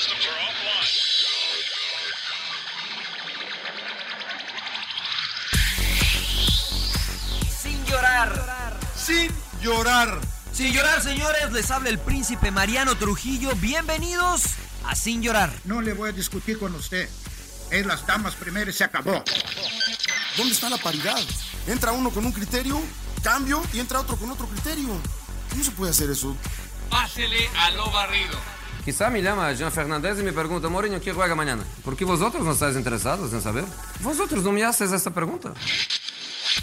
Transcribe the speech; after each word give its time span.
systems 0.00 0.26
are 0.26 0.36
offline. 0.44 0.92
Sin 7.48 7.84
llorar. 7.86 8.78
Sin 8.94 9.30
llorar. 9.62 10.20
Sin 10.52 10.72
llorar, 10.72 11.02
señores, 11.02 11.52
les 11.52 11.70
habla 11.70 11.88
el 11.88 11.98
príncipe 11.98 12.50
Mariano 12.50 12.96
Trujillo. 12.96 13.54
Bienvenidos 13.56 14.42
a 14.84 14.94
Sin 14.94 15.22
llorar. 15.22 15.50
No 15.64 15.80
le 15.80 15.94
voy 15.94 16.10
a 16.10 16.12
discutir 16.12 16.58
con 16.58 16.74
usted. 16.74 17.08
Es 17.70 17.86
las 17.86 18.06
damas 18.06 18.34
primero 18.34 18.70
y 18.70 18.74
se 18.74 18.84
acabó. 18.84 19.24
¿Dónde 20.36 20.52
está 20.52 20.68
la 20.68 20.76
paridad? 20.76 21.20
Entra 21.66 21.92
uno 21.92 22.10
con 22.10 22.26
un 22.26 22.32
criterio, 22.32 22.80
cambio 23.22 23.62
y 23.72 23.80
entra 23.80 24.00
otro 24.00 24.16
con 24.16 24.30
otro 24.30 24.46
criterio. 24.46 24.88
¿Cómo 25.50 25.64
se 25.64 25.70
puede 25.70 25.90
hacer 25.90 26.10
eso? 26.10 26.36
Pásele 26.90 27.48
a 27.56 27.70
lo 27.70 27.90
barrido. 27.90 28.55
Quizá 28.86 29.10
me 29.10 29.20
llama 29.20 29.52
Jean 29.52 29.72
Fernández 29.72 30.16
y 30.20 30.22
me 30.22 30.32
pregunta, 30.32 30.68
Mourinho, 30.68 31.00
¿quién 31.00 31.16
juega 31.16 31.34
mañana? 31.34 31.64
¿Por 31.84 31.96
qué 31.96 32.04
vosotros 32.04 32.44
no 32.44 32.52
estáis 32.52 32.76
interesados 32.76 33.32
en 33.32 33.42
saber? 33.42 33.64
Vosotros 33.98 34.44
no 34.44 34.52
me 34.52 34.62
haces 34.62 34.92
esta 34.92 35.10
pregunta. 35.10 35.52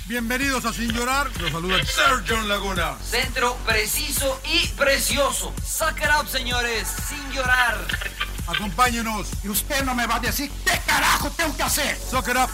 Bienvenidos 0.05 0.63
a 0.63 0.71
Sin 0.71 0.89
llorar. 0.93 1.29
Los 1.41 1.51
saluda 1.51 1.84
Sergio 1.84 2.41
Laguna. 2.43 2.95
Centro 3.03 3.57
preciso 3.65 4.39
y 4.45 4.65
precioso. 4.70 5.53
Suck 5.65 5.98
it 5.98 6.07
up, 6.17 6.25
señores. 6.29 6.88
Sin 7.09 7.29
llorar. 7.34 7.77
Acompáñenos. 8.48 9.27
Y 9.43 9.49
usted 9.49 9.84
no 9.84 9.93
me 9.93 10.07
va 10.07 10.15
a 10.15 10.20
decir 10.21 10.49
qué 10.63 10.79
carajo 10.85 11.29
tengo 11.31 11.57
que 11.57 11.63
hacer. 11.63 11.98
Suck 11.98 12.29
it 12.29 12.37
up. 12.37 12.49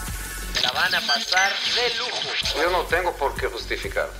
La 0.64 0.72
van 0.72 0.92
a 0.96 1.00
pasar 1.00 1.52
de 1.76 1.96
lujo. 1.96 2.60
Yo 2.60 2.70
no 2.72 2.82
tengo 2.86 3.14
por 3.14 3.36
qué 3.36 3.46
justificar. 3.46 4.10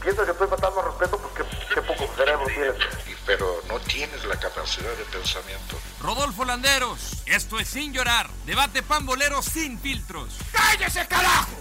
piensas 0.00 0.24
que 0.24 0.30
estoy 0.30 0.48
faltando 0.48 0.80
al 0.80 0.86
respeto, 0.86 1.18
pues 1.18 1.46
qué, 1.46 1.74
qué 1.74 1.82
poco 1.82 2.10
cerebro 2.16 2.46
tienes. 2.46 3.13
Pero 3.26 3.46
no 3.68 3.80
tienes 3.80 4.24
la 4.26 4.38
capacidad 4.38 4.94
de 4.96 5.04
pensamiento. 5.04 5.78
Rodolfo 6.00 6.44
Landeros. 6.44 7.22
Esto 7.26 7.58
es 7.58 7.68
Sin 7.68 7.92
Llorar. 7.92 8.28
Debate 8.44 8.82
pambolero 8.82 9.40
sin 9.40 9.78
filtros. 9.78 10.38
¡Cállese, 10.52 11.06
carajo! 11.08 11.52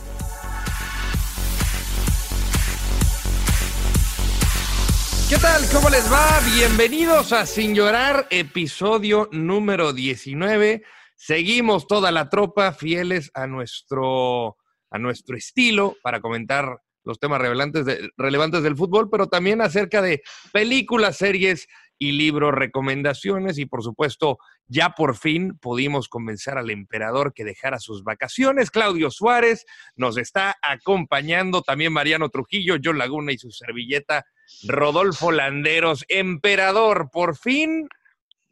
¿Qué 5.30 5.38
tal? 5.38 5.68
¿Cómo 5.72 5.90
les 5.90 6.12
va? 6.12 6.42
Bienvenidos 6.54 7.32
a 7.32 7.46
Sin 7.46 7.74
Llorar, 7.74 8.28
episodio 8.30 9.30
número 9.32 9.94
19. 9.94 10.84
Seguimos 11.16 11.88
toda 11.88 12.12
la 12.12 12.30
tropa 12.30 12.74
fieles 12.74 13.32
a 13.34 13.48
nuestro, 13.48 14.58
a 14.92 15.00
nuestro 15.00 15.38
estilo 15.38 15.96
para 16.04 16.20
comentar 16.20 16.82
los 17.04 17.20
temas 17.20 17.42
relevantes, 17.42 17.86
de- 17.86 18.10
relevantes 18.18 18.64
del 18.64 18.76
fútbol, 18.76 19.10
pero 19.10 19.28
también 19.28 19.62
acerca 19.62 20.02
de 20.02 20.22
películas, 20.52 21.18
series 21.18 21.68
y 22.00 22.12
libros, 22.14 22.54
recomendaciones 22.54 23.58
y 23.58 23.66
por 23.66 23.84
supuesto 23.84 24.38
ya 24.68 24.90
por 24.90 25.16
fin 25.16 25.58
pudimos 25.62 26.10
convencer 26.10 26.58
al 26.58 26.70
emperador 26.70 27.34
que 27.34 27.44
dejara 27.46 27.80
sus 27.80 28.04
vacaciones. 28.04 28.72
Claudio 28.72 29.10
Suárez 29.12 29.66
nos 29.96 30.18
está 30.18 30.56
acompañando, 30.62 31.62
también 31.62 31.94
Mariano 31.94 32.30
Trujillo, 32.30 32.76
John 32.84 32.98
Laguna 32.98 33.32
y 33.32 33.38
su 33.38 33.52
servilleta 33.52 34.26
Rodolfo 34.68 35.32
Landeros, 35.32 36.04
emperador, 36.10 37.10
por 37.12 37.38
fin 37.38 37.88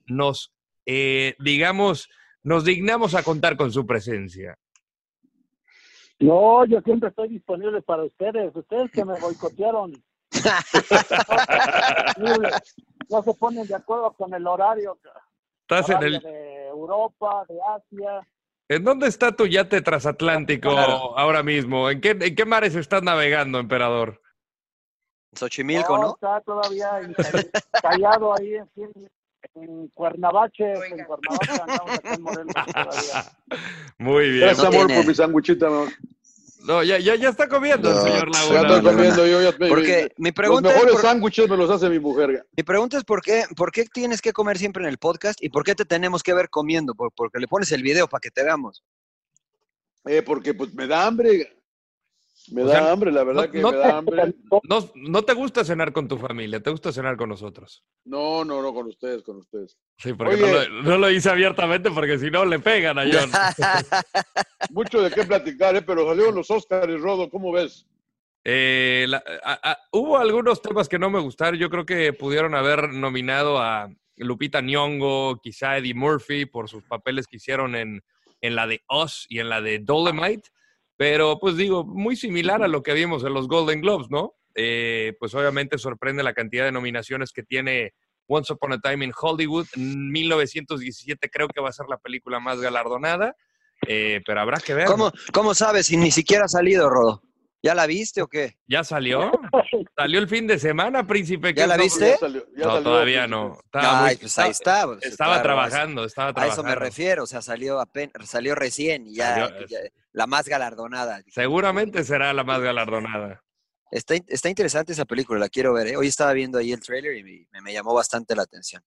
nos, 0.06 0.54
eh, 0.86 1.36
digamos, 1.40 2.10
nos 2.44 2.64
dignamos 2.64 3.16
a 3.16 3.24
contar 3.24 3.58
con 3.58 3.72
su 3.72 3.86
presencia. 3.86 4.56
No, 6.22 6.66
yo 6.66 6.80
siempre 6.82 7.10
estoy 7.10 7.30
disponible 7.30 7.82
para 7.82 8.04
ustedes. 8.04 8.56
Ustedes 8.56 8.92
que 8.92 9.04
me 9.04 9.20
boicotearon. 9.20 9.92
no 13.10 13.24
se 13.24 13.34
ponen 13.34 13.68
de 13.68 13.76
acuerdo 13.76 14.14
con 14.14 14.32
el 14.34 14.46
horario. 14.46 14.98
Estás 15.62 15.90
en 15.90 16.04
el, 16.04 16.20
de 16.20 16.68
Europa, 16.68 17.44
de 17.50 17.58
Asia. 17.76 18.28
¿En 18.70 18.84
dónde 18.84 19.08
está 19.08 19.36
tu 19.36 19.48
yate 19.48 19.82
transatlántico 19.82 20.70
ahora 20.70 21.42
mismo? 21.42 21.90
¿En 21.90 22.00
qué, 22.00 22.12
¿En 22.12 22.36
qué 22.36 22.46
mares 22.46 22.76
estás 22.76 23.02
navegando, 23.02 23.60
emperador? 23.60 24.22
Xochimilco, 25.34 25.98
¿no? 25.98 26.14
Está 26.14 26.42
todavía 26.42 27.02
callado 27.82 28.38
ahí 28.38 28.56
en, 28.56 28.70
en 29.56 29.88
Cuernavache. 29.90 30.74
En 30.74 31.04
Cuernavache 31.06 31.62
andamos 31.62 31.92
acá 31.94 32.14
en 32.14 32.22
Morelos 32.24 32.54
todavía. 32.54 33.32
Muy 33.98 34.30
bien. 34.30 34.42
Gracias, 34.42 34.66
amor, 34.68 34.86
tiene- 34.88 34.96
por 35.02 35.08
mi 35.08 35.16
sanguchita. 35.16 35.68
amor. 35.68 35.90
No, 36.64 36.84
ya, 36.84 37.00
ya, 37.00 37.16
ya 37.16 37.30
está 37.30 37.48
comiendo 37.50 37.90
el 37.90 37.96
No, 37.96 38.02
señor 38.04 38.32
Ya 38.32 38.40
Laguna. 38.40 38.62
estoy 38.78 38.94
comiendo 38.94 39.26
yo. 39.26 39.42
Ya, 39.42 39.52
Porque 39.68 40.12
mi 40.18 40.30
los 40.30 40.36
pregunta, 40.36 40.70
es 40.70 40.76
mejores 40.76 40.94
por, 40.94 41.02
sándwiches 41.02 41.50
me 41.50 41.58
los 41.58 41.70
hace 41.72 41.90
mi 41.90 41.98
mujer. 42.00 42.46
mi 42.56 42.62
pregunta 42.64 42.98
es 42.98 43.04
por 43.04 43.22
qué, 43.24 43.46
por 43.56 43.72
qué 43.72 43.86
tienes 43.86 44.22
que 44.22 44.32
comer 44.32 44.60
siempre 44.60 44.84
en 44.84 44.90
el 44.90 45.00
podcast 45.00 45.42
y 45.44 45.50
por 45.50 45.64
qué 45.64 45.74
te 45.74 45.86
tenemos 45.86 46.22
que 46.22 46.36
ver 46.36 46.50
comiendo, 46.52 46.94
Por- 46.94 47.12
porque 47.14 47.40
le 47.40 47.48
pones 47.48 47.72
el 47.72 47.82
video 47.82 48.08
para 48.08 48.20
que 48.22 48.30
te 48.30 48.44
veamos. 48.44 48.84
Eh, 50.06 50.22
porque 50.22 50.54
pues 50.54 50.72
me 50.76 50.86
da 50.86 51.08
hambre. 51.08 51.52
Me 52.50 52.64
O 52.64 52.66
da 52.66 52.74
sea, 52.80 52.92
hambre, 52.92 53.12
la 53.12 53.24
verdad 53.24 53.46
no- 53.46 53.52
que 53.52 53.60
no 53.62 53.72
me 53.72 53.78
da 53.78 53.98
hambre. 53.98 54.34
No, 54.64 54.90
no 54.96 55.22
te 55.22 55.34
gusta 55.34 55.64
cenar 55.64 55.94
con 55.94 56.08
tu 56.08 56.18
familia, 56.18 56.60
te 56.62 56.72
gusta 56.72 56.92
cenar 56.92 57.16
con 57.18 57.30
nosotros. 57.30 57.84
No, 58.06 58.44
no, 58.44 58.62
no, 58.62 58.74
con 58.74 58.88
ustedes, 58.88 59.22
con 59.22 59.38
ustedes. 59.38 59.78
Sí, 59.98 60.14
porque 60.14 60.36
Oye. 60.36 60.42
no 60.42 60.52
lo, 60.52 60.84
no 60.84 60.98
lo 60.98 61.12
hice 61.12 61.30
abiertamente 61.30 61.92
porque 61.92 62.18
si 62.18 62.32
no 62.32 62.44
le 62.46 62.60
pegan 62.60 62.98
a 62.98 63.04
John. 63.04 63.30
Mucho 64.72 65.02
de 65.02 65.12
qué 65.12 65.24
platicar, 65.24 65.76
¿eh? 65.76 65.82
pero 65.82 66.08
salieron 66.08 66.36
los 66.36 66.50
Óscares, 66.50 67.00
Rodo, 67.02 67.30
¿cómo 67.30 67.52
ves? 67.52 67.86
Eh, 68.44 69.06
la- 69.08 69.24
a- 69.44 69.72
a- 69.72 69.78
hubo 69.92 70.18
algunos 70.18 70.62
temas 70.62 70.90
que 70.90 70.98
no 71.00 71.10
me 71.10 71.20
gustaron. 71.20 71.60
Yo 71.60 71.70
creo 71.70 71.86
que 71.86 72.12
pudieron 72.14 72.56
haber 72.56 72.90
nominado 72.92 73.60
a 73.60 73.88
Lupita 74.18 74.62
Nyong'o, 74.62 75.40
quizá 75.42 75.78
Eddie 75.78 75.94
Murphy, 75.94 76.46
por 76.46 76.70
sus 76.70 76.84
papeles 76.84 77.28
que 77.28 77.38
hicieron 77.38 77.76
en, 77.76 78.04
en 78.42 78.56
la 78.56 78.66
de 78.68 78.82
Us 78.90 79.26
y 79.30 79.40
en 79.40 79.50
la 79.50 79.62
de 79.62 79.80
Dolomite. 79.80 80.50
Pero, 81.02 81.40
pues 81.40 81.58
digo, 81.58 81.84
muy 81.84 82.16
similar 82.16 82.62
a 82.62 82.68
lo 82.68 82.84
que 82.84 82.94
vimos 82.94 83.24
en 83.24 83.34
los 83.34 83.48
Golden 83.48 83.82
Globes, 83.82 84.12
¿no? 84.12 84.36
Eh, 84.54 85.16
pues 85.20 85.34
obviamente 85.34 85.80
sorprende 85.80 86.22
la 86.22 86.36
cantidad 86.36 86.64
de 86.64 86.72
nominaciones 86.72 87.32
que 87.32 87.42
tiene 87.42 87.96
Once 88.28 88.54
Upon 88.54 88.74
a 88.74 88.80
Time 88.80 89.06
in 89.06 89.12
Hollywood. 89.20 89.66
1917 89.76 91.32
creo 91.32 91.48
que 91.48 91.60
va 91.60 91.70
a 91.70 91.72
ser 91.72 91.88
la 91.90 91.98
película 91.98 92.40
más 92.40 92.62
galardonada, 92.62 93.36
eh, 93.88 94.22
pero 94.28 94.42
habrá 94.42 94.60
que 94.60 94.76
ver. 94.76 94.86
¿Cómo, 94.86 95.12
¿Cómo 95.34 95.56
sabes 95.56 95.88
si 95.88 95.98
ni 95.98 96.12
siquiera 96.12 96.46
ha 96.46 96.48
salido, 96.48 96.88
Rodo? 96.88 97.24
¿Ya 97.64 97.76
la 97.76 97.86
viste 97.86 98.22
o 98.24 98.28
qué? 98.28 98.58
¿Ya 98.68 98.84
salió? 98.84 99.32
¿Salió 99.98 100.20
el 100.20 100.28
fin 100.28 100.48
de 100.48 100.58
semana, 100.58 101.06
príncipe? 101.06 101.50
¿Ya 101.50 101.64
¿Qué 101.64 101.68
la 101.68 101.78
no? 101.78 101.84
viste? 101.84 102.10
Ya 102.12 102.18
salió, 102.18 102.46
ya 102.56 102.66
No, 102.66 102.72
salió, 102.72 102.84
todavía 102.84 103.28
no. 103.28 103.60
Estaba, 103.66 104.06
Ay, 104.06 104.16
muy- 104.16 104.22
pues 104.22 104.40
ahí 104.40 104.50
está. 104.50 104.86
pues, 104.88 105.04
estaba 105.04 105.34
claro, 105.34 105.44
trabajando, 105.44 106.06
estaba 106.06 106.30
A 106.30 106.34
trabajando. 106.34 106.62
eso 106.62 106.68
me 106.70 106.76
refiero, 106.76 107.24
o 107.24 107.28
sea, 107.28 107.42
salió 107.44 107.80
apenas, 107.80 108.14
salió 108.28 108.56
recién 108.56 109.06
y 109.08 109.16
ya, 109.16 109.36
Salió- 109.48 109.68
ya- 109.68 109.80
la 110.14 110.28
más 110.28 110.48
galardonada. 110.48 111.22
Seguramente 111.28 112.04
será 112.04 112.34
la 112.34 112.44
más 112.44 112.62
galardonada. 112.62 113.44
Está, 113.92 114.16
está 114.28 114.50
interesante 114.50 114.94
esa 114.94 115.06
película, 115.06 115.40
la 115.40 115.50
quiero 115.50 115.74
ver. 115.74 115.88
¿eh? 115.88 115.98
Hoy 115.98 116.08
estaba 116.08 116.34
viendo 116.34 116.58
ahí 116.58 116.72
el 116.72 116.80
trailer 116.80 117.16
y 117.18 117.48
me 117.62 117.74
llamó 117.74 117.94
bastante 117.94 118.36
la 118.36 118.44
atención. 118.44 118.82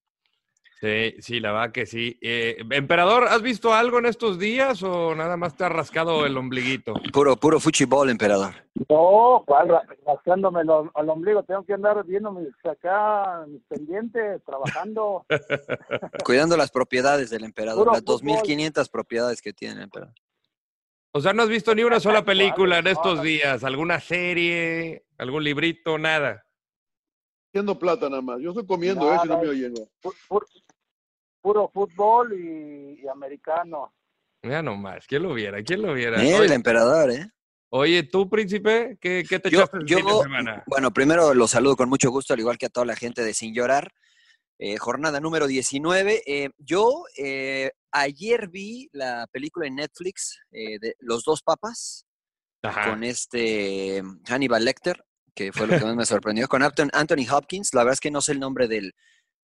Sí, 0.81 1.15
sí, 1.21 1.39
la 1.39 1.53
verdad 1.53 1.71
que 1.71 1.85
sí. 1.85 2.17
Eh, 2.21 2.57
Emperador, 2.71 3.23
¿has 3.29 3.41
visto 3.41 3.73
algo 3.73 3.97
en 3.99 4.05
estos 4.07 4.37
días 4.37 4.83
o 4.83 5.15
nada 5.15 5.37
más 5.37 5.55
te 5.55 5.63
has 5.63 5.71
rascado 5.71 6.25
el 6.25 6.35
ombliguito? 6.37 6.93
Puro, 7.13 7.37
puro 7.37 7.61
fuchibol, 7.61 8.09
emperador. 8.09 8.53
No, 8.89 9.41
cuál, 9.47 9.69
ra- 9.69 9.83
rascándome 10.05 10.61
el, 10.61 10.69
al 10.93 11.09
ombligo. 11.09 11.43
Tengo 11.43 11.63
que 11.63 11.73
andar 11.73 12.03
viendo 12.05 12.31
mis 12.33 12.49
acá, 12.65 13.45
mis 13.47 13.61
pendientes, 13.69 14.43
trabajando. 14.43 15.25
Cuidando 16.25 16.57
las 16.57 16.71
propiedades 16.71 17.29
del 17.29 17.45
emperador, 17.45 17.85
Puro 17.85 17.91
las 17.93 18.01
fútbol. 18.03 18.37
2.500 18.37 18.89
propiedades 18.91 19.41
que 19.41 19.53
tiene 19.53 19.75
el 19.75 19.81
emperador. 19.83 20.13
O 21.13 21.21
sea, 21.21 21.31
no 21.31 21.43
has 21.43 21.49
visto 21.49 21.73
ni 21.73 21.83
una 21.83 22.01
sola 22.01 22.25
película 22.25 22.79
en 22.79 22.87
estos 22.87 23.21
días, 23.23 23.63
alguna 23.63 24.01
serie, 24.01 25.05
algún 25.17 25.45
librito, 25.45 25.97
nada. 25.97 26.45
Haciendo 27.53 27.79
plata 27.79 28.09
nada 28.09 28.21
más. 28.21 28.41
Yo 28.41 28.49
estoy 28.49 28.65
comiendo, 28.65 29.09
¿eh? 29.13 29.17
Si 29.21 29.27
no 29.29 29.35
Nada. 29.35 29.43
me 29.45 29.49
oyen. 29.49 29.73
¿no? 29.73 29.79
Pu- 30.03 30.13
pu- 30.27 30.45
Puro 31.45 31.69
fútbol 31.71 32.33
y, 32.33 33.03
y 33.03 33.07
americano. 33.07 33.93
Ya 34.41 34.63
nomás, 34.63 35.05
¿quién 35.05 35.21
lo 35.21 35.31
viera? 35.35 35.61
¿Quién 35.61 35.83
lo 35.83 35.93
viera? 35.93 36.19
El 36.19 36.41
Oye, 36.41 36.53
emperador, 36.55 37.11
¿eh? 37.11 37.27
oye, 37.69 38.01
tú, 38.01 38.27
príncipe, 38.27 38.97
¿qué, 38.99 39.23
qué 39.29 39.37
te 39.37 39.51
Yo, 39.51 39.59
echaste 39.59 39.77
el 39.77 39.87
fin 39.87 39.95
de 40.07 40.11
yo, 40.11 40.21
semana? 40.23 40.63
bueno, 40.65 40.91
primero 40.91 41.35
los 41.35 41.51
saludo 41.51 41.75
con 41.75 41.87
mucho 41.87 42.09
gusto, 42.09 42.33
al 42.33 42.39
igual 42.39 42.57
que 42.57 42.65
a 42.65 42.69
toda 42.69 42.87
la 42.87 42.95
gente 42.95 43.23
de 43.23 43.35
Sin 43.35 43.53
Llorar. 43.53 43.91
Eh, 44.57 44.77
jornada 44.77 45.19
número 45.19 45.45
19. 45.45 46.23
Eh, 46.25 46.49
yo 46.57 47.03
eh, 47.15 47.69
ayer 47.91 48.47
vi 48.47 48.89
la 48.91 49.27
película 49.31 49.67
en 49.67 49.75
Netflix 49.75 50.39
eh, 50.51 50.79
de 50.79 50.95
Los 50.97 51.23
dos 51.25 51.43
papas 51.43 52.07
Ajá. 52.63 52.89
con 52.89 53.03
este 53.03 54.01
Hannibal 54.27 54.65
Lecter, 54.65 55.05
que 55.35 55.51
fue 55.53 55.67
lo 55.67 55.77
que 55.77 55.85
más 55.85 55.95
me 55.95 56.05
sorprendió, 56.07 56.47
con 56.47 56.63
Anthony 56.63 57.29
Hopkins. 57.31 57.71
La 57.75 57.81
verdad 57.81 57.93
es 57.93 57.99
que 57.99 58.09
no 58.09 58.21
sé 58.21 58.31
el 58.31 58.39
nombre 58.39 58.67
del, 58.67 58.95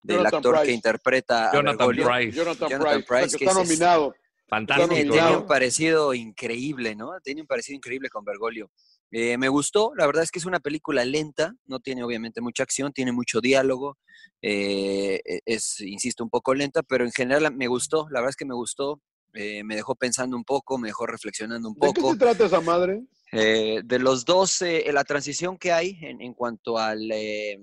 del 0.03 0.17
Jonathan 0.17 0.37
actor 0.37 0.61
que 0.65 0.71
interpreta 0.71 1.49
a 1.49 1.53
Jonathan 1.53 1.77
Bergoglio. 1.87 2.05
Price. 2.07 2.37
Jonathan, 2.37 2.69
Jonathan 2.69 3.03
Price, 3.03 3.03
o 3.03 3.07
sea, 3.07 3.19
Price, 3.21 3.37
que 3.37 3.45
que 3.45 3.45
está 3.49 3.61
es- 3.61 3.67
nominado. 3.67 4.15
Fantástico. 4.47 4.93
Tiene, 5.13 5.37
un 5.37 5.45
parecido 5.47 6.13
increíble, 6.13 6.93
¿no? 6.93 7.11
Tiene 7.23 7.39
un 7.41 7.47
parecido 7.47 7.77
increíble 7.77 8.09
con 8.09 8.25
Bergoglio. 8.25 8.69
Eh, 9.09 9.37
me 9.37 9.47
gustó, 9.47 9.93
la 9.95 10.05
verdad 10.05 10.23
es 10.23 10.31
que 10.31 10.39
es 10.39 10.45
una 10.45 10.59
película 10.59 11.05
lenta, 11.05 11.53
no 11.67 11.79
tiene 11.79 12.03
obviamente 12.03 12.41
mucha 12.41 12.63
acción, 12.63 12.91
tiene 12.91 13.13
mucho 13.13 13.39
diálogo, 13.39 13.97
eh, 14.41 15.21
e- 15.23 15.39
es, 15.45 15.79
insisto, 15.81 16.23
un 16.23 16.29
poco 16.29 16.53
lenta, 16.53 16.81
pero 16.83 17.05
en 17.05 17.11
general 17.11 17.53
me 17.55 17.67
gustó, 17.67 18.07
la 18.09 18.19
verdad 18.19 18.31
es 18.31 18.35
que 18.35 18.45
me 18.45 18.55
gustó, 18.55 19.01
eh, 19.33 19.63
me 19.63 19.75
dejó 19.75 19.95
pensando 19.95 20.35
un 20.35 20.43
poco, 20.43 20.77
me 20.77 20.89
dejó 20.89 21.05
reflexionando 21.05 21.69
un 21.69 21.75
¿De 21.75 21.87
qué 21.93 22.01
poco. 22.01 22.13
se 22.13 22.19
trata 22.19 22.45
esa 22.45 22.59
madre? 22.61 23.01
Eh, 23.31 23.81
de 23.85 23.99
los 23.99 24.25
dos, 24.25 24.61
eh, 24.61 24.83
la 24.91 25.05
transición 25.05 25.57
que 25.57 25.71
hay 25.71 25.97
en, 26.01 26.21
en 26.21 26.33
cuanto 26.33 26.77
al 26.77 27.09
eh, 27.13 27.57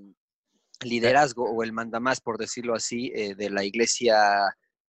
liderazgo 0.84 1.44
o 1.50 1.62
el 1.62 1.72
mandamás, 1.72 2.20
por 2.20 2.38
decirlo 2.38 2.75
así, 2.75 3.10
eh, 3.14 3.34
de 3.34 3.50
la 3.50 3.64
iglesia 3.64 4.16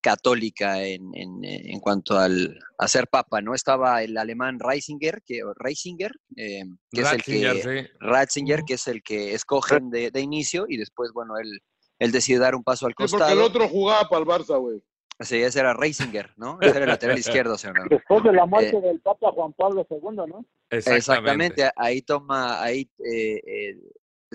católica 0.01 0.83
en, 0.85 1.11
en, 1.15 1.43
eh, 1.45 1.73
en 1.73 1.81
cuanto 1.81 2.19
al, 2.19 2.59
a 2.79 2.89
ser 2.89 3.09
papa, 3.09 3.41
¿no? 3.41 3.55
Estaba 3.55 4.03
el 4.03 4.17
alemán 4.19 4.59
Reisinger, 4.61 5.23
que, 5.25 5.41
Reisinger, 5.57 6.13
eh, 6.37 6.65
que 6.91 7.01
es 7.01 7.13
el 7.13 7.23
que, 7.23 7.63
sí. 7.63 7.91
Ratzinger, 8.01 8.63
que 8.65 8.75
es 8.75 8.87
el 8.87 9.03
que 9.03 9.33
escogen 9.35 9.89
de, 9.91 10.11
de 10.11 10.21
inicio 10.21 10.67
y 10.69 10.77
después, 10.77 11.11
bueno, 11.15 11.39
él, 11.39 11.61
él 11.99 12.13
decide 12.13 12.39
dar 12.39 12.55
un 12.55 12.63
paso 12.63 12.85
al 12.87 12.93
Sí, 12.93 12.97
porque 12.97 13.15
el 13.15 13.19
costado. 13.21 13.45
otro 13.47 13.69
jugaba 13.69 14.07
para 14.09 14.21
el 14.21 14.27
Barça, 14.29 14.61
güey. 14.61 14.83
Sí, 15.21 15.37
ese 15.41 15.61
era 15.61 15.73
Reisinger, 15.75 16.33
¿no? 16.37 16.59
Ese 16.61 16.73
era 16.73 16.85
el 16.85 16.89
lateral 16.91 17.19
izquierdo, 17.19 17.57
señor. 17.57 17.89
Después 17.89 18.23
de 18.25 18.33
la 18.33 18.45
muerte 18.47 18.77
Eh, 18.77 18.81
del 18.81 19.01
Papa 19.01 19.31
Juan 19.33 19.53
Pablo 19.55 19.87
II, 19.89 20.17
¿no? 20.29 20.45
Exactamente, 20.71 21.71
ahí 21.77 22.03
toma, 22.03 22.61
ahí 22.63 22.91
eh, 22.99 23.41
eh, 23.47 23.77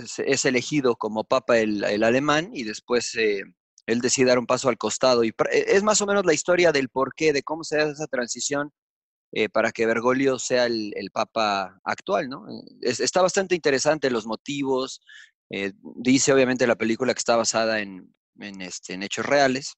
es, 0.04 0.46
elegido 0.46 0.96
como 0.96 1.24
papa 1.24 1.60
el, 1.60 1.84
el 1.84 2.04
alemán 2.04 2.52
y 2.54 2.64
después 2.64 3.16
eh, 3.16 3.44
él 3.86 4.02
decide 4.02 4.28
dar 4.28 4.40
un 4.40 4.46
paso 4.48 4.70
al 4.70 4.78
costado. 4.78 5.24
Y 5.24 5.32
pr- 5.32 5.50
es 5.52 5.84
más 5.84 6.02
o 6.02 6.06
menos 6.08 6.26
la 6.26 6.34
historia 6.34 6.72
del 6.72 6.90
porqué, 6.90 7.34
de 7.34 7.44
cómo 7.44 7.64
se 7.64 7.80
hace 7.80 7.92
esa 7.94 8.08
transición 8.08 8.72
eh, 9.32 9.50
para 9.50 9.72
que 9.72 9.86
Bergoglio 9.86 10.40
sea 10.40 10.66
el, 10.66 10.94
el 10.96 11.12
papa 11.12 11.80
actual, 11.84 12.30
¿no? 12.30 12.46
Es- 12.82 13.00
está 13.00 13.22
bastante 13.22 13.56
interesante 13.56 14.10
los 14.12 14.26
motivos. 14.26 15.02
eh, 15.52 15.74
dice 15.96 16.34
obviamente 16.34 16.68
la 16.68 16.76
película 16.78 17.14
que 17.14 17.20
está 17.20 17.36
basada 17.36 17.80
en, 17.82 18.14
en, 18.40 18.62
este, 18.62 18.94
en 18.94 19.04
hechos 19.04 19.26
reales. 19.26 19.76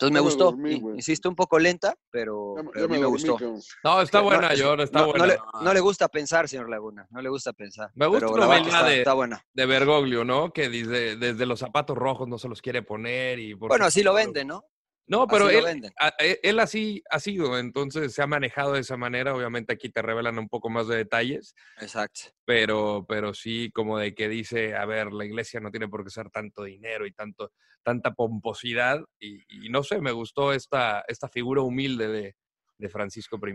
Entonces 0.00 0.14
me 0.14 0.20
gustó. 0.20 0.44
dormí. 0.44 0.82
Insisto, 0.96 1.28
un 1.28 1.36
poco 1.36 1.58
lenta, 1.58 1.94
pero, 2.10 2.54
Ya 2.56 2.62
me- 2.62 2.70
pero 2.70 2.80
ya 2.80 2.84
a 2.84 2.88
mí 2.88 2.92
me 2.92 2.98
me 2.98 3.02
dormí, 3.04 3.18
gustó. 3.18 3.36
cabrón. 3.36 3.60
No, 3.84 4.00
está 4.02 4.18
No, 4.18 4.24
buena, 4.24 4.50
John, 4.58 4.80
está 4.80 4.98
no- 5.00 5.04
no 5.06 5.10
buena. 5.12 5.26
le, 5.26 5.38
no 5.62 5.74
le 5.74 5.80
gusta 5.80 6.08
pensar, 6.08 6.48
señor 6.48 6.70
Laguna. 6.70 7.06
No 7.10 7.20
le 7.20 7.28
gusta 7.28 7.52
pensar. 7.52 7.90
Me 7.94 8.06
gusta 8.06 8.20
pero 8.26 8.32
una 8.34 8.40
la 8.40 8.46
verdad 8.48 8.56
que 8.56 8.62
humildad 8.70 8.80
está, 8.80 8.90
de, 8.90 8.98
está 8.98 9.12
buena. 9.12 9.44
de 9.52 9.66
Bergoglio, 9.66 10.24
¿no? 10.24 10.52
Que 10.52 10.68
dice, 10.70 11.16
desde 11.16 11.44
los 11.44 11.58
zapatos 11.60 11.98
rojos 11.98 12.26
no 12.28 12.38
se 12.38 12.48
los 12.48 12.62
quiere 12.62 12.82
poner 12.82 13.38
y... 13.38 13.54
por 13.54 13.68
Bueno, 13.68 13.84
así 13.84 14.02
lo 14.02 14.14
venden, 14.14 14.48
¿no? 14.48 14.64
No, 15.10 15.26
pero 15.26 15.46
Así 15.46 15.56
él, 15.56 15.92
a- 15.98 16.14
e- 16.20 16.38
él 16.44 16.60
así 16.60 17.02
ha 17.10 17.18
sido, 17.18 17.58
entonces 17.58 18.14
se 18.14 18.22
ha 18.22 18.28
manejado 18.28 18.74
de 18.74 18.80
esa 18.80 18.96
manera. 18.96 19.34
Obviamente 19.34 19.72
aquí 19.72 19.88
te 19.88 20.02
revelan 20.02 20.38
un 20.38 20.48
poco 20.48 20.70
más 20.70 20.86
de 20.86 20.96
detalles, 20.98 21.56
Exacto. 21.80 22.20
pero, 22.44 23.04
pero 23.08 23.34
sí 23.34 23.72
como 23.74 23.98
de 23.98 24.14
que 24.14 24.28
dice, 24.28 24.76
a 24.76 24.86
ver, 24.86 25.12
la 25.12 25.24
iglesia 25.24 25.58
no 25.58 25.72
tiene 25.72 25.88
por 25.88 26.04
qué 26.04 26.10
ser 26.10 26.30
tanto 26.30 26.62
dinero 26.62 27.06
y 27.06 27.12
tanto, 27.12 27.50
tanta 27.82 28.14
pomposidad. 28.14 29.00
Y, 29.18 29.66
y 29.66 29.68
no 29.68 29.82
sé, 29.82 30.00
me 30.00 30.12
gustó 30.12 30.52
esta, 30.52 31.04
esta 31.08 31.28
figura 31.28 31.60
humilde 31.62 32.06
de, 32.06 32.36
de 32.78 32.88
Francisco 32.88 33.36
I. 33.44 33.52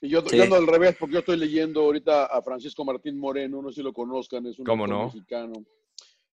Y 0.00 0.08
yo, 0.08 0.22
Sí. 0.22 0.38
yo 0.38 0.42
ando 0.44 0.56
al 0.56 0.66
revés 0.66 0.96
porque 0.98 1.12
yo 1.12 1.18
estoy 1.18 1.36
leyendo 1.36 1.82
ahorita 1.82 2.24
a 2.24 2.40
Francisco 2.40 2.82
Martín 2.82 3.18
Moreno, 3.18 3.60
no 3.60 3.68
sé 3.68 3.76
si 3.76 3.82
lo 3.82 3.92
conozcan, 3.92 4.46
es 4.46 4.58
un 4.58 4.64
¿Cómo 4.64 4.84
autor 4.84 4.98
no? 4.98 5.04
mexicano. 5.04 5.52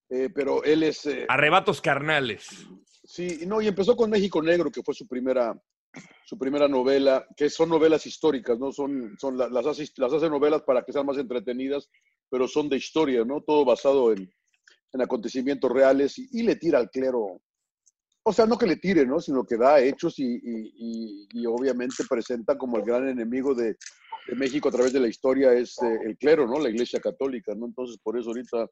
Eh, 0.09 0.29
pero 0.33 0.63
él 0.63 0.83
es... 0.83 1.05
eh, 1.07 1.25
Arrebatos 1.27 1.81
carnales. 1.81 2.65
Sí, 3.11 3.39
no, 3.47 3.59
y 3.59 3.67
empezó 3.67 3.95
con 3.95 4.11
México 4.11 4.39
Negro, 4.39 4.69
que 4.69 4.83
fue 4.83 4.93
su 4.93 5.07
primera, 5.07 5.59
su 6.25 6.37
primera 6.37 6.67
novela, 6.67 7.25
que 7.35 7.49
son 7.49 7.69
novelas 7.69 8.05
históricas, 8.05 8.59
¿no? 8.59 8.71
Son, 8.71 9.15
son 9.19 9.35
la- 9.35 9.49
las, 9.49 9.65
hace, 9.65 9.87
las 9.97 10.13
hace 10.13 10.29
novelas 10.29 10.61
para 10.61 10.83
que 10.83 10.93
sean 10.93 11.07
más 11.07 11.17
entretenidas, 11.17 11.89
pero 12.29 12.47
son 12.47 12.69
de 12.69 12.77
historia, 12.77 13.25
¿no? 13.25 13.41
Todo 13.41 13.65
basado 13.65 14.13
en, 14.13 14.31
en 14.93 15.01
acontecimientos 15.01 15.71
reales 15.71 16.19
y, 16.19 16.43
le 16.43 16.55
tira 16.57 16.77
al 16.77 16.91
clero. 16.91 17.41
O 18.21 18.31
sea, 18.31 18.45
no 18.45 18.59
que 18.59 18.67
le 18.67 18.75
tire, 18.75 19.07
¿no? 19.07 19.19
Sino 19.19 19.43
que 19.43 19.57
da 19.57 19.79
hechos 19.81 20.19
y- 20.19 20.39
y- 20.43 21.27
y 21.33 21.45
obviamente 21.47 22.03
presenta 22.07 22.59
como 22.59 22.77
el 22.77 22.83
gran 22.83 23.09
enemigo 23.09 23.55
de, 23.55 23.75
de 24.29 24.35
México 24.35 24.69
a 24.69 24.71
través 24.71 24.93
de 24.93 24.99
la 24.99 25.07
historia 25.07 25.53
es 25.53 25.81
eh, 25.81 25.99
el 26.05 26.17
clero, 26.17 26.45
¿no? 26.47 26.59
La 26.59 26.69
iglesia 26.69 26.99
católica, 26.99 27.53
¿no? 27.55 27.65
Entonces, 27.65 27.97
por 28.03 28.17
eso 28.17 28.29
ahorita 28.29 28.67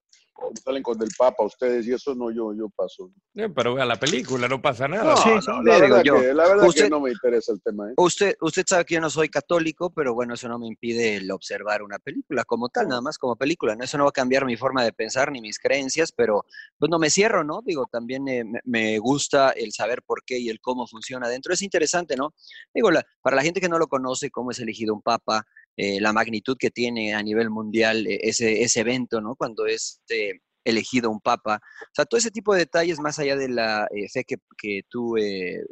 salen 0.63 0.83
con 0.83 1.01
el 1.01 1.09
Papa 1.17 1.43
ustedes 1.43 1.87
y 1.87 1.93
eso, 1.93 2.13
no, 2.13 2.29
yo, 2.29 2.53
yo 2.53 2.69
paso. 2.69 3.11
Eh, 3.33 3.49
pero 3.49 3.73
vea 3.73 3.85
la 3.85 3.99
película, 3.99 4.47
no 4.47 4.61
pasa 4.61 4.87
nada. 4.87 5.03
No, 5.15 5.17
Sí, 5.17 5.29
no, 5.47 5.63
la 5.63 5.79
verdad, 5.79 6.03
yo. 6.03 6.15
que, 6.19 6.33
la 6.33 6.47
verdad 6.47 6.67
Usted- 6.67 6.83
que 6.83 6.89
no 6.91 6.99
me 6.99 7.09
interesa 7.11 7.53
el 7.53 7.61
tema. 7.61 7.89
¿eh? 7.89 7.93
Usted, 7.97 8.35
usted 8.41 8.63
sabe 8.67 8.85
que 8.85 8.93
yo 8.95 9.01
no 9.01 9.09
soy 9.09 9.29
católico, 9.29 9.89
pero 9.89 10.13
bueno, 10.13 10.35
eso 10.35 10.47
no 10.47 10.59
me 10.59 10.67
impide 10.67 11.15
el 11.15 11.31
observar 11.31 11.81
una 11.81 11.97
película 11.97 12.43
como 12.45 12.69
tal, 12.69 12.87
nada 12.87 13.01
más 13.01 13.17
como 13.17 13.35
película. 13.35 13.75
¿no? 13.75 13.83
Eso 13.83 13.97
no 13.97 14.03
va 14.03 14.09
a 14.09 14.13
cambiar 14.13 14.45
mi 14.45 14.57
forma 14.57 14.83
de 14.83 14.93
pensar 14.93 15.31
ni 15.31 15.41
mis 15.41 15.57
creencias, 15.57 16.11
pero 16.11 16.45
pues 16.77 16.91
no 16.91 16.99
me 16.99 17.09
cierro, 17.09 17.43
¿no? 17.43 17.61
Digo, 17.63 17.87
también 17.91 18.27
eh, 18.27 18.43
me, 18.65 18.99
gusta 18.99 19.49
el 19.51 19.71
saber 19.71 20.03
por 20.03 20.23
qué 20.23 20.37
y 20.37 20.49
el 20.49 20.59
cómo 20.61 20.85
funciona 20.85 21.25
adentro. 21.25 21.51
Es 21.51 21.63
interesante, 21.63 22.15
¿no? 22.15 22.35
Digo, 22.75 22.91
la- 22.91 23.03
para 23.23 23.35
la 23.37 23.41
gente 23.41 23.59
que 23.59 23.69
no 23.69 23.79
lo 23.79 23.87
conoce, 23.87 24.29
cómo 24.29 24.51
es 24.51 24.59
elegido 24.59 24.93
un 24.93 25.01
papa, 25.01 25.46
eh, 25.77 26.01
la 26.01 26.11
magnitud 26.11 26.57
que 26.59 26.71
tiene 26.71 27.13
a 27.13 27.21
nivel 27.23 27.49
mundial 27.49 28.05
eh, 28.07 28.19
ese, 28.23 28.63
ese 28.63 28.81
evento, 28.81 29.21
¿no? 29.21 29.35
Cuando 29.35 29.65
es 29.67 30.01
eh, 30.09 30.33
elegido 30.65 31.09
un 31.09 31.21
papa. 31.21 31.61
O 31.83 31.93
sea, 31.93 32.05
todo 32.05 32.17
ese 32.17 32.31
tipo 32.31 32.53
de 32.53 32.59
detalles, 32.61 32.99
más 32.99 33.19
allá 33.19 33.35
de 33.37 33.47
la 33.49 33.87
eh, 33.91 34.09
fe 34.09 34.23
que, 34.25 34.35
que 34.57 34.81
tú 34.89 35.15
eh, 35.17 35.63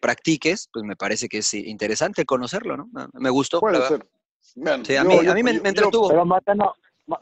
practiques, 0.00 0.68
pues 0.72 0.84
me 0.84 0.96
parece 0.96 1.28
que 1.28 1.38
es 1.38 1.54
interesante 1.54 2.24
conocerlo, 2.24 2.76
¿no? 2.76 2.88
Ah, 2.94 3.08
Me 3.14 3.30
gustó. 3.30 3.58
Puede 3.60 3.80
ser. 3.88 4.06
Sí, 4.84 4.96
a 4.96 5.02
yo- 5.02 5.08
mí, 5.08 5.24
yo- 5.24 5.32
a 5.32 5.34
mí 5.34 5.42
me, 5.42 5.54
yo- 5.54 5.62
me 5.62 5.70
entretuvo. 5.70 6.08
Pero 6.08 6.24
Mariano, 6.24 6.74
Ma- 7.06 7.20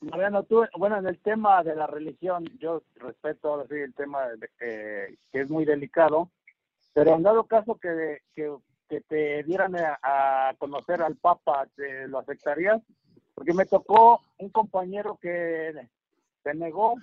Mariano, 0.00 0.42
tú, 0.44 0.64
bueno, 0.78 0.96
en 0.98 1.06
el 1.06 1.18
tema 1.20 1.62
de 1.62 1.76
la 1.76 1.86
religión, 1.86 2.44
yo 2.58 2.82
respeto 2.96 3.48
ahora 3.50 3.66
sí 3.68 3.74
el 3.74 3.94
tema 3.94 4.26
de 4.28 4.48
que, 4.58 5.18
que 5.30 5.40
es 5.42 5.50
muy 5.50 5.64
delicado, 5.66 6.32
pero 6.94 7.14
en 7.14 7.22
dado 7.22 7.44
caso 7.44 7.78
que, 7.80 8.18
que, 8.34 8.50
que 8.90 9.00
te 9.02 9.42
dieran 9.44 9.74
a, 9.76 9.98
a 10.02 10.54
conocer 10.58 11.00
al 11.00 11.16
Papa, 11.16 11.66
¿te 11.76 12.08
lo 12.08 12.18
aceptarías? 12.18 12.82
Porque 13.34 13.54
me 13.54 13.64
tocó 13.64 14.20
un 14.38 14.50
compañero 14.50 15.16
que 15.22 15.72
se 16.42 16.54
negó, 16.54 16.96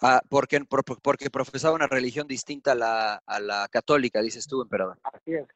Ah, 0.00 0.20
porque, 0.28 0.60
por- 0.64 0.84
por- 0.84 1.00
porque 1.00 1.28
profesaba 1.30 1.74
una 1.74 1.88
religión 1.88 2.28
distinta 2.28 2.70
a 2.72 2.74
la, 2.76 3.14
a 3.26 3.40
la 3.40 3.66
católica, 3.68 4.20
dices 4.22 4.46
tú, 4.46 4.62
emperador. 4.62 4.96
así 5.02 5.34
es. 5.34 5.46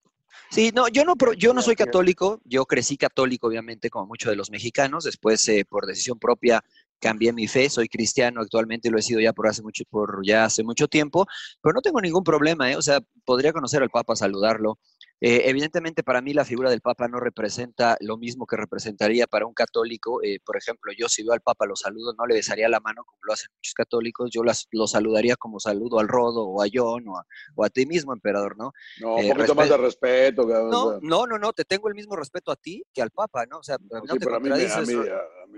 Sí, 0.51 0.73
no, 0.75 0.89
yo 0.89 1.05
no, 1.05 1.15
yo 1.37 1.53
no 1.55 1.63
soy 1.63 1.77
católico, 1.77 2.41
yo 2.45 2.65
crecí 2.65 2.97
católico, 2.97 3.47
obviamente, 3.47 3.89
como 3.91 4.07
muchos 4.07 4.31
de 4.31 4.37
los 4.37 4.51
mexicanos, 4.51 5.05
después 5.05 5.47
eh, 5.49 5.65
por 5.69 5.87
decisión 5.87 6.19
propia 6.19 6.65
cambié 7.03 7.33
mi 7.33 7.49
fe, 7.49 7.69
soy 7.69 7.89
cristiano 7.89 8.41
actualmente 8.41 8.89
lo 8.89 8.97
he 8.99 9.03
sido 9.03 9.21
ya 9.21 9.33
por 9.33 9.49
hace 9.49 9.61
mucho, 9.61 9.83
por 9.91 10.25
ya 10.25 10.45
hace 10.45 10.63
mucho 10.63 10.87
tiempo, 10.87 11.27
pero 11.61 11.75
no 11.75 11.83
tengo 11.83 12.01
ningún 12.01 12.23
problema, 12.23 12.71
¿eh? 12.71 12.77
o 12.77 12.83
sea, 12.83 13.01
podría 13.25 13.53
conocer 13.53 13.83
al 13.83 13.91
Papa, 13.91 14.15
saludarlo. 14.15 14.79
Eh, 15.25 15.49
evidentemente 15.49 16.03
para 16.03 16.21
mí 16.21 16.33
la 16.35 16.45
figura 16.45 16.69
del 16.69 16.81
Papa 16.81 17.07
no 17.07 17.21
representa 17.21 17.97
lo 18.01 18.17
mismo 18.17 18.45
que 18.45 18.57
representaría 18.57 19.29
para 19.29 19.47
un 19.47 19.55
católico. 19.55 20.21
Eh, 20.21 20.39
por 20.45 20.57
ejemplo, 20.57 20.93
yo 20.99 21.09
si 21.09 21.23
veo 21.23 21.33
al 21.33 21.41
Papa 21.41 21.65
lo 21.65 21.77
saludo, 21.77 22.13
no 22.19 22.27
le 22.27 22.35
besaría 22.35 22.69
la 22.69 22.81
mano 22.81 23.05
como 23.05 23.19
lo 23.23 23.33
hacen 23.33 23.49
muchos 23.57 23.73
católicos, 23.75 24.31
yo 24.33 24.43
las- 24.43 24.67
lo 24.73 24.89
saludaría 24.89 25.37
como 25.37 25.61
saludo 25.61 26.01
al 26.01 26.09
Rodo 26.09 26.45
o 26.49 26.61
a 26.61 26.67
John 26.73 27.07
o 27.09 27.19
a, 27.19 27.25
o 27.55 27.65
a 27.65 27.69
ti 27.71 27.87
mismo, 27.87 28.13
emperador, 28.13 28.57
¿no? 28.59 28.73
No, 29.01 29.19
Eh, 29.19 29.31
un 29.31 29.37
poquito 29.37 29.55
más 29.55 29.69
de 29.69 29.77
respe- 29.77 29.81
respeto. 29.83 30.49
cabrón, 30.49 30.71
No, 30.71 30.99
no, 31.01 31.27
no, 31.29 31.39
no, 31.39 31.53
te 31.53 31.65
tengo 31.65 31.89
el 31.89 31.95
mismo 31.95 32.17
respeto 32.17 32.51
a 32.51 32.57
ti 32.57 32.83
que 32.93 33.01
al 33.01 33.11
Papa, 33.13 33.47
¿no? 33.47 33.59
O 33.59 33.63
sea, 33.63 33.77
no, 33.79 34.01
Sí, 34.01 34.19
te 34.19 34.25
a 34.29 34.41
mí, 34.41 34.49
a, 34.51 34.55
contradices. 34.55 34.89
mí, 34.89 34.95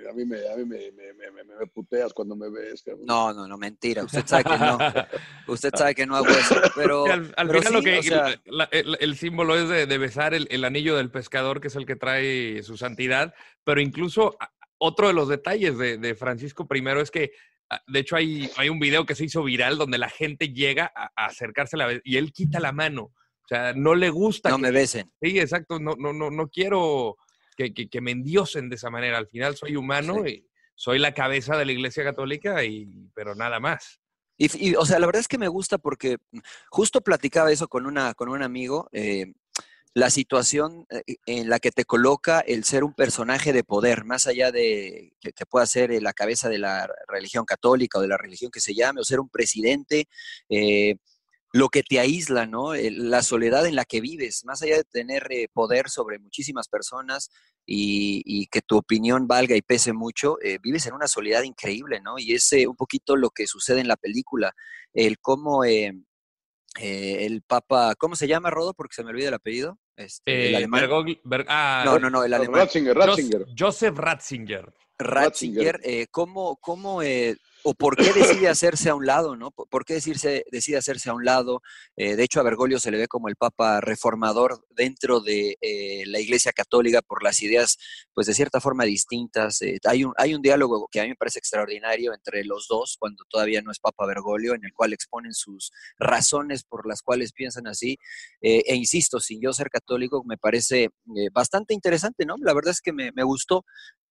a, 0.08 0.12
mí, 0.12 0.24
me, 0.24 0.36
a 0.50 0.56
mí 0.56 0.64
me, 0.64 0.90
me, 0.92 1.12
me, 1.14 1.30
me- 1.30 1.44
me 1.44 1.66
puteas 1.66 2.12
cuando 2.12 2.34
me 2.36 2.48
ves. 2.50 2.82
cabrón. 2.82 3.04
No, 3.06 3.32
no, 3.32 3.46
no, 3.48 3.56
mentira. 3.58 4.02
Usted 4.04 4.24
sabe 4.26 4.44
que 4.44 4.58
no. 4.58 4.78
Usted 5.46 5.70
sabe 5.74 5.94
que 5.94 6.06
no 6.06 6.16
hago 6.16 6.28
eso. 6.28 6.56
Pero, 6.74 7.06
al, 7.12 7.32
al 7.36 7.46
pero 7.46 7.58
final 7.60 7.72
lo 7.74 7.82
que 7.82 7.98
o 7.98 8.02
sea, 8.02 8.40
la- 8.46 8.68
el, 8.72 8.96
el 9.00 9.16
símbolo 9.16 9.56
es 9.56 9.68
de, 9.68 9.86
de 9.86 9.98
besar 9.98 10.34
el, 10.34 10.46
el 10.50 10.64
anillo 10.64 10.96
del 10.96 11.10
pescador, 11.10 11.60
que 11.60 11.68
es 11.68 11.76
el 11.76 11.86
que 11.86 11.96
trae 11.96 12.62
su 12.62 12.76
santidad, 12.76 13.34
pero 13.64 13.80
incluso 13.80 14.36
otro 14.78 15.06
de 15.08 15.14
los 15.14 15.28
detalles 15.28 15.78
de, 15.78 15.98
de 15.98 16.14
Francisco 16.14 16.66
I 16.72 16.82
es 17.00 17.10
que, 17.10 17.32
ah, 17.70 17.80
de 17.86 18.00
hecho, 18.00 18.16
hay, 18.16 18.50
hay 18.56 18.68
un 18.68 18.78
video 18.80 19.06
que 19.06 19.14
se 19.14 19.24
hizo 19.24 19.42
viral 19.42 19.78
donde 19.78 19.98
la 19.98 20.08
gente 20.10 20.48
llega 20.48 20.92
a, 20.94 21.10
a 21.16 21.26
acercarse 21.26 21.76
a 21.76 21.78
la 21.86 22.00
y 22.04 22.16
él 22.16 22.32
quita 22.32 22.60
la 22.60 22.72
mano. 22.72 23.04
O 23.04 23.46
sea, 23.48 23.74
no 23.74 23.94
le 23.94 24.08
gusta. 24.10 24.48
no 24.50 24.56
que- 24.56 24.62
me 24.62 24.70
besen. 24.70 25.12
Sí, 25.22 25.38
exacto. 25.38 25.78
No, 25.78 25.94
no, 25.98 26.12
no, 26.14 26.30
no 26.30 26.48
quiero 26.48 27.16
que, 27.56 27.73
que, 27.73 27.88
que 27.88 28.00
me 28.00 28.11
endiosen 28.11 28.68
de 28.68 28.76
esa 28.76 28.90
manera. 28.90 29.18
Al 29.18 29.28
final 29.28 29.56
soy 29.56 29.76
humano 29.76 30.26
y 30.26 30.49
soy 30.75 30.99
la 30.99 31.14
cabeza 31.14 31.56
de 31.56 31.64
la 31.64 31.73
Iglesia 31.73 32.04
Católica, 32.04 32.64
y, 32.64 33.11
pero 33.14 33.34
nada 33.34 33.61
más. 33.61 34.00
Y, 34.37 34.75
o 34.75 34.84
sea, 34.84 34.99
la 34.99 35.06
verdad 35.06 35.20
es 35.20 35.28
que 35.28 35.38
me 35.38 35.49
gusta 35.49 35.78
porque 35.78 36.16
justo 36.68 37.00
platicaba 37.02 37.52
eso 37.52 37.68
con, 37.68 37.87
una, 37.87 38.14
con 38.14 38.28
un 38.28 38.42
amigo, 38.42 38.88
eh, 38.92 39.32
la 39.94 40.11
situación 40.11 40.87
eh, 40.90 41.16
en 41.26 41.49
la 41.49 41.61
que 41.61 41.70
te 41.70 41.84
coloca 41.84 42.40
el 42.40 42.64
ser 42.64 42.82
un 42.82 42.94
personaje 42.94 43.52
de 43.52 43.62
poder, 43.62 44.04
más 44.04 44.26
allá 44.26 44.50
de 44.50 45.12
que, 45.20 45.32
que 45.32 45.46
pueda 45.46 45.64
ser 45.66 45.92
eh, 45.92 46.00
la 46.00 46.12
cabeza 46.12 46.49
de 46.49 46.58
la 46.58 46.88
religión 47.06 47.44
católica 47.44 47.99
o 47.99 48.02
de 48.02 48.08
la 48.08 48.16
religión 48.16 48.50
que 48.50 48.61
se 48.61 48.75
llame, 48.75 49.00
o 49.00 49.04
ser 49.04 49.20
un 49.20 49.28
presidente, 49.28 50.08
eh, 50.49 50.96
lo 51.54 51.68
que 51.68 51.84
te 51.84 52.00
aísla, 52.00 52.46
¿no? 52.46 52.75
La 52.75 53.23
soledad 53.23 53.64
en 53.64 53.76
la 53.76 53.84
que 53.84 54.00
vives, 54.00 54.44
más 54.44 54.61
allá 54.62 54.76
de 54.78 54.82
tener 54.82 55.28
eh, 55.30 55.46
poder 55.52 55.88
sobre 55.88 56.18
muchísimas 56.18 56.66
personas, 56.66 57.30
y, 57.64 58.23
y 58.26 58.49
que 58.49 58.61
tu 58.61 58.76
opinión 58.76 59.28
valga 59.28 59.54
y 59.54 59.62
pese 59.62 59.92
mucho, 59.92 60.37
eh, 60.42 60.58
vives 60.61 60.84
en 60.87 60.94
una 60.94 61.06
soledad 61.06 61.44
increíble, 61.44 62.00
¿no? 62.00 62.18
Y 62.18 62.34
es 62.34 62.52
eh, 62.54 62.66
un 62.66 62.75
poquito 62.75 63.14
lo 63.14 63.30
que 63.30 63.46
sucede 63.46 63.80
en 63.80 63.87
la 63.87 63.96
película, 63.96 64.52
el 64.92 65.20
cómo 65.20 65.64
eh, 65.64 65.92
eh, 66.80 67.25
el 67.25 67.42
Papa, 67.42 67.94
¿cómo 67.96 68.16
se 68.16 68.26
llama, 68.26 68.50
Rodo? 68.50 68.75
Porque 68.75 68.96
se 68.96 69.04
me 69.04 69.11
olvida 69.11 69.28
el 69.28 69.34
apellido. 69.34 69.78
Este, 69.96 70.49
el 70.49 70.56
alemán. 70.56 70.90
Ber- 71.23 71.46
ah, 71.49 71.82
No, 71.84 72.00
no, 72.00 72.11
no, 72.11 72.25
el 72.25 72.34
alemán. 72.34 72.62
Ratzinger, 72.62 72.96
Ratzinger. 72.96 73.44
Jos- 73.46 73.54
Joseph 73.56 73.96
Ratzinger. 73.96 74.75
Ratzinger, 74.99 75.80
eh, 75.84 76.08
¿cómo, 76.11 76.56
cómo 76.56 77.00
eh, 77.00 77.37
o 77.66 77.73
por 77.75 77.97
qué 77.97 78.12
decide 78.12 78.49
hacerse 78.49 78.90
a 78.90 78.94
un 78.94 79.06
lado, 79.06 79.37
¿no? 79.37 79.50
¿Por 79.50 79.87
qué 79.87 79.94
decirse, 79.94 80.44
decide 80.52 80.76
hacerse 80.76 81.09
a 81.09 81.14
un 81.14 81.25
lado? 81.25 81.62
Eh, 81.97 82.14
de 82.14 82.23
hecho, 82.23 82.38
a 82.38 82.42
Bergoglio 82.42 82.78
se 82.78 82.90
le 82.90 82.99
ve 82.99 83.09
como 83.09 83.28
el 83.28 83.37
papa 83.37 83.80
reformador 83.80 84.66
dentro 84.71 85.21
de 85.21 85.56
eh, 85.62 86.04
la 86.06 86.21
Iglesia 86.21 86.52
Católica 86.52 87.00
por 87.00 87.23
las 87.23 87.42
ideas, 87.42 87.78
pues 88.12 88.26
de 88.26 88.35
cierta 88.35 88.61
forma 88.61 88.85
distintas. 88.85 89.62
Eh, 89.62 89.78
hay, 89.85 90.04
un, 90.04 90.12
hay 90.18 90.35
un 90.35 90.42
diálogo 90.42 90.88
que 90.92 91.00
a 91.00 91.04
mí 91.04 91.09
me 91.09 91.16
parece 91.16 91.38
extraordinario 91.38 92.12
entre 92.12 92.44
los 92.44 92.68
dos, 92.68 92.97
cuando 93.00 93.25
todavía 93.30 93.62
no 93.62 93.71
es 93.71 93.78
papa 93.78 94.06
Bergoglio, 94.06 94.54
en 94.54 94.64
el 94.64 94.75
cual 94.75 94.92
exponen 94.92 95.33
sus 95.33 95.73
razones 95.99 96.64
por 96.64 96.87
las 96.87 97.00
cuales 97.00 97.33
piensan 97.33 97.66
así. 97.66 97.97
E 98.42 98.75
insisto, 98.75 99.21
sin 99.21 99.40
yo 99.40 99.54
ser 99.54 99.71
católico, 99.71 100.23
me 100.25 100.37
parece 100.37 100.90
bastante 101.33 101.73
interesante, 101.73 102.26
¿no? 102.26 102.35
La 102.38 102.52
verdad 102.52 102.73
es 102.73 102.83
que 102.83 102.92
me, 102.92 103.11
me 103.12 103.23
gustó. 103.23 103.64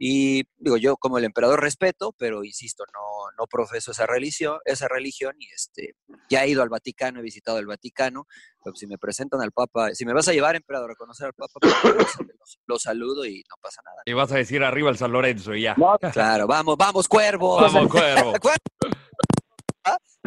Y 0.05 0.43
digo, 0.57 0.75
yo 0.75 0.97
como 0.97 1.17
el 1.17 1.23
emperador 1.23 1.61
respeto, 1.61 2.13
pero 2.17 2.43
insisto, 2.43 2.83
no, 2.93 3.31
no 3.39 3.47
profeso 3.47 3.91
esa 3.91 4.05
religión, 4.05 4.59
esa 4.65 4.89
religión 4.89 5.33
y 5.39 5.45
este, 5.53 5.95
ya 6.29 6.43
he 6.43 6.49
ido 6.49 6.61
al 6.61 6.67
Vaticano, 6.67 7.21
he 7.21 7.23
visitado 7.23 7.57
el 7.57 7.67
Vaticano, 7.67 8.25
pero 8.61 8.75
si 8.75 8.85
me 8.85 8.97
presentan 8.97 9.39
al 9.39 9.53
Papa, 9.53 9.91
si 9.91 10.05
me 10.05 10.11
vas 10.11 10.27
a 10.27 10.33
llevar, 10.33 10.57
emperador, 10.57 10.91
a 10.91 10.95
conocer 10.95 11.27
al 11.27 11.33
Papa, 11.33 11.53
pues, 11.61 11.73
los, 11.95 12.59
los 12.65 12.81
saludo 12.81 13.25
y 13.25 13.45
no 13.49 13.55
pasa 13.61 13.81
nada. 13.85 14.01
Y 14.03 14.11
vas 14.11 14.29
a 14.33 14.35
decir 14.35 14.61
arriba 14.61 14.89
el 14.89 14.97
San 14.97 15.13
Lorenzo 15.13 15.55
y 15.55 15.61
ya. 15.61 15.77
Claro, 16.11 16.47
vamos, 16.47 16.75
vamos, 16.75 17.07
cuervo. 17.07 17.61
Vamos, 17.61 17.87
cuervo. 17.89 18.33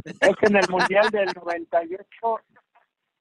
Es 0.07 0.37
que 0.41 0.47
en 0.47 0.57
el 0.57 0.71
Mundial 0.71 1.11
del 1.11 1.29
98, 1.35 2.09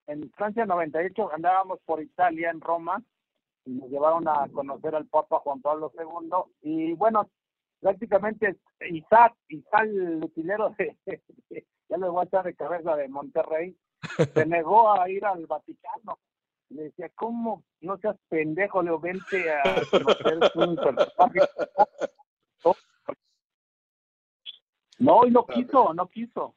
en 0.08 0.32
Francia 0.32 0.66
98, 0.66 1.32
andábamos 1.34 1.80
por 1.86 2.02
Italia, 2.02 2.50
en 2.50 2.62
Roma, 2.62 3.04
y 3.66 3.72
nos 3.72 3.90
llevaron 3.90 4.28
a 4.28 4.48
conocer 4.54 4.96
al 4.96 5.08
Papa 5.08 5.40
Juan 5.40 5.62
Pablo 5.62 5.92
II. 5.98 6.30
Y 6.62 6.94
bueno, 6.94 7.30
prácticamente 7.80 8.58
Isaac, 8.90 9.36
Isaac 9.50 9.84
el 9.84 10.24
utilero 10.24 10.70
de, 10.78 10.98
ya 11.90 11.98
le 11.98 12.10
voy 12.10 12.22
a 12.22 12.26
echar 12.26 12.46
de 12.46 12.56
cabeza 12.56 12.96
de 12.96 13.08
Monterrey, 13.08 13.76
se 14.34 14.46
negó 14.46 14.92
a 14.92 15.10
ir 15.10 15.26
al 15.26 15.46
Vaticano. 15.48 16.20
Le 16.70 16.84
decía, 16.84 17.10
¿cómo? 17.16 17.64
No 17.82 17.98
seas 17.98 18.18
pendejo, 18.28 18.82
Leo, 18.82 19.00
vente 19.00 19.52
a 19.52 19.82
conocer 19.92 20.40
un 20.56 20.76
personaje. 20.76 21.40
No, 24.98 25.28
y 25.28 25.32
no 25.32 25.46
quiso, 25.46 25.94
no 25.94 26.08
quiso. 26.08 26.56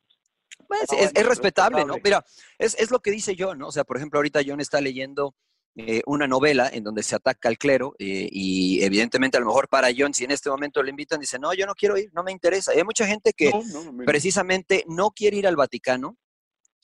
Pues, 0.66 0.82
es, 0.84 0.88
bueno, 0.88 1.10
es 1.14 1.26
respetable, 1.26 1.84
¿no? 1.84 1.96
Mira, 2.02 2.24
es, 2.58 2.78
es 2.78 2.90
lo 2.90 3.00
que 3.00 3.10
dice 3.10 3.34
John, 3.38 3.58
¿no? 3.58 3.68
O 3.68 3.72
sea, 3.72 3.84
por 3.84 3.96
ejemplo, 3.96 4.18
ahorita 4.18 4.40
John 4.46 4.60
está 4.60 4.80
leyendo 4.80 5.34
eh, 5.78 6.02
una 6.06 6.26
novela 6.26 6.68
en 6.72 6.82
donde 6.84 7.02
se 7.02 7.14
ataca 7.14 7.48
al 7.48 7.56
clero 7.56 7.94
eh, 7.98 8.28
y 8.30 8.82
evidentemente 8.82 9.36
a 9.36 9.40
lo 9.40 9.46
mejor 9.46 9.68
para 9.68 9.88
John, 9.96 10.12
si 10.12 10.24
en 10.24 10.32
este 10.32 10.50
momento 10.50 10.82
le 10.82 10.90
invitan, 10.90 11.20
dice, 11.20 11.38
no, 11.38 11.54
yo 11.54 11.66
no 11.66 11.74
quiero 11.74 11.96
ir, 11.96 12.10
no 12.12 12.22
me 12.22 12.32
interesa. 12.32 12.74
Y 12.74 12.78
hay 12.78 12.84
mucha 12.84 13.06
gente 13.06 13.32
que 13.32 13.50
No, 13.50 13.62
no, 13.62 13.92
no, 13.92 14.04
precisamente 14.04 14.84
no 14.88 15.10
quiere 15.10 15.36
ir 15.36 15.46
al 15.46 15.56
Vaticano. 15.56 16.16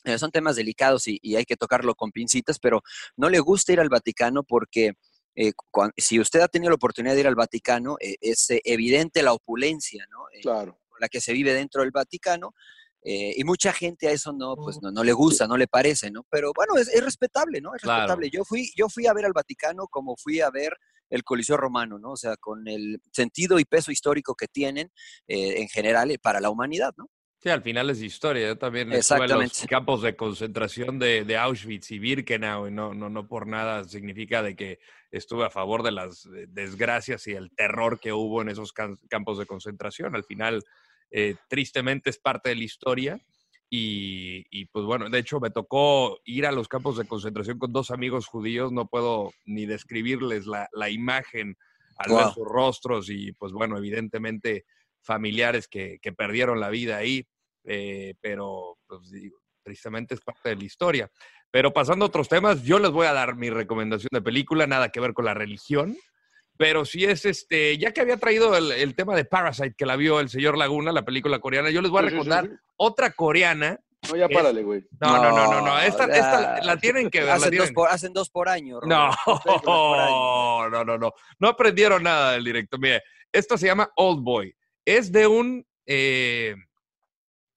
eh, 0.04 0.18
son 0.18 0.30
temas 0.30 0.56
delicados 0.56 1.08
y, 1.08 1.18
y 1.22 1.36
hay 1.36 1.44
que 1.44 1.56
tocarlo 1.56 1.94
con 1.94 2.12
pincitas, 2.12 2.58
pero 2.58 2.82
no 3.16 3.28
le 3.28 3.40
gusta 3.40 3.72
ir 3.72 3.80
al 3.80 3.88
Vaticano 3.88 4.42
porque 4.44 4.92
eh, 5.36 5.52
si 5.96 6.20
usted 6.20 6.40
ha 6.40 6.48
tenido 6.48 6.70
la 6.70 6.76
oportunidad 6.76 7.14
de 7.14 7.20
ir 7.20 7.26
al 7.26 7.34
Vaticano, 7.34 7.96
eh, 8.00 8.16
es 8.20 8.50
eh, 8.50 8.60
evidente 8.64 9.22
la 9.22 9.32
opulencia, 9.32 10.06
¿no? 10.10 10.20
Claro. 10.42 10.78
con 10.88 11.00
la 11.00 11.08
que 11.08 11.20
se 11.20 11.32
vive 11.32 11.52
dentro 11.52 11.82
del 11.82 11.90
Vaticano. 11.90 12.54
Eh, 13.04 13.34
y 13.37 13.44
mucha 13.44 13.73
gente 13.73 14.08
a 14.08 14.12
eso 14.12 14.32
no, 14.32 14.56
pues 14.56 14.80
no, 14.82 14.90
no 14.90 15.04
le 15.04 15.12
gusta, 15.12 15.46
no 15.46 15.56
le 15.58 15.66
parece, 15.68 16.11
¿no? 16.11 16.25
Pero 16.30 16.52
bueno, 16.54 16.76
es, 16.78 16.88
es 16.88 17.04
respetable, 17.04 17.61
¿no? 17.61 17.75
Es 17.75 17.82
Claro. 17.82 18.00
respetable. 18.00 18.30
Yo 18.30 18.44
fui, 18.44 18.70
yo 18.75 18.88
fui 18.88 19.06
a 19.06 19.12
ver 19.12 19.26
al 19.26 19.32
Vaticano 19.34 19.87
como 19.88 20.16
fui 20.16 20.40
a 20.40 20.50
ver 20.50 20.75
el 21.11 21.23
Coliseo 21.23 21.56
Romano, 21.58 21.99
¿no? 21.99 22.12
O 22.12 22.16
sea, 22.16 22.37
con 22.38 22.66
el 22.66 22.99
sentido 23.12 23.58
y 23.58 23.64
peso 23.66 23.92
histórico 23.92 24.34
que 24.34 24.49
tienen 24.49 24.90
eh, 25.28 25.61
en 25.61 25.68
general 25.68 26.11
eh, 26.11 26.18
para 26.18 26.40
la 26.40 26.50
humanidad, 26.50 26.94
¿no? 26.96 27.08
Sí, 27.44 27.50
al 27.50 27.62
final 27.62 27.90
es 27.90 28.00
historia. 28.00 28.46
Yo 28.46 28.56
también 28.56 28.90
estuve 28.90 29.26
en 29.26 29.38
los 29.38 29.66
campos 29.68 30.00
de 30.00 30.16
concentración 30.16 30.99
de, 30.99 31.25
de 31.26 31.37
Auschwitz 31.37 31.90
y 31.90 31.99
Birkenau 31.99 32.66
y 32.68 32.70
no, 32.70 32.94
no, 32.94 33.11
no 33.11 33.28
por 33.28 33.46
nada 33.46 33.84
significa 33.84 34.42
de 34.42 34.56
que 34.56 34.78
estuve 35.11 35.44
a 35.44 35.50
favor 35.50 35.82
de 35.82 35.92
las 35.92 36.25
eh, 36.25 36.46
desgracias 36.49 37.26
y 37.26 37.32
el 37.32 37.50
terror 37.54 38.00
que 38.00 38.14
hubo 38.14 38.40
en 38.40 38.49
esos 38.49 38.73
campos 38.73 39.38
de 39.38 39.44
concentración. 39.44 40.16
Al 40.16 40.25
final, 40.25 40.62
eh, 41.16 41.37
tristemente 41.49 42.11
es 42.11 42.18
parte 42.18 42.49
de 42.49 42.56
la 42.56 42.64
historia. 42.64 43.21
Y, 43.71 44.47
y, 44.50 44.66
pues 44.66 44.85
bueno, 44.85 45.09
de 45.09 45.18
hecho 45.18 45.40
me 45.40 45.50
tocó 45.50 46.21
ir 46.25 46.44
a 46.44 46.52
los 46.52 46.68
campos 46.68 46.97
de 46.97 47.06
concentración 47.06 47.59
con 47.59 47.73
dos 47.73 47.90
amigos 47.90 48.26
judíos, 48.26 48.73
no 48.73 48.87
puedo 48.87 49.33
ni 49.44 49.64
describirles 49.64 50.47
la, 50.47 50.68
la 50.73 50.90
imagen 50.90 51.56
al 51.97 52.16
ver 52.16 52.26
sus 52.35 52.47
rostros 52.47 53.09
y 53.11 53.33
pues 53.33 53.52
bueno, 53.52 53.78
evidentemente 53.78 54.64
familiares 55.00 55.68
que, 55.68 55.99
que 56.00 56.12
perdieron 56.12 56.61
la 56.61 56.68
vida 56.68 56.97
ahí, 56.97 57.26
eh, 57.64 58.14
pero 58.21 58.78
pues 58.87 59.11
digo, 59.11 59.38
tristemente 59.62 60.14
es 60.14 60.21
parte 60.21 60.50
de 60.50 60.56
la 60.56 60.64
historia. 60.64 61.11
Pero 61.50 61.73
pasando 61.73 62.04
a 62.04 62.09
otros 62.09 62.28
temas, 62.28 62.64
yo 62.64 62.80
les 62.80 62.90
voy 62.90 63.06
a 63.06 63.12
dar 63.12 63.37
mi 63.37 63.50
recomendación 63.50 64.11
de 64.12 64.23
película, 64.23 64.66
nada 64.66 64.90
que 64.90 65.00
ver 65.00 65.14
con 65.14 65.25
la 65.25 65.35
religión, 65.35 65.97
pero 66.56 66.84
sí 66.84 67.04
es 67.04 67.25
este, 67.25 67.76
ya 67.78 67.92
que 67.92 68.00
había 68.00 68.16
traído 68.16 68.56
el, 68.56 68.70
el 68.73 68.94
tema 68.94 69.14
de 69.16 69.25
Parasite, 69.25 69.75
que 69.76 69.87
la 69.87 69.96
vio 69.96 70.20
el 70.20 70.28
señor 70.28 70.56
Laguna, 70.56 70.92
la 70.92 71.04
película 71.04 71.38
coreana, 71.40 71.70
yo 71.70 71.82
les 71.82 71.90
voy 71.90 72.00
a 72.00 72.02
Sí, 72.02 72.08
sí, 72.08 72.12
sí, 72.12 72.18
recordar 72.18 72.44
sí. 72.46 72.56
otra 72.76 73.11
coreana. 73.12 73.78
No, 74.11 74.16
ya 74.16 74.28
párale, 74.28 74.62
güey. 74.62 74.84
No, 75.00 75.16
no, 75.16 75.30
no, 75.30 75.50
no, 75.50 75.61
no, 75.62 75.80
esta, 75.80 76.06
No, 76.06 76.12
esta 76.12 76.40
la, 76.40 76.61
la 76.62 76.76
tienen 76.76 77.08
que 77.11 77.20
ver. 77.20 77.28
la 77.28 77.34
Hacen, 77.37 77.50
dos 77.50 77.58
tienen- 77.58 77.75
por, 77.75 77.88
hacen 77.88 78.12
dos 78.12 78.28
por 78.30 78.49
año. 78.50 78.78
no, 78.87 79.11
dos 79.26 79.62
por 79.62 79.99
año. 79.99 80.68
no, 80.70 80.84
no, 80.84 80.99
no. 80.99 81.12
No 81.38 81.49
aprendieron 81.49 82.02
nada 82.02 82.32
del 82.32 82.44
directo. 82.44 82.76
Mire, 82.78 83.02
esto 83.32 83.56
se 83.56 83.66
llama 83.66 83.90
Old 83.96 84.23
Boy. 84.23 84.54
Es 84.84 85.11
de 85.11 85.26
un, 85.26 85.66
eh, 85.87 86.54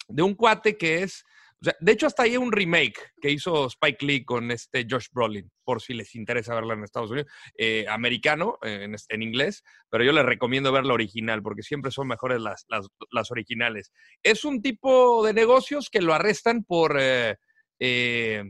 de 0.08 0.24
un 0.24 0.34
cuate 0.36 0.78
que 0.78 1.04
es, 1.04 1.26
o 1.62 1.64
sea, 1.66 1.76
de 1.80 1.92
hecho 1.92 2.08
hasta 2.08 2.24
hay 2.24 2.38
un 2.38 2.52
remake 2.52 3.00
que 3.22 3.32
hizo 3.32 3.66
Spike 3.68 4.06
Lee 4.06 4.24
con 4.26 4.52
este 4.52 4.86
Josh 4.90 5.08
Brolin, 5.12 5.52
por 5.64 5.82
si 5.82 5.94
les 5.94 6.14
interesa 6.16 6.54
verla 6.56 6.74
en 6.76 6.84
Estados 6.84 7.12
Unidos, 7.12 7.32
eh, 7.58 7.86
americano, 7.90 8.58
eh, 8.62 8.84
en, 8.84 8.96
en 9.10 9.22
inglés, 9.22 9.64
pero 9.90 10.04
yo 10.04 10.12
les 10.12 10.26
recomiendo 10.26 10.72
ver 10.72 10.86
la 10.86 10.94
original 10.94 11.42
porque 11.42 11.64
siempre 11.64 11.92
son 11.92 12.08
mejores 12.08 12.40
las, 12.42 12.66
las, 12.68 12.88
las 13.12 13.32
originales. 13.32 13.92
Es 14.24 14.46
un 14.46 14.62
tipo 14.62 15.26
de 15.26 15.34
negocios 15.34 15.90
que 15.90 16.02
lo 16.02 16.14
arrestan 16.14 16.64
por... 16.64 16.98
eh, 17.00 17.36
eh, 17.80 18.44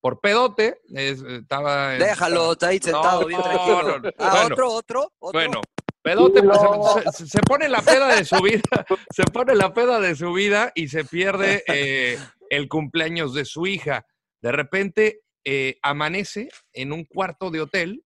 por 0.00 0.18
pedote, 0.20 0.80
es- 0.88 1.22
estaba... 1.22 1.94
en- 1.94 2.00
Déjalo, 2.00 2.52
está 2.52 2.68
ahí 2.68 2.78
sentado, 2.80 3.20
No, 3.20 3.26
bien 3.28 3.40
tranquilo. 3.40 3.82
no, 3.82 3.98
no. 4.00 4.10
Ah, 4.18 4.30
Bueno, 4.32 4.46
otro, 4.54 4.68
otro, 4.72 5.12
otro. 5.20 5.38
bueno, 5.40 5.60
pedote, 6.02 6.42
pues, 6.42 6.58
se, 6.58 7.12
se- 7.24 7.26
se 7.30 7.40
pone 7.42 7.68
la 7.68 7.82
peda 7.82 8.16
de 8.16 8.24
su 8.24 8.42
vida, 8.42 8.62
se 9.14 9.22
pone 9.32 9.54
la 9.54 9.72
peda 9.72 10.00
de 10.00 10.16
su 10.16 10.32
vida 10.32 10.72
y 10.74 10.88
se 10.88 11.04
pierde 11.04 11.62
eh, 11.68 12.18
el 12.52 12.68
cumpleaños 12.68 13.32
de 13.32 13.46
su 13.46 13.66
hija. 13.66 14.04
De 14.42 14.52
repente 14.52 15.20
eh, 15.44 15.78
amanece 15.82 16.50
en 16.74 16.92
un 16.92 17.04
cuarto 17.04 17.50
de 17.50 17.62
hotel 17.62 18.04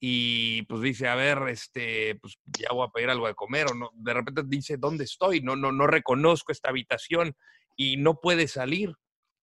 y 0.00 0.62
pues 0.62 0.82
dice, 0.82 1.08
a 1.08 1.16
ver, 1.16 1.38
este, 1.48 2.14
pues 2.16 2.38
ya 2.58 2.68
voy 2.72 2.86
a 2.86 2.92
pedir 2.92 3.10
algo 3.10 3.26
de 3.26 3.34
comer 3.34 3.66
o 3.72 3.74
no. 3.74 3.90
De 3.94 4.14
repente 4.14 4.42
dice, 4.46 4.76
¿dónde 4.76 5.04
estoy? 5.04 5.40
No, 5.40 5.56
no, 5.56 5.72
no 5.72 5.86
reconozco 5.88 6.52
esta 6.52 6.70
habitación 6.70 7.34
y 7.76 7.96
no 7.96 8.20
puede 8.20 8.46
salir. 8.46 8.94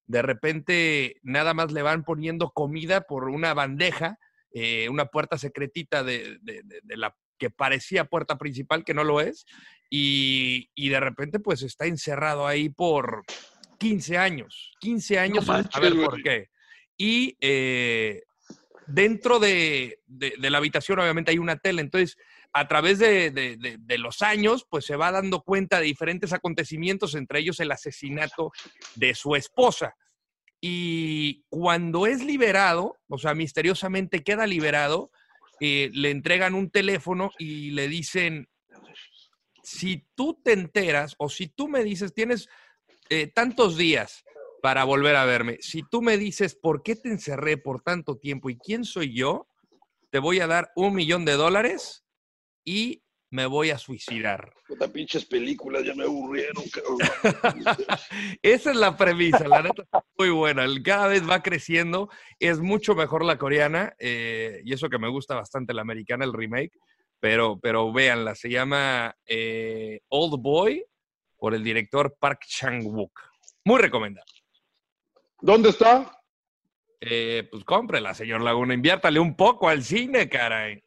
De 0.08 0.22
repente 0.22 1.18
nada 1.22 1.54
más 1.54 1.72
le 1.74 1.82
van 1.82 2.04
poniendo 2.04 2.52
comida 2.52 3.02
por 3.02 3.30
una 3.30 3.54
bandeja 3.54 4.18
eh, 4.52 4.90
una 4.90 5.06
puerta 5.06 5.38
secretita 5.38 6.04
de, 6.04 6.38
de- 6.42 6.64
de- 6.64 6.98
la 6.98 7.16
que 7.38 7.50
parecía 7.52 8.06
puerta 8.06 8.38
principal, 8.38 8.84
que 8.84 8.94
no 8.96 9.04
lo 9.04 9.22
es, 9.22 9.46
y, 9.92 10.70
y 10.76 10.90
de 10.90 11.00
repente 11.00 11.40
pues 11.40 11.62
está 11.62 11.86
encerrado 11.86 12.48
ahí 12.48 12.70
por 12.70 13.24
15 13.80 14.18
años, 14.18 14.72
15 14.80 15.18
años, 15.20 15.50
a 15.50 15.54
manches, 15.54 15.82
ver 15.82 15.94
por 16.04 16.22
qué. 16.22 16.50
Y 16.98 17.38
eh, 17.42 18.24
dentro 18.88 19.40
de, 19.40 20.00
de- 20.06 20.34
de 20.38 20.50
la 20.50 20.58
habitación 20.60 21.00
obviamente 21.00 21.32
hay 21.32 21.38
una 21.38 21.58
tele, 21.58 21.82
entonces 21.82 22.18
a 22.52 22.68
través 22.68 23.00
de, 23.00 23.32
de- 23.32 23.58
de- 23.58 23.78
de 23.80 23.98
los 23.98 24.22
años 24.22 24.66
pues 24.70 24.86
se 24.86 24.96
va 24.96 25.12
dando 25.12 25.42
cuenta 25.42 25.80
de 25.80 25.86
diferentes 25.86 26.34
acontecimientos, 26.34 27.16
entre 27.16 27.40
ellos 27.40 27.60
el 27.60 27.72
asesinato 27.72 28.52
de 28.96 29.16
su 29.16 29.36
esposa. 29.36 29.96
Y 30.62 31.44
cuando 31.50 32.06
es 32.06 32.22
liberado, 32.24 32.98
o 33.08 33.18
sea, 33.18 33.34
misteriosamente 33.34 34.24
queda 34.24 34.46
liberado, 34.46 35.10
eh, 35.62 35.90
le 35.94 36.10
entregan 36.10 36.54
un 36.54 36.70
teléfono 36.70 37.32
y 37.38 37.72
le 37.72 37.88
dicen, 37.88 38.50
si 39.64 40.06
tú 40.16 40.40
te 40.44 40.54
enteras 40.54 41.16
o 41.18 41.30
si 41.30 41.48
tú 41.48 41.68
me 41.68 41.84
dices, 41.84 42.14
tienes 42.14 42.50
eh, 43.10 43.28
tantos 43.28 43.78
días 43.78 44.24
para 44.62 44.84
volver 44.84 45.16
a 45.16 45.26
verme, 45.26 45.58
si 45.62 45.84
tú 45.84 46.02
me 46.02 46.18
dices 46.18 46.56
por 46.56 46.84
qué 46.84 46.96
te 46.96 47.10
encerré 47.10 47.58
por 47.58 47.82
tanto 47.82 48.18
tiempo 48.18 48.50
y 48.50 48.58
quién 48.58 48.84
soy 48.84 49.16
yo, 49.16 49.48
te 50.10 50.20
voy 50.20 50.40
a 50.40 50.48
dar 50.48 50.72
un 50.76 50.94
millón 50.94 51.26
de 51.26 51.34
dólares 51.34 52.04
y 52.66 53.04
me 53.32 53.46
voy 53.46 53.70
a 53.70 53.78
suicidar. 53.78 54.54
Puta 54.68 54.92
pinches 54.92 55.26
películas 55.26 55.84
ya 55.84 55.94
me 55.94 56.04
aburrieron, 56.04 56.64
cabrón. 56.70 56.98
Esa 58.42 58.72
es 58.72 58.78
la 58.78 58.98
premisa, 58.98 59.48
la 59.48 59.62
neta 59.62 59.84
está 59.84 60.04
muy 60.18 60.32
buena. 60.32 60.66
Cada 60.84 61.08
vez 61.08 61.28
va 61.30 61.44
creciendo. 61.44 62.10
Es 62.40 62.60
mucho 62.60 62.96
mejor 62.96 63.24
la 63.24 63.38
coreana, 63.38 63.94
eh, 64.00 64.62
y 64.66 64.74
eso 64.74 64.90
que 64.90 64.98
me 64.98 65.10
gusta 65.10 65.36
bastante 65.36 65.74
la 65.74 65.82
americana, 65.82 66.26
el 66.26 66.34
remake. 66.34 66.72
Pero, 67.20 67.60
pero 67.60 67.92
véanla, 67.92 68.34
se 68.34 68.50
llama 68.50 69.14
eh, 69.26 70.00
Old 70.08 70.42
Boy 70.42 70.84
por 71.40 71.54
el 71.56 71.64
director 71.64 72.16
Park 72.20 72.42
Chang-wook. 72.48 73.12
Muy 73.66 73.80
recomendado. 73.82 74.26
¿Dónde 75.42 75.70
está? 75.70 76.12
Eh, 77.02 77.48
pues 77.50 77.64
cómprela, 77.64 78.14
señor 78.14 78.42
Laguna. 78.42 78.74
Inviértale 78.74 79.20
un 79.20 79.36
poco 79.36 79.70
al 79.70 79.84
cine, 79.84 80.28
caray. 80.28 80.84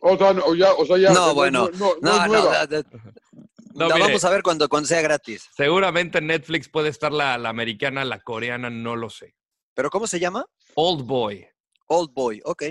O 0.00 0.16
sea, 0.18 0.32
no, 0.32 0.54
ya, 0.54 0.72
o 0.74 0.84
sea, 0.84 0.98
ya, 0.98 1.12
No, 1.12 1.34
bueno, 1.34 1.70
no, 1.78 1.94
no, 2.00 2.26
no, 2.26 3.88
la 3.88 3.94
mire, 3.94 4.00
vamos 4.06 4.24
a 4.24 4.30
ver 4.30 4.42
cuando, 4.42 4.68
cuando 4.68 4.86
sea 4.88 5.00
gratis. 5.02 5.48
Seguramente 5.56 6.18
en 6.18 6.26
Netflix 6.26 6.68
puede 6.68 6.88
estar 6.88 7.12
la, 7.12 7.38
la 7.38 7.48
americana, 7.48 8.04
la 8.04 8.20
coreana, 8.20 8.70
no 8.70 8.96
lo 8.96 9.10
sé. 9.10 9.34
¿Pero 9.74 9.90
cómo 9.90 10.06
se 10.06 10.18
llama? 10.18 10.46
Old 10.74 11.04
Boy, 11.06 11.46
Old 11.88 12.12
Boy, 12.12 12.40
ok. 12.44 12.64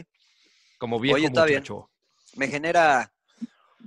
como 0.77 0.99
viejo 0.99 1.17
Oye, 1.17 1.27
está 1.27 1.45
bien. 1.45 1.59
muchacho. 1.59 1.91
Me 2.35 2.47
genera... 2.47 3.11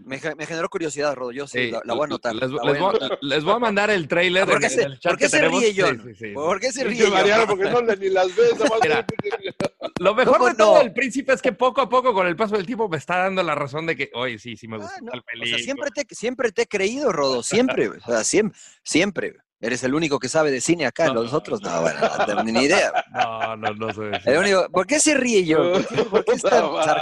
Me, 0.04 0.20
me 0.36 0.46
generó 0.46 0.68
curiosidad, 0.68 1.14
Rodo. 1.14 1.32
Yo 1.32 1.46
sí, 1.46 1.58
Sí, 1.66 1.70
la, 1.70 1.80
la 1.84 1.94
voy 1.94 2.02
a 2.02 2.04
anotar. 2.06 2.34
Les, 2.34 2.50
voy 2.50 2.60
a 2.60 2.62
voy, 2.62 2.76
anotar. 2.78 3.18
les 3.22 3.44
voy 3.44 3.54
a 3.54 3.58
mandar 3.58 3.90
el 3.90 4.06
trailer 4.08 4.46
¿Por 4.46 4.60
qué 4.60 4.70
se, 4.70 4.82
el 4.82 4.98
chat 4.98 5.12
¿por 5.12 5.18
qué 5.18 5.24
que 5.24 5.28
se 5.30 5.48
ríe 5.48 5.74
John? 5.76 6.02
sí, 6.04 6.14
sí. 6.14 6.32
¿Por 6.32 6.60
qué 6.60 6.72
se 6.72 6.84
ríe 6.84 7.02
John? 7.02 7.12
Mariano, 7.12 7.46
porque 7.46 7.64
no 7.70 7.80
le- 7.82 7.96
ni 7.96 8.08
las 8.10 8.34
ves, 8.36 8.52
Mira. 8.82 9.06
Lo 10.00 10.14
mejor 10.14 10.38
¿Cómo 10.38 10.48
de 10.48 10.54
todo 10.54 10.80
el 10.80 10.92
príncipe 10.92 11.32
es 11.32 11.42
que 11.42 11.52
poco 11.52 11.80
a 11.80 11.88
poco, 11.88 12.12
con 12.14 12.26
el 12.26 12.36
paso 12.36 12.56
del 12.56 12.66
tiempo, 12.66 12.88
me 12.88 12.96
está 12.96 13.18
dando 13.18 13.42
la 13.42 13.54
razón 13.54 13.86
de 13.86 13.96
que, 13.96 14.10
oye, 14.14 14.38
sí, 14.38 14.56
sí 14.56 14.68
me 14.68 14.76
gusta 14.78 14.92
Ah, 14.96 15.00
no, 15.02 15.10
tal 15.12 15.22
O 15.42 15.46
sea, 15.46 15.58
siempre 15.58 15.90
te, 15.90 16.06
siempre 16.14 16.52
te 16.52 16.62
he 16.62 16.66
creído, 16.66 17.12
Rodo, 17.12 17.42
siempre. 17.42 17.88
O 17.88 18.00
sea, 18.00 18.24
siempre, 18.24 18.58
siempre. 18.82 19.36
Eres 19.60 19.82
el 19.82 19.92
único 19.94 20.20
que 20.20 20.28
sabe 20.28 20.52
de 20.52 20.60
cine 20.60 20.86
acá, 20.86 21.06
No. 21.08 21.14
los 21.14 21.32
otros 21.32 21.60
no, 21.60 21.80
bueno, 21.80 21.98
no 22.00 22.26
tengo 22.26 22.42
ni 22.44 22.52
idea. 22.62 22.92
No, 23.12 23.56
no, 23.56 23.74
no 23.74 23.92
sé. 23.92 24.10
El 24.24 24.38
único, 24.38 24.68
¿Por 24.70 24.86
qué 24.86 25.00
se 25.00 25.14
ríe 25.14 25.44
yo? 25.44 25.72
¿Por 25.72 25.86
qué, 25.86 26.02
por 26.04 26.24
qué 26.24 26.32
es 26.32 26.42
tan 26.42 26.68
Puta 26.68 26.96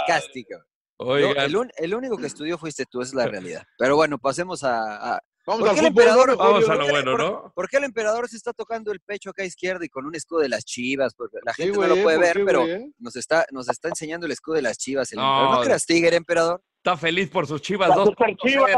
Yo, 0.99 1.15
el, 1.35 1.55
un- 1.57 1.71
el 1.77 1.93
único 1.93 2.17
que 2.17 2.25
estudió 2.27 2.57
fuiste 2.57 2.85
tú, 2.85 3.01
esa 3.01 3.09
es 3.09 3.13
la 3.15 3.27
realidad. 3.61 3.63
Pero 3.77 3.95
bueno, 3.95 4.17
pasemos 4.17 4.63
a... 4.63 5.15
a- 5.15 5.21
Vamos 5.45 5.61
¿Por 5.61 5.69
al 5.69 5.75
qué 5.75 5.79
el 5.79 5.87
fútbol, 5.93 6.03
emperador- 6.03 6.27
¿no? 6.31 6.37
vamos 6.37 6.63
a 6.63 6.67
¿por 6.67 6.75
lo 6.77 6.87
bueno, 6.89 7.11
por- 7.11 7.19
¿no? 7.21 7.51
¿Por 7.55 7.69
qué 7.69 7.77
el 7.77 7.83
emperador 7.85 8.27
se 8.27 8.35
está 8.35 8.51
tocando 8.51 8.91
el 8.91 8.99
pecho 8.99 9.29
acá 9.29 9.43
a 9.43 9.45
izquierda 9.45 9.85
y 9.85 9.87
con 9.87 10.05
un 10.05 10.13
escudo 10.13 10.39
de 10.41 10.49
las 10.49 10.65
chivas? 10.65 11.13
Porque 11.15 11.37
la 11.45 11.53
Sí, 11.53 11.61
gente 11.63 11.77
güey, 11.77 11.87
no 11.89 11.95
lo 11.95 12.03
puede 12.03 12.17
¿por 12.17 12.25
ver, 12.25 12.35
qué, 12.35 12.43
pero 12.43 12.59
güey, 12.63 12.71
eh? 12.73 12.91
nos 12.99 13.15
está, 13.15 13.45
nos 13.51 13.69
está 13.69 13.87
enseñando 13.87 14.25
el 14.25 14.33
escudo 14.33 14.55
de 14.57 14.63
las 14.63 14.77
chivas. 14.77 15.09
El 15.13 15.19
No, 15.19 15.23
emperador. 15.23 15.51
¿No 15.55 15.59
de- 15.61 15.65
creas 15.67 15.85
tigre, 15.85 16.15
emperador? 16.17 16.61
está 16.83 16.97
feliz 16.97 17.29
por 17.29 17.47
sus 17.47 17.61
chivas 17.61 17.87
Las 17.87 17.97
2 17.97 18.07
super 18.09 18.35
chivas, 18.35 18.71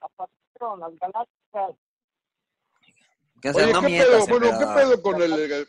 aparecieron 0.00 0.80
las 0.80 0.94
galácticas. 0.98 1.70
Oye, 3.54 3.72
¿qué 3.72 3.80
mientas, 3.86 4.26
pedo? 4.26 4.38
Bueno, 4.38 4.58
¿qué 4.58 4.66
pedo 4.80 5.02
con 5.02 5.20
el... 5.22 5.32
el- 5.32 5.68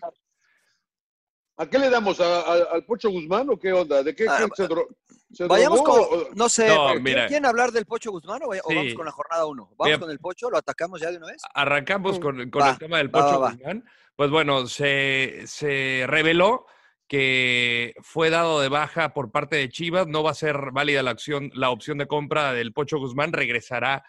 ¿A 1.58 1.66
qué 1.68 1.80
le 1.80 1.90
damos? 1.90 2.20
¿A- 2.20 2.42
a- 2.42 2.64
¿Al 2.74 2.84
Pocho 2.86 3.10
Guzmán 3.10 3.50
o 3.50 3.58
qué 3.58 3.72
onda? 3.72 4.04
¿De 4.04 4.14
qué, 4.14 4.26
Ah, 4.30 4.40
qué 4.40 4.64
se, 4.64 4.68
dro- 4.70 4.88
se 5.32 5.46
Vayamos 5.48 5.82
drogó? 5.84 6.10
con, 6.10 6.20
o- 6.20 6.28
no 6.36 6.50
sé, 6.50 6.68
No, 6.68 6.88
¿quieren- 6.88 7.04
mira. 7.04 7.28
¿quieren 7.28 7.46
hablar 7.46 7.72
del 7.72 7.86
Pocho 7.86 8.12
Guzmán 8.12 8.42
o, 8.44 8.50
vamos 8.50 8.94
con 8.94 9.06
la 9.06 9.12
jornada 9.12 9.46
1? 9.46 9.64
¿Vamos 9.78 9.86
Mira. 9.86 10.00
con 10.00 10.12
el 10.12 10.20
Pocho? 10.20 10.50
¿Lo 10.50 10.58
atacamos 10.58 11.00
ya 11.00 11.12
de 11.12 11.18
una 11.18 11.28
vez? 11.28 11.42
Arrancamos 11.54 12.20
con, 12.20 12.50
con 12.50 12.62
Va, 12.62 12.72
el 12.72 12.78
tema 12.78 12.98
del 12.98 13.10
Pocho 13.10 13.26
va, 13.26 13.38
va. 13.40 13.52
Guzmán. 13.52 13.86
Pues 14.18 14.30
bueno, 14.32 14.68
se, 14.68 15.44
se 15.46 16.04
reveló 16.08 16.66
que 17.08 17.94
fue 18.02 18.30
dado 18.30 18.60
de 18.62 18.70
baja 18.70 19.14
por 19.14 19.32
parte 19.32 19.56
de 19.56 19.70
Chivas. 19.70 20.08
No 20.08 20.24
va 20.24 20.32
a 20.32 20.36
ser 20.36 20.58
válida 20.72 21.04
la, 21.04 21.12
acción, 21.12 21.52
la 21.54 21.70
opción 21.70 21.98
de 22.00 22.08
compra 22.08 22.52
del 22.54 22.74
Pocho 22.74 22.98
Guzmán. 22.98 23.32
Regresará 23.32 24.04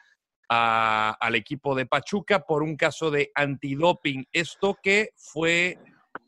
a- 0.49 1.17
al 1.21 1.35
equipo 1.35 1.75
de 1.75 1.87
Pachuca 1.87 2.41
por 2.41 2.63
un 2.63 2.77
caso 2.77 3.11
de 3.11 3.31
antidoping. 3.35 4.27
Esto 4.33 4.79
que 4.83 5.11
fue 5.17 5.79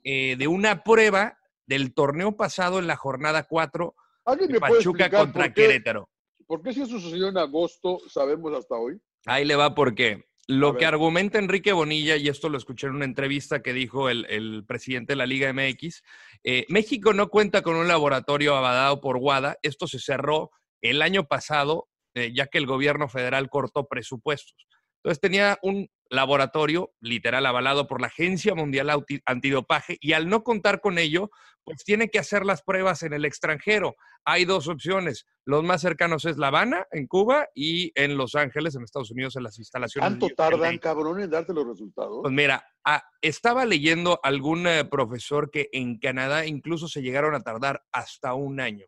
eh, 0.04 0.36
de 0.36 0.46
una 0.46 0.82
prueba 0.82 1.38
del 1.66 1.94
torneo 1.94 2.36
pasado 2.36 2.78
en 2.78 2.86
la 2.86 2.96
jornada 2.96 3.44
4 3.44 3.94
¿Alguien 4.24 4.52
de 4.52 4.60
Pachuca 4.60 5.10
contra 5.10 5.44
por 5.44 5.54
qué, 5.54 5.62
Querétaro. 5.62 6.08
por 6.46 6.62
qué 6.62 6.72
si 6.72 6.82
eso 6.82 6.98
sucedió 6.98 7.28
en 7.28 7.38
agosto, 7.38 7.98
sabemos 8.08 8.52
hasta 8.54 8.74
hoy? 8.76 9.00
Ahí 9.26 9.44
le 9.44 9.56
va 9.56 9.74
porque 9.74 10.28
lo 10.46 10.76
que 10.76 10.86
argumenta 10.86 11.38
Enrique 11.38 11.72
Bonilla, 11.72 12.16
y 12.16 12.28
esto 12.28 12.48
lo 12.48 12.56
escuché 12.56 12.86
en 12.86 12.94
una 12.94 13.04
entrevista 13.04 13.60
que 13.60 13.74
dijo 13.74 14.08
el, 14.08 14.24
el 14.30 14.64
presidente 14.66 15.12
de 15.12 15.16
la 15.16 15.26
Liga 15.26 15.52
MX, 15.52 16.02
eh, 16.42 16.64
México 16.70 17.12
no 17.12 17.28
cuenta 17.28 17.60
con 17.60 17.76
un 17.76 17.86
laboratorio 17.86 18.56
avalado 18.56 19.00
por 19.02 19.18
WADA. 19.18 19.58
Esto 19.62 19.86
se 19.86 19.98
cerró 19.98 20.50
el 20.80 21.02
año 21.02 21.24
pasado, 21.24 21.88
eh, 22.14 22.32
ya 22.34 22.46
que 22.46 22.56
el 22.56 22.66
gobierno 22.66 23.08
federal 23.08 23.50
cortó 23.50 23.86
presupuestos. 23.88 24.66
Entonces 24.98 25.20
tenía 25.20 25.58
un 25.62 25.88
laboratorio 26.10 26.92
literal 27.00 27.44
avalado 27.46 27.86
por 27.86 28.00
la 28.00 28.06
Agencia 28.08 28.54
Mundial 28.54 29.04
Antidopaje 29.26 29.98
y 30.00 30.12
al 30.12 30.28
no 30.28 30.42
contar 30.42 30.80
con 30.80 30.98
ello, 30.98 31.30
pues 31.64 31.84
tiene 31.84 32.08
que 32.08 32.18
hacer 32.18 32.44
las 32.44 32.62
pruebas 32.62 33.02
en 33.02 33.12
el 33.12 33.24
extranjero. 33.24 33.94
Hay 34.24 34.44
dos 34.44 34.68
opciones. 34.68 35.26
Los 35.44 35.64
más 35.64 35.80
cercanos 35.80 36.24
es 36.24 36.36
La 36.38 36.48
Habana, 36.48 36.86
en 36.90 37.06
Cuba, 37.06 37.46
y 37.54 37.92
en 37.94 38.16
Los 38.16 38.34
Ángeles, 38.34 38.74
en 38.74 38.82
Estados 38.82 39.10
Unidos, 39.10 39.36
en 39.36 39.42
las 39.42 39.58
instalaciones. 39.58 40.08
¿Tanto 40.10 40.26
de 40.28 40.34
tardan, 40.34 40.78
cabrón, 40.78 41.20
en 41.20 41.30
darte 41.30 41.52
los 41.52 41.66
resultados? 41.66 42.20
Pues 42.22 42.34
mira, 42.34 42.64
ah, 42.84 43.02
estaba 43.22 43.64
leyendo 43.64 44.20
algún 44.22 44.66
eh, 44.66 44.84
profesor 44.84 45.50
que 45.50 45.68
en 45.72 45.98
Canadá 45.98 46.46
incluso 46.46 46.88
se 46.88 47.02
llegaron 47.02 47.34
a 47.34 47.40
tardar 47.40 47.84
hasta 47.92 48.34
un 48.34 48.60
año. 48.60 48.86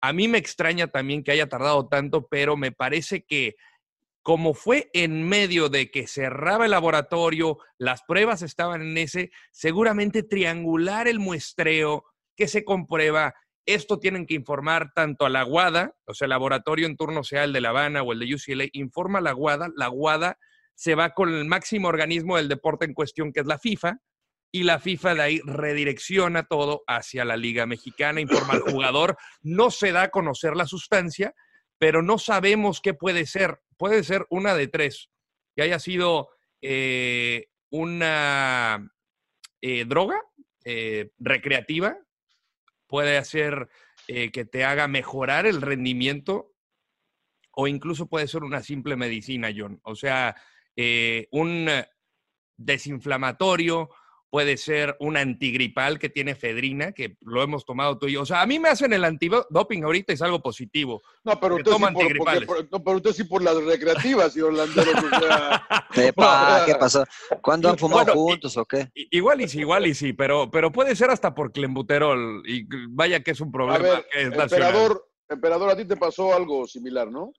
A 0.00 0.12
mí 0.12 0.28
me 0.28 0.38
extraña 0.38 0.86
también 0.86 1.24
que 1.24 1.32
haya 1.32 1.48
tardado 1.48 1.88
tanto, 1.88 2.28
pero 2.28 2.56
me 2.56 2.72
parece 2.72 3.24
que 3.24 3.56
como 4.28 4.52
fue 4.52 4.90
en 4.92 5.26
medio 5.26 5.70
de 5.70 5.90
que 5.90 6.06
cerraba 6.06 6.66
el 6.66 6.72
laboratorio, 6.72 7.56
las 7.78 8.02
pruebas 8.02 8.42
estaban 8.42 8.82
en 8.82 8.98
ese, 8.98 9.30
seguramente 9.52 10.22
triangular 10.22 11.08
el 11.08 11.18
muestreo 11.18 12.04
que 12.36 12.46
se 12.46 12.62
comprueba. 12.62 13.34
Esto 13.64 13.98
tienen 13.98 14.26
que 14.26 14.34
informar 14.34 14.92
tanto 14.94 15.24
a 15.24 15.30
la 15.30 15.46
WADA, 15.46 15.96
o 16.04 16.12
sea, 16.12 16.26
el 16.26 16.30
laboratorio 16.30 16.86
en 16.86 16.98
turno 16.98 17.24
sea 17.24 17.44
el 17.44 17.54
de 17.54 17.62
La 17.62 17.70
Habana 17.70 18.02
o 18.02 18.12
el 18.12 18.18
de 18.18 18.34
UCLA, 18.34 18.66
informa 18.74 19.20
a 19.20 19.22
la 19.22 19.34
WADA, 19.34 19.70
la 19.74 19.88
WADA 19.88 20.36
se 20.74 20.94
va 20.94 21.14
con 21.14 21.32
el 21.32 21.46
máximo 21.46 21.88
organismo 21.88 22.36
del 22.36 22.48
deporte 22.48 22.84
en 22.84 22.92
cuestión, 22.92 23.32
que 23.32 23.40
es 23.40 23.46
la 23.46 23.58
FIFA, 23.58 23.96
y 24.52 24.64
la 24.64 24.78
FIFA 24.78 25.14
de 25.14 25.22
ahí 25.22 25.40
redirecciona 25.46 26.42
todo 26.42 26.82
hacia 26.86 27.24
la 27.24 27.38
Liga 27.38 27.64
Mexicana, 27.64 28.20
informa 28.20 28.52
al 28.52 28.60
jugador, 28.74 29.16
no 29.40 29.70
se 29.70 29.90
da 29.90 30.02
a 30.02 30.10
conocer 30.10 30.54
la 30.54 30.66
sustancia, 30.66 31.32
pero 31.78 32.02
no 32.02 32.18
sabemos 32.18 32.82
qué 32.82 32.92
puede 32.92 33.24
ser. 33.24 33.60
Puede 33.78 34.04
ser 34.04 34.26
una 34.28 34.54
de 34.54 34.68
tres, 34.68 35.08
que 35.56 35.62
haya 35.62 35.78
sido 35.78 36.28
eh, 36.60 37.48
una 37.70 38.92
eh, 39.60 39.84
droga 39.84 40.22
eh, 40.64 41.10
recreativa, 41.18 41.98
puede 42.86 43.18
hacer 43.18 43.68
eh, 44.06 44.30
que 44.30 44.44
te 44.44 44.64
haga 44.64 44.88
mejorar 44.88 45.46
el 45.46 45.60
rendimiento 45.60 46.54
o 47.52 47.66
incluso 47.66 48.08
puede 48.08 48.28
ser 48.28 48.44
una 48.44 48.62
simple 48.62 48.96
medicina, 48.96 49.50
John. 49.56 49.80
O 49.82 49.96
sea, 49.96 50.36
un 51.32 51.68
desinflamatorio, 52.56 53.90
puede 54.30 54.56
ser 54.58 54.94
un 55.00 55.16
antigripal 55.16 55.98
que 55.98 56.10
tiene 56.10 56.34
fedrina, 56.34 56.92
que 56.92 57.16
lo 57.22 57.42
hemos 57.42 57.64
tomado 57.64 57.96
tú 57.98 58.08
y 58.08 58.12
yo. 58.12 58.22
O 58.22 58.26
sea, 58.26 58.42
a 58.42 58.46
mí 58.46 58.58
me 58.58 58.68
hacen 58.68 58.92
el 58.92 59.04
antidoping 59.04 59.84
ahorita 59.84 60.12
y 60.12 60.14
es 60.14 60.22
algo 60.22 60.40
positivo. 60.42 61.00
No, 61.24 61.40
pero 61.40 61.56
usted, 61.56 61.72
sí 61.72 61.78
por, 61.78 61.92
porque- 61.92 62.02
antigripales. 62.02 62.46
por- 62.46 62.68
no, 62.70 62.84
pero 62.84 62.96
usted 62.98 63.12
sí 63.12 63.24
por 63.24 63.42
las 63.42 63.56
recreativas, 63.64 64.32
señor 64.34 64.52
Landeros. 64.54 64.94
O 65.02 65.08
sea, 65.20 65.66
Epa, 65.94 66.62
¿qué 66.66 66.74
pasó? 66.74 67.04
¿Cuándo 67.42 67.70
han 67.70 67.78
fumado 67.78 68.04
Bueno, 68.04 68.12
y- 68.12 68.16
juntos 68.32 68.56
o 68.58 68.64
qué? 68.66 68.90
Igual 68.94 69.40
y 69.40 69.48
sí, 69.48 69.60
igual 69.60 69.86
y 69.86 69.94
sí, 69.94 70.12
pero, 70.12 70.50
pero 70.50 70.70
puede 70.72 70.94
ser 70.94 71.10
hasta 71.10 71.34
por 71.34 71.50
clenbuterol. 71.52 72.42
Y 72.46 72.66
vaya 72.90 73.22
que 73.22 73.30
es 73.30 73.40
un 73.40 73.48
a 73.48 73.52
problema 73.52 73.78
ver, 73.78 74.06
que 74.12 74.22
es 74.22 74.30
nacional. 74.30 74.68
emperador, 74.68 75.08
emperador, 75.30 75.70
a 75.70 75.76
ti 75.76 75.84
te 75.86 75.96
pasó 75.96 76.34
algo 76.34 76.66
similar, 76.66 77.10
¿no? 77.10 77.32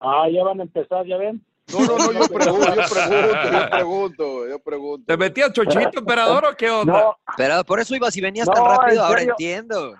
Ah, 0.00 0.28
ya 0.32 0.42
van 0.44 0.60
a 0.60 0.62
empezar, 0.64 1.06
ya 1.06 1.16
ven. 1.16 1.44
No, 1.72 1.84
no, 1.84 1.98
no, 1.98 2.12
yo 2.12 2.28
pregunto, 2.34 2.74
yo 2.74 2.82
pregunto, 2.88 3.50
yo 3.52 3.70
pregunto, 3.70 4.48
yo 4.48 4.58
pregunto. 4.60 5.04
¿Te 5.06 5.16
metías 5.16 5.52
chochito, 5.52 5.98
emperador, 6.00 6.44
o 6.46 6.56
qué 6.56 6.70
onda? 6.70 6.92
No, 6.92 7.16
Pero 7.36 7.62
por 7.64 7.80
eso 7.80 7.94
ibas 7.94 8.16
y 8.16 8.20
venías 8.20 8.46
No, 8.46 8.54
tan 8.54 8.64
rápido, 8.64 9.00
en 9.02 9.06
ahora 9.06 9.22
entiendo. 9.22 9.94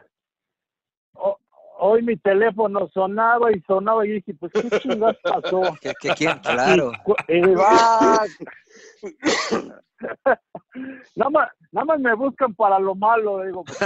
ho- 1.14 1.38
hoy 1.80 2.02
mi 2.02 2.16
teléfono 2.16 2.88
sonaba 2.92 3.52
y 3.52 3.60
sonaba 3.66 4.06
y 4.06 4.12
dije, 4.12 4.34
pues, 4.34 4.50
¿qué 4.52 4.70
chingas 4.80 5.16
pasó? 5.22 5.60
¿Qué, 5.80 5.92
qué, 6.00 6.14
quién? 6.14 6.38
Claro. 6.40 6.92
Y, 7.28 7.54
va. 7.54 8.24
nada, 11.16 11.30
más, 11.30 11.48
nada 11.72 11.84
más 11.84 12.00
me 12.00 12.14
buscan 12.14 12.54
para 12.54 12.78
lo 12.78 12.94
malo, 12.94 13.42
digo. 13.44 13.64
pues, 13.64 13.78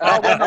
ah, 0.00 0.20
bueno, 0.22 0.44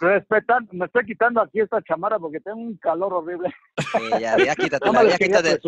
respetando, 0.00 0.72
me 0.72 0.86
estoy 0.86 1.04
quitando 1.06 1.40
aquí 1.40 1.60
esta 1.60 1.80
chamara 1.82 2.18
porque 2.18 2.40
tengo 2.40 2.58
un 2.58 2.76
calor 2.76 3.12
horrible. 3.14 3.54
Sí, 3.78 4.10
ya, 4.20 4.36
ya 4.36 4.54
quítatela, 4.54 5.02
ya 5.08 5.18
quítate, 5.18 5.60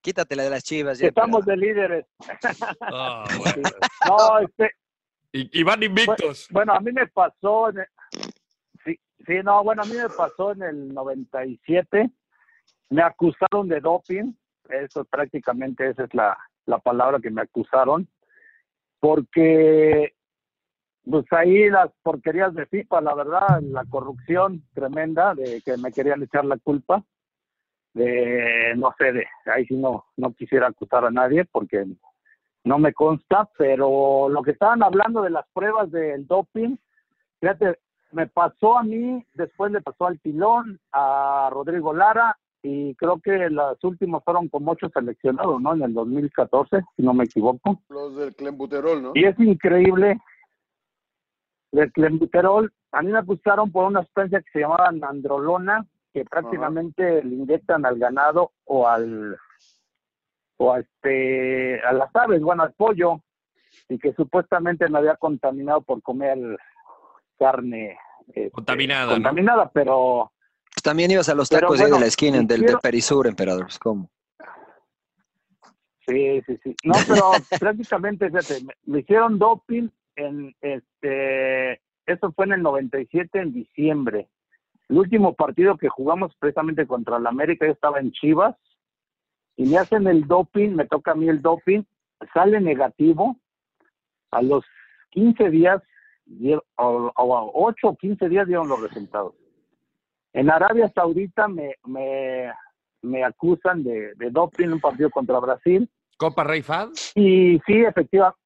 quítatela 0.00 0.42
de 0.42 0.50
las 0.50 0.64
chivas. 0.64 0.98
Ya, 0.98 1.08
estamos 1.08 1.44
de 1.46 1.56
líderes. 1.56 2.06
Ah, 2.80 3.24
bueno. 3.38 3.68
No, 4.08 4.38
este, 4.40 4.70
Y, 5.32 5.60
y 5.60 5.62
van 5.62 5.82
invictos. 5.82 6.48
Bueno, 6.50 6.74
a 6.74 6.80
mí 6.80 6.92
me 6.92 7.06
pasó, 7.06 7.70
en 7.70 7.78
el- 7.78 7.86
sí, 8.84 8.98
sí, 9.26 9.34
no, 9.44 9.62
bueno, 9.64 9.82
a 9.82 9.86
mí 9.86 9.94
me 9.94 10.08
pasó 10.10 10.52
en 10.52 10.62
el 10.62 10.88
97, 10.92 12.10
me 12.90 13.02
acusaron 13.02 13.68
de 13.68 13.80
doping, 13.80 14.32
eso 14.68 15.04
prácticamente 15.04 15.88
esa 15.88 16.04
es 16.04 16.14
la, 16.14 16.36
la 16.66 16.78
palabra 16.78 17.18
que 17.20 17.30
me 17.30 17.42
acusaron, 17.42 18.08
porque 19.00 20.14
pues 21.08 21.24
ahí 21.32 21.68
las 21.68 21.90
porquerías 22.02 22.54
de 22.54 22.66
FIFA, 22.66 23.00
la 23.00 23.14
verdad, 23.14 23.60
la 23.62 23.84
corrupción 23.84 24.62
tremenda 24.74 25.34
de 25.34 25.60
que 25.64 25.76
me 25.76 25.92
querían 25.92 26.22
echar 26.22 26.44
la 26.44 26.58
culpa, 26.58 27.02
de, 27.94 28.74
no 28.76 28.94
sé, 28.98 29.12
de, 29.12 29.26
ahí 29.46 29.66
sí 29.66 29.76
no, 29.76 30.06
no 30.16 30.32
quisiera 30.32 30.68
acusar 30.68 31.04
a 31.04 31.10
nadie 31.10 31.44
porque 31.44 31.84
no 32.64 32.78
me 32.78 32.92
consta, 32.92 33.48
pero 33.58 34.28
lo 34.28 34.42
que 34.42 34.52
estaban 34.52 34.82
hablando 34.82 35.22
de 35.22 35.30
las 35.30 35.44
pruebas 35.52 35.90
del 35.90 36.26
doping, 36.26 36.76
fíjate, 37.40 37.78
me 38.12 38.26
pasó 38.28 38.78
a 38.78 38.82
mí, 38.82 39.24
después 39.34 39.72
le 39.72 39.80
pasó 39.80 40.06
al 40.06 40.18
Pilón, 40.18 40.78
a 40.92 41.48
Rodrigo 41.50 41.92
Lara, 41.92 42.36
y 42.62 42.94
creo 42.94 43.20
que 43.20 43.50
las 43.50 43.82
últimas 43.82 44.22
fueron 44.24 44.48
como 44.48 44.72
ocho 44.72 44.88
seleccionados, 44.94 45.60
¿no? 45.60 45.74
En 45.74 45.82
el 45.82 45.94
2014, 45.94 46.82
si 46.96 47.02
no 47.02 47.12
me 47.12 47.24
equivoco. 47.24 47.80
Los 47.88 48.16
del 48.16 48.34
clenbuterol, 48.36 49.02
¿no? 49.02 49.12
Y 49.14 49.24
es 49.24 49.38
increíble, 49.40 50.18
el 51.72 51.92
clenbuterol, 51.92 52.72
a 52.92 53.02
mí 53.02 53.10
me 53.12 53.18
acusaron 53.18 53.70
por 53.72 53.86
una 53.86 54.02
sustancia 54.02 54.40
que 54.42 54.50
se 54.52 54.60
llamaba 54.60 54.90
nandrolona, 54.92 55.86
que 56.12 56.24
prácticamente 56.24 57.22
le 57.24 57.34
inyectan 57.36 57.86
al 57.86 57.98
ganado 57.98 58.52
o 58.64 58.86
al 58.86 59.36
o 60.58 60.72
a 60.72 60.80
este 60.80 61.80
a 61.82 61.92
las 61.92 62.14
aves, 62.14 62.40
bueno, 62.42 62.62
al 62.62 62.72
pollo, 62.74 63.20
y 63.88 63.98
que 63.98 64.12
supuestamente 64.12 64.88
me 64.88 64.98
había 64.98 65.16
contaminado 65.16 65.80
por 65.80 66.02
comer 66.02 66.38
carne 67.38 67.96
este, 68.28 68.50
Contaminada, 68.50 69.06
¿no? 69.06 69.12
contaminada, 69.14 69.70
pero 69.70 70.30
también 70.84 71.10
ibas 71.10 71.28
a 71.28 71.34
los 71.34 71.48
Pero 71.48 71.62
tacos 71.62 71.80
bueno, 71.80 71.96
de 71.96 72.00
la 72.02 72.06
esquina, 72.06 72.42
del, 72.42 72.60
quiero- 72.60 72.80
Perisur, 72.80 73.26
emperador. 73.26 73.66
¿Cómo? 73.80 74.10
Sí, 76.06 76.42
sí, 76.46 76.58
sí. 76.62 76.74
No, 76.84 76.94
pero 77.06 77.30
prácticamente, 77.60 78.26
fíjate, 78.28 78.60
me, 78.64 78.74
me 78.84 79.00
hicieron 79.00 79.38
doping 79.38 79.88
en 80.22 80.54
este, 80.60 81.80
eso 82.06 82.32
fue 82.32 82.46
en 82.46 82.52
el 82.52 82.62
97, 82.62 83.38
en 83.38 83.52
diciembre. 83.52 84.28
El 84.88 84.98
último 84.98 85.34
partido 85.34 85.76
que 85.76 85.88
jugamos 85.88 86.34
precisamente 86.38 86.86
contra 86.86 87.16
el 87.16 87.26
América, 87.26 87.66
yo 87.66 87.72
estaba 87.72 88.00
en 88.00 88.12
Chivas, 88.12 88.56
y 89.56 89.66
me 89.66 89.78
hacen 89.78 90.06
el 90.06 90.26
doping, 90.26 90.70
me 90.70 90.86
toca 90.86 91.12
a 91.12 91.14
mí 91.14 91.28
el 91.28 91.42
doping, 91.42 91.82
sale 92.32 92.60
negativo. 92.60 93.36
A 94.30 94.40
los 94.40 94.64
15 95.10 95.50
días, 95.50 95.82
o, 96.76 97.12
o 97.14 97.36
a 97.36 97.44
8 97.44 97.88
o 97.88 97.96
15 97.96 98.28
días 98.28 98.46
dieron 98.46 98.68
los 98.68 98.80
resultados. 98.80 99.34
En 100.32 100.50
Arabia 100.50 100.90
Saudita 100.94 101.48
me, 101.48 101.74
me, 101.84 102.50
me 103.02 103.24
acusan 103.24 103.82
de, 103.82 104.14
de 104.14 104.30
doping 104.30 104.64
en 104.64 104.72
un 104.74 104.80
partido 104.80 105.10
contra 105.10 105.38
Brasil. 105.38 105.88
Copa 106.16 106.44
Rey 106.44 106.62
Fad. 106.62 106.88
Y 107.14 107.60
sí, 107.66 107.82
efectivamente, 107.84 108.38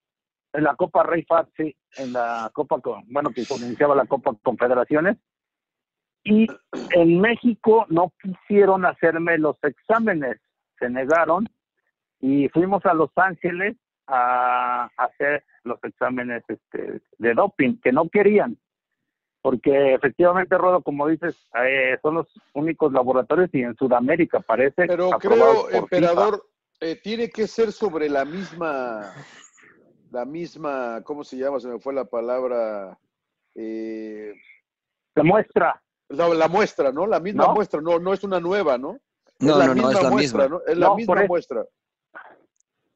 en 0.52 0.64
la 0.64 0.74
Copa 0.74 1.02
Rey 1.02 1.22
Fat, 1.24 1.48
sí, 1.56 1.74
en 1.96 2.12
la 2.12 2.50
Copa, 2.52 2.80
con- 2.80 3.04
bueno, 3.08 3.30
que 3.30 3.42
iniciaba 3.60 3.94
la 3.94 4.06
Copa 4.06 4.34
Confederaciones. 4.42 5.16
Y 6.24 6.46
en 6.90 7.20
México 7.20 7.86
no 7.88 8.12
quisieron 8.20 8.84
hacerme 8.84 9.38
los 9.38 9.56
exámenes, 9.62 10.38
se 10.78 10.90
negaron 10.90 11.48
y 12.20 12.48
fuimos 12.48 12.84
a 12.86 12.94
Los 12.94 13.10
Ángeles 13.16 13.76
a 14.08 14.90
hacer 14.96 15.44
los 15.64 15.78
exámenes 15.84 16.42
este, 16.48 17.00
de 17.18 17.34
doping, 17.34 17.76
que 17.82 17.92
no 17.92 18.08
querían, 18.08 18.56
porque 19.42 19.94
efectivamente, 19.94 20.58
Rodo, 20.58 20.82
como 20.82 21.06
dices, 21.06 21.36
eh, 21.64 21.98
son 22.02 22.14
los 22.16 22.26
únicos 22.54 22.92
laboratorios 22.92 23.48
y 23.52 23.62
en 23.62 23.76
Sudamérica 23.76 24.40
parece. 24.40 24.86
Pero 24.86 25.10
creo, 25.20 25.70
emperador, 25.70 26.44
eh, 26.80 26.96
tiene 27.02 27.30
que 27.30 27.46
ser 27.46 27.70
sobre 27.72 28.08
la 28.08 28.24
misma, 28.24 29.12
la 30.10 30.24
misma, 30.24 31.02
¿cómo 31.04 31.24
se 31.24 31.36
llama? 31.36 31.60
Se 31.60 31.68
me 31.68 31.78
fue 31.78 31.94
la 31.94 32.04
palabra. 32.04 32.98
Eh. 33.54 34.32
Se 35.14 35.22
muestra. 35.22 35.82
la, 36.08 36.28
la 36.28 36.48
muestra, 36.48 36.92
¿no? 36.92 37.06
La 37.06 37.20
misma 37.20 37.46
¿No? 37.46 37.54
muestra, 37.54 37.80
no, 37.80 37.98
no 37.98 38.12
es 38.12 38.22
una 38.24 38.38
nueva, 38.40 38.78
¿no? 38.78 38.98
No, 39.38 39.58
la 39.58 39.66
no, 39.66 39.74
no, 39.74 39.74
misma 39.74 39.92
es 39.92 40.02
la 40.02 40.10
muestra, 40.10 40.42
misma. 40.44 40.48
¿no? 40.58 40.62
Es 40.66 40.78
la 40.78 40.86
No, 40.88 40.96
misma 40.96 41.24
muestra. 41.26 41.64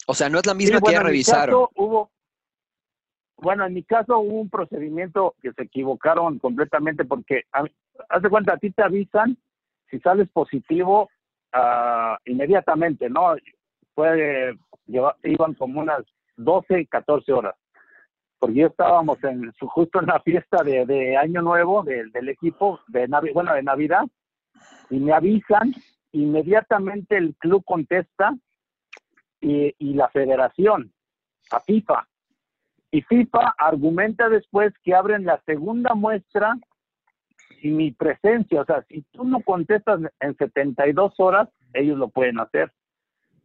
O 0.07 0.15
sea, 0.15 0.29
no 0.29 0.39
es 0.39 0.47
la 0.47 0.53
Sí, 0.53 0.59
misma 0.59 0.77
que 0.79 0.81
bueno, 0.81 0.93
ya 0.93 0.99
en 1.01 1.05
mi 1.05 1.11
revisaron. 1.11 1.61
caso 1.67 1.71
hubo, 1.77 2.11
bueno, 3.37 3.67
en 3.67 3.75
mi 3.75 3.83
caso 3.85 4.19
hubo 4.19 4.41
un 4.41 4.51
procedimiento 4.51 5.35
que 5.43 5.53
se 5.53 5.63
equivocaron 5.63 6.39
completamente 6.39 7.05
porque, 7.05 7.43
a- 7.53 7.65
haz 8.09 8.23
de 8.23 8.29
cuenta, 8.31 8.55
a 8.55 8.59
ti 8.59 8.71
te 8.71 8.83
avisan 8.83 9.37
si 9.91 9.99
sales 10.01 10.29
positivo 10.31 11.09
ah, 11.53 12.19
inmediatamente, 12.27 13.09
¿no? 13.11 13.35
Fue, 13.95 14.57
lleva- 14.87 15.17
iban 15.25 15.55
como 15.55 15.81
unas 15.81 16.05
12, 16.45 16.87
14 16.87 17.33
horas. 17.33 17.55
Porque 18.39 18.55
ya 18.57 18.67
estábamos 18.67 19.23
en 19.25 19.53
justo 19.61 20.01
en 20.01 20.07
la 20.07 20.21
fiesta 20.21 20.63
de, 20.63 21.17
Año 21.17 21.43
Nuevo 21.43 21.83
del, 21.83 22.11
del 22.11 22.29
equipo, 22.31 22.81
de 22.89 23.09
Navi- 23.09 23.35
bueno, 23.35 23.55
de 23.55 23.63
Navidad, 23.63 24.05
y 24.89 24.99
me 24.99 25.13
avisan, 25.13 25.73
inmediatamente 26.13 27.17
el 27.17 27.35
club 27.37 27.63
contesta 27.65 28.35
y, 29.41 29.75
y 29.79 29.95
la 29.95 30.09
federación 30.09 30.93
a 31.51 31.61
FIFA. 31.61 32.07
Y 32.91 33.03
FIFA 33.03 33.55
argumenta 33.59 34.29
después 34.29 34.73
que 34.83 34.95
abren 34.95 35.25
la 35.25 35.41
segunda 35.47 35.95
muestra 35.95 36.57
sin 37.61 37.77
mi 37.77 37.93
presencia. 37.93 38.63
O 38.63 38.65
sea, 38.65 38.83
si 38.89 39.03
tú 39.13 39.25
no 39.25 39.41
contestas 39.41 40.01
en 40.19 40.37
72 40.37 41.13
horas, 41.19 41.49
ellos 41.75 41.99
lo 41.99 42.09
pueden 42.09 42.41
hacer. 42.41 42.73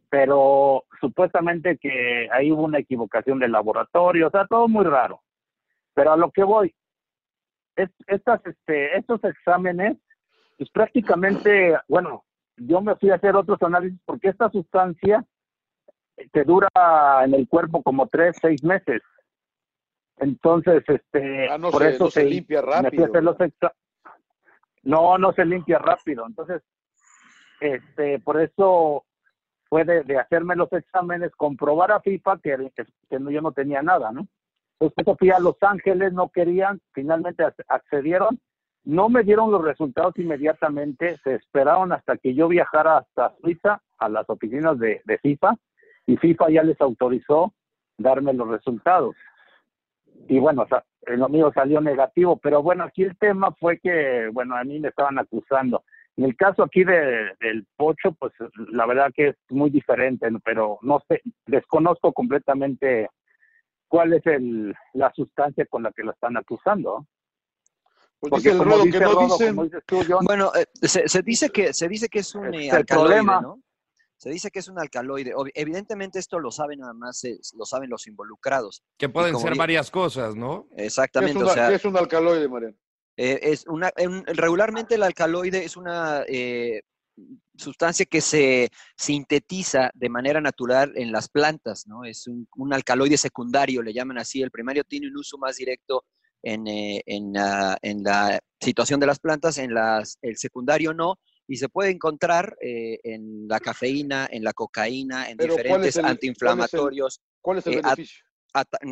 Pero 0.08 0.84
supuestamente 1.00 1.78
que 1.78 2.28
ahí 2.32 2.52
hubo 2.52 2.62
una 2.64 2.78
equivocación 2.78 3.38
del 3.38 3.52
laboratorio, 3.52 4.28
o 4.28 4.30
sea, 4.30 4.46
todo 4.46 4.68
muy 4.68 4.84
raro. 4.84 5.20
Pero 5.94 6.12
a 6.12 6.16
lo 6.16 6.30
que 6.30 6.44
voy, 6.44 6.74
es, 7.74 7.90
estas, 8.06 8.44
este, 8.46 8.96
estos 8.96 9.22
exámenes, 9.24 9.96
pues 10.56 10.70
prácticamente, 10.70 11.76
bueno, 11.88 12.24
yo 12.56 12.80
me 12.80 12.94
fui 12.96 13.10
a 13.10 13.16
hacer 13.16 13.34
otros 13.36 13.60
análisis 13.62 13.98
porque 14.04 14.28
esta 14.28 14.48
sustancia 14.50 15.24
te 16.32 16.44
dura 16.44 16.68
en 17.24 17.34
el 17.34 17.46
cuerpo 17.48 17.82
como 17.82 18.06
tres, 18.06 18.36
seis 18.40 18.62
meses. 18.62 19.02
Entonces, 20.18 20.82
este, 20.88 21.48
Ah, 21.50 21.58
no 21.58 21.70
por 21.70 21.82
se- 21.82 21.90
eso 21.90 22.04
no 22.04 22.10
se 22.10 22.20
se- 22.22 22.26
limpia 22.26 22.62
rápido. 22.62 23.04
hacer 23.04 23.22
los 23.22 23.36
No, 24.82 25.18
no 25.18 25.32
se 25.32 25.44
limpia 25.44 25.78
rápido. 25.78 26.24
Entonces, 26.26 26.62
este, 27.60 28.18
por 28.20 28.40
eso 28.40 29.04
fue 29.68 29.84
de, 29.84 30.02
de 30.04 30.18
hacerme 30.18 30.56
los 30.56 30.72
exámenes, 30.72 31.32
comprobar 31.36 31.92
a 31.92 32.00
FIFA 32.00 32.38
que, 32.38 32.72
que, 32.74 32.84
yo 33.10 33.40
no 33.40 33.52
tenía 33.52 33.82
nada, 33.82 34.12
¿no? 34.12 34.26
Entonces, 34.78 35.16
fui 35.18 35.30
a 35.30 35.38
Los 35.38 35.56
Ángeles, 35.62 36.12
no 36.12 36.28
querían, 36.28 36.80
finalmente 36.92 37.42
ac- 37.44 37.64
accedieron, 37.68 38.38
no 38.84 39.08
me 39.08 39.22
dieron 39.22 39.50
los 39.50 39.64
resultados 39.64 40.16
inmediatamente, 40.18 41.16
se 41.24 41.36
esperaron 41.36 41.92
hasta 41.92 42.16
que 42.18 42.34
yo 42.34 42.46
viajara 42.46 42.98
hasta 42.98 43.34
Suiza, 43.40 43.80
a 43.98 44.08
las 44.08 44.28
oficinas 44.28 44.78
de, 44.78 45.00
de 45.04 45.18
FIFA, 45.18 45.54
y 46.06 46.16
FIFA 46.18 46.50
ya 46.50 46.62
les 46.62 46.80
autorizó 46.80 47.54
darme 47.98 48.32
los 48.34 48.48
resultados. 48.48 49.16
Y 50.28 50.38
bueno, 50.38 50.62
o 50.62 50.68
sea, 50.68 50.84
lo 51.06 51.28
mío 51.28 51.50
salió 51.54 51.80
negativo, 51.80 52.36
pero 52.36 52.62
bueno, 52.62 52.84
aquí 52.84 53.02
el 53.02 53.16
tema 53.16 53.52
fue 53.58 53.78
que, 53.78 54.28
bueno, 54.32 54.56
a 54.56 54.64
mí 54.64 54.78
me 54.78 54.88
estaban 54.88 55.18
acusando. 55.18 55.84
En 56.16 56.24
el 56.24 56.36
caso 56.36 56.62
aquí 56.62 56.82
de, 56.82 57.32
del 57.40 57.66
pocho, 57.76 58.12
pues 58.18 58.32
la 58.72 58.86
verdad 58.86 59.10
que 59.14 59.28
es 59.28 59.36
muy 59.50 59.68
diferente, 59.70 60.26
pero 60.44 60.78
no 60.82 61.00
sé, 61.08 61.20
desconozco 61.46 62.12
completamente 62.12 63.10
cuál 63.88 64.14
es 64.14 64.24
el, 64.26 64.74
la 64.94 65.12
sustancia 65.14 65.66
con 65.66 65.82
la 65.82 65.92
que 65.92 66.02
lo 66.02 66.12
están 66.12 66.36
acusando. 66.36 67.06
Pues 68.18 68.30
Porque 68.30 68.36
dice 68.36 68.50
el 68.52 68.58
como 68.58 68.70
Rodo 68.70 68.80
que 68.84 68.86
dice 68.86 69.00
no 69.00 69.10
Rodo, 69.12 69.20
dicen. 69.26 69.48
como 69.50 69.64
dices 69.64 69.82
tú, 69.86 70.00
John, 70.08 70.24
Bueno, 70.24 70.52
eh, 70.54 70.64
se, 70.80 71.06
se 71.06 71.20
dice 71.22 71.50
que 71.50 71.74
se 71.74 71.86
dice 71.86 72.08
que 72.08 72.20
es 72.20 72.34
un 72.34 72.46
Ese 72.46 72.56
eh, 72.56 72.66
es 72.68 72.72
el 72.72 72.76
alcaloide, 72.78 73.08
problema. 73.08 73.40
¿no? 73.42 73.60
Se 74.16 74.30
dice 74.30 74.50
que 74.50 74.60
es 74.60 74.68
un 74.68 74.78
alcaloide. 74.78 75.34
Ob- 75.34 75.50
Evidentemente 75.54 76.18
esto 76.18 76.38
lo 76.40 76.50
saben 76.50 76.78
nada 76.78 76.94
más, 76.94 77.22
eh, 77.24 77.38
lo 77.58 77.66
saben 77.66 77.90
los 77.90 78.06
involucrados. 78.06 78.82
Que 78.96 79.10
pueden 79.10 79.36
ser 79.38 79.54
varias 79.54 79.90
cosas, 79.90 80.34
¿no? 80.34 80.66
¿Qué 80.70 80.76
es, 80.76 80.86
Exactamente, 80.86 81.38
una- 81.38 81.50
o 81.50 81.54
sea, 81.54 81.68
qué 81.68 81.74
es 81.74 81.84
un 81.84 81.94
alcaloide, 81.98 82.48
Mariano? 82.48 82.74
Eh, 83.16 83.40
es 83.42 83.64
una, 83.66 83.90
un- 84.04 84.24
regularmente 84.26 84.94
el 84.96 85.02
alcaloide 85.02 85.64
es 85.64 85.76
una 85.76 86.22
eh, 86.28 86.82
sustancia 87.56 88.04
que 88.04 88.20
se 88.20 88.68
sintetiza 88.96 89.90
de 89.94 90.08
manera 90.10 90.40
natural 90.40 90.92
en 90.96 91.12
las 91.12 91.28
plantas, 91.28 91.86
¿no? 91.86 92.04
Es 92.04 92.26
un, 92.26 92.46
un 92.56 92.74
alcaloide 92.74 93.16
secundario, 93.16 93.82
le 93.82 93.94
llaman 93.94 94.18
así. 94.18 94.42
El 94.42 94.50
primario 94.50 94.84
tiene 94.84 95.08
un 95.08 95.16
uso 95.16 95.38
más 95.38 95.56
directo 95.56 96.04
en, 96.42 96.66
eh, 96.66 97.02
en, 97.06 97.32
la, 97.32 97.78
en 97.80 98.02
la 98.02 98.38
situación 98.60 99.00
de 99.00 99.06
las 99.06 99.18
plantas, 99.18 99.56
en 99.58 99.72
las, 99.72 100.18
el 100.20 100.36
secundario 100.36 100.92
no, 100.92 101.18
y 101.48 101.56
se 101.56 101.68
puede 101.70 101.90
encontrar 101.90 102.56
eh, 102.60 102.98
en 103.02 103.48
la 103.48 103.60
cafeína, 103.60 104.28
en 104.30 104.44
la 104.44 104.52
cocaína, 104.52 105.30
en 105.30 105.38
Pero, 105.38 105.54
¿cuál 105.54 105.60
es 105.86 105.94
diferentes 105.94 105.96
el- 105.96 106.02
cuál 106.02 106.04
es 106.04 106.10
el- 106.10 106.10
antiinflamatorios. 106.10 107.20
¿Cuál 107.40 107.58
es 107.58 107.66
el 107.66 107.72
Eh, 107.72 107.76
beneficio? 107.82 108.25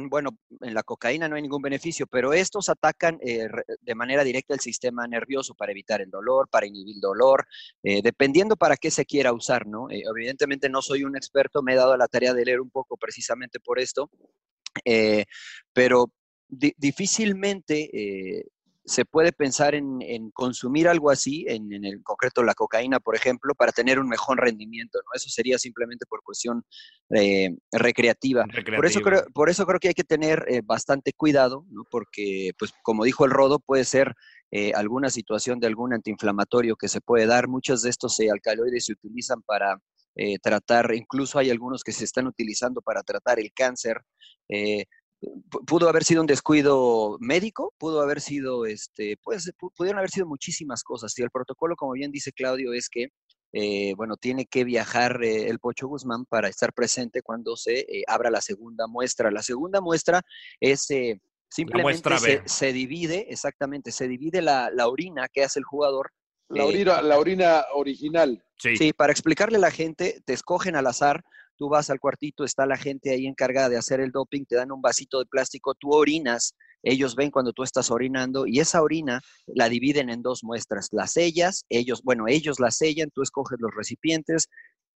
Bueno, 0.09 0.39
en 0.61 0.75
la 0.75 0.83
cocaína 0.83 1.29
no 1.29 1.37
hay 1.37 1.43
ningún 1.43 1.63
beneficio, 1.63 2.07
pero 2.07 2.33
estos 2.33 2.69
atacan 2.69 3.19
eh, 3.23 3.49
de 3.81 3.95
manera 3.95 4.25
directa 4.25 4.55
el 4.55 4.61
sistema 4.61 5.07
nervioso 5.07 5.55
para 5.55 5.73
evitar 5.73 6.01
el 6.01 6.11
dolor, 6.11 6.49
para 6.49 6.67
inhibir 6.67 6.97
el 6.97 7.01
dolor, 7.01 7.47
eh, 7.83 8.01
dependiendo 8.03 8.57
para 8.57 8.77
qué 8.77 8.91
se 8.91 9.05
quiera 9.05 9.33
usar, 9.33 9.67
¿no? 9.67 9.91
Eh, 9.91 10.03
evidentemente 10.09 10.69
no 10.69 10.83
soy 10.83 11.05
un 11.05 11.17
experto, 11.17 11.63
me 11.63 11.73
he 11.73 11.77
dado 11.77 11.97
la 11.97 12.09
tarea 12.09 12.35
de 12.35 12.45
leer 12.45 12.61
un 12.61 12.71
poco 12.71 12.97
precisamente 12.97 13.61
por 13.61 13.79
esto, 13.79 14.11
pero 15.73 16.13
di- 16.49 16.75
difícilmente 16.77 18.45
se 18.85 19.05
puede 19.05 19.33
pensar 19.33 19.75
en, 19.75 20.01
en 20.03 20.31
consumir 20.31 20.89
algo 20.89 21.11
así, 21.11 21.45
en, 21.49 21.73
en 21.73 21.85
el 21.85 22.03
concreto 22.03 22.43
la 22.43 22.55
cocaína, 22.55 23.01
por 23.01 23.17
ejemplo, 23.17 23.55
para 23.55 23.73
tener 23.73 23.99
un 23.99 24.09
mejor 24.09 24.41
rendimiento, 24.41 24.99
¿no? 24.99 25.11
Eso 25.15 25.29
sería 25.31 25.59
simplemente 25.59 26.05
por 26.07 26.23
cuestión 26.23 26.65
eh, 27.11 27.57
recreativa. 27.73 28.45
Por 28.77 28.87
eso, 28.87 29.01
creo, 29.01 29.25
por 29.33 29.49
eso 29.49 29.67
creo 29.67 29.81
que 29.81 29.89
hay 29.89 29.95
que 29.95 30.05
tener 30.05 30.45
eh, 30.49 30.61
bastante 30.63 31.13
cuidado, 31.13 31.65
¿no? 31.71 31.85
porque, 31.91 32.53
pues, 32.59 32.73
como 32.83 33.05
dijo 33.05 33.25
el 33.25 33.31
Rodo, 33.31 33.59
puede 33.59 33.85
ser 33.85 34.15
eh, 34.51 34.73
alguna 34.75 35.11
situación 35.11 35.59
de 35.61 35.67
algún 35.67 35.95
antiinflamatorio 35.95 36.77
que 36.77 36.89
se 36.89 37.01
puede 37.01 37.27
dar. 37.27 37.49
Muchos 37.49 37.83
de 37.83 37.91
estos 37.91 38.21
eh, 38.21 38.31
alcaloides 38.31 38.85
se 38.85 38.93
utilizan 38.93 39.43
para 39.43 39.81
eh, 40.17 40.39
tratar, 40.39 40.95
incluso 40.95 41.41
hay 41.41 41.51
algunos 41.51 41.83
que 41.83 41.91
se 41.91 42.05
están 42.05 42.29
utilizando 42.29 42.81
para 42.81 43.03
tratar 43.03 43.41
el 43.41 43.53
cáncer. 43.53 44.03
Eh, 44.49 44.85
pudo 45.67 45.89
haber 45.89 46.05
sido 46.05 46.21
un 46.21 46.27
descuido 46.27 47.17
médico, 47.21 47.73
pudo 47.79 48.01
haber 48.01 48.21
sido, 48.21 48.67
este, 48.67 49.17
pues, 49.23 49.47
pu- 49.59 49.73
pudieron 49.77 49.99
haber 49.99 50.11
sido 50.11 50.27
muchísimas 50.27 50.83
cosas. 50.83 51.19
Y 51.19 51.23
el 51.23 51.31
protocolo, 51.31 51.77
como 51.77 51.93
bien 51.93 52.11
dice 52.11 52.33
Claudio, 52.33 52.73
es 52.73 52.89
que 52.89 53.09
eh, 53.57 53.95
bueno, 53.97 54.17
tiene 54.17 54.47
que 54.47 54.65
viajar 54.65 55.23
eh, 55.23 55.49
el 55.49 55.61
Pocho 55.61 55.87
Guzmán 55.87 56.25
para 56.25 56.49
estar 56.49 56.73
presente 56.73 57.23
cuando 57.23 57.57
se 57.57 57.81
eh, 57.81 58.03
abra 58.09 58.29
la 58.29 58.41
segunda 58.41 58.89
muestra. 58.89 59.31
La 59.31 59.43
segunda 59.43 59.81
muestra 59.81 60.23
es 60.59 60.91
eh, 60.91 61.21
simplemente 61.49 62.19
se, 62.19 62.43
se 62.47 62.73
divide, 62.73 63.33
exactamente, 63.33 63.93
se 63.93 64.09
divide 64.09 64.43
la, 64.43 64.71
la 64.73 64.89
orina 64.89 65.29
que 65.33 65.45
hace 65.45 65.61
el 65.61 65.65
jugador. 65.65 66.11
La 66.49 66.65
eh, 66.65 66.67
orina, 66.67 67.01
la 67.01 67.17
orina 67.17 67.65
original. 67.75 68.45
Sí. 68.59 68.77
Sí, 68.77 68.93
para 68.93 69.13
explicarle 69.13 69.59
a 69.59 69.61
la 69.61 69.71
gente, 69.71 70.21
te 70.25 70.33
escogen 70.33 70.75
al 70.75 70.89
azar, 70.89 71.23
tú 71.57 71.69
vas 71.69 71.91
al 71.91 72.01
cuartito, 72.01 72.45
está 72.45 72.67
la 72.67 72.77
gente 72.77 73.11
ahí 73.11 73.27
encargada 73.27 73.69
de 73.69 73.77
hacer 73.77 74.01
el 74.01 74.11
doping, 74.11 74.45
te 74.45 74.57
dan 74.57 74.73
un 74.73 74.83
vasito 74.83 75.19
de 75.19 75.27
plástico, 75.27 75.75
tú 75.75 75.93
orinas, 75.93 76.55
ellos 76.83 77.17
ven 77.17 77.31
cuando 77.31 77.53
tú 77.53 77.63
estás 77.63 77.91
orinando 77.91 78.47
y 78.47 78.61
esa 78.61 78.83
orina 78.83 79.21
la 79.47 79.69
dividen 79.69 80.11
en 80.11 80.23
dos 80.23 80.45
muestras, 80.45 80.89
las 80.93 81.13
sellas, 81.13 81.65
ellos, 81.69 82.03
bueno, 82.03 82.25
ellos 82.29 82.61
la 82.61 82.71
sellan, 82.71 83.11
tú 83.11 83.23
escoges 83.23 83.59
los 83.61 83.75
recipientes, 83.75 84.49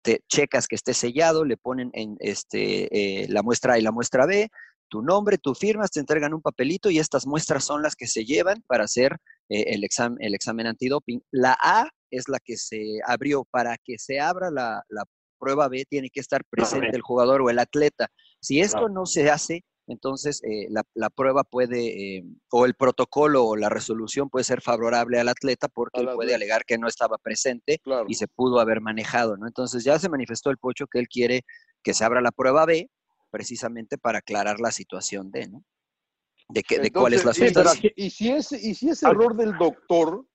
te 0.02 0.22
checas 0.28 0.68
que 0.68 0.76
esté 0.76 0.94
sellado, 0.94 1.44
le 1.46 1.58
ponen 1.58 1.90
en 1.94 2.16
este, 2.20 3.24
eh, 3.24 3.28
la 3.30 3.44
muestra 3.44 3.74
A 3.74 3.80
y 3.80 3.82
la 3.82 3.92
muestra 3.92 4.26
B, 4.26 4.50
tu 4.90 5.02
nombre, 5.02 5.38
tu 5.38 5.54
firmas, 5.54 5.92
te 5.92 6.00
entregan 6.00 6.34
un 6.34 6.42
papelito 6.42 6.90
y 6.90 7.00
estas 7.00 7.28
muestras 7.28 7.64
son 7.64 7.82
las 7.82 7.96
que 7.96 8.08
se 8.08 8.24
llevan 8.24 8.64
para 8.68 8.86
hacer 8.86 9.18
eh, 9.50 9.66
el, 9.68 9.84
examen, 9.84 10.18
el 10.22 10.34
examen 10.34 10.68
antidoping. 10.68 11.22
La 11.32 11.58
A 11.62 11.90
es 12.10 12.30
la 12.30 12.40
que 12.40 12.58
se 12.58 13.00
abrió. 13.06 13.44
Para 13.52 13.78
que 13.78 13.98
se 13.98 14.20
abra 14.20 14.50
la, 14.50 14.84
la 14.90 15.04
prueba 15.38 15.68
B, 15.68 15.86
tiene 15.90 16.10
que 16.10 16.20
estar 16.20 16.44
presente 16.50 16.96
el 16.96 17.02
jugador 17.02 17.42
o 17.42 17.50
el 17.50 17.60
atleta. 17.60 18.10
Si 18.40 18.60
esto 18.60 18.90
no 18.90 19.06
se 19.06 19.30
hace, 19.30 19.64
entonces 19.88 20.44
eh, 20.44 20.68
la, 20.70 20.84
la 20.96 21.10
prueba 21.10 21.44
puede, 21.44 22.18
eh, 22.18 22.24
o 22.52 22.66
el 22.66 22.76
protocolo 22.76 23.46
o 23.46 23.56
la 23.56 23.70
resolución 23.70 24.30
puede 24.30 24.44
ser 24.44 24.62
favorable 24.62 25.20
al 25.20 25.30
atleta 25.30 25.70
porque 25.70 26.02
él 26.02 26.10
puede 26.14 26.36
alegar 26.36 26.66
que 26.66 26.78
no 26.78 26.88
estaba 26.88 27.18
presente 27.18 27.80
Claro. 27.80 28.06
y 28.08 28.16
se 28.16 28.28
pudo 28.28 28.60
haber 28.60 28.82
manejado, 28.82 29.38
¿no? 29.38 29.48
Entonces 29.48 29.84
ya 29.86 29.98
se 29.98 30.10
manifestó 30.10 30.50
el 30.50 30.58
Pocho 30.58 30.88
que 30.88 31.00
él 31.00 31.08
quiere 31.08 31.44
que 31.84 31.94
se 31.94 32.04
abra 32.04 32.20
la 32.22 32.32
prueba 32.32 32.66
B 32.66 32.90
precisamente 33.30 33.98
para 33.98 34.20
aclarar 34.20 34.60
la 34.60 34.72
situación 34.72 35.32
de, 35.32 35.48
¿no? 35.48 35.64
De, 36.50 36.64
que, 36.64 36.80
de 36.80 36.92
cuál 36.92 37.14
es 37.14 37.26
la 37.26 37.34
sustancia. 37.34 37.92
Y, 37.96 38.10
si 38.10 38.32
es, 38.32 38.52
y 38.52 38.74
si 38.76 38.90
es 38.90 39.04
error 39.04 39.36
del 39.36 39.58
doctor, 39.58 40.26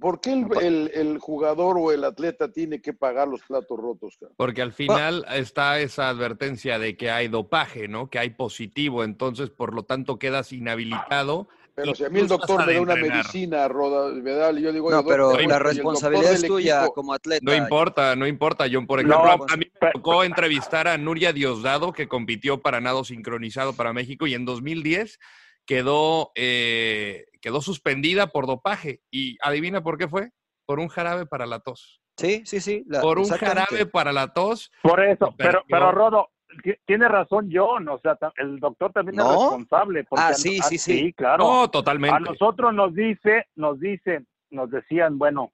¿por 0.00 0.20
qué 0.20 0.32
el, 0.32 0.46
el- 0.62 0.90
el 0.94 1.18
jugador 1.18 1.76
o 1.78 1.92
el 1.92 2.04
atleta 2.04 2.50
tiene 2.50 2.80
que 2.80 2.92
pagar 2.92 3.28
los 3.28 3.42
platos 3.42 3.78
rotos? 3.78 4.18
Porque 4.36 4.62
al 4.62 4.72
final 4.72 5.24
está 5.32 5.78
esa 5.80 6.08
advertencia 6.08 6.78
de 6.78 6.96
que 6.96 7.10
hay 7.10 7.28
dopaje, 7.28 7.88
¿no? 7.88 8.08
Que 8.10 8.18
hay 8.18 8.30
positivo, 8.30 9.04
entonces 9.04 9.50
por 9.50 9.74
lo 9.74 9.84
tanto 9.84 10.18
quedas 10.18 10.52
inhabilitado. 10.52 11.48
Pero 11.76 11.92
si 11.92 12.04
a 12.04 12.08
mí 12.08 12.20
el 12.20 12.28
doctor 12.28 12.64
me 12.64 12.74
da 12.74 12.80
una 12.80 12.92
entrenar. 12.94 13.16
medicina, 13.24 13.66
Roda, 13.66 14.12
me 14.12 14.30
da, 14.30 14.52
yo 14.52 14.72
digo, 14.72 14.92
No, 14.92 15.04
pero 15.04 15.30
doctor, 15.30 15.48
la 15.48 15.58
responsabilidad 15.58 16.32
es 16.34 16.46
tuya 16.46 16.82
equipo- 16.84 16.94
como 16.94 17.12
atleta. 17.12 17.40
No 17.44 17.52
importa, 17.52 18.14
no 18.14 18.28
importa, 18.28 18.66
John. 18.72 18.86
Por 18.86 19.00
ejemplo, 19.00 19.38
pues, 19.38 19.52
a 19.52 19.56
mí 19.56 19.64
me 19.80 19.90
tocó 19.90 20.22
entrevistar 20.22 20.86
a 20.86 20.96
Nuria 20.98 21.32
Diosdado, 21.32 21.92
que 21.92 22.06
compitió 22.06 22.60
para 22.60 22.80
nado 22.80 23.02
sincronizado 23.02 23.72
para 23.72 23.92
México 23.92 24.28
y 24.28 24.34
en 24.34 24.44
2010 24.44 25.18
quedó, 25.66 26.32
eh, 26.34 27.24
quedó 27.40 27.60
suspendida 27.60 28.28
por 28.28 28.46
dopaje. 28.46 29.00
Y 29.10 29.36
adivina 29.42 29.82
por 29.82 29.98
qué 29.98 30.08
fue? 30.08 30.30
Por 30.66 30.78
un 30.80 30.88
jarabe 30.88 31.26
para 31.26 31.46
la 31.46 31.60
tos. 31.60 32.00
Sí, 32.16 32.42
sí, 32.44 32.60
sí. 32.60 32.84
la- 32.86 33.00
Por 33.00 33.18
un 33.18 33.28
jarabe 33.28 33.86
para 33.86 34.12
la 34.12 34.32
tos. 34.32 34.70
Por 34.82 35.02
eso, 35.02 35.34
pero, 35.36 35.64
pero 35.68 35.90
Rodo, 35.90 36.30
ti- 36.62 36.76
tiene 36.86 37.08
razón 37.08 37.50
John, 37.52 37.88
o 37.88 37.98
sea, 37.98 38.16
el 38.36 38.60
doctor 38.60 38.92
también 38.92 39.18
es 39.20 39.26
responsable. 39.26 40.04
porque 40.04 40.22
Ah, 40.24 40.28
a- 40.28 40.34
sí, 40.34 40.58
a- 40.60 40.62
sí, 40.62 40.78
sí. 40.78 41.12
claro. 41.12 41.42
No, 41.44 41.62
A 41.64 41.70
totalmente. 41.70 42.20
nosotros 42.20 42.72
nos 42.72 42.94
dice, 42.94 43.46
nos 43.56 43.80
dicen, 43.80 44.28
nos 44.50 44.70
decían, 44.70 45.18
bueno, 45.18 45.52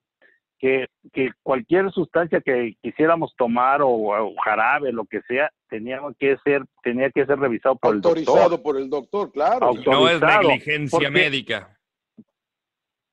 que, 0.61 0.87
que 1.11 1.31
cualquier 1.41 1.91
sustancia 1.91 2.39
que 2.39 2.77
quisiéramos 2.83 3.33
tomar 3.35 3.81
o, 3.81 3.89
o 3.89 4.35
jarabe, 4.45 4.91
lo 4.93 5.05
que 5.05 5.21
sea, 5.23 5.51
teníamos 5.67 6.13
que 6.19 6.37
ser, 6.43 6.63
tenía 6.83 7.09
que 7.09 7.25
ser 7.25 7.39
revisado 7.39 7.75
por 7.77 7.89
el 7.95 7.97
autorizado 7.97 8.37
doctor. 8.41 8.61
por 8.61 8.77
el 8.77 8.89
doctor, 8.89 9.31
claro. 9.31 9.71
No 9.73 10.07
es 10.07 10.15
autorizado, 10.21 10.41
negligencia 10.43 10.97
porque- 10.97 11.09
médica. 11.09 11.77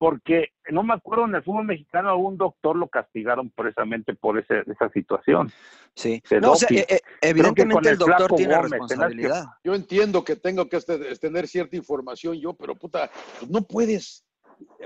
Porque 0.00 0.50
no 0.70 0.84
me 0.84 0.94
acuerdo 0.94 1.24
en 1.24 1.34
el 1.34 1.42
fútbol 1.42 1.64
mexicano, 1.64 2.10
a 2.10 2.14
un 2.14 2.36
doctor 2.36 2.76
lo 2.76 2.86
castigaron 2.86 3.50
precisamente 3.50 4.14
por 4.14 4.38
ese, 4.38 4.60
esa 4.70 4.88
situación. 4.90 5.50
Sí. 5.96 6.22
No, 6.40 6.52
o 6.52 6.54
sea, 6.54 6.68
eh, 6.70 6.86
que 6.86 6.98
con 6.98 7.30
evidentemente 7.30 7.88
el 7.88 7.92
el 7.94 7.98
doctor 7.98 8.36
tiene 8.36 8.54
Gómez, 8.54 8.70
tenés 8.70 8.70
que- 8.70 8.94
responsabilidad. 8.94 9.44
Yo 9.64 9.74
entiendo 9.74 10.22
que 10.22 10.36
tengo 10.36 10.68
que 10.68 10.76
este- 10.76 11.16
tener 11.16 11.48
cierta 11.48 11.74
información 11.74 12.38
yo, 12.38 12.52
pero 12.54 12.76
puta, 12.76 13.10
pues 13.40 13.50
no 13.50 13.62
puedes, 13.62 14.24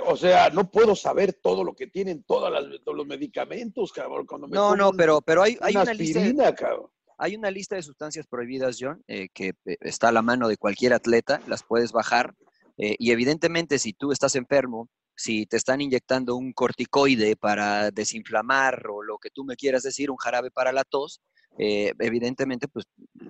o 0.06 0.16
sea, 0.16 0.50
no 0.50 0.70
puedo 0.70 0.94
saber 0.96 1.34
todo 1.34 1.64
lo 1.64 1.74
que 1.74 1.86
tienen 1.86 2.22
todas 2.24 2.52
las, 2.52 2.80
todos 2.84 2.96
los 2.96 3.06
medicamentos, 3.06 3.92
cabrón. 3.92 4.26
Cuando 4.26 4.48
me 4.48 4.54
No, 4.54 4.76
no, 4.76 4.92
pero, 4.92 5.20
pero 5.20 5.42
hay, 5.42 5.56
hay 5.60 5.74
una 5.74 5.82
una 5.82 5.94
lista. 5.94 6.54
cabrón. 6.54 6.90
Hay 7.18 7.36
una 7.36 7.50
lista 7.50 7.76
de 7.76 7.82
sustancias 7.82 8.26
prohibidas, 8.26 8.78
John, 8.80 9.02
eh, 9.06 9.28
que 9.32 9.52
eh, 9.64 9.76
está 9.80 10.08
a 10.08 10.12
la 10.12 10.22
mano 10.22 10.48
de 10.48 10.56
cualquier 10.56 10.92
atleta, 10.92 11.40
las 11.46 11.62
puedes 11.62 11.92
bajar. 11.92 12.34
eh, 12.78 12.96
y 12.98 13.12
evidentemente, 13.12 13.78
si 13.78 13.92
tú 13.92 14.12
estás 14.12 14.34
enfermo, 14.34 14.88
si 15.14 15.46
te 15.46 15.56
están 15.56 15.80
inyectando 15.80 16.36
un 16.36 16.52
corticoide 16.52 17.36
para 17.36 17.90
desinflamar 17.90 18.86
o 18.88 19.02
lo 19.02 19.18
que 19.18 19.30
tú 19.30 19.44
me 19.44 19.56
quieras 19.56 19.82
decir, 19.82 20.10
un 20.10 20.16
jarabe 20.16 20.50
para 20.50 20.72
la 20.72 20.84
tos, 20.84 21.20
eh, 21.58 21.92
evidentemente, 21.98 22.66
pues 22.66 22.86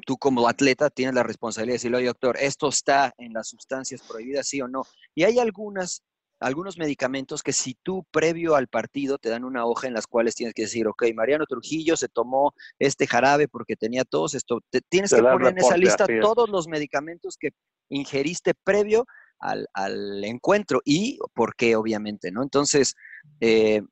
tú 0.06 0.16
como 0.16 0.48
atleta 0.48 0.90
tienes 0.90 1.14
la 1.14 1.22
responsabilidad 1.24 1.72
de 1.72 1.78
decirle, 1.78 1.96
oye, 1.98 2.06
doctor, 2.06 2.36
esto 2.40 2.68
está 2.68 3.12
en 3.18 3.32
las 3.32 3.48
sustancias 3.48 4.00
prohibidas, 4.02 4.46
sí 4.46 4.60
o 4.60 4.68
no. 4.68 4.84
Y 5.14 5.24
hay 5.24 5.38
algunas 5.38 6.02
algunos 6.42 6.76
medicamentos 6.78 7.42
que 7.42 7.52
si 7.52 7.74
tú 7.82 8.04
previo 8.10 8.56
al 8.56 8.68
partido 8.68 9.18
te 9.18 9.28
dan 9.30 9.44
una 9.44 9.64
hoja 9.64 9.86
en 9.86 9.94
las 9.94 10.06
cuales 10.06 10.34
tienes 10.34 10.54
que 10.54 10.62
decir, 10.62 10.86
ok, 10.88 11.04
Mariano 11.14 11.46
Trujillo 11.46 11.96
se 11.96 12.08
tomó 12.08 12.54
este 12.78 13.06
jarabe 13.06 13.48
porque 13.48 13.76
tenía 13.76 14.04
tos, 14.04 14.34
esto, 14.34 14.60
te- 14.70 14.80
tienes 14.80 15.10
Te 15.10 15.16
que 15.16 15.22
poner 15.22 15.52
en 15.52 15.58
esa 15.58 15.76
lista 15.76 16.04
es. 16.08 16.20
todos 16.20 16.48
los 16.48 16.68
medicamentos 16.68 17.36
que 17.38 17.50
ingeriste 17.88 18.54
previo 18.54 19.06
al, 19.38 19.66
al 19.72 20.24
encuentro 20.24 20.80
y 20.84 21.18
por 21.34 21.54
qué, 21.56 21.76
obviamente, 21.76 22.30
¿no? 22.30 22.42
Entonces, 22.42 22.94
eh, 23.40 23.82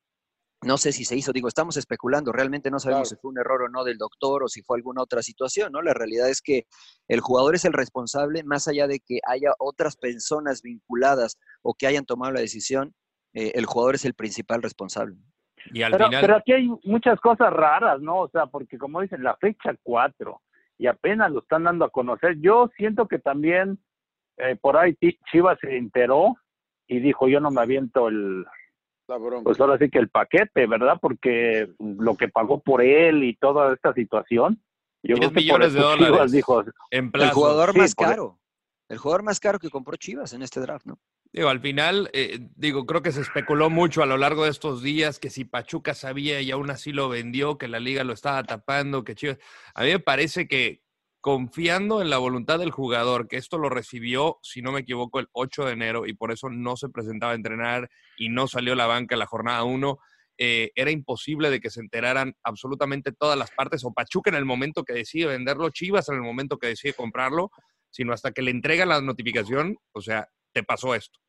no 0.63 0.77
sé 0.77 0.91
si 0.91 1.05
se 1.05 1.15
hizo, 1.15 1.31
digo, 1.33 1.47
estamos 1.47 1.75
especulando, 1.77 2.31
realmente 2.31 2.69
no 2.69 2.79
sabemos 2.79 3.09
Claro. 3.09 3.15
si 3.17 3.21
fue 3.21 3.31
un 3.31 3.39
error 3.39 3.63
o 3.63 3.69
no 3.69 3.83
del 3.83 3.97
doctor 3.97 4.43
o 4.43 4.47
si 4.47 4.61
fue 4.61 4.77
alguna 4.77 5.01
otra 5.01 5.23
situación, 5.23 5.71
¿no? 5.71 5.81
La 5.81 5.93
realidad 5.93 6.29
es 6.29 6.41
que 6.41 6.65
el 7.07 7.19
jugador 7.19 7.55
es 7.55 7.65
el 7.65 7.73
responsable, 7.73 8.43
más 8.43 8.67
allá 8.67 8.87
de 8.87 8.99
que 8.99 9.19
haya 9.27 9.53
otras 9.59 9.97
personas 9.97 10.61
vinculadas 10.61 11.39
o 11.63 11.73
que 11.73 11.87
hayan 11.87 12.05
tomado 12.05 12.31
la 12.33 12.41
decisión, 12.41 12.93
eh, 13.33 13.53
el 13.55 13.65
jugador 13.65 13.95
es 13.95 14.05
el 14.05 14.13
principal 14.13 14.61
responsable. 14.61 15.15
Y 15.73 15.83
al 15.83 15.91
Pero, 15.91 16.05
final. 16.07 16.21
pero 16.21 16.35
aquí 16.37 16.53
hay 16.53 16.67
muchas 16.83 17.19
cosas 17.19 17.51
raras, 17.53 18.01
¿no? 18.01 18.19
O 18.21 18.29
sea, 18.29 18.47
porque 18.47 18.77
como 18.77 19.01
dicen, 19.01 19.23
la 19.23 19.35
fecha 19.37 19.75
4 19.83 20.41
y 20.77 20.87
apenas 20.87 21.31
lo 21.31 21.39
están 21.41 21.63
dando 21.63 21.85
a 21.85 21.89
conocer. 21.91 22.37
Yo 22.39 22.69
siento 22.75 23.07
que 23.07 23.19
también 23.19 23.77
eh, 24.37 24.55
por 24.59 24.75
ahí 24.77 24.95
Chivas 25.31 25.59
se 25.61 25.77
enteró 25.77 26.35
y 26.87 26.99
dijo, 26.99 27.27
yo 27.27 27.39
no 27.39 27.51
me 27.51 27.61
aviento 27.61 28.07
el. 28.07 28.45
Pues 29.43 29.59
ahora 29.59 29.77
sí 29.77 29.89
que 29.89 29.99
el 29.99 30.09
paquete, 30.09 30.67
¿verdad? 30.67 30.97
Porque 31.01 31.73
lo 31.79 32.15
que 32.15 32.27
pagó 32.29 32.61
por 32.61 32.81
él 32.81 33.23
y 33.23 33.35
toda 33.35 33.73
esta 33.73 33.93
situación. 33.93 34.61
Yo 35.03 35.15
10 35.15 35.19
creo 35.19 35.29
que 35.29 35.33
por 35.33 35.41
millones 35.41 35.73
de 35.73 35.79
dólares. 35.79 36.07
Chivas 36.07 36.31
dijo, 36.31 36.61
en 36.91 37.05
El 37.05 37.11
plazo. 37.11 37.33
jugador 37.33 37.73
sí, 37.73 37.79
más 37.79 37.95
caro, 37.95 38.39
el 38.89 38.97
jugador 38.97 39.23
más 39.23 39.39
caro 39.39 39.59
que 39.59 39.69
compró 39.69 39.95
Chivas 39.95 40.33
en 40.33 40.41
este 40.41 40.59
draft, 40.59 40.85
¿no? 40.85 40.99
Digo, 41.33 41.47
al 41.47 41.61
final, 41.61 42.09
eh, 42.11 42.39
digo, 42.55 42.85
creo 42.85 43.01
que 43.01 43.13
se 43.13 43.21
especuló 43.21 43.69
mucho 43.69 44.03
a 44.03 44.05
lo 44.05 44.17
largo 44.17 44.43
de 44.43 44.49
estos 44.49 44.83
días 44.83 45.17
que 45.17 45.29
si 45.29 45.45
Pachuca 45.45 45.93
sabía 45.93 46.41
y 46.41 46.51
aún 46.51 46.69
así 46.69 46.91
lo 46.91 47.07
vendió, 47.07 47.57
que 47.57 47.69
la 47.69 47.79
liga 47.79 48.03
lo 48.03 48.11
estaba 48.11 48.43
tapando, 48.43 49.05
que 49.05 49.15
Chivas. 49.15 49.39
A 49.73 49.83
mí 49.83 49.91
me 49.91 49.99
parece 49.99 50.47
que 50.47 50.81
confiando 51.21 52.01
en 52.01 52.09
la 52.09 52.17
voluntad 52.17 52.59
del 52.59 52.71
jugador, 52.71 53.27
que 53.27 53.37
esto 53.37 53.59
lo 53.59 53.69
recibió, 53.69 54.39
si 54.41 54.61
no 54.61 54.71
me 54.71 54.81
equivoco, 54.81 55.19
el 55.19 55.27
8 55.31 55.65
de 55.65 55.73
enero 55.73 56.07
y 56.07 56.13
por 56.13 56.31
eso 56.31 56.49
no 56.49 56.75
se 56.75 56.89
presentaba 56.89 57.33
a 57.33 57.35
entrenar 57.35 57.89
y 58.17 58.29
no 58.29 58.47
salió 58.47 58.73
a 58.73 58.75
la 58.75 58.87
banca 58.87 59.15
en 59.15 59.19
la 59.19 59.27
jornada 59.27 59.63
1. 59.63 59.99
eh, 60.37 60.71
era 60.73 60.89
imposible 60.89 61.51
de 61.51 61.59
que 61.59 61.69
se 61.69 61.81
enteraran 61.81 62.33
absolutamente 62.43 63.11
todas 63.11 63.37
las 63.37 63.51
partes, 63.51 63.83
o 63.85 63.93
Pachuca 63.93 64.31
en 64.31 64.37
el 64.37 64.45
momento 64.45 64.83
que 64.83 64.93
decide 64.93 65.27
venderlo, 65.27 65.69
Chivas 65.69 66.09
en 66.09 66.15
el 66.15 66.21
momento 66.21 66.57
que 66.57 66.67
decide 66.67 66.93
comprarlo, 66.93 67.51
sino 67.91 68.11
hasta 68.13 68.31
que 68.31 68.41
le 68.41 68.49
entregan 68.49 68.89
la 68.89 69.01
notificación, 69.01 69.77
o 69.91 70.01
sea, 70.01 70.27
te 70.51 70.63
pasó 70.63 70.95
esto. 70.95 71.19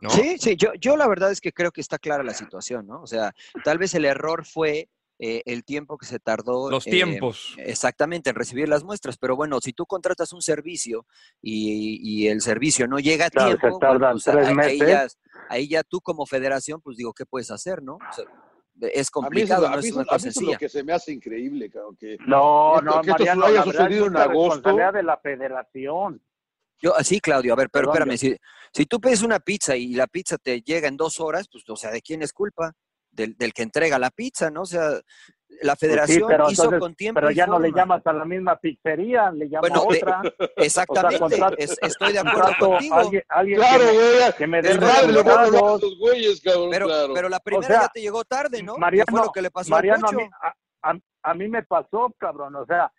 ¿no? 0.00 0.08
Sí, 0.10 0.36
sí, 0.38 0.56
yo, 0.56 0.72
yo 0.80 0.96
la 0.96 1.06
verdad 1.06 1.30
es 1.30 1.40
que 1.40 1.52
creo 1.52 1.70
que 1.70 1.80
está 1.82 1.98
clara 1.98 2.22
la 2.22 2.34
situación, 2.34 2.86
¿no? 2.86 3.02
O 3.02 3.06
sea, 3.06 3.34
tal 3.64 3.78
vez 3.78 3.94
el 3.94 4.04
error 4.04 4.46
fue 4.46 4.88
eh, 5.18 5.42
el 5.46 5.64
tiempo 5.64 5.96
que 5.98 6.06
se 6.06 6.18
tardó. 6.18 6.70
Los 6.70 6.86
eh, 6.86 6.90
tiempos. 6.90 7.54
exactamente, 7.58 8.30
en 8.30 8.36
recibir 8.36 8.68
las 8.68 8.84
muestras. 8.84 9.16
Pero 9.18 9.36
bueno, 9.36 9.60
si 9.60 9.72
tú 9.72 9.86
contratas 9.86 10.32
un 10.32 10.42
servicio 10.42 11.06
y, 11.40 11.98
y 12.02 12.28
el 12.28 12.40
servicio 12.40 12.86
no 12.86 12.98
llega 12.98 13.26
a 13.26 13.30
Claro, 13.30 13.52
se 13.52 13.58
tiempo, 13.58 13.78
bueno, 13.78 13.98
tardan 14.00 14.12
pues, 14.12 14.24
tres 14.24 14.48
ahí, 14.48 14.56
ahí 14.60 14.78
meses. 14.78 14.88
ya, 14.88 15.06
ahí 15.48 15.68
ya 15.68 15.82
tú 15.82 16.00
como 16.00 16.26
federación, 16.26 16.80
pues 16.80 16.96
digo, 16.96 17.12
¿qué 17.12 17.24
puedes 17.26 17.50
hacer, 17.50 17.82
no? 17.82 17.94
O 17.96 18.12
sea, 18.14 18.24
es 18.24 18.28
A 18.28 18.84
mí 18.90 18.90
eso, 18.90 19.10
complicado, 19.12 19.70
no 19.70 19.78
es 19.78 19.92
una 19.92 20.04
cosa 20.04 20.16
es 20.16 20.24
lo 20.24 20.32
sencilla. 20.32 20.58
que 20.58 20.68
se 20.68 20.82
me 20.84 20.92
hace 20.92 21.12
increíble, 21.12 21.70
cabrón, 21.70 21.96
que 21.96 22.18
No, 22.26 22.74
esto- 22.76 22.84
no, 22.84 22.92
que 23.00 23.10
esto 23.10 23.12
Mariano, 23.12 23.46
haya 23.46 23.54
la 23.60 23.64
verdad 23.64 23.80
sucedido 23.84 24.04
es 24.04 24.10
en 24.10 24.16
agosto. 24.18 24.76
de 24.76 25.02
la 25.02 25.16
federación. 25.16 26.22
Yo, 26.78 26.92
sí, 27.02 27.20
Claudio, 27.20 27.54
a 27.54 27.56
ver, 27.56 27.70
pero 27.70 27.90
Perdón, 27.90 28.10
espérame, 28.12 28.18
si, 28.18 28.36
si 28.70 28.84
tú 28.84 29.00
pides 29.00 29.22
una 29.22 29.40
pizza 29.40 29.74
y 29.76 29.94
la 29.94 30.06
pizza 30.06 30.36
te 30.36 30.60
llega 30.60 30.88
en 30.88 30.98
dos 30.98 31.20
horas, 31.20 31.48
pues, 31.50 31.64
o 31.70 31.74
sea, 31.76 31.90
¿de 31.90 32.02
quién 32.02 32.20
es 32.20 32.34
culpa? 32.34 32.74
Del, 33.16 33.36
del 33.36 33.52
que 33.54 33.62
entrega 33.62 33.98
la 33.98 34.10
pizza, 34.10 34.50
¿no? 34.50 34.62
O 34.62 34.66
sea, 34.66 34.90
la 35.62 35.74
Pues 35.74 35.78
sí, 35.78 35.86
federación 35.86 36.28
pero 36.28 36.50
hizo 36.50 36.64
entonces- 36.64 36.80
con 36.80 36.94
tiempo 36.94 37.20
Pero 37.20 37.30
y 37.30 37.34
ya 37.34 37.46
no 37.46 37.58
le 37.58 37.72
llamas 37.72 38.06
a 38.06 38.12
la 38.12 38.24
misma 38.26 38.56
pizzería, 38.56 39.30
le 39.30 39.48
llamas 39.48 39.70
Bueno, 39.70 39.86
a 39.88 39.92
de- 39.92 39.98
otra. 39.98 40.22
Exactamente, 40.56 41.18
contrato- 41.18 41.56
es- 41.58 41.78
estoy 41.80 42.12
de 42.12 42.18
acuerdo 42.18 42.40
contrato 42.40 42.68
contigo. 42.70 42.94
Alguien, 42.94 43.22
alguien 43.28 43.58
Claro, 43.58 43.84
que, 44.36 44.46
me, 44.46 44.60
que 44.62 44.68
El 44.68 44.80
madre 44.80 45.12
le 45.12 45.20
a 45.20 45.46
los 45.46 45.98
güeyes, 45.98 46.40
cabrón, 46.42 46.68
Pero, 46.70 46.86
claro. 46.86 47.14
pero 47.14 47.28
la 47.30 47.40
primera 47.40 47.66
sea, 47.68 47.80
ya 47.82 47.88
te 47.88 48.00
llegó 48.02 48.24
tarde, 48.24 48.62
¿no? 48.62 48.74
¿Qué 48.74 48.80
Mariano, 48.80 49.06
fue 49.10 49.20
lo 49.22 49.32
que 49.32 49.42
le 49.42 49.50
pasó 49.50 49.70
Mariano, 49.70 50.08
mí, 50.12 50.22
a, 50.42 50.90
a- 50.90 50.98
a 51.22 51.34
mí 51.34 51.48
me 51.48 51.62
pasó, 51.62 52.12
cabrón, 52.18 52.54
o 52.56 52.66
sea, 52.66 52.92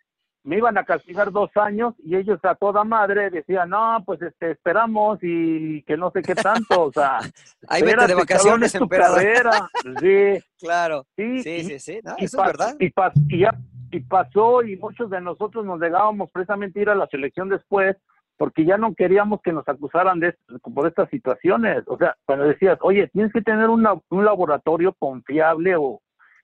me 0.48 0.56
iban 0.56 0.78
a 0.78 0.84
castigar 0.84 1.30
dos 1.30 1.50
años 1.56 1.94
y 2.02 2.16
ellos 2.16 2.40
a 2.42 2.54
toda 2.54 2.82
madre 2.84 3.28
decían, 3.30 3.68
no, 3.70 4.02
pues 4.06 4.22
este, 4.22 4.52
esperamos 4.52 5.18
y 5.22 5.82
que 5.82 5.96
no 5.98 6.10
sé 6.10 6.22
qué 6.22 6.34
tanto, 6.34 6.84
o 6.84 6.92
sea, 6.92 7.18
Ahí 7.68 7.82
vete 7.82 8.06
de 8.06 8.14
vacaciones, 8.14 8.72
tu 8.72 8.84
emperador. 8.84 9.16
carrera, 9.18 9.68
sí, 10.00 10.44
Claro, 10.58 11.04
sí, 11.16 11.42
sí, 11.42 11.64
sí, 11.64 11.78
sí, 11.78 12.00
no, 12.02 12.14
y 12.18 12.24
eso 12.24 12.40
es 12.40 12.46
verdad. 12.46 12.76
Y, 12.80 12.90
pas- 12.90 13.12
y 13.28 13.40
ya- 13.40 13.58
y 13.90 14.00
pasó 14.00 14.62
y 14.62 14.76
muchos 14.76 15.10
de 15.10 15.20
nosotros 15.20 15.64
nos 15.64 15.78
negábamos 15.78 16.30
precisamente 16.30 16.78
a 16.78 16.82
ir 16.82 16.88
a 16.90 16.94
la 16.94 17.06
selección 17.08 17.48
después 17.48 17.96
porque 18.36 18.64
ya 18.64 18.76
no 18.78 18.94
queríamos 18.94 19.40
que 19.42 19.52
nos 19.52 19.68
acusaran 19.68 20.20
de 20.20 20.34
por 20.74 20.86
estas 20.86 21.10
situaciones. 21.10 21.82
O 21.88 21.96
sea, 21.98 22.14
cuando 22.24 22.44
decías, 22.44 22.78
oye, 22.82 23.08
tienes 23.08 23.32
que 23.32 23.42
tener 23.42 23.68
una- 23.68 23.94
un 24.10 24.24
laboratorio 24.24 24.94
confiable 24.98 25.74
o 25.76 26.00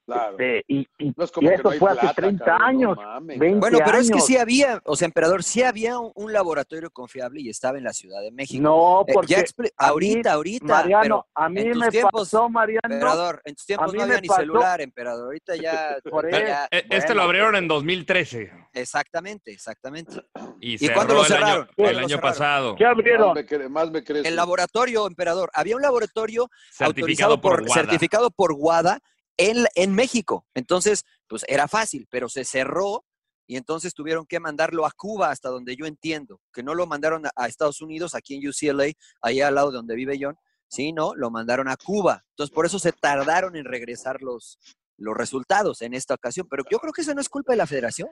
Claro. 0.06 0.32
este, 0.32 0.64
y, 0.68 0.86
y- 0.98 1.14
No 1.16 1.24
es 1.24 1.30
como 1.32 1.46
y 1.46 1.48
que 1.48 1.54
eso 1.54 1.62
no 1.64 1.70
hay 1.70 1.78
fue 1.78 1.90
hace 1.90 2.00
plata, 2.00 2.14
30 2.14 2.44
cabrón, 2.44 2.60
no 2.60 2.66
años, 2.66 2.96
mames, 2.96 3.38
20 3.38 3.58
Bueno, 3.60 3.78
pero 3.84 3.98
es 3.98 4.10
que 4.10 4.20
sí 4.20 4.36
había, 4.36 4.80
o 4.84 4.96
sea, 4.96 5.06
emperador, 5.06 5.42
sí 5.42 5.62
había 5.62 5.98
un, 5.98 6.12
un 6.14 6.32
laboratorio 6.32 6.90
confiable 6.90 7.40
y 7.40 7.48
estaba 7.48 7.78
en 7.78 7.84
la 7.84 7.92
Ciudad 7.94 8.20
de 8.20 8.30
México. 8.30 8.62
No, 8.62 9.00
Eh, 9.06 9.12
porque 9.14 9.34
ya 9.34 9.44
ahorita, 9.78 10.32
ahorita, 10.32 10.64
Mariano, 10.66 11.02
pero 11.02 11.26
a 11.34 11.48
mí 11.48 11.60
en 11.62 11.72
tus 11.72 11.80
me 11.80 11.88
tiempos, 11.88 12.30
pasó, 12.30 12.48
Mariano, 12.50 12.80
emperador, 12.84 13.40
en 13.44 13.54
tus 13.54 13.64
tiempos 13.66 13.94
no 13.94 14.02
había 14.02 14.20
ni 14.20 14.28
pasó- 14.28 14.40
celular, 14.40 14.80
emperador. 14.82 15.24
Ahorita 15.24 15.56
ya, 15.56 15.96
Por 16.10 16.30
ya- 16.30 16.36
eso. 16.38 16.46
ya- 16.48 16.68
E- 16.70 16.76
Este 16.90 16.96
Bueno, 16.98 17.14
lo 17.14 17.22
abrieron 17.22 17.56
en 17.56 17.68
2013 17.68 18.52
exactamente, 18.74 19.52
exactamente. 19.52 20.20
y, 20.60 20.84
¿Y 20.84 20.88
cuándo 20.90 21.14
lo 21.14 21.24
el 21.24 21.32
año, 21.32 21.40
cerraron? 21.44 21.68
el 21.68 21.74
¿Cuándo 21.76 21.92
lo 21.92 21.98
año 22.00 22.08
cerraron? 22.08 22.30
pasado. 22.30 22.74
¿qué 22.76 22.84
Más 22.84 22.92
abrieron? 22.92 23.34
me, 23.34 23.46
cre- 23.46 23.68
más 23.68 23.90
me 23.90 24.04
crees. 24.04 24.26
El 24.26 24.36
laboratorio, 24.36 25.06
emperador, 25.06 25.50
había 25.54 25.76
un 25.76 25.82
laboratorio 25.82 26.50
Certificado 26.70 26.88
autorizado 27.32 27.40
por 27.40 27.70
certificado 27.70 28.30
por 28.30 28.52
WADA 28.52 28.98
en, 29.37 29.94
México. 29.94 30.47
Entonces, 30.55 31.05
pues 31.29 31.44
era 31.49 31.68
fácil, 31.68 32.07
pero 32.11 32.29
se 32.29 32.44
cerró 32.44 33.05
y 33.47 33.57
entonces 33.57 33.94
tuvieron 33.94 34.27
que 34.27 34.40
mandarlo 34.40 34.87
a 34.87 34.92
Cuba, 34.92 35.31
hasta 35.31 35.51
donde 35.51 35.77
yo 35.77 35.87
entiendo, 35.87 36.40
que 36.53 36.62
no 36.62 36.75
lo 36.75 36.87
mandaron 36.87 37.25
a, 37.35 37.47
Estados 37.47 37.83
Unidos, 37.83 38.14
aquí 38.14 38.37
en 38.37 38.49
UCLA, 38.49 38.92
allá 39.20 39.49
al 39.49 39.55
lado 39.55 39.70
de 39.70 39.77
donde 39.77 39.94
vive 39.94 40.18
John, 40.18 40.37
sí, 40.68 40.92
no, 40.92 41.14
lo 41.14 41.31
mandaron 41.31 41.68
a 41.68 41.77
Cuba. 41.77 42.25
Entonces, 42.31 42.55
por 42.55 42.64
eso 42.64 42.79
se 42.79 42.92
tardaron 42.92 43.55
en 43.57 43.66
regresar 43.66 44.23
los, 44.23 44.59
los 44.97 45.16
resultados 45.16 45.83
en 45.83 45.94
esta 45.94 46.14
ocasión. 46.14 46.47
Pero 46.49 46.64
yo 46.70 46.79
creo 46.79 46.92
que 46.92 47.03
eso 47.03 47.14
no 47.14 47.20
es 47.20 47.29
culpa 47.29 47.53
de 47.53 47.59
la 47.59 47.66
federación. 47.66 48.09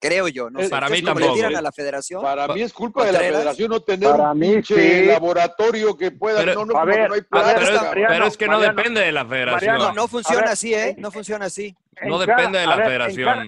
Creo 0.00 0.28
yo, 0.28 0.48
no 0.48 0.60
Eh, 0.60 0.64
sé. 0.64 0.70
para 0.70 0.86
¿Ustedes 0.86 1.02
mí 1.02 1.06
le 1.08 1.12
tampoco. 1.12 1.34
tiran 1.34 1.56
a 1.56 1.60
la 1.62 1.72
federación? 1.72 2.22
Para 2.22 2.46
mí 2.48 2.62
es 2.62 2.72
culpa 2.72 3.04
de 3.04 3.12
la 3.12 3.18
federación 3.18 3.68
no 3.70 3.80
tener 3.80 4.10
Para 4.10 4.30
un 4.32 4.38
mí, 4.38 4.52
pinche 4.52 4.74
sí. 5.02 5.06
laboratorio 5.06 5.96
que 5.96 6.12
pueda. 6.12 6.38
Pero- 6.38 6.54
no, 6.54 6.64
no, 6.66 6.78
A 6.78 6.84
ver, 6.84 7.08
no 7.08 7.14
hay 7.14 7.20
a 7.20 7.24
plata, 7.24 7.46
ver, 7.46 7.54
Pero 7.56 7.64
es, 7.64 7.70
cabrón. 7.70 7.88
Mariano, 7.88 8.14
pero 8.14 8.26
es 8.26 8.36
que 8.36 8.46
no 8.46 8.52
Mariano, 8.52 8.76
depende 8.76 9.00
de 9.00 9.12
la 9.12 9.26
federación. 9.26 9.72
Mariano, 9.74 9.94
No, 9.94 10.08
funciona 10.08 10.40
ver, 10.42 10.50
así, 10.50 10.74
¿eh? 10.74 10.94
No 10.98 11.10
funciona 11.10 11.44
así. 11.46 11.74
No 12.06 12.18
cada- 12.18 12.26
depende 12.26 12.58
de 12.60 12.66
la 12.66 12.76
ver, 12.76 12.84
en 12.84 12.90
federación. 12.90 13.24
cada- 13.26 13.44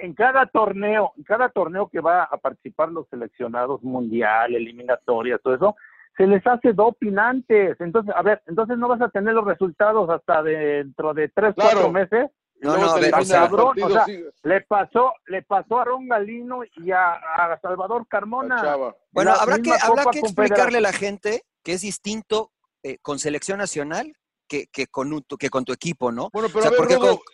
en 0.00 0.14
cada 0.14 0.46
torneo, 0.46 1.12
en 1.16 1.22
cada 1.24 1.48
torneo 1.48 1.88
que 1.88 2.00
va 2.00 2.24
a 2.24 2.36
participar 2.38 2.88
los 2.90 3.08
seleccionados 3.08 3.82
mundial, 3.82 4.54
eliminatorias, 4.54 5.40
todo 5.42 5.54
eso, 5.54 5.76
se 6.16 6.26
les 6.26 6.44
hace 6.46 6.72
doping 6.72 7.16
antes. 7.18 7.80
Entonces, 7.80 8.12
a 8.16 8.22
ver, 8.22 8.42
entonces 8.46 8.76
no 8.78 8.88
vas 8.88 9.00
a 9.00 9.08
tener 9.10 9.34
los 9.34 9.44
resultados 9.44 10.10
hasta 10.10 10.42
dentro 10.42 11.14
de 11.14 11.28
tres, 11.28 11.54
Claro. 11.54 11.70
cuatro 11.72 11.92
meses. 11.92 12.30
No, 12.60 12.76
no, 12.76 12.90
a 12.90 12.98
ver, 13.00 13.14
o 13.14 13.24
sea, 13.24 13.42
cabrón, 13.42 13.76
o 13.82 13.90
sea, 13.90 14.04
sí, 14.04 14.20
Le 14.42 14.60
pasó, 14.62 15.12
le 15.26 15.42
pasó 15.42 15.78
a 15.78 15.84
Ron 15.84 16.08
Galino 16.08 16.62
y 16.76 16.90
a, 16.90 17.12
a 17.12 17.60
Salvador 17.60 18.06
Carmona. 18.08 18.60
chava. 18.60 18.96
Bueno, 19.12 19.32
habrá 19.32 19.58
que, 19.60 19.72
habrá 19.80 20.06
que 20.10 20.18
explicarle 20.18 20.78
a 20.78 20.80
la 20.80 20.92
gente 20.92 21.42
que 21.62 21.72
es 21.74 21.82
distinto 21.82 22.50
eh, 22.82 22.98
con 23.00 23.18
selección 23.20 23.58
nacional 23.58 24.12
que, 24.48 24.66
que, 24.72 24.86
con, 24.88 25.12
un- 25.12 25.24
que 25.38 25.50
con 25.50 25.64
tu 25.64 25.72
equipo, 25.72 26.10
¿no? 26.10 26.30
Bueno, 26.32 26.48
pero 26.48 26.58
O 26.58 26.62
sea, 26.62 26.68
a 26.68 26.70
ver, 26.72 26.78
porque 26.78 26.94
Rodo, 26.96 27.16
con- 27.18 27.24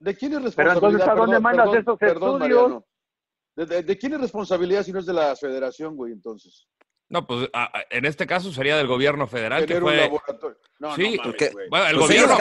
¿de 0.00 0.16
quién 0.16 0.32
es 0.32 0.54
Pero 0.54 0.70
responsabilidad? 0.74 0.90
entonces, 0.90 1.08
¿a 1.08 1.14
dónde 1.14 1.30
Perdón, 1.36 1.42
mandas 1.42 1.64
perdón, 1.66 1.80
esos 1.82 1.98
perdón, 1.98 2.42
estudios? 2.42 2.60
Mariano. 2.62 2.84
¿De, 3.56 3.66
de- 3.66 3.82
de 3.82 3.98
quién 3.98 4.12
es 4.14 4.20
responsabilidad 4.20 4.82
si 4.82 4.92
no 4.92 4.98
es 4.98 5.06
de 5.06 5.12
la 5.14 5.34
federación, 5.34 5.96
güey, 5.96 6.12
entonces? 6.12 6.68
No, 7.10 7.26
pues 7.26 7.48
a- 7.54 7.64
a- 7.78 7.84
en 7.90 8.04
este 8.04 8.26
caso 8.26 8.52
sería 8.52 8.76
del 8.76 8.86
gobierno 8.86 9.26
federal, 9.26 9.62
que 9.62 9.68
Tener 9.68 9.82
un 9.82 9.88
fue... 9.88 9.96
laboratorio. 9.96 10.58
No, 10.78 10.94
Sí, 10.94 11.16
no 11.16 11.24
mames. 11.24 11.52
Bueno, 11.70 11.86
el 11.86 11.96
Pues 11.96 12.06
gobierno... 12.08 12.34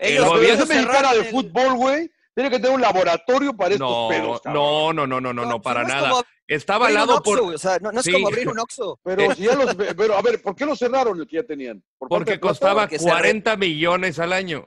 el 0.00 0.24
gobierno- 0.26 0.66
cerraron 0.66 1.12
de 1.14 1.24
Fútbol, 1.24 1.74
güey, 1.76 2.10
tiene 2.34 2.50
que 2.50 2.56
tener 2.58 2.72
un 2.74 2.80
laboratorio 2.82 3.56
para 3.56 3.74
estos 3.74 3.88
No, 3.90 4.08
pedos, 4.08 4.40
cabrón. 4.42 4.62
no, 4.62 4.92
no, 4.92 5.06
no, 5.06 5.20
no, 5.20 5.32
no, 5.32 5.42
no, 5.46 5.50
pues 5.60 5.62
para 5.62 5.82
no 5.82 5.88
es 5.88 5.94
nada. 5.94 6.10
como 6.10 6.22
Está 6.46 6.76
abrir 6.76 6.90
un 6.92 6.96
avalado 6.98 7.22
por... 7.22 7.40
o 7.40 7.58
sea, 7.58 7.78
no, 7.78 7.90
no 7.92 8.00
es 8.00 8.04
Sí. 8.06 8.12
como 8.12 8.28
abrir 8.28 8.48
un 8.48 8.58
Oxxo. 8.58 8.98
Pero 9.02 9.34
si 9.34 9.42
ya 9.42 9.54
los... 9.54 9.74
Pero, 9.74 10.14
a 10.16 10.22
ver, 10.22 10.40
¿por 10.40 10.54
qué 10.54 10.64
lo 10.64 10.74
cerraron 10.76 11.18
el 11.20 11.26
que 11.26 11.36
ya 11.36 11.42
tenían? 11.42 11.82
¿Por 11.98 12.08
Porque 12.08 12.38
costaba 12.40 12.82
Porque 12.82 12.98
se 12.98 13.04
re- 13.06 13.10
40 13.10 13.56
millones 13.56 14.18
al 14.18 14.32
año. 14.32 14.66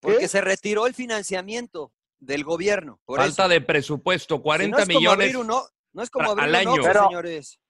Porque 0.00 0.18
¿Qué? 0.18 0.28
se 0.28 0.40
retiró 0.40 0.86
el 0.86 0.94
financiamiento 0.94 1.92
del 2.18 2.44
gobierno. 2.44 3.00
Por 3.04 3.18
Falta 3.20 3.44
eso. 3.44 3.48
de 3.48 3.60
presupuesto, 3.62 4.36
Si 4.36 4.42
40 4.42 4.76
no 4.76 4.82
es 4.82 4.88
como 4.88 4.98
millones. 5.00 5.24
abrir 5.26 5.36
un 5.38 5.50
o- 5.50 5.68
no 5.92 6.02
es 6.02 6.10
como 6.10 6.30
abrir 6.30 6.44
al 6.44 6.50
un 6.50 6.56
año. 6.56 6.70
Oxxo, 6.72 6.86
Pero- 6.88 7.04
señores. 7.04 7.60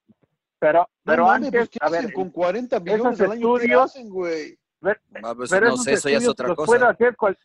Pero, 0.64 0.81
No 0.81 0.87
pero 1.05 1.24
mames, 1.27 1.46
antes, 1.48 1.61
pues, 1.61 1.68
¿qué 1.70 1.79
a 1.83 1.87
hacen 1.87 2.05
ver, 2.07 2.14
con 2.14 2.31
40 2.31 2.77
esos 2.77 2.85
millones 2.85 3.20
al 3.20 3.33
año? 3.33 3.55
¿Qué 3.55 3.64
estudios- 3.64 3.85
hacen, 3.85 4.09
güey? 4.09 4.59
ver- 4.81 5.00
Ah, 5.22 5.35
pues, 5.37 5.50
pero 5.50 5.66
no 5.68 5.77
sé, 5.77 5.92
eso 5.92 6.09
ya 6.09 6.16
es 6.18 6.29
otra 6.29 6.48
los 6.48 6.57
cosa. 6.57 6.66
puede 6.66 6.87
hacer 6.87 7.16
cual- 7.16 7.38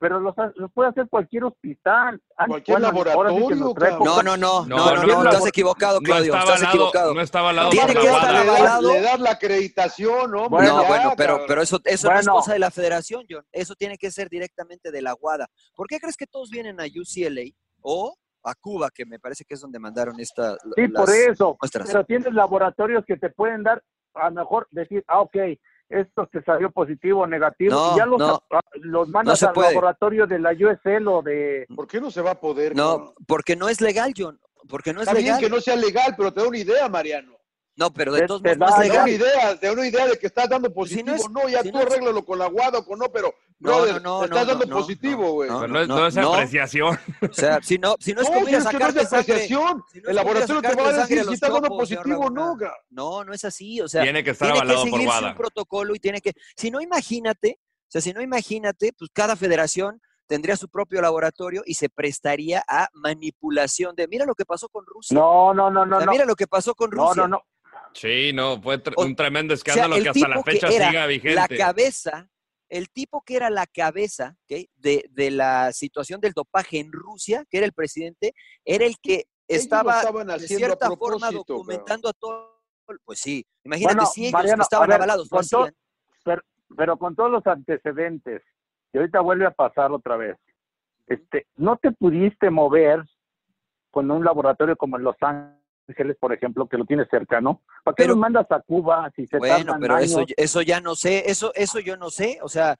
pero 0.00 0.18
los, 0.20 0.34
los 0.56 0.72
puede 0.72 0.88
hacer 0.90 1.08
cualquier 1.08 1.44
hospital. 1.44 2.20
Ah, 2.36 2.46
Cualquier 2.48 2.76
sí 2.76 2.82
en 2.82 2.82
laboratorio, 2.82 3.56
nuestra 3.56 3.88
cabrón. 3.90 4.04
No, 4.08 4.22
no, 4.24 4.36
no, 4.36 4.66
No, 4.66 4.76
no, 4.76 4.76
no, 4.76 4.94
no, 4.94 5.06
no, 5.06 5.22
no. 5.24 5.30
estás 5.30 5.46
equivocado, 5.46 6.00
No 6.00 6.04
Claudio, 6.04 6.34
está 6.34 6.38
estás 6.40 6.50
avalado, 6.56 6.74
equivocado. 6.74 7.14
no 7.14 7.20
está 7.20 7.38
avalado 7.38 7.70
Tiene 7.70 7.92
por 7.92 8.02
que 8.02 8.08
estar 8.10 8.34
avalado. 8.36 8.92
le 8.92 9.00
das 9.00 9.20
la 9.20 9.30
acreditación, 9.30 10.34
hombre. 10.34 10.48
Bueno, 10.50 10.76
no, 10.76 10.82
ya, 10.82 10.88
bueno, 10.88 11.12
pero, 11.16 11.40
pero 11.46 11.62
eso, 11.62 11.80
eso 11.84 12.10
no 12.10 12.18
es 12.18 12.26
Bueno. 12.26 12.38
cosa 12.38 12.52
de 12.54 12.58
la 12.58 12.70
federación, 12.72 13.24
John. 13.30 13.46
Eso 13.52 13.74
tiene 13.76 13.96
que 13.96 14.10
ser 14.10 14.28
directamente 14.28 14.90
de 14.90 15.00
la 15.00 15.14
WADA. 15.14 15.48
¿Por 15.74 15.86
qué 15.86 16.00
crees 16.00 16.16
que 16.16 16.26
todos 16.26 16.50
vienen 16.50 16.80
a 16.80 16.84
UCLA 16.84 17.42
o 17.80 18.16
a 18.44 18.54
Cuba, 18.54 18.90
que 18.94 19.04
me 19.06 19.18
parece 19.18 19.44
que 19.44 19.54
es 19.54 19.60
donde 19.60 19.78
mandaron 19.78 20.20
esta. 20.20 20.52
Sí, 20.76 20.88
las 20.88 21.04
por 21.04 21.14
eso. 21.14 21.56
muestras? 21.60 21.88
Pero 21.88 22.04
tienes 22.04 22.32
laboratorios 22.34 23.04
que 23.06 23.16
te 23.16 23.30
pueden 23.30 23.62
dar, 23.62 23.82
a 24.14 24.28
lo 24.30 24.36
mejor 24.36 24.68
decir, 24.70 25.02
ah, 25.08 25.20
ok, 25.20 25.36
esto 25.88 26.26
te 26.32 26.42
salió 26.42 26.70
positivo 26.70 27.22
o 27.22 27.26
negativo, 27.26 27.74
No, 27.74 27.94
y 27.94 27.98
ya 27.98 28.06
los, 28.06 28.18
no. 28.18 28.42
a- 28.50 28.60
los 28.74 29.08
mandas 29.08 29.42
al 29.42 29.52
puede. 29.52 29.68
laboratorio 29.70 30.26
de 30.26 30.38
la 30.38 30.52
USL 30.52 31.08
o 31.08 31.22
de... 31.22 31.66
¿Por 31.74 31.86
qué 31.86 32.00
no 32.00 32.10
se 32.10 32.20
va 32.22 32.32
a 32.32 32.40
poder? 32.40 32.74
No, 32.76 33.12
porque 33.26 33.54
no 33.56 33.68
es 33.68 33.80
legal, 33.80 34.12
John. 34.16 34.38
Porque 34.68 34.92
no 34.94 35.00
es 35.02 35.08
Está 35.08 35.18
bien 35.18 35.34
legal. 35.34 35.40
que 35.40 35.50
no 35.50 35.60
sea 35.60 35.76
legal, 35.76 36.14
pero 36.16 36.32
te 36.32 36.40
da 36.40 36.48
una 36.48 36.58
idea, 36.58 36.88
Mariano. 36.88 37.36
No, 37.76 37.92
pero 37.92 38.12
de 38.12 38.24
todos 38.26 38.40
modos 38.40 38.56
no 38.56 38.66
da 38.66 38.76
una 39.02 39.10
idea, 39.10 39.54
da 39.56 39.72
una 39.72 39.86
idea 39.86 40.06
de 40.06 40.16
que 40.16 40.28
estás 40.28 40.48
dando 40.48 40.72
Pues 40.72 40.90
si 40.90 41.02
positivo. 41.02 41.28
no 41.30 41.42
No, 41.42 41.48
ya 41.48 41.62
si 41.62 41.70
tú 41.72 41.76
no 41.78 41.80
es- 41.82 41.86
arréglalo 41.88 42.24
con 42.24 42.38
la 42.38 42.46
guada 42.46 42.78
o 42.78 42.84
con 42.84 42.98
no, 43.00 43.10
pero 43.10 43.34
No, 43.58 43.84
no, 43.86 43.98
no, 44.00 44.18
te 44.20 44.24
estás 44.26 44.46
no, 44.46 44.52
dando 44.52 44.66
no, 44.66 44.76
positivo, 44.76 45.22
no, 45.22 45.32
güey. 45.32 45.50
no, 45.50 45.66
no, 45.66 45.80
es- 45.80 45.88
no, 45.88 45.96
no 45.96 46.06
es 46.06 46.14
no. 46.14 46.34
apreciación. 46.34 46.98
O 47.28 47.32
sea, 47.32 47.60
si 47.62 47.78
no, 47.78 47.96
si 47.98 48.12
no 48.14 48.20
es 48.22 48.28
No, 48.28 48.34
como 48.34 48.48
ir 48.48 48.56
a 48.56 48.60
si 48.60 48.66
es 48.66 48.72
que 48.72 48.78
no 48.78 48.86
es 48.88 48.94
de 48.94 49.00
sangre. 49.06 49.18
apreciación. 49.34 49.84
si 49.92 50.00
no 50.00 50.08
el 50.10 50.16
laboratorio 50.16 50.62
te 50.62 50.74
va 50.76 50.88
a 50.88 50.92
decir 50.92 51.24
si 51.24 51.34
estás 51.34 51.52
dando 51.52 51.68
positivo 51.68 52.20
o 52.26 52.30
no. 52.30 52.56
Ca- 52.56 52.74
No, 52.90 53.24
no 53.24 53.32
es 53.32 53.44
así. 53.44 53.80
O 53.80 53.88
sea, 53.88 54.02
Tiene 54.02 54.22
que 54.22 54.30
estar 54.30 54.46
tiene 54.52 54.60
que 54.66 54.72
avalado 54.72 54.90
por 54.90 55.00
WADA. 55.00 55.28
un 55.30 55.34
protocolo 55.36 55.94
y 55.96 55.98
tiene 55.98 56.20
que. 56.20 56.32
Si 56.56 56.70
no, 56.70 56.80
imagínate. 56.80 57.58
O 57.60 57.90
sea, 57.94 58.00
si 58.00 58.12
no, 58.12 58.20
imagínate, 58.22 58.92
pues 58.96 59.10
cada 59.12 59.34
federación 59.36 60.00
tendría 60.26 60.56
su 60.56 60.68
propio 60.68 61.00
laboratorio 61.02 61.62
y 61.66 61.74
se 61.74 61.88
prestaría 61.88 62.64
a 62.68 62.88
manipulación 62.92 63.94
de, 63.94 64.08
mira 64.08 64.24
lo 64.24 64.34
que 64.34 64.44
pasó 64.44 64.68
con 64.68 64.84
Rusia. 64.86 65.16
No, 65.18 65.52
no, 65.54 65.70
no, 65.70 65.84
no. 65.84 65.96
O 65.96 65.98
sea, 66.00 66.06
no. 66.06 66.12
Mira 66.12 66.24
lo 66.24 66.34
que 66.34 66.46
pasó 66.46 66.74
con 66.74 66.90
No, 66.90 67.08
Rusia. 67.08 67.22
no, 67.22 67.28
no. 67.28 67.42
Sí, 67.94 68.32
no, 68.32 68.60
fue 68.60 68.82
tr- 68.82 68.94
O- 68.96 69.04
un 69.04 69.14
tremendo 69.16 69.54
O 69.54 69.56
sea, 69.56 69.72
escándalo 69.72 70.02
que 70.02 70.08
hasta 70.08 70.28
la 70.28 70.42
fecha 70.42 70.68
era 70.68 70.88
siga 70.88 71.06
vigente. 71.06 71.34
La 71.34 71.48
cabeza, 71.48 72.28
el 72.68 72.90
tipo 72.90 73.22
que 73.22 73.36
era 73.36 73.50
la 73.50 73.66
cabeza 73.66 74.36
de, 74.48 74.68
de 75.10 75.30
la 75.30 75.72
situación 75.72 76.20
del 76.20 76.32
dopaje 76.32 76.80
en 76.80 76.90
Rusia, 76.92 77.44
que 77.48 77.58
era 77.58 77.66
el 77.66 77.72
presidente, 77.72 78.34
era 78.64 78.84
el 78.84 78.96
que 79.00 79.26
estaba 79.46 80.02
de 80.02 80.48
cierta 80.48 80.90
forma 80.96 81.30
documentando 81.30 82.08
a 82.08 82.12
todo. 82.12 82.54
Pues 83.04 83.20
sí, 83.20 83.46
imagínate 83.64 83.94
Bueno, 83.94 84.10
si 84.10 84.22
ellos 84.22 84.32
Mariano, 84.32 84.56
que 84.58 84.62
estaban 84.62 84.88
ver, 84.88 84.96
avalados 84.96 85.28
con 85.30 85.42
pero, 86.24 86.42
pero 86.76 86.96
con 86.98 87.14
todos 87.16 87.30
los 87.30 87.46
antecedentes, 87.46 88.42
y 88.92 88.98
ahorita 88.98 89.20
vuelve 89.20 89.46
a 89.46 89.52
pasar 89.52 89.90
otra 89.92 90.16
vez, 90.16 90.36
este, 91.06 91.46
no 91.56 91.76
te 91.78 91.92
pudiste 91.92 92.50
mover 92.50 93.02
con 93.90 94.10
un 94.10 94.22
laboratorio 94.24 94.76
como 94.76 94.98
en 94.98 95.04
Los 95.04 95.16
Ángeles, 95.20 95.63
por 96.20 96.32
ejemplo, 96.32 96.66
que 96.66 96.78
lo 96.78 96.84
tienes 96.84 97.08
cercano. 97.10 97.62
¿Para 97.82 97.94
qué 97.94 98.02
Pero- 98.04 98.10
los 98.14 98.18
mandas 98.18 98.46
a 98.50 98.60
Cuba 98.60 99.10
si 99.14 99.26
se 99.26 99.38
Bueno, 99.38 99.76
pero 99.80 99.98
eso, 99.98 100.18
años? 100.18 100.32
eso 100.36 100.62
ya 100.62 100.80
no 100.80 100.94
sé, 100.94 101.30
eso, 101.30 101.52
eso 101.54 101.78
yo 101.80 101.96
no 101.96 102.10
sé, 102.10 102.38
o 102.42 102.48
sea, 102.48 102.76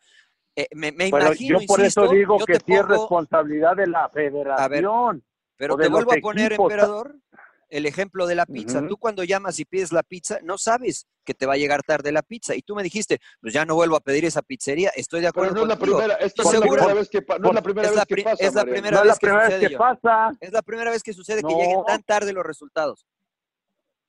eh, 0.56 0.68
me, 0.74 0.92
me 0.92 1.10
Pero 1.10 1.26
imagino, 1.26 1.60
yo 1.60 1.66
por 1.66 1.80
insisto, 1.80 2.04
eso 2.04 2.12
digo 2.12 2.38
que 2.38 2.54
sí 2.54 2.72
es 2.72 2.80
pongo- 2.82 2.88
responsabilidad 2.88 3.76
de 3.76 3.86
la 3.88 4.08
federación. 4.08 5.22
Pero 5.56 5.74
o 5.74 5.76
de 5.76 5.84
te 5.84 5.90
vuelvo 5.90 6.12
a 6.12 6.16
poner, 6.16 6.52
equipos. 6.52 6.72
emperador, 6.72 7.16
el 7.76 7.86
ejemplo 7.86 8.26
de 8.26 8.34
la 8.36 8.46
pizza. 8.46 8.86
Tú 8.86 8.96
cuando 8.96 9.24
llamas 9.24 9.58
y 9.58 9.64
pides 9.64 9.92
la 9.92 10.02
pizza, 10.04 10.38
no 10.42 10.58
sabes 10.58 11.06
que 11.24 11.34
te 11.34 11.44
va 11.44 11.54
a 11.54 11.56
llegar 11.56 11.82
tarde 11.82 12.12
la 12.12 12.22
pizza. 12.22 12.54
Y 12.54 12.62
tú 12.62 12.74
me 12.76 12.82
dijiste, 12.84 13.18
pues 13.40 13.52
ya 13.52 13.64
no 13.64 13.74
vuelvo 13.74 13.96
a 13.96 14.00
pedir 14.00 14.24
esa 14.24 14.42
pizzería. 14.42 14.90
Estoy 14.94 15.20
de 15.22 15.32
Pero 15.32 15.46
acuerdo 15.46 15.54
no 15.56 15.62
es 15.62 15.68
la 15.68 15.84
primera, 15.84 16.14
esta 16.14 16.42
es 16.42 16.52
la 16.52 16.60
primera 16.60 16.94
vez 16.94 17.08
que, 17.10 17.24
no 17.40 17.48
es 17.48 17.54
la 17.54 17.62
primera 17.62 17.88
es 17.88 17.94
la 17.94 18.04
vez 18.04 18.06
que 18.06 18.22
pasa, 18.22 18.44
es 18.44 18.54
la 18.54 18.64
primera 18.64 18.90
No 18.90 19.02
es 19.02 19.06
la 19.06 19.12
vez 19.12 19.18
que 19.18 19.26
primera 19.26 19.42
vez 19.44 19.52
sucede, 19.54 19.68
que 19.68 19.76
John. 19.76 20.00
pasa. 20.00 20.36
Es 20.40 20.52
la 20.52 20.62
primera 20.62 20.90
vez 20.90 21.02
que 21.02 21.12
sucede 21.12 21.36
que 21.42 21.52
No. 21.52 21.58
lleguen 21.58 21.84
tan 21.86 22.02
tarde 22.02 22.32
los 22.32 22.44
resultados. 22.46 23.06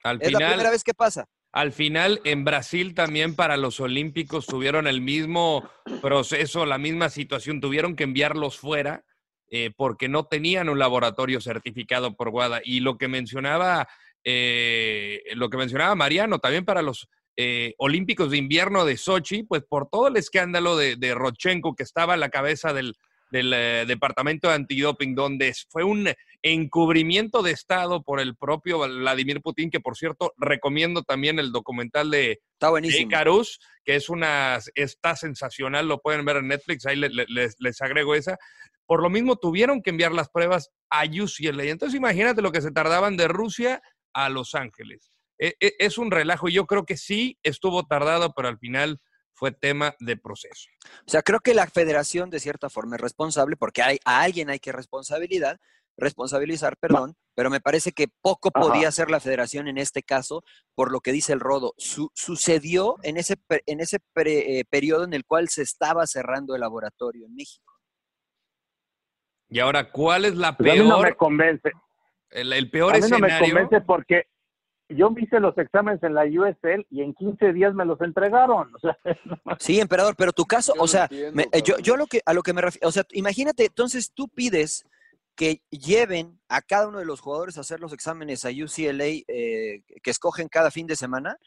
Al 0.03 0.22
Es 0.22 0.32
la 0.32 0.38
primera 0.39 0.70
vez 0.70 0.84
que 0.84 0.93
pasa. 0.93 1.26
al 1.51 1.72
final, 1.72 2.22
en 2.26 2.43
Brasil 2.45 2.93
también 2.93 3.36
para 3.36 3.57
los 3.57 3.80
Olímpicos 3.80 4.45
tuvieron 4.45 4.86
el 4.88 5.01
mismo 5.01 5.68
proceso, 6.01 6.66
la 6.66 6.78
misma 6.78 7.09
situación. 7.09 7.61
Tuvieron 7.61 7.95
que 7.95 8.03
enviarlos 8.03 8.59
fuera 8.59 9.03
eh, 9.49 9.71
porque 9.75 10.09
no 10.09 10.25
tenían 10.25 10.69
un 10.69 10.79
laboratorio 10.79 11.41
certificado 11.41 12.15
por 12.15 12.29
WADA. 12.29 12.61
Y 12.63 12.79
lo 12.79 12.97
que 12.97 13.07
mencionaba, 13.07 13.87
eh, 14.23 15.21
lo 15.35 15.49
que 15.49 15.57
mencionaba 15.57 15.95
Mariano, 15.95 16.39
también 16.39 16.65
para 16.65 16.81
los 16.81 17.07
eh, 17.37 17.73
Olímpicos 17.77 18.31
de 18.31 18.37
invierno 18.37 18.85
de 18.85 18.97
Sochi, 18.97 19.43
pues 19.43 19.63
por 19.67 19.89
todo 19.89 20.07
el 20.07 20.17
escándalo 20.17 20.77
de, 20.77 20.95
de 20.95 21.13
Rochenko 21.13 21.75
que 21.75 21.83
estaba 21.83 22.13
a 22.13 22.17
la 22.17 22.29
cabeza 22.29 22.73
del, 22.73 22.95
del 23.36 23.51
eh, 23.53 23.83
departamento 23.88 24.47
de 24.47 24.55
antidoping, 24.55 25.13
donde 25.13 25.53
fue 25.69 25.83
un 25.83 26.07
encubrimiento 26.41 27.41
de 27.43 27.51
Estado 27.51 28.01
por 28.01 28.19
el 28.19 28.36
propio 28.36 28.79
Vladimir 28.79 29.41
Putin, 29.41 29.69
que 29.69 29.79
por 29.79 29.97
cierto 29.97 30.33
recomiendo 30.38 31.03
también 31.03 31.38
el 31.39 31.51
documental 31.51 32.09
de, 32.11 32.39
Está 32.53 32.67
de 32.67 32.71
buenísimo. 32.71 33.07
Icarus, 33.07 33.59
que 33.83 33.95
es 33.95 34.09
una, 34.09 34.59
está 34.73 35.15
sensacional, 35.15 35.88
lo 35.88 35.99
pueden 35.99 36.23
ver 36.23 36.38
en 36.38 36.47
Netflix, 36.47 36.86
ahí 36.86 36.95
le- 36.95 37.09
le- 37.09 37.25
les, 37.27 37.55
les 37.59 37.81
agrego 37.81 38.15
esa. 38.15 38.38
Por 38.86 39.01
lo 39.01 39.09
mismo 39.09 39.36
tuvieron 39.36 39.81
que 39.81 39.89
enviar 39.89 40.11
las 40.11 40.29
pruebas 40.29 40.69
a 40.89 41.03
UCLA. 41.05 41.63
Entonces 41.65 41.97
imagínate 41.97 42.41
lo 42.41 42.51
que 42.51 42.61
se 42.61 42.71
tardaban 42.71 43.17
de 43.17 43.27
Rusia 43.27 43.81
a 44.13 44.29
Los 44.29 44.55
Ángeles. 44.55 45.11
E- 45.38 45.55
e- 45.59 45.73
es 45.79 45.97
un 45.97 46.11
relajo 46.11 46.47
y 46.47 46.53
yo 46.53 46.65
creo 46.65 46.86
que 46.86 46.95
sí 46.95 47.38
estuvo 47.43 47.86
tardado, 47.86 48.33
pero 48.33 48.47
al 48.47 48.59
final 48.59 48.99
fue 49.36 49.51
tema 49.51 49.95
de 49.99 50.17
proceso. 50.17 50.69
O 51.05 51.09
sea, 51.11 51.21
creo 51.21 51.39
que 51.41 51.53
la 51.53 51.67
federación 51.67 52.29
de 52.29 52.39
cierta 52.39 52.69
forma 52.69 52.95
es 52.95 53.01
responsable 53.01 53.57
porque 53.57 53.83
hay, 53.83 53.99
a 54.05 54.21
alguien 54.21 54.49
hay 54.49 54.59
que 54.59 54.71
responsabilidad, 54.71 55.59
responsabilizar, 55.97 56.77
perdón, 56.77 57.15
pero 57.36 57.49
me 57.49 57.59
parece 57.61 57.91
que 57.91 58.07
poco 58.21 58.49
Ajá. 58.53 58.65
podía 58.65 58.88
hacer 58.88 59.09
la 59.11 59.19
federación 59.19 59.67
en 59.67 59.77
este 59.77 60.03
caso 60.03 60.43
por 60.73 60.91
lo 60.91 61.01
que 61.01 61.11
dice 61.11 61.33
el 61.33 61.39
Rodo. 61.41 61.73
Su- 61.77 62.11
sucedió 62.13 62.95
en 63.03 63.17
ese, 63.17 63.36
en 63.65 63.79
ese 63.81 63.99
pre- 64.13 64.59
eh, 64.59 64.65
periodo 64.65 65.03
en 65.03 65.13
el 65.13 65.25
cual 65.25 65.49
se 65.49 65.61
estaba 65.61 66.07
cerrando 66.07 66.55
el 66.55 66.61
laboratorio 66.61 67.25
en 67.25 67.36
México. 67.36 67.73
Y 69.49 69.59
ahora, 69.59 69.91
¿cuál 69.91 70.25
es 70.25 70.36
la 70.36 70.55
Pues 70.57 70.71
a 70.71 70.73
mí 70.75 70.79
no 70.79 70.97
me 70.97 71.03
peor, 71.03 71.17
convence. 71.17 71.71
el, 72.31 72.51
el 72.51 72.69
peor 72.71 72.95
A 72.95 72.99
mí 72.99 73.07
no 73.09 73.19
me 73.19 73.38
convence 73.39 73.81
porque 73.81 74.23
yo 74.89 75.09
me 75.09 75.21
hice 75.21 75.39
los 75.39 75.57
exámenes 75.57 76.01
en 76.03 76.13
la 76.13 76.23
USL 76.25 76.86
y 76.91 77.01
en 77.01 77.13
15 77.13 77.53
días 77.53 77.73
me 77.73 77.86
los 77.86 77.99
entregaron. 78.01 78.73
O 78.75 78.79
sea, 78.79 78.97
Sí, 79.59 79.79
emperador, 79.79 80.15
pero 80.15 80.31
tu 80.31 80.45
caso, 80.45 80.73
Yo 80.75 80.81
o 80.81 80.83
no 80.83 80.88
sea, 80.88 81.03
entiendo, 81.03 81.31
me- 81.36 81.47
eh, 81.51 81.61
yo, 81.63 81.77
yo 81.79 81.97
lo 81.97 82.05
que 82.07 82.21
a 82.25 82.33
lo 82.33 82.43
que 82.43 82.53
me 82.53 82.61
refiero, 82.61 82.88
o 82.88 82.91
sea, 82.91 83.03
imagínate, 83.11 83.65
entonces 83.65 84.11
tú 84.13 84.27
pides 84.27 84.86
que 85.36 85.61
lleven 85.69 86.39
a 86.47 86.61
cada 86.61 86.88
uno 86.88 86.99
de 86.99 87.05
los 87.05 87.19
jugadores 87.19 87.57
a 87.57 87.61
hacer 87.61 87.79
los 87.81 87.91
exámenes 87.93 88.45
a 88.45 88.49
UCLA 88.49 89.05
eh, 89.27 89.83
que 90.01 90.11
escogen 90.11 90.47
cada 90.47 90.71
fin 90.71 90.88
de 90.88 90.95
semana. 90.95 91.38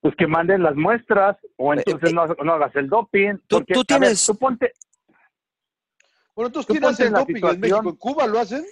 pues 0.00 0.14
que 0.16 0.26
manden 0.26 0.62
las 0.62 0.74
muestras 0.74 1.36
o 1.56 1.72
Eh, 1.72 1.82
entonces 1.86 2.10
eh, 2.10 2.14
no, 2.14 2.26
no 2.26 2.52
hagas 2.54 2.74
el 2.76 2.88
doping. 2.88 3.36
tú- 3.46 3.58
porque, 3.58 3.74
tú 3.74 3.80
a 3.80 3.82
ver, 3.82 3.86
tienes- 4.00 4.26
tú 4.26 4.36
ponte, 4.36 4.72
Bueno, 6.34 6.48
entonces, 6.48 6.66
Tú 6.66 6.72
¿quién 6.74 6.82
ponte 6.82 6.94
hace 6.94 7.06
el 7.06 7.12
doping 7.12 7.34
en 7.34 7.36
situación- 7.36 7.60
México? 7.60 7.90
¿En 7.90 7.96
Cuba 7.96 8.26
lo 8.26 8.38
hacen? 8.40 8.64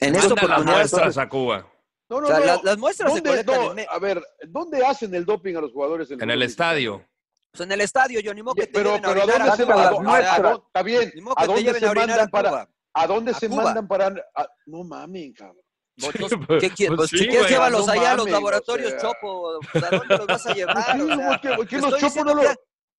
En 0.00 0.14
esta 0.14 0.28
Manda 0.30 0.34
las 0.34 0.42
oportunidad, 0.52 0.76
muestras 0.78 1.18
a 1.18 1.28
Cuba. 1.28 1.66
No, 2.12 2.20
no, 2.20 2.26
o 2.26 2.30
sea, 2.30 2.40
no. 2.40 2.44
la- 2.46 2.60
las 2.62 2.78
muestras 2.78 3.10
se 3.10 3.20
¿Dónde- 3.20 3.30
colectan 3.30 3.56
no, 3.56 3.70
en, 3.70 3.74
Me- 3.76 3.86
A 3.90 3.98
ver, 3.98 4.22
¿dónde 4.48 4.84
hacen 4.84 5.14
el 5.14 5.24
doping 5.24 5.56
a 5.56 5.60
los 5.62 5.72
jugadores? 5.72 6.10
En 6.10 6.20
el 6.20 6.28
fútbol 6.28 6.42
estadio. 6.42 7.06
pues, 7.52 7.60
en 7.66 7.72
el 7.72 7.80
estadio, 7.80 8.20
yo 8.20 8.34
ni 8.34 8.42
modo 8.42 8.54
que 8.54 8.66
te 8.66 8.72
Pero, 8.72 8.90
lleven 8.96 9.02
pero 9.02 9.20
¿a 9.20 9.24
orinar 9.24 9.38
dónde 9.38 9.52
a 9.52 9.56
se 9.56 9.64
Cuba, 9.64 9.74
va? 9.76 9.82
las 9.82 9.90
¿A 9.90 9.94
o 9.94 9.96
dónde- 10.02 10.20
sea, 10.22 10.34
a 10.34 10.40
dónde- 10.40 10.62
Está 10.66 10.82
bien. 10.82 11.12
ni 11.14 11.20
modo 11.22 11.34
¿A 11.38 11.46
dónde 11.46 11.62
lleven 11.62 11.80
se 11.80 11.86
a 11.86 11.90
orinar 11.90 12.10
a 12.10 12.12
mandan 12.22 12.30
para? 12.30 12.68
¿A 12.94 13.06
dónde 13.06 13.30
A 13.30 13.34
se 13.34 13.48
Cuba. 13.48 13.64
mandan 13.64 13.88
para? 13.88 14.06
a- 14.34 14.48
no 14.66 14.84
mames, 14.84 15.32
cabrón. 15.34 15.56
Pues, 16.00 16.12
Sí, 16.12 16.36
¿qué 16.60 16.70
quieres? 16.70 16.96
pues 16.96 16.96
Pues, 16.96 17.10
si 17.10 17.18
sí, 17.18 17.24
quieres, 17.24 17.40
güey. 17.40 17.50
llévalos 17.52 17.86
No 17.86 17.92
allá 17.92 18.12
a 18.12 18.16
los 18.16 18.24
mames, 18.26 18.32
o 18.32 18.36
laboratorios, 18.36 18.90
sea. 18.90 19.00
Chopo. 19.00 19.50
¿A 19.74 19.90
dónde 19.96 20.16
los 20.16 20.26
vas 20.26 20.46
a 20.46 20.54
llevar? 20.54 20.74
¿Por 20.74 20.84
qué? 20.84 21.02
O 21.02 21.06
sea, 21.16 21.28
¿Por 21.28 21.40
qué? 21.40 21.48
¿Por 21.56 21.66
qué 21.68 21.76
te 21.76 21.82
los 21.82 22.00
Chopo 22.00 22.24
no 22.24 22.34
lo- 22.34 22.42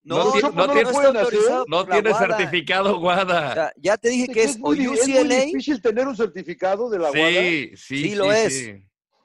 No, 0.06 0.18
no 0.18 0.26
no, 0.26 0.32
tiene- 0.34 0.50
no, 0.52 0.74
tiene- 0.74 2.12
WADA. 2.12 2.18
certificado 2.28 2.96
O 2.98 3.00
Guada. 3.00 3.54
sea, 3.54 3.74
ya 3.78 3.98
te 3.98 4.10
dije 4.10 4.28
que 4.28 4.44
es, 4.44 4.58
o 4.58 4.60
muy, 4.60 4.78
di- 4.80 4.84
es 4.86 5.08
muy 5.08 5.18
UCLA, 5.18 5.36
difícil 5.46 5.82
tener 5.82 6.08
un 6.08 6.16
certificado 6.16 6.90
de 6.90 7.00
la 7.00 7.10
WADA. 7.10 7.42
Sí, 7.42 7.72
sí, 7.78 8.04
Sí 8.10 8.16
lo 8.16 8.32
es. 8.32 8.76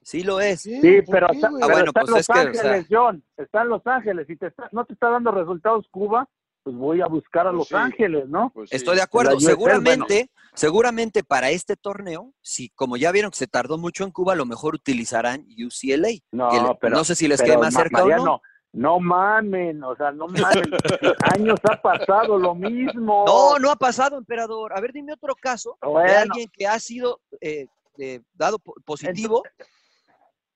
Sí 0.08 0.22
lo 0.22 0.40
es. 0.40 0.62
Sí, 0.62 0.80
sí, 0.80 1.02
¿por 1.02 1.14
pero, 1.14 1.32
está? 1.32 1.46
Ah, 1.48 1.66
bueno, 1.66 1.84
está 1.86 2.00
pues 2.00 2.08
en 2.08 2.14
Los 2.14 2.20
es 2.20 2.26
que, 2.26 2.32
o 2.32 2.40
Ángeles, 2.40 2.86
John. 2.90 3.24
Está 3.36 3.62
en 3.62 3.68
Los 3.68 3.86
Ángeles. 3.86 4.26
Si 4.26 4.36
te 4.36 4.46
está, 4.46 4.68
no 4.72 4.84
te 4.84 4.92
está 4.94 5.10
dando 5.10 5.30
resultados 5.30 5.86
Cuba, 5.90 6.28
pues 6.62 6.76
voy 6.76 7.00
a 7.00 7.06
buscar 7.06 7.46
a 7.46 7.50
Pues 7.50 7.58
Los 7.58 7.68
sí. 7.68 7.74
Ángeles, 7.76 8.28
¿no? 8.28 8.50
Pues 8.54 8.70
sí. 8.70 8.76
Estoy 8.76 8.96
de 8.96 9.02
acuerdo. 9.02 9.30
La 9.32 9.36
USL, 9.36 9.46
Seguramente, 9.46 10.30
seguramente 10.54 11.22
para 11.24 11.50
este 11.50 11.76
torneo, 11.76 12.32
si 12.42 12.70
como 12.70 12.96
ya 12.96 13.12
vieron 13.12 13.30
que 13.30 13.38
se 13.38 13.46
tardó 13.46 13.78
mucho 13.78 14.04
en 14.04 14.10
Cuba, 14.10 14.32
a 14.32 14.36
lo 14.36 14.46
mejor 14.46 14.74
utilizarán 14.74 15.46
UCLA. 15.62 16.08
No, 16.32 16.48
que 16.50 16.56
le- 16.60 16.74
pero, 16.80 16.96
no 16.96 17.04
sé 17.04 17.14
si 17.14 17.28
les 17.28 17.40
quede 17.42 17.58
más 17.58 17.74
Ma- 17.74 17.80
cerca 17.80 17.98
o 18.02 18.04
no. 18.04 18.08
Mariano, 18.08 18.42
no 18.72 19.00
mamen, 19.00 19.82
o 19.82 19.96
sea, 19.96 20.10
no 20.12 20.26
mamen. 20.28 20.62
Años 21.38 21.58
ha 21.70 21.80
pasado 21.80 22.38
lo 22.38 22.54
mismo. 22.54 23.24
No, 23.26 23.58
no 23.58 23.70
ha 23.70 23.76
pasado, 23.76 24.18
emperador. 24.18 24.72
A 24.76 24.80
ver, 24.80 24.92
dime 24.92 25.12
otro 25.14 25.34
caso 25.34 25.78
de 25.80 25.88
Bueno. 25.88 26.12
alguien 26.18 26.50
que 26.52 26.66
ha 26.66 26.78
sido 26.78 27.20
eh, 27.40 27.66
eh, 27.98 28.20
dado 28.34 28.58
po- 28.58 28.74
positivo 28.84 29.42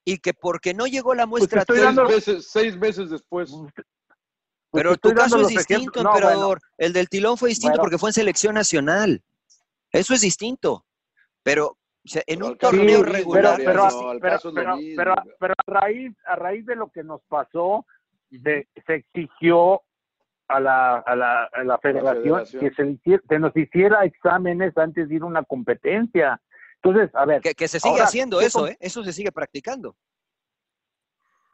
y 0.04 0.18
que 0.18 0.34
porque 0.34 0.74
no 0.74 0.86
llegó 0.86 1.14
la 1.14 1.26
Pues 1.26 1.40
muestra 1.42 1.60
estoy 1.60 1.78
a 1.78 1.80
Seis 1.82 1.86
tiempo- 1.94 2.02
dando- 2.02 2.14
meses, 2.16 2.48
seis 2.50 2.76
meses 2.76 3.10
después. 3.10 3.50
Pues 3.50 4.84
Pero 4.84 4.96
tu 4.96 5.12
caso 5.12 5.40
es 5.42 5.48
distinto, 5.48 5.90
bueno, 6.02 6.10
emperador. 6.10 6.60
El 6.78 6.92
del 6.94 7.08
tilón 7.08 7.36
fue 7.36 7.50
distinto 7.50 7.72
Bueno. 7.74 7.82
porque 7.82 7.98
fue 7.98 8.08
en 8.10 8.14
selección 8.14 8.54
nacional. 8.54 9.22
Eso 9.92 10.14
es 10.14 10.22
distinto. 10.22 10.84
Pero 11.42 11.66
o 12.04 12.08
sea, 12.08 12.22
en 12.26 12.42
un 12.42 12.56
torneo 12.56 13.02
regular. 13.02 13.60
pero, 13.64 13.86
pero, 15.38 15.54
a 15.56 15.62
raíz 15.66 16.12
a 16.26 16.36
raíz 16.36 16.66
de 16.66 16.74
lo 16.76 16.88
que 16.90 17.04
nos 17.04 17.22
pasó 17.28 17.86
se, 18.30 18.66
se 18.86 18.94
exigió 18.94 19.82
a 20.48 20.58
la, 20.60 20.96
a 20.96 21.14
la, 21.16 21.44
a 21.44 21.64
la 21.64 21.78
federación, 21.78 22.44
federación. 22.46 22.60
que 22.60 23.10
se, 23.18 23.20
se 23.28 23.38
nos 23.38 23.56
hiciera 23.56 24.04
exámenes 24.04 24.76
antes 24.76 25.08
de 25.08 25.14
ir 25.16 25.22
a 25.22 25.26
una 25.26 25.44
competencia. 25.44 26.40
Entonces, 26.82 27.14
a 27.14 27.24
ver, 27.24 27.40
que, 27.40 27.54
que 27.54 27.68
se 27.68 27.78
sigue 27.78 27.92
Ahora, 27.92 28.04
haciendo 28.04 28.38
¿qué 28.40 28.46
eso, 28.46 28.66
¿eh? 28.66 28.76
Eso 28.80 29.04
se 29.04 29.12
sigue 29.12 29.30
practicando. 29.30 29.96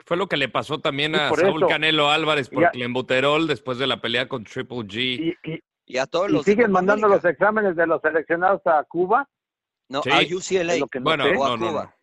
Fue 0.07 0.17
lo 0.17 0.27
que 0.27 0.39
le 0.39 0.49
pasó 0.49 0.81
también 0.81 1.15
a 1.15 1.29
Saúl 1.35 1.59
eso. 1.63 1.69
Canelo 1.69 2.09
Álvarez 2.09 2.49
por 2.49 2.63
Ya. 2.63 2.71
clenbuterol 2.71 3.47
después 3.47 3.77
de 3.79 3.87
la 3.87 4.01
pelea 4.01 4.27
con 4.27 4.45
Triple 4.45 4.79
G. 4.79 5.37
y, 5.45 5.51
y- 5.53 5.61
Y 5.85 5.99
a 5.99 6.07
todos 6.07 6.29
y 6.31 6.33
los 6.33 6.45
siguen 6.45 6.71
mandando 6.73 7.09
los 7.09 7.25
exámenes 7.25 7.77
de 7.77 7.87
los 7.87 8.01
seleccionados 8.01 8.63
a 8.67 8.83
Cuba. 8.85 9.29
No, 9.89 10.03
Sí. 10.03 10.11
a 10.11 10.21
UCLA. 10.21 10.79
No 10.79 10.87
Bueno, 11.03 11.25
sé. 11.25 11.37
o 11.37 11.45
a 11.45 11.49
no, 11.51 11.57
no, 11.59 11.69
Cuba. 11.69 11.85
no. 11.85 11.95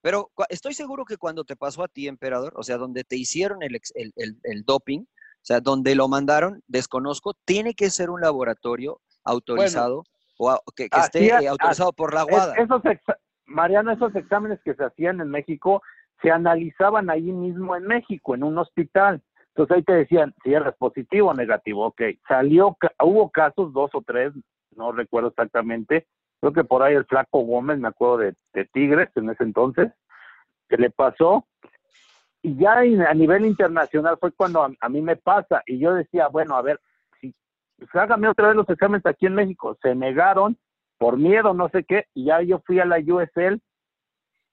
Pero 0.00 0.30
estoy 0.50 0.74
seguro 0.74 1.04
que 1.06 1.16
cuando 1.16 1.44
te 1.44 1.56
pasó 1.56 1.82
a 1.82 1.88
ti, 1.88 2.06
emperador, 2.08 2.52
o 2.56 2.62
sea, 2.62 2.76
donde 2.76 3.04
te 3.04 3.16
hicieron 3.16 3.62
el, 3.62 3.78
el, 3.94 4.12
el- 4.16 4.38
el 4.42 4.64
doping, 4.64 5.00
o 5.00 5.06
sea, 5.42 5.60
donde 5.60 5.94
lo 5.94 6.08
mandaron, 6.08 6.62
desconozco, 6.66 7.34
tiene 7.44 7.74
que 7.74 7.90
ser 7.90 8.08
un 8.10 8.20
laboratorio 8.22 9.00
autorizado 9.24 10.04
o 10.38 10.58
que, 10.76 10.88
que 10.88 10.96
Así 10.98 11.26
esté 11.26 11.26
es, 11.36 11.42
eh, 11.42 11.48
autorizado 11.48 11.92
por 11.92 12.12
la 12.14 12.22
Es- 12.22 12.32
WADA. 12.32 12.54
esos 12.56 12.82
exa- 12.82 13.18
Mariano, 13.46 13.90
esos 13.92 14.14
exámenes 14.16 14.60
que 14.64 14.74
se 14.74 14.84
hacían 14.84 15.20
en 15.20 15.28
México 15.30 15.82
se 16.22 16.30
analizaban 16.30 17.10
ahí 17.10 17.30
mismo 17.32 17.76
en 17.76 17.84
México, 17.84 18.34
en 18.34 18.44
un 18.44 18.56
hospital. 18.58 19.22
Entonces 19.48 19.76
ahí 19.76 19.82
te 19.82 19.92
decían 19.92 20.34
si 20.42 20.52
eres 20.54 20.74
positivo 20.76 21.28
o 21.30 21.34
negativo. 21.34 21.86
Ok, 21.86 22.00
salió, 22.26 22.76
hubo 23.02 23.30
casos, 23.30 23.72
dos 23.72 23.90
o 23.94 24.02
tres, 24.02 24.32
no 24.74 24.90
recuerdo 24.92 25.28
exactamente. 25.28 26.06
Creo 26.40 26.52
que 26.52 26.64
por 26.64 26.82
ahí 26.82 26.94
el 26.94 27.04
Flaco 27.04 27.40
Gómez, 27.40 27.78
me 27.78 27.88
acuerdo 27.88 28.18
de, 28.18 28.34
de 28.52 28.64
Tigres 28.66 29.10
en 29.14 29.30
ese 29.30 29.44
entonces, 29.44 29.92
que 30.68 30.76
le 30.76 30.90
pasó. 30.90 31.46
Y 32.42 32.56
ya 32.56 32.82
en- 32.84 33.02
a 33.02 33.14
nivel 33.14 33.44
internacional 33.46 34.16
fue 34.18 34.32
cuando 34.32 34.62
a, 34.64 34.70
a 34.80 34.88
mí 34.88 35.00
me 35.00 35.16
pasa. 35.16 35.62
Y 35.66 35.78
yo 35.78 35.94
decía, 35.94 36.28
bueno, 36.28 36.56
a 36.56 36.62
ver, 36.62 36.80
pues, 37.78 37.94
hágame 37.94 38.28
otra 38.28 38.48
vez 38.48 38.56
los 38.56 38.68
exámenes 38.68 39.04
aquí 39.06 39.26
en 39.26 39.34
México. 39.34 39.76
Se 39.82 39.94
negaron 39.94 40.56
por 40.98 41.16
miedo, 41.16 41.54
no 41.54 41.68
sé 41.68 41.84
qué. 41.84 42.06
Y 42.14 42.26
ya 42.26 42.42
yo 42.42 42.60
fui 42.66 42.80
a 42.80 42.84
la 42.84 42.98
USL 42.98 43.60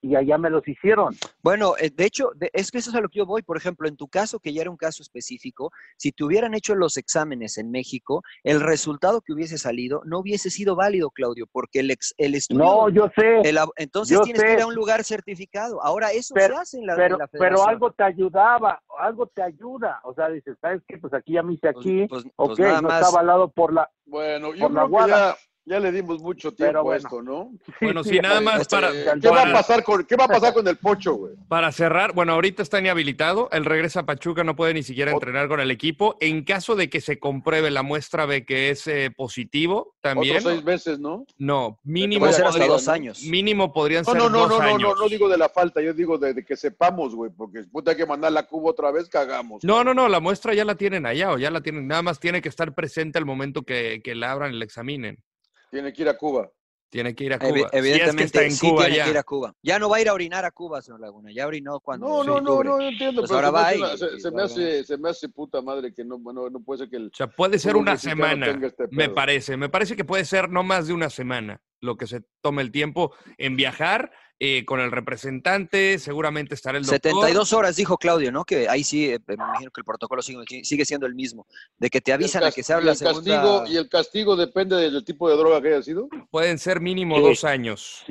y 0.02 0.16
allá 0.16 0.38
me 0.38 0.50
los 0.50 0.68
hicieron. 0.68 1.16
Bueno, 1.44 1.76
eh, 1.80 1.92
de 1.94 2.06
hecho, 2.06 2.32
de- 2.36 2.50
es 2.54 2.72
que 2.72 2.80
eso 2.80 2.90
es 2.90 2.96
a 2.96 3.02
lo 3.02 3.10
que 3.10 3.20
yo 3.20 3.26
voy. 3.26 3.44
Por 3.44 3.56
ejemplo, 3.58 3.88
en 3.88 3.96
tu 3.96 4.08
caso, 4.08 4.40
que 4.40 4.52
ya 4.54 4.62
era 4.62 4.72
un 4.72 4.78
caso 4.78 5.04
específico, 5.04 5.72
si 5.98 6.12
te 6.12 6.24
hubieran 6.24 6.54
hecho 6.56 6.74
los 6.76 6.98
exámenes 6.98 7.58
en 7.58 7.70
México, 7.72 8.24
el 8.44 8.62
resultado 8.62 9.22
que 9.22 9.34
hubiese 9.34 9.58
salido 9.58 10.02
no 10.06 10.20
hubiese 10.20 10.50
sido 10.50 10.76
válido, 10.76 11.12
Claudio, 11.12 11.46
porque 11.52 11.80
el, 11.82 11.92
ex- 11.92 12.16
el 12.18 12.34
estudio... 12.36 12.64
No, 12.64 12.90
yo 12.90 13.10
sé. 13.16 13.42
el 13.48 13.58
entonces 13.78 14.18
yo 14.18 14.24
tienes 14.24 14.42
que 14.44 14.54
ir 14.54 14.62
a 14.62 14.68
un 14.68 14.76
lugar 14.76 15.04
certificado. 15.04 15.82
Ahora, 15.84 16.12
eso 16.12 16.34
pero, 16.34 16.56
se 16.56 16.62
hace 16.62 16.78
en 16.80 16.88
la, 16.88 16.94
en 16.94 17.00
pero, 17.00 17.18
la 17.18 17.28
pero 17.28 17.68
algo 17.68 17.92
te 17.92 18.04
ayudaba, 18.04 18.82
algo 19.00 19.28
te 19.28 19.44
ayuda. 19.44 20.00
O 20.04 20.14
sea, 20.16 20.30
dices, 20.30 20.58
¿sabes 20.60 20.82
qué? 20.88 20.98
Pues 20.98 21.14
aquí 21.14 21.34
ya 21.34 21.44
me 21.44 21.54
hice 21.54 21.68
aquí, 21.70 22.08
pues 22.08 22.24
ok, 22.36 22.60
nada 22.60 22.82
no 22.82 22.88
más- 22.88 23.02
está 23.04 23.08
avalado 23.18 23.52
por 23.52 23.72
la... 23.74 23.90
Bueno, 24.06 24.54
yo 24.56 24.64
por 24.66 24.72
la 24.74 24.80
creo 24.82 24.86
que 24.88 24.92
guada. 24.92 25.34
ya, 25.36 25.38
ya 25.66 25.80
le 25.80 25.92
dimos 25.92 26.22
mucho 26.22 26.52
tiempo 26.54 26.80
a 26.80 26.82
bueno. 26.82 26.98
esto, 26.98 27.22
¿no? 27.22 27.52
Bueno, 27.82 28.04
sí, 28.04 28.20
nada 28.20 28.42
más 28.42 28.62
Este, 28.62 28.76
para, 28.76 28.92
¿Qué 29.20 29.30
va 29.30 29.44
a 29.44 29.54
pasar 29.54 29.84
con, 29.84 30.04
qué 30.06 30.16
va 30.16 30.26
a 30.26 30.28
pasar 30.28 30.54
con 30.54 30.68
el 30.68 30.78
pocho, 30.78 31.14
güey? 31.16 31.34
Para 31.48 31.72
cerrar, 31.72 32.14
bueno, 32.14 32.34
ahorita 32.34 32.64
está 32.64 32.80
inhabilitado, 32.80 33.50
él 33.52 33.66
regresa 33.66 34.02
a 34.02 34.06
Pachuca, 34.06 34.44
no 34.44 34.56
puede 34.56 34.74
ni 34.74 34.84
siquiera 34.84 35.12
entrenar 35.12 35.48
con 35.48 35.60
el 35.60 35.72
equipo. 35.72 36.18
En 36.20 36.44
caso 36.44 36.76
de 36.76 36.90
que 36.90 37.02
se 37.02 37.20
compruebe 37.20 37.72
la 37.72 37.84
muestra 37.84 38.28
de 38.28 38.46
que 38.46 38.70
es 38.70 38.88
eh, 38.88 39.12
positivo, 39.16 39.96
también. 40.02 40.38
Otros 40.38 40.54
seis 40.54 40.66
meses, 40.66 41.00
¿no? 41.00 41.26
No, 41.38 41.80
mínimo. 41.84 42.22
Puede 42.22 42.34
ser 42.34 42.46
hasta 42.46 42.66
dos 42.68 42.88
años. 42.88 43.24
Mínimo 43.24 43.72
podrían 43.72 44.04
No, 44.04 44.12
ser 44.12 44.22
no, 44.22 44.30
no, 44.30 44.40
dos 44.40 44.50
no, 44.50 44.58
no, 44.58 44.64
años. 44.64 44.82
no, 44.82 44.96
no 44.96 45.10
digo 45.10 45.30
de 45.30 45.38
la 45.38 45.50
falta, 45.50 45.82
yo 45.82 45.94
digo 45.94 46.18
de, 46.18 46.34
de 46.34 46.44
que 46.44 46.56
sepamos, 46.56 47.16
güey, 47.16 47.32
porque 47.32 47.64
puta 47.72 47.92
hay 47.92 47.98
que 47.98 48.06
mandar 48.06 48.32
la 48.32 48.44
cuba 48.44 48.72
otra 48.72 48.92
vez, 48.92 49.08
cagamos. 49.10 49.64
No, 49.64 49.84
no, 49.84 49.94
no, 49.94 50.08
la 50.08 50.20
muestra 50.20 50.54
ya 50.54 50.66
la 50.66 50.76
tienen 50.76 51.06
allá 51.06 51.32
o 51.32 51.38
ya 51.38 51.52
la 51.52 51.62
tienen. 51.62 51.88
Nada 51.88 52.02
más 52.02 52.20
tiene 52.20 52.42
que 52.42 52.50
estar 52.50 52.74
presente 52.74 53.18
al 53.18 53.26
momento 53.26 53.64
que, 53.64 54.02
que 54.04 54.16
la 54.16 54.32
abran 54.32 54.54
y 54.54 54.58
la 54.58 54.66
examinen. 54.66 55.24
Tiene 55.72 55.92
que 55.94 56.02
ir 56.04 56.10
a 56.10 56.18
Cuba. 56.18 56.52
Tiene 56.90 57.16
que 57.16 57.24
ir 57.24 57.32
a 57.34 57.40
Cuba. 57.40 57.52
Si 57.54 57.62
es 57.64 57.72
que 57.72 57.78
evidentemente, 57.78 58.24
está 58.26 58.44
en 58.44 58.52
sí 58.52 58.70
Cuba 58.70 58.82
tiene 58.84 58.98
ya. 58.98 59.04
que 59.06 59.10
ir 59.12 59.18
a 59.18 59.24
Cuba. 59.24 59.54
Ya 59.64 59.80
no 59.80 59.88
va 59.90 59.96
a 59.96 60.02
ir 60.02 60.10
a 60.10 60.14
orinar 60.14 60.44
a 60.44 60.52
Cuba, 60.52 60.82
señor 60.82 61.00
Laguna. 61.00 61.32
Ya 61.34 61.48
orinó 61.48 61.80
cuando. 61.80 62.06
No, 62.06 62.24
no, 62.26 62.42
no, 62.42 62.62
no, 62.62 62.82
yo 62.82 62.88
entiendo, 62.90 63.22
Pues 63.22 63.32
pero 63.32 63.48
ahora 63.48 63.70
se, 63.72 63.76
me 63.78 63.82
va 63.82 63.94
hace, 63.94 64.06
y- 64.06 64.10
se- 64.10 64.20
se 64.20 64.32
me 64.32 64.42
hace, 64.44 64.84
se 64.84 64.98
me 64.98 65.10
hace 65.10 65.30
puta 65.30 65.62
madre 65.62 65.94
que 65.94 66.04
no, 66.04 66.18
no, 66.18 66.50
no 66.50 66.60
puede 66.62 66.80
ser 66.80 66.90
que 66.90 66.98
el... 66.98 67.08
O 67.08 67.16
sea, 67.16 67.28
puede 67.28 67.58
ser 67.60 67.78
una 67.78 67.96
semana, 67.98 68.48
este 68.48 68.88
me 68.92 69.08
parece. 69.08 69.56
Me 69.56 69.70
parece 69.70 69.96
que 69.96 70.04
puede 70.04 70.26
ser 70.26 70.50
no 70.50 70.64
más 70.64 70.88
de 70.88 70.94
una 70.94 71.10
semana 71.10 71.62
lo 71.80 71.96
que 71.96 72.08
se 72.08 72.24
tome 72.42 72.62
el 72.62 72.72
tiempo 72.72 73.14
en 73.38 73.56
viajar 73.56 74.12
eh, 74.44 74.66
con 74.66 74.80
el 74.80 74.92
representante. 74.92 76.00
Seguramente 76.00 76.56
estará 76.56 76.80
el 76.80 76.84
doctor. 76.84 77.00
72 77.12 77.54
horas, 77.54 77.76
dijo 77.76 77.96
Claudio, 78.00 78.32
¿no? 78.32 78.44
Que 78.44 78.68
ahí 78.68 78.84
sí, 78.84 79.06
eh, 79.12 79.20
me 79.28 79.36
imagino 79.36 79.70
que 79.70 79.82
el 79.82 79.86
protocolo 79.86 80.24
sigue, 80.24 80.64
sigue 80.64 80.84
siendo 80.84 81.06
el 81.06 81.14
mismo. 81.14 81.46
De 81.78 81.92
que 81.92 82.02
te 82.02 82.12
avisan 82.12 82.44
a 82.44 82.52
que 82.52 82.64
se 82.64 82.74
y 82.74 82.84
la 82.84 82.92
el 82.94 82.98
segunda. 82.98 83.36
castigo 83.36 83.64
Y 83.68 83.78
el 83.78 83.88
castigo 83.88 84.36
depende 84.36 84.78
del 84.78 85.06
tipo 85.06 85.30
de 85.30 85.38
droga 85.38 85.62
que 85.62 85.68
haya 85.68 85.84
sido. 85.84 86.10
Pueden 86.32 86.58
ser 86.58 86.82
mínimo 86.82 87.18
Sí. 87.18 87.22
dos 87.22 87.44
años. 87.44 88.04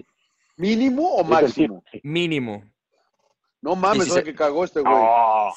¿Mínimo 0.56 1.14
o 1.16 1.24
máximo? 1.24 1.82
Mínimo. 2.04 2.62
No 3.62 3.76
mames, 3.76 3.98
Y 3.98 4.00
si 4.04 4.08
¿sabes 4.08 4.24
se- 4.24 4.30
que 4.30 4.34
cagó 4.34 4.64
este 4.64 4.80
güey? 4.80 4.94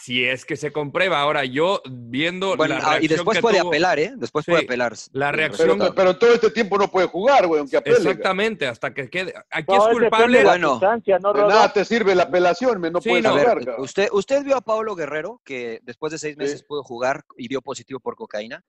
Si 0.02 0.26
es 0.26 0.44
que 0.44 0.58
se 0.58 0.74
comprueba. 0.74 1.22
Ahora, 1.22 1.46
yo 1.46 1.82
viendo 1.90 2.58
Bueno, 2.58 2.76
la 2.78 2.82
ah, 2.82 2.98
y 2.98 3.08
reacción 3.08 3.10
después 3.18 3.38
que 3.38 3.42
puede 3.42 3.60
tuvo- 3.62 3.68
apelar, 3.70 3.98
¿eh? 4.00 4.14
Después 4.18 4.44
Sí, 4.44 4.52
puede 4.52 4.64
apelar. 4.66 4.94
la 5.14 5.32
reacción- 5.32 5.80
Pero, 5.80 5.96
pero 5.96 6.18
todo 6.18 6.34
este 6.34 6.50
tiempo 6.52 6.78
no 6.78 6.92
puede 6.92 7.08
jugar, 7.08 7.48
güey, 7.48 7.62
aunque 7.62 7.78
apele. 7.78 7.96
Exactamente, 7.96 8.68
hasta 8.68 8.94
que 8.94 9.10
quede. 9.10 9.34
Aquí 9.50 9.72
No, 9.74 9.88
es 9.88 9.94
culpable. 9.98 10.38
de 10.40 10.44
la 10.44 10.50
Bueno. 10.52 10.80
¿no, 10.82 11.34
De 11.34 11.42
nada 11.48 11.72
te 11.72 11.86
sirve 11.86 12.14
la 12.14 12.24
apelación, 12.24 12.82
me 12.82 12.92
no 12.92 13.00
Sí, 13.00 13.08
puedes 13.10 13.24
no. 13.24 13.36
Ver, 13.36 13.44
jugar, 13.46 13.60
cabrón. 13.66 13.82
usted, 13.86 14.10
usted 14.12 14.44
vio 14.44 14.58
a 14.58 14.62
Pablo 14.62 14.96
Guerrero, 14.96 15.42
que 15.46 15.80
después 15.84 16.12
de 16.12 16.20
seis 16.20 16.36
meses 16.36 16.60
Sí. 16.60 16.66
pudo 16.68 16.84
jugar 16.84 17.24
y 17.38 17.48
dio 17.48 17.62
positivo 17.62 18.02
por 18.02 18.16
cocaína. 18.18 18.62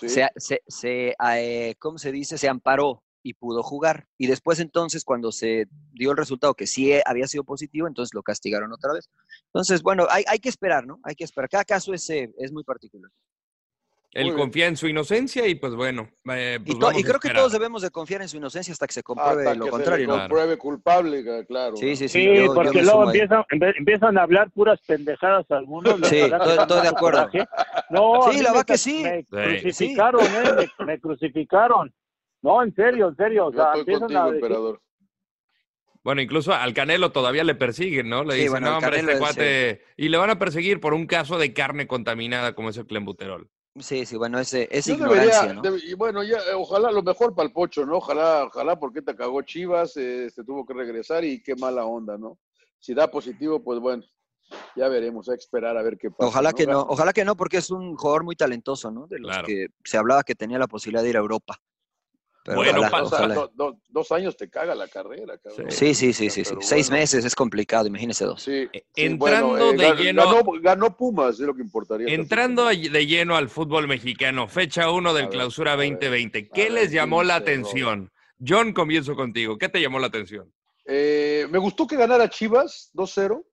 Sí. 0.00 0.08
Se, 0.08 0.28
se, 0.36 0.62
se, 0.66 1.14
eh, 1.34 1.74
¿cómo 1.78 1.98
se 1.98 2.10
dice? 2.10 2.38
Se 2.38 2.48
amparó 2.48 3.02
y 3.26 3.34
pudo 3.34 3.62
jugar. 3.62 4.06
Y 4.18 4.26
después 4.28 4.60
entonces, 4.60 5.04
cuando 5.04 5.32
se 5.32 5.66
dio 5.92 6.12
el 6.12 6.16
resultado 6.16 6.54
que 6.54 6.66
sí 6.66 6.92
eh, 6.92 7.02
había 7.04 7.26
sido 7.26 7.44
positivo, 7.44 7.88
entonces 7.88 8.14
lo 8.14 8.22
castigaron 8.22 8.72
otra 8.72 8.92
vez. 8.92 9.10
Entonces, 9.46 9.82
bueno, 9.82 10.06
hay, 10.10 10.24
hay 10.28 10.38
que 10.38 10.48
esperar, 10.48 10.86
¿no? 10.86 11.00
Hay 11.02 11.14
que 11.16 11.24
esperar. 11.24 11.48
Cada 11.48 11.64
caso 11.64 11.92
es, 11.92 12.08
eh, 12.10 12.30
es 12.38 12.52
muy 12.52 12.62
particular. 12.64 13.10
Él 14.12 14.26
Muy 14.26 14.34
bien. 14.34 14.46
confía 14.46 14.66
en 14.66 14.78
su 14.78 14.86
inocencia 14.88 15.46
y 15.46 15.56
pues 15.56 15.74
bueno. 15.74 16.08
eh, 16.30 16.58
pues 16.64 16.74
Y, 16.74 16.78
to- 16.78 16.86
vamos 16.86 17.02
y 17.02 17.04
a 17.04 17.06
creo 17.08 17.20
que 17.20 17.30
todos 17.34 17.52
debemos 17.52 17.82
de 17.82 17.90
confiar 17.90 18.22
en 18.22 18.28
su 18.30 18.38
inocencia 18.38 18.72
hasta 18.72 18.86
que 18.86 18.94
se 18.94 19.02
compruebe 19.02 19.42
Hasta 19.42 19.54
lo 19.58 19.64
que 19.66 19.70
contrario, 19.72 20.04
se 20.04 20.06
¿no? 20.06 20.14
le 20.14 20.20
compruebe 20.20 20.56
culpable, 20.56 21.22
ca- 21.24 21.44
claro. 21.44 21.76
Sí, 21.76 21.96
sí, 21.96 22.08
sí. 22.08 22.20
Sí, 22.22 22.36
yo- 22.46 22.54
porque 22.54 22.82
luego 22.82 23.04
empiezan, 23.04 23.44
empiezan 23.50 24.16
a 24.16 24.22
hablar 24.22 24.50
puras 24.52 24.80
pendejadas 24.86 25.44
algunos. 25.50 26.00
Sí, 26.14 26.16
estoy- 26.20 26.80
de 26.82 26.88
acuerdo. 26.88 27.28
No, 27.90 28.22
Sí, 28.30 28.38
la 28.38 28.52
me 28.52 28.56
verdad 28.56 28.64
que 28.64 28.78
sí. 28.78 29.04
Me 29.04 29.20
Sí. 29.20 29.60
crucificaron, 29.60 30.24
¿eh? 30.24 30.68
Me, 30.78 30.86
me 30.86 31.00
crucificaron. 31.00 31.94
No, 32.46 32.62
en 32.62 32.72
serio, 32.76 33.08
en 33.08 33.16
serio. 33.16 33.46
O 33.46 33.50
Yo 33.50 33.56
sea, 33.58 33.66
estoy 33.66 33.80
empiezan 33.80 34.00
contigo, 34.02 34.20
a 34.20 34.24
decir, 34.26 34.36
emperador. 34.44 34.82
Bueno, 36.04 36.20
incluso 36.20 36.54
al 36.54 36.72
Canelo 36.72 37.10
todavía 37.10 37.42
le 37.42 37.56
persiguen, 37.56 38.08
¿no? 38.08 38.22
Le 38.22 38.34
Sí, 38.34 38.38
dicen, 38.42 38.52
bueno, 38.52 38.70
no, 38.70 38.78
hombre, 38.78 39.00
este 39.00 39.12
es, 39.12 39.18
cuate. 39.18 39.82
Y 39.96 40.08
le 40.08 40.16
van 40.18 40.30
a 40.30 40.38
perseguir 40.38 40.80
por 40.80 40.94
un 40.94 41.08
caso 41.08 41.38
de 41.38 41.52
carne 41.52 41.88
contaminada 41.88 42.54
como 42.54 42.70
es 42.70 42.76
el 42.76 42.86
clenbuterol. 42.86 43.50
Sí, 43.80 44.06
sí, 44.06 44.16
bueno, 44.16 44.38
ese, 44.38 44.68
es 44.70 44.86
ignorancia, 44.86 45.52
debería, 45.52 45.70
¿no? 45.70 45.76
y 45.76 45.94
bueno, 45.94 46.22
ya, 46.22 46.38
eh, 46.38 46.54
ojalá 46.54 46.92
lo 46.92 47.02
mejor 47.02 47.34
para 47.34 47.48
el 47.48 47.52
Pocho, 47.52 47.84
¿no? 47.84 47.96
Ojalá, 47.96 48.44
ojalá 48.44 48.78
porque 48.78 49.02
te 49.02 49.14
cagó 49.16 49.42
Chivas, 49.42 49.96
eh, 49.96 50.30
se 50.30 50.44
tuvo 50.44 50.64
que 50.64 50.72
regresar 50.72 51.24
y 51.24 51.42
qué 51.42 51.56
mala 51.56 51.84
onda, 51.84 52.16
¿no? 52.16 52.38
Si 52.78 52.94
da 52.94 53.10
positivo, 53.10 53.62
pues 53.62 53.80
bueno, 53.80 54.02
ya 54.76 54.88
veremos, 54.88 55.28
hay 55.28 55.34
que 55.36 55.40
esperar 55.42 55.76
a 55.76 55.82
ver 55.82 55.98
qué 55.98 56.10
pasa. 56.10 56.28
Ojalá 56.28 56.52
que 56.52 56.66
no, 56.66 56.82
ojalá 56.88 57.12
que 57.12 57.24
no, 57.24 57.36
porque 57.36 57.58
es 57.58 57.70
un 57.70 57.96
jugador 57.96 58.22
muy 58.24 58.36
talentoso, 58.36 58.90
¿no? 58.90 59.08
De 59.08 59.18
los 59.18 59.30
Claro. 59.30 59.46
que 59.46 59.66
se 59.84 59.98
hablaba 59.98 60.22
que 60.22 60.36
tenía 60.36 60.58
la 60.58 60.68
posibilidad 60.68 61.02
de 61.02 61.10
ir 61.10 61.16
a 61.16 61.20
Europa. 61.20 61.60
Pero 62.46 62.58
Bueno, 62.58 62.78
ojalá, 62.78 62.90
pa- 62.90 63.00
Dos, 63.00 63.12
ojalá. 63.12 63.34
do- 63.34 63.52
do- 63.56 63.78
dos 63.88 64.12
años 64.12 64.36
te 64.36 64.48
caga 64.48 64.72
la 64.76 64.86
carrera, 64.86 65.36
cabrón. 65.36 65.68
Sí, 65.68 65.94
sí, 65.94 66.12
sí, 66.12 66.30
sí, 66.30 66.44
Seis 66.60 66.90
meses 66.92 67.24
es 67.24 67.34
complicado, 67.34 67.88
imagínese 67.88 68.24
dos. 68.24 68.40
Sí, 68.40 68.68
Eh, 68.72 68.84
sí, 68.94 69.02
entrando 69.02 69.48
bueno, 69.48 69.68
eh, 69.72 69.76
de 69.76 69.94
lleno- 69.96 70.24
Ganó, 70.32 70.60
ganó 70.60 70.96
Pumas, 70.96 71.34
es 71.34 71.40
lo 71.40 71.54
que 71.56 71.62
importaría. 71.62 72.06
Entrando 72.14 72.66
de 72.66 73.06
lleno 73.06 73.34
al 73.36 73.48
fútbol 73.48 73.88
mexicano, 73.88 74.46
fecha 74.46 74.90
1 74.92 75.12
del 75.12 75.24
ver, 75.24 75.32
Clausura 75.32 75.72
a 75.72 75.76
ver, 75.76 75.90
2020, 75.94 76.38
a 76.38 76.54
¿qué 76.54 76.62
ver, 76.64 76.72
les 76.72 76.92
llamó 76.92 77.24
la 77.24 77.34
atención? 77.34 78.12
John, 78.46 78.72
comienzo 78.72 79.16
contigo. 79.16 79.58
¿Qué 79.58 79.68
te 79.68 79.80
llamó 79.80 79.98
la 79.98 80.06
atención? 80.06 80.52
Eh, 80.84 81.48
me 81.50 81.58
gustó 81.58 81.84
que 81.86 81.96
ganara 81.96 82.30
Chivas 82.30 82.90
2-0. 82.94 83.44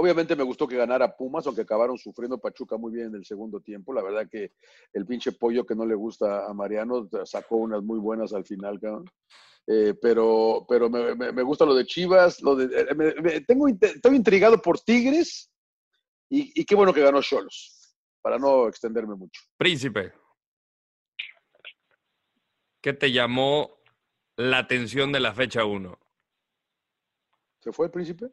Obviamente 0.00 0.34
me 0.34 0.42
gustó 0.44 0.66
que 0.66 0.76
ganara 0.76 1.14
Pumas, 1.14 1.46
aunque 1.46 1.60
acabaron 1.62 1.98
sufriendo 1.98 2.38
Pachuca 2.38 2.76
muy 2.78 2.90
bien 2.92 3.08
en 3.08 3.16
el 3.16 3.24
segundo 3.26 3.60
tiempo. 3.60 3.92
La 3.92 4.02
verdad 4.02 4.26
que 4.30 4.52
el 4.94 5.04
pinche 5.04 5.32
pollo 5.32 5.66
que 5.66 5.74
no 5.74 5.84
le 5.84 5.94
gusta 5.94 6.46
a 6.46 6.54
Mariano 6.54 7.06
sacó 7.24 7.56
unas 7.56 7.82
muy 7.82 7.98
buenas 7.98 8.32
al 8.32 8.44
final, 8.46 8.80
cabrón. 8.80 9.04
Eh, 9.66 9.94
pero 10.00 10.64
pero 10.66 10.88
me, 10.88 11.14
me- 11.14 11.32
me 11.32 11.42
gusta 11.42 11.66
lo 11.66 11.74
de 11.74 11.84
Chivas. 11.84 12.40
Lo 12.40 12.56
de, 12.56 12.64
eh, 12.80 12.94
me- 12.94 13.40
tengo, 13.42 13.68
estoy 13.68 14.16
intrigado 14.16 14.60
por 14.60 14.80
Tigres 14.80 15.50
y, 16.30 16.58
y 16.58 16.64
qué 16.64 16.74
bueno 16.74 16.94
que 16.94 17.02
ganó 17.02 17.20
Cholos, 17.20 17.94
para 18.22 18.38
no 18.38 18.68
extenderme 18.68 19.14
mucho. 19.16 19.42
Príncipe. 19.58 20.12
¿Qué 22.82 22.94
te 22.94 23.12
llamó 23.12 23.78
la 24.36 24.58
atención 24.58 25.12
de 25.12 25.20
la 25.20 25.34
fecha 25.34 25.66
1? 25.66 25.98
¿Se 27.60 27.70
fue 27.72 27.86
el 27.86 27.92
príncipe? 27.92 28.30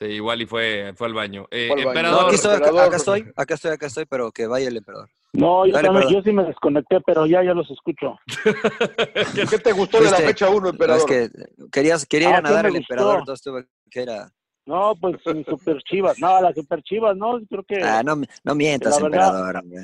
Sí, 0.00 0.06
igual 0.06 0.40
y 0.40 0.46
fue, 0.46 0.94
fue 0.96 1.08
al 1.08 1.14
baño. 1.14 1.46
Eh, 1.50 1.68
Fue 1.70 1.82
al 1.82 1.86
baño. 1.94 2.10
No, 2.10 2.20
aquí 2.22 2.36
estoy, 2.36 2.52
acá, 2.54 2.68
emperador. 2.68 2.86
acá 2.88 2.96
estoy, 2.96 3.32
acá 3.36 3.54
estoy, 3.54 3.70
acá 3.72 3.86
estoy, 3.86 4.06
pero 4.06 4.32
que 4.32 4.46
vaya 4.46 4.68
el 4.68 4.76
emperador. 4.78 5.10
No, 5.34 5.66
yo, 5.66 5.74
Dale, 5.74 5.88
también- 5.88 6.08
yo 6.08 6.22
sí 6.22 6.32
me 6.32 6.42
desconecté, 6.44 7.00
pero 7.02 7.26
ya, 7.26 7.44
ya 7.44 7.52
los 7.52 7.70
escucho. 7.70 8.18
¿Qué 9.50 9.58
te 9.58 9.72
gustó 9.72 9.98
de 9.98 10.04
la 10.04 10.10
Fuiste- 10.16 10.26
fecha 10.26 10.48
1, 10.48 10.60
No, 10.60 10.68
emperador? 10.70 11.00
es 11.00 11.04
que 11.04 11.30
querías, 11.70 12.06
quería 12.06 12.30
ir 12.30 12.34
Ah, 12.36 12.38
a 12.38 12.40
nadar 12.42 12.66
el 12.66 12.76
emperador, 12.76 13.18
entonces 13.20 13.44
tuve 13.44 13.66
que 13.90 14.02
ir 14.02 14.10
a... 14.10 14.32
No, 14.66 14.94
pues 14.98 15.16
mi 15.34 15.44
super 15.44 15.82
chivas. 15.82 16.18
No, 16.18 16.40
las 16.40 16.54
super 16.54 16.82
chivas, 16.82 17.14
no, 17.16 17.38
creo 17.48 17.62
que 17.64 17.82
Ah, 17.82 18.02
no, 18.02 18.16
no 18.44 18.54
mientas, 18.54 18.98
emperador, 18.98 19.56
hombre. 19.56 19.80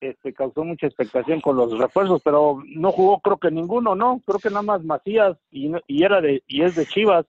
este, 0.00 0.32
causó 0.34 0.64
mucha 0.64 0.86
expectación 0.86 1.40
con 1.40 1.56
los 1.56 1.76
refuerzos, 1.78 2.20
pero 2.22 2.62
no 2.66 2.90
jugó 2.92 3.20
creo 3.20 3.38
que 3.38 3.50
ninguno, 3.50 3.94
¿no? 3.94 4.20
Creo 4.26 4.38
que 4.38 4.50
nada 4.50 4.62
más 4.62 4.82
Macías 4.84 5.36
y, 5.50 5.68
no- 5.68 5.80
y 5.86 6.04
era 6.04 6.20
de 6.20 6.42
y 6.46 6.62
es 6.62 6.74
de 6.74 6.86
Chivas. 6.86 7.26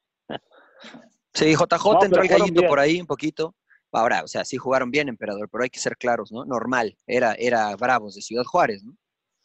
Sí, 1.33 1.53
JJ 1.55 1.93
No, 1.93 2.03
entró 2.03 2.21
el 2.21 2.27
gallito 2.29 2.63
por 2.67 2.79
ahí 2.79 2.99
un 3.01 3.07
poquito. 3.07 3.55
Ahora, 3.91 4.23
o 4.23 4.27
sea, 4.27 4.43
sí 4.43 4.57
jugaron 4.57 4.91
bien, 4.91 5.07
emperador, 5.07 5.47
pero 5.49 5.63
hay 5.63 5.69
que 5.69 5.79
ser 5.79 5.95
claros, 5.97 6.31
¿no? 6.31 6.43
Normal, 6.45 6.95
era, 7.07 7.33
era 7.37 7.73
Bravos 7.77 8.15
de 8.15 8.21
Ciudad 8.21 8.43
Juárez, 8.43 8.83
¿no? 8.83 8.93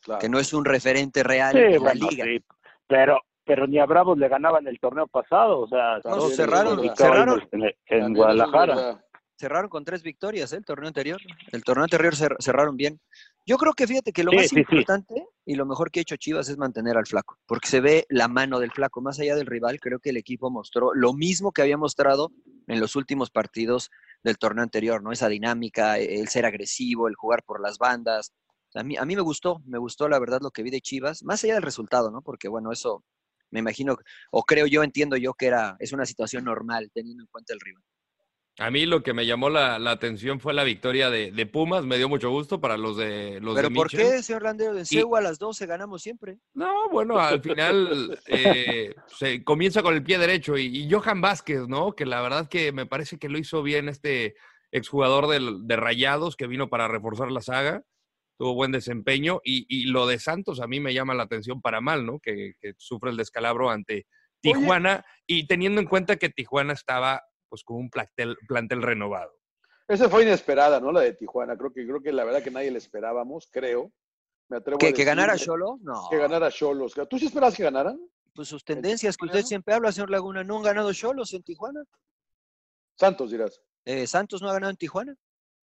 Claro. 0.02 0.20
Que 0.20 0.28
no 0.28 0.38
es 0.40 0.52
un 0.52 0.64
referente 0.64 1.22
real 1.22 1.52
Sí, 1.52 1.58
en 1.58 1.72
la 1.74 1.78
bueno, 1.78 2.08
liga. 2.10 2.24
sí, 2.24 2.44
pero 2.88 3.20
pero 3.44 3.66
ni 3.66 3.78
a 3.80 3.86
Bravos 3.86 4.16
le 4.16 4.28
ganaban 4.28 4.66
el 4.68 4.78
torneo 4.78 5.08
pasado, 5.08 5.60
o 5.60 5.68
sea, 5.68 5.98
No, 6.04 6.28
cerraron- 6.30 6.78
en, 7.86 8.14
Guadalajara. 8.14 9.04
cerraron 9.36 9.68
con 9.68 9.84
tres 9.84 10.02
victorias 10.02 10.52
¿eh? 10.52 10.56
el 10.58 10.64
torneo 10.64 10.86
anterior. 10.88 11.20
El 11.50 11.64
torneo 11.64 11.82
anterior 11.84 12.14
cer- 12.14 12.36
cerraron 12.38 12.76
bien. 12.76 13.00
Yo 13.50 13.58
creo 13.58 13.72
que 13.72 13.88
fíjate 13.88 14.12
que 14.12 14.22
lo 14.22 14.30
Sí, 14.30 14.36
más 14.36 14.46
sí, 14.46 14.54
sí. 14.54 14.60
importante 14.60 15.26
y 15.44 15.56
lo 15.56 15.66
mejor 15.66 15.90
que 15.90 15.98
ha 15.98 16.02
hecho 16.02 16.14
Chivas 16.14 16.48
es 16.48 16.56
mantener 16.56 16.96
al 16.96 17.04
flaco, 17.06 17.36
porque 17.46 17.66
se 17.66 17.80
ve 17.80 18.06
la 18.08 18.28
mano 18.28 18.60
del 18.60 18.70
flaco. 18.70 19.00
Más 19.00 19.18
allá 19.18 19.34
del 19.34 19.46
rival, 19.46 19.80
creo 19.80 19.98
que 19.98 20.10
el 20.10 20.16
equipo 20.18 20.52
mostró 20.52 20.94
lo 20.94 21.14
mismo 21.14 21.50
que 21.50 21.62
había 21.62 21.76
mostrado 21.76 22.30
en 22.68 22.78
los 22.78 22.94
últimos 22.94 23.30
partidos 23.30 23.90
del 24.22 24.38
torneo 24.38 24.62
anterior, 24.62 25.02
¿no? 25.02 25.10
Esa 25.10 25.28
dinámica, 25.28 25.98
el 25.98 26.28
ser 26.28 26.46
agresivo, 26.46 27.08
el 27.08 27.16
jugar 27.16 27.42
por 27.42 27.60
las 27.60 27.78
bandas. 27.78 28.32
A 28.76 28.84
mí, 28.84 28.96
a 28.96 29.04
mí 29.04 29.16
me 29.16 29.22
gustó, 29.22 29.60
me 29.66 29.78
gustó 29.78 30.08
la 30.08 30.20
verdad 30.20 30.38
lo 30.40 30.52
que 30.52 30.62
vi 30.62 30.70
de 30.70 30.80
Chivas, 30.80 31.24
más 31.24 31.42
allá 31.42 31.54
del 31.54 31.64
resultado, 31.64 32.12
¿no? 32.12 32.22
Porque 32.22 32.46
bueno, 32.46 32.70
eso 32.70 33.02
me 33.50 33.58
imagino, 33.58 33.96
o 34.30 34.44
creo 34.44 34.68
yo, 34.68 34.84
entiendo 34.84 35.16
yo 35.16 35.34
que 35.34 35.46
era, 35.46 35.74
es 35.80 35.92
una 35.92 36.06
situación 36.06 36.44
normal 36.44 36.92
teniendo 36.94 37.24
en 37.24 37.28
cuenta 37.32 37.52
el 37.52 37.58
rival. 37.58 37.82
A 38.58 38.70
mí 38.70 38.84
lo 38.84 39.02
que 39.02 39.14
me 39.14 39.24
llamó 39.24 39.48
la, 39.48 39.78
la 39.78 39.92
atención 39.92 40.38
fue 40.38 40.52
la 40.52 40.64
victoria 40.64 41.08
de, 41.08 41.32
de 41.32 41.46
Pumas, 41.46 41.84
me 41.84 41.96
dio 41.96 42.08
mucho 42.08 42.30
gusto 42.30 42.60
para 42.60 42.76
los 42.76 42.96
de 42.96 43.40
los 43.40 43.54
Pero 43.54 43.70
de 43.70 43.74
¿por 43.74 43.88
qué, 43.88 44.22
señor 44.22 44.42
Landero? 44.42 44.76
En 44.76 44.84
CEU 44.84 45.16
a 45.16 45.20
las 45.22 45.38
12 45.38 45.66
ganamos 45.66 46.02
siempre. 46.02 46.38
No, 46.52 46.90
bueno, 46.90 47.18
al 47.18 47.40
final 47.40 48.18
eh, 48.26 48.94
se 49.06 49.42
comienza 49.44 49.82
con 49.82 49.94
el 49.94 50.02
pie 50.02 50.18
derecho 50.18 50.58
y, 50.58 50.66
y 50.66 50.90
Johan 50.90 51.20
Vázquez, 51.20 51.68
¿no? 51.68 51.92
Que 51.92 52.04
la 52.04 52.20
verdad 52.20 52.48
que 52.48 52.72
me 52.72 52.86
parece 52.86 53.18
que 53.18 53.28
lo 53.28 53.38
hizo 53.38 53.62
bien 53.62 53.88
este 53.88 54.34
exjugador 54.72 55.28
del, 55.28 55.66
de 55.66 55.76
Rayados 55.76 56.36
que 56.36 56.46
vino 56.46 56.68
para 56.68 56.86
reforzar 56.86 57.30
la 57.30 57.40
saga, 57.40 57.82
tuvo 58.38 58.54
buen 58.54 58.72
desempeño 58.72 59.40
y, 59.42 59.66
y 59.68 59.86
lo 59.86 60.06
de 60.06 60.18
Santos 60.18 60.60
a 60.60 60.66
mí 60.66 60.80
me 60.80 60.94
llama 60.94 61.14
la 61.14 61.22
atención 61.22 61.60
para 61.60 61.80
mal, 61.80 62.04
¿no? 62.04 62.18
Que, 62.20 62.52
que 62.60 62.74
sufre 62.76 63.10
el 63.10 63.16
descalabro 63.16 63.70
ante 63.70 64.06
Tijuana 64.42 65.04
y 65.26 65.46
teniendo 65.46 65.80
en 65.80 65.86
cuenta 65.86 66.16
que 66.16 66.30
Tijuana 66.30 66.72
estaba 66.72 67.22
pues 67.50 67.62
con 67.64 67.76
un 67.76 67.90
plantel, 67.90 68.36
plantel 68.48 68.80
renovado. 68.80 69.32
Esa 69.88 70.08
fue 70.08 70.22
inesperada, 70.22 70.80
¿no? 70.80 70.92
La 70.92 71.00
de 71.00 71.14
Tijuana. 71.14 71.58
Creo 71.58 71.72
que, 71.72 71.84
creo 71.84 72.00
que 72.00 72.12
la 72.12 72.24
verdad 72.24 72.42
que 72.42 72.52
nadie 72.52 72.70
la 72.70 72.78
esperábamos, 72.78 73.48
creo. 73.52 73.92
Me 74.48 74.58
atrevo 74.58 74.76
a 74.76 74.78
¿Que, 74.78 74.94
que 74.94 75.04
ganara 75.04 75.36
Cholo? 75.36 75.78
No. 75.82 76.08
Que 76.08 76.16
ganara 76.16 76.50
Cholos. 76.50 76.94
¿Tú 77.08 77.18
sí 77.18 77.26
esperabas 77.26 77.56
que 77.56 77.64
ganaran? 77.64 78.00
Pues 78.32 78.48
sus 78.48 78.64
tendencias 78.64 79.16
que 79.16 79.26
usted 79.26 79.42
siempre 79.42 79.74
habla, 79.74 79.90
señor 79.90 80.10
Laguna, 80.10 80.44
¿no 80.44 80.58
han 80.58 80.62
ganado 80.62 80.92
Cholos 80.92 81.34
en 81.34 81.42
Tijuana? 81.42 81.82
Santos, 82.94 83.32
dirás. 83.32 83.60
Eh, 83.84 84.06
¿Santos 84.06 84.40
no 84.40 84.48
ha 84.48 84.52
ganado 84.52 84.70
en 84.70 84.76
Tijuana? 84.76 85.16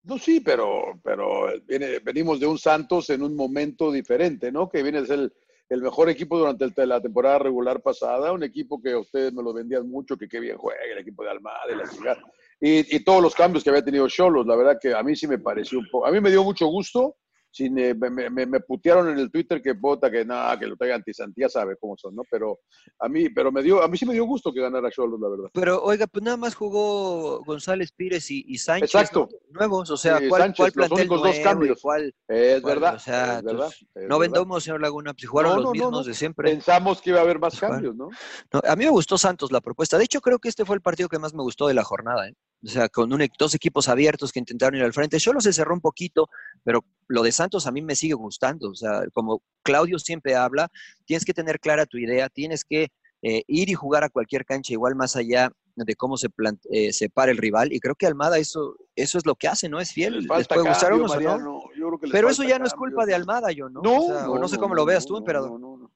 No, 0.04 0.18
sí, 0.18 0.42
pero, 0.42 1.00
pero 1.04 1.48
viene, 1.66 2.00
venimos 2.00 2.40
de 2.40 2.48
un 2.48 2.58
Santos 2.58 3.10
en 3.10 3.24
un 3.24 3.36
momento 3.36 3.92
diferente, 3.92 4.52
¿no? 4.52 4.70
Que 4.70 4.84
viene 4.84 5.00
a 5.00 5.06
ser 5.06 5.20
el, 5.20 5.34
el 5.70 5.82
mejor 5.82 6.09
equipo 6.09 6.38
durante 6.38 6.86
la 6.86 7.01
temporada 7.01 7.39
regular 7.39 7.82
pasada, 7.82 8.32
un 8.32 8.43
equipo 8.43 8.82
que 8.82 8.95
ustedes 8.95 9.34
me 9.34 9.43
lo 9.43 9.53
vendían 9.53 9.88
mucho, 9.89 10.18
que 10.18 10.28
qué 10.28 10.39
bien 10.39 10.57
juega, 10.57 10.80
el 10.91 10.99
equipo 10.99 11.24
de 11.24 11.32
Almada, 11.32 11.59
la. 11.68 12.18
Y, 12.59 12.95
y 12.95 13.03
todos 13.03 13.22
los 13.22 13.36
cambios 13.36 13.63
que 13.63 13.70
había 13.70 13.84
tenido 13.84 14.07
Cholos, 14.07 14.47
la 14.47 14.55
verdad 14.55 14.78
que 14.82 14.93
a 14.93 15.03
mí 15.03 15.15
sí 15.15 15.28
me 15.28 15.38
pareció 15.38 15.80
un 15.80 15.88
poco, 15.91 16.07
a 16.07 16.11
mí 16.11 16.20
me 16.22 16.32
dio 16.32 16.43
mucho 16.43 16.68
gusto, 16.68 17.15
sin, 17.58 17.78
eh, 17.80 17.93
me, 17.95 18.10
me- 18.30 18.45
me- 18.45 18.60
putearon 18.60 19.10
en 19.10 19.18
el 19.20 19.32
Twitter 19.32 19.62
que 19.62 19.74
bota, 19.74 20.10
que 20.12 20.24
nada, 20.24 20.58
que 20.60 20.68
lo 20.68 20.76
traiga 20.78 20.95
antisantía, 20.95 21.49
sabe 21.49 21.76
cómo 21.78 21.97
son, 21.97 22.16
¿no? 22.16 22.24
Pero 22.30 22.60
a 22.99 23.10
mí, 23.10 23.30
pero 23.30 23.51
me 23.51 23.64
dio, 23.64 23.82
a 23.84 23.88
mí 23.88 23.97
sí 23.97 24.05
me 24.05 24.14
dio 24.14 24.26
gusto 24.26 24.53
que 24.53 24.62
ganara 24.62 24.89
Cholos, 24.91 25.20
la 25.20 25.30
verdad. 25.30 25.49
Pero, 25.53 25.82
oiga, 25.84 26.05
pues 26.08 26.24
nada 26.24 26.38
más 26.38 26.53
jugó 26.55 27.43
González 27.43 27.91
Pires 27.91 28.30
y, 28.32 28.43
y 28.47 28.58
Sánchez 28.58 28.93
Exacto. 28.93 29.30
¿no? 29.51 29.60
nuevos, 29.60 29.89
o 29.89 29.97
sea, 29.97 30.20
Sí, 30.20 30.28
¿cuál, 30.30 30.41
Sánchez, 30.43 30.58
cuál 30.58 30.68
los 30.68 30.76
plantel 30.76 30.99
únicos 30.99 31.18
dos 31.24 31.36
nuevo 31.38 31.43
cambios. 31.43 31.82
cuál- 31.82 32.14
Es 32.28 32.62
cuál? 32.62 32.74
verdad, 32.76 32.95
O 32.95 32.99
sea, 32.99 33.38
es 33.39 33.43
verdad, 33.43 33.68
es 33.68 33.86
no 33.95 34.01
verdad. 34.01 34.20
vendamos, 34.20 34.64
señor 34.64 34.82
Laguna, 34.82 35.14
pues 35.14 35.28
jugaron 35.28 35.51
No, 35.51 35.58
los 35.58 35.66
no, 35.66 35.70
no, 35.70 35.74
mismos 35.74 36.05
de 36.05 36.14
siempre. 36.14 36.51
Pensamos 36.51 37.01
que 37.01 37.10
iba 37.12 37.20
a 37.20 37.24
haber 37.24 37.39
más 37.39 37.60
cambios, 37.60 37.95
¿no? 37.95 38.10
No, 38.53 38.62
a 38.64 38.76
mí 38.76 38.86
me 38.86 38.91
gustó 38.91 39.18
Santos 39.18 39.51
la 39.51 39.62
propuesta. 39.62 39.97
De 39.97 40.03
hecho, 40.03 40.22
creo 40.22 40.39
que 40.39 40.49
este 40.49 40.66
fue 40.66 40.76
el 40.76 40.82
partido 40.82 41.10
que 41.10 41.20
más 41.20 41.34
me 41.34 41.41
gustó 41.43 41.68
de 41.68 41.74
la 41.74 41.84
jornada. 41.84 42.28
¿eh? 42.28 42.34
O 42.64 42.68
sea, 42.68 42.89
con 42.89 43.14
un, 43.14 43.22
e- 43.22 43.30
dos 43.38 43.53
equipos 43.53 43.88
abiertos 43.88 44.32
que 44.32 44.39
intentaron 44.39 44.78
ir 44.80 44.84
al 44.84 44.93
frente. 44.93 45.20
Solo 45.20 45.39
se 45.41 45.53
cerró 45.53 45.74
un 45.74 45.82
poquito, 45.82 46.30
pero 46.64 46.84
lo 47.08 47.22
de 47.24 47.32
Santos 47.32 47.68
a 47.68 47.72
mí 47.72 47.82
me 47.82 47.95
sigue 47.95 48.16
gustando. 48.16 48.70
O 48.70 48.76
sea, 48.76 49.03
como 49.14 49.41
Claudio 49.64 49.99
siempre 49.99 50.36
habla, 50.36 50.70
tienes 51.05 51.24
que 51.24 51.34
tener 51.34 51.60
clara 51.60 51.86
tu 51.86 51.97
idea, 51.97 52.30
tienes 52.30 52.66
que 52.66 52.88
eh, 53.22 53.43
ir 53.47 53.70
y 53.70 53.74
jugar 53.74 54.03
a 54.03 54.10
cualquier 54.10 54.45
cancha, 54.45 54.74
igual 54.74 54.95
más 54.95 55.16
allá 55.16 55.51
de 55.76 55.95
cómo 55.95 56.18
se, 56.18 56.30
eh, 56.72 56.91
se 56.91 57.10
para 57.10 57.32
el 57.32 57.38
rival. 57.38 57.72
Y 57.72 57.80
creo 57.80 57.93
que 57.95 58.08
Almada 58.08 58.39
eso, 58.39 58.76
eso 58.95 59.18
es 59.20 59.26
lo 59.26 59.36
que 59.36 59.47
hace, 59.47 59.70
¿no? 59.70 59.80
Es 59.80 59.91
fiel. 59.93 60.16
Les 60.18 60.47
puede 60.47 60.68
gustar 60.68 60.93
unos 60.93 61.16
o 61.16 61.20
no. 61.20 61.62
Yo 61.78 61.91
Pero 62.12 62.30
eso 62.30 62.43
ya 62.43 62.58
no 62.58 62.66
es 62.66 62.74
culpa 62.74 63.05
de 63.05 63.14
Almada, 63.14 63.51
yo, 63.51 63.70
¿no? 63.70 63.82
No, 63.82 63.97
O, 63.97 64.08
sea, 64.08 64.30
o 64.30 64.39
no 64.39 64.47
sé 64.47 64.58
cómo 64.58 64.74
lo 64.74 64.86
veas 64.86 65.05
tú, 65.05 65.18
emperador. 65.18 65.60
no, 65.60 65.78
no, 65.78 65.91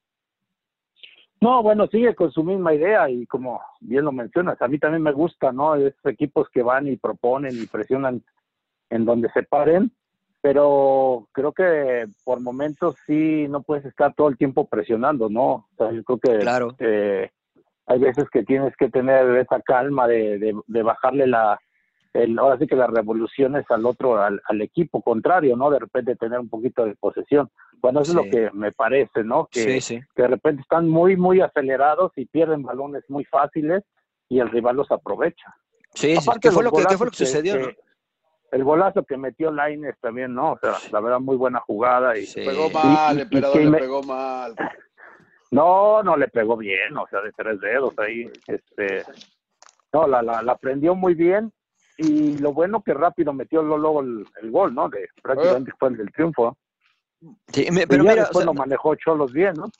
no. 1.42 1.50
No, 1.56 1.62
bueno, 1.62 1.86
sigue 1.88 2.14
con 2.14 2.30
su 2.30 2.42
misma 2.44 2.74
idea 2.74 3.10
y 3.10 3.26
como 3.26 3.60
bien 3.80 4.04
lo 4.04 4.12
mencionas, 4.12 4.60
a 4.62 4.68
mí 4.68 4.78
también 4.78 5.02
me 5.02 5.12
gusta, 5.12 5.52
¿no? 5.52 5.74
Esos 5.74 6.04
equipos 6.06 6.48
que 6.50 6.62
van 6.62 6.86
y 6.88 6.96
proponen 6.96 7.54
y 7.60 7.66
presionan 7.66 8.22
en 8.90 9.04
donde 9.04 9.28
se 9.30 9.42
paren, 9.42 9.90
pero 10.40 11.28
creo 11.32 11.52
que 11.52 12.06
por 12.24 12.40
momentos 12.40 12.96
sí 13.06 13.46
no 13.48 13.62
puedes 13.62 13.84
estar 13.84 14.14
todo 14.14 14.28
el 14.28 14.36
tiempo 14.36 14.66
presionando, 14.66 15.28
¿no? 15.28 15.44
O 15.44 15.68
sea, 15.76 15.92
yo 15.92 16.02
creo 16.04 16.18
que 16.18 16.38
Claro. 16.38 16.74
eh, 16.78 17.30
hay 17.86 17.98
veces 17.98 18.24
que 18.30 18.42
tienes 18.44 18.74
que 18.76 18.88
tener 18.88 19.36
esa 19.36 19.60
calma 19.60 20.06
de, 20.08 20.38
de, 20.38 20.54
de 20.66 20.82
bajarle 20.82 21.26
la, 21.26 21.58
el, 22.14 22.38
ahora 22.38 22.58
sí 22.58 22.66
que 22.66 22.76
las 22.76 22.90
revoluciones 22.90 23.64
al 23.70 23.86
otro, 23.86 24.20
al, 24.20 24.40
al 24.46 24.60
equipo 24.60 25.00
contrario, 25.02 25.56
¿no? 25.56 25.70
De 25.70 25.78
repente 25.78 26.14
tener 26.16 26.38
un 26.40 26.48
poquito 26.48 26.84
de 26.84 26.94
posesión. 26.96 27.50
Bueno, 27.80 28.00
eso 28.00 28.12
Sí. 28.12 28.18
es 28.18 28.24
lo 28.24 28.30
que 28.30 28.50
me 28.56 28.70
parece, 28.72 29.24
¿no? 29.24 29.48
Que, 29.50 29.80
sí. 29.80 30.00
que 30.14 30.22
de 30.22 30.28
repente 30.28 30.62
están 30.62 30.88
muy, 30.88 31.16
muy 31.16 31.40
acelerados 31.40 32.12
y 32.16 32.26
pierden 32.26 32.62
balones 32.62 33.02
muy 33.08 33.24
fáciles 33.24 33.82
y 34.28 34.40
el 34.40 34.50
rival 34.50 34.76
los 34.76 34.90
aprovecha. 34.90 35.54
Sí, 35.94 36.14
sí. 36.16 36.22
Aparte 36.22 36.48
¿Qué 36.48 36.50
fue, 36.54 36.62
lo 36.64 36.70
que, 36.70 36.76
qué 36.78 36.82
fue 36.82 36.90
lo 37.06 37.10
golazos 37.10 37.18
que 37.18 37.26
sucedió, 37.26 37.58
no? 37.58 37.68
El 38.50 38.64
golazo 38.64 39.02
que 39.04 39.16
metió 39.16 39.50
Laines 39.50 39.98
también, 40.00 40.34
¿no? 40.34 40.52
O 40.52 40.58
sea, 40.58 40.74
la 40.90 41.00
verdad, 41.00 41.20
muy 41.20 41.36
buena 41.36 41.60
jugada. 41.60 42.18
Y, 42.18 42.26
Sí. 42.26 42.42
Pegó 42.44 42.68
mal, 42.70 43.16
y- 43.18 43.22
emperador, 43.22 43.56
le 43.56 43.70
me- 43.70 43.78
pegó 43.78 44.02
mal. 44.02 44.54
No, 45.50 46.02
no 46.02 46.16
le 46.16 46.28
pegó 46.28 46.56
bien, 46.56 46.96
o 46.96 47.06
sea, 47.08 47.20
de 47.20 47.30
tres 47.32 47.60
dedos 47.60 47.92
ahí. 47.98 48.24
Este, 48.46 49.02
no, 49.92 50.06
la, 50.06 50.22
la, 50.22 50.42
la 50.42 50.56
prendió 50.56 50.94
muy 50.94 51.12
bien 51.14 51.52
y 51.98 52.36
lo 52.38 52.52
bueno 52.52 52.82
que 52.82 52.94
rápido 52.94 53.32
metió 53.32 53.62
luego 53.62 54.00
el, 54.00 54.26
el 54.42 54.50
gol, 54.50 54.74
¿no? 54.74 54.88
De 54.88 55.08
prácticamente 55.22 55.72
fue 55.78 55.88
el 55.90 55.96
del 55.98 56.12
triunfo. 56.12 56.56
Sí, 57.52 57.66
me- 57.70 57.86
Pero 57.86 58.04
ya 58.04 58.10
mira, 58.10 58.22
o 58.22 58.26
después 58.26 58.42
sea, 58.42 58.46
lo 58.46 58.54
manejó 58.54 58.94
Cholos 58.96 59.32
bien, 59.32 59.54
¿no? 59.54 59.70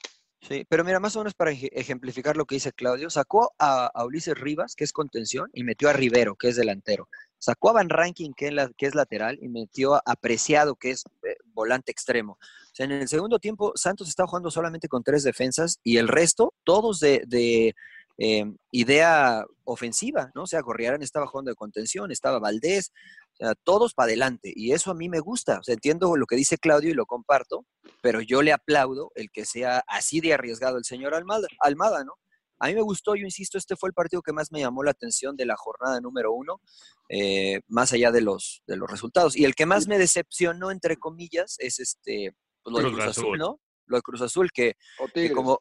Sí, 0.40 0.66
pero 0.68 0.84
mira, 0.84 0.98
más 0.98 1.14
o 1.14 1.20
menos 1.20 1.34
para 1.34 1.52
ej- 1.52 1.70
ejemplificar 1.72 2.36
lo 2.36 2.46
que 2.46 2.56
dice 2.56 2.72
Claudio, 2.72 3.10
sacó 3.10 3.52
a, 3.58 3.86
a 3.86 4.04
Ulises 4.04 4.38
Rivas, 4.38 4.74
que 4.74 4.82
es 4.84 4.92
contención, 4.92 5.48
y 5.52 5.62
metió 5.62 5.88
a 5.88 5.92
Rivero, 5.92 6.34
que 6.34 6.48
es 6.48 6.56
delantero. 6.56 7.08
Sacó 7.38 7.70
a 7.70 7.74
Van 7.74 7.88
Ranking, 7.88 8.32
que 8.36 8.48
es, 8.48 8.52
la- 8.52 8.70
que 8.76 8.86
es 8.86 8.94
lateral, 8.96 9.38
y 9.40 9.48
metió 9.48 9.94
a 9.94 10.02
Apreciado, 10.04 10.74
que 10.74 10.90
es 10.90 11.04
eh, 11.22 11.36
volante 11.46 11.92
extremo. 11.92 12.32
O 12.32 12.74
sea, 12.74 12.86
en 12.86 12.92
el 12.92 13.08
segundo 13.08 13.38
tiempo, 13.38 13.72
Santos 13.76 14.08
estaba 14.08 14.26
jugando 14.26 14.50
solamente 14.50 14.88
con 14.88 15.02
tres 15.04 15.22
defensas 15.22 15.78
y 15.84 15.98
el 15.98 16.08
resto, 16.08 16.54
todos 16.64 16.98
de, 17.00 17.22
de, 17.26 17.74
eh, 18.18 18.44
idea 18.70 19.44
ofensiva, 19.64 20.30
¿no? 20.34 20.42
O 20.42 20.46
sea, 20.46 20.60
Gorriarán 20.60 21.02
estaba 21.02 21.26
jugando 21.26 21.50
de 21.50 21.56
contención, 21.56 22.10
estaba 22.10 22.38
Valdés, 22.38 22.92
o 23.34 23.36
sea, 23.36 23.54
todos 23.64 23.94
para 23.94 24.06
adelante. 24.06 24.52
Y 24.54 24.72
eso 24.72 24.90
a 24.90 24.94
mí 24.94 25.08
me 25.08 25.20
gusta. 25.20 25.58
O 25.58 25.62
sea, 25.62 25.74
entiendo 25.74 26.16
lo 26.16 26.26
que 26.26 26.36
dice 26.36 26.58
Claudio 26.58 26.90
y 26.90 26.94
lo 26.94 27.06
comparto, 27.06 27.66
pero 28.02 28.20
yo 28.20 28.42
le 28.42 28.52
aplaudo 28.52 29.10
el 29.14 29.30
que 29.30 29.44
sea 29.44 29.82
así 29.86 30.20
de 30.20 30.34
arriesgado 30.34 30.78
el 30.78 30.84
señor 30.84 31.14
Almada, 31.14 31.48
Almada, 31.60 32.04
¿no? 32.04 32.14
A 32.62 32.68
mí 32.68 32.76
me 32.76 32.82
gustó, 32.82 33.16
yo 33.16 33.24
insisto, 33.24 33.58
este 33.58 33.74
fue 33.74 33.88
el 33.88 33.92
partido 33.92 34.22
que 34.22 34.32
más 34.32 34.52
me 34.52 34.60
llamó 34.60 34.84
la 34.84 34.92
atención 34.92 35.36
de 35.36 35.46
la 35.46 35.56
jornada 35.56 36.00
número 36.00 36.32
uno, 36.32 36.60
eh, 37.08 37.60
más 37.66 37.92
allá 37.92 38.12
de 38.12 38.20
los, 38.20 38.62
de 38.68 38.76
los 38.76 38.88
resultados. 38.88 39.36
Y 39.36 39.44
el 39.44 39.56
que 39.56 39.66
más 39.66 39.88
me 39.88 39.98
decepcionó, 39.98 40.70
entre 40.70 40.96
comillas, 40.96 41.56
es 41.58 41.80
este, 41.80 42.36
pues, 42.62 42.72
lo 42.72 42.78
de 42.78 42.84
Cruz 42.84 42.94
Cruz 42.94 43.10
Azul, 43.10 43.24
Azul. 43.24 43.38
¿no? 43.38 43.60
Lo 43.86 43.96
de 43.96 44.02
Cruz 44.02 44.22
Azul, 44.22 44.52
que, 44.52 44.76
que 45.12 45.32
como... 45.32 45.60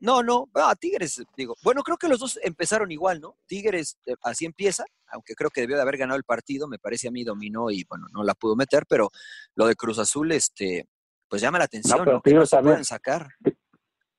No, 0.00 0.22
no, 0.22 0.48
ah, 0.54 0.74
Tigres, 0.78 1.22
digo. 1.36 1.54
Bueno, 1.62 1.82
creo 1.82 1.98
que 1.98 2.08
los 2.08 2.18
dos 2.18 2.38
empezaron 2.42 2.90
igual, 2.90 3.20
¿no? 3.20 3.36
Tigres 3.46 3.98
eh, 4.06 4.14
así 4.22 4.46
empieza, 4.46 4.84
aunque 5.08 5.34
creo 5.34 5.50
que 5.50 5.60
debió 5.60 5.76
de 5.76 5.82
haber 5.82 5.98
ganado 5.98 6.16
el 6.16 6.24
partido, 6.24 6.66
me 6.68 6.78
parece 6.78 7.08
a 7.08 7.10
mí 7.10 7.22
dominó 7.22 7.70
y 7.70 7.84
bueno, 7.88 8.06
no 8.12 8.22
la 8.24 8.34
pudo 8.34 8.56
meter, 8.56 8.84
pero 8.88 9.10
lo 9.56 9.66
de 9.66 9.74
Cruz 9.76 9.98
Azul, 9.98 10.32
este, 10.32 10.86
pues 11.28 11.42
llama 11.42 11.58
la 11.58 11.64
atención, 11.64 11.98
¿no? 11.98 12.04
pero 12.04 12.16
no 12.16 12.22
Tigres 12.22 12.50
también. 12.50 12.72
pueden 12.72 12.84
sacar. 12.84 13.28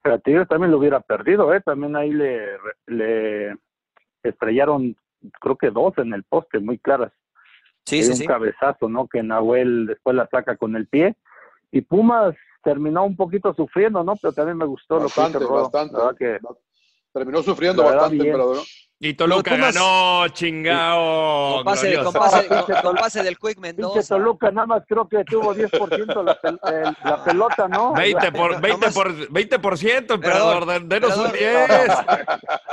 Pero 0.03 0.19
Tigres 0.19 0.47
también 0.47 0.71
lo 0.71 0.77
hubiera 0.77 0.99
perdido, 0.99 1.53
¿eh? 1.53 1.61
También 1.61 1.95
ahí 1.95 2.11
le, 2.11 2.57
le 2.87 3.55
estrellaron, 4.23 4.95
creo 5.39 5.57
que 5.57 5.69
dos 5.71 5.93
en 5.97 6.13
el 6.13 6.23
poste, 6.23 6.59
muy 6.59 6.77
claras. 6.79 7.11
Sí, 7.85 7.97
Hay 7.97 8.03
sí, 8.03 8.11
un 8.11 8.17
sí. 8.17 8.25
cabezazo, 8.27 8.89
¿no? 8.89 9.07
Que 9.07 9.23
Nahuel 9.23 9.87
después 9.87 10.15
la 10.15 10.27
saca 10.29 10.55
con 10.57 10.75
el 10.75 10.87
pie. 10.87 11.15
Y 11.71 11.81
Pumas 11.81 12.35
terminó 12.63 13.03
un 13.05 13.15
poquito 13.15 13.53
sufriendo, 13.53 14.03
¿no? 14.03 14.15
Pero 14.15 14.33
también 14.33 14.57
me 14.57 14.65
gustó 14.65 14.99
Bastante, 14.99 15.39
lo 15.39 15.39
que 15.39 15.45
hizo 15.45 15.61
bastante. 15.61 15.97
Que 16.17 16.39
Terminó 17.13 17.43
sufriendo 17.43 17.83
bastante, 17.83 18.15
bien. 18.15 18.27
emperador. 18.27 18.55
¿no? 18.57 18.61
Y 19.03 19.15
Toluca 19.15 19.55
Pumas- 19.55 19.73
ganó, 19.73 20.27
chingao. 20.27 21.55
Con 21.55 21.63
pase, 21.65 21.97
con 22.03 22.13
pase- 22.13 22.43
pinche 22.49 22.81
con 22.83 22.95
pase 22.95 23.23
del 23.23 23.35
Quick 23.39 23.55
Pinche 23.55 23.59
Mendoza. 23.61 24.15
Toluca 24.15 24.51
nada 24.51 24.67
más 24.67 24.83
creo 24.87 25.09
que 25.09 25.23
tuvo 25.23 25.55
10% 25.55 26.23
la, 26.23 26.39
pel- 26.39 26.59
el- 26.71 26.95
la 27.03 27.23
pelota, 27.23 27.67
¿no? 27.67 27.93
20 27.93 28.31
por, 28.31 28.51
No 28.53 28.61
20 28.61 28.85
más- 28.85 28.93
por, 28.93 29.11
20%, 29.31 30.13
emperador. 30.13 30.65
de- 30.67 30.79
Denos 30.81 31.17
un 31.17 31.25
Emperador. 31.25 31.67
10. 31.67 31.97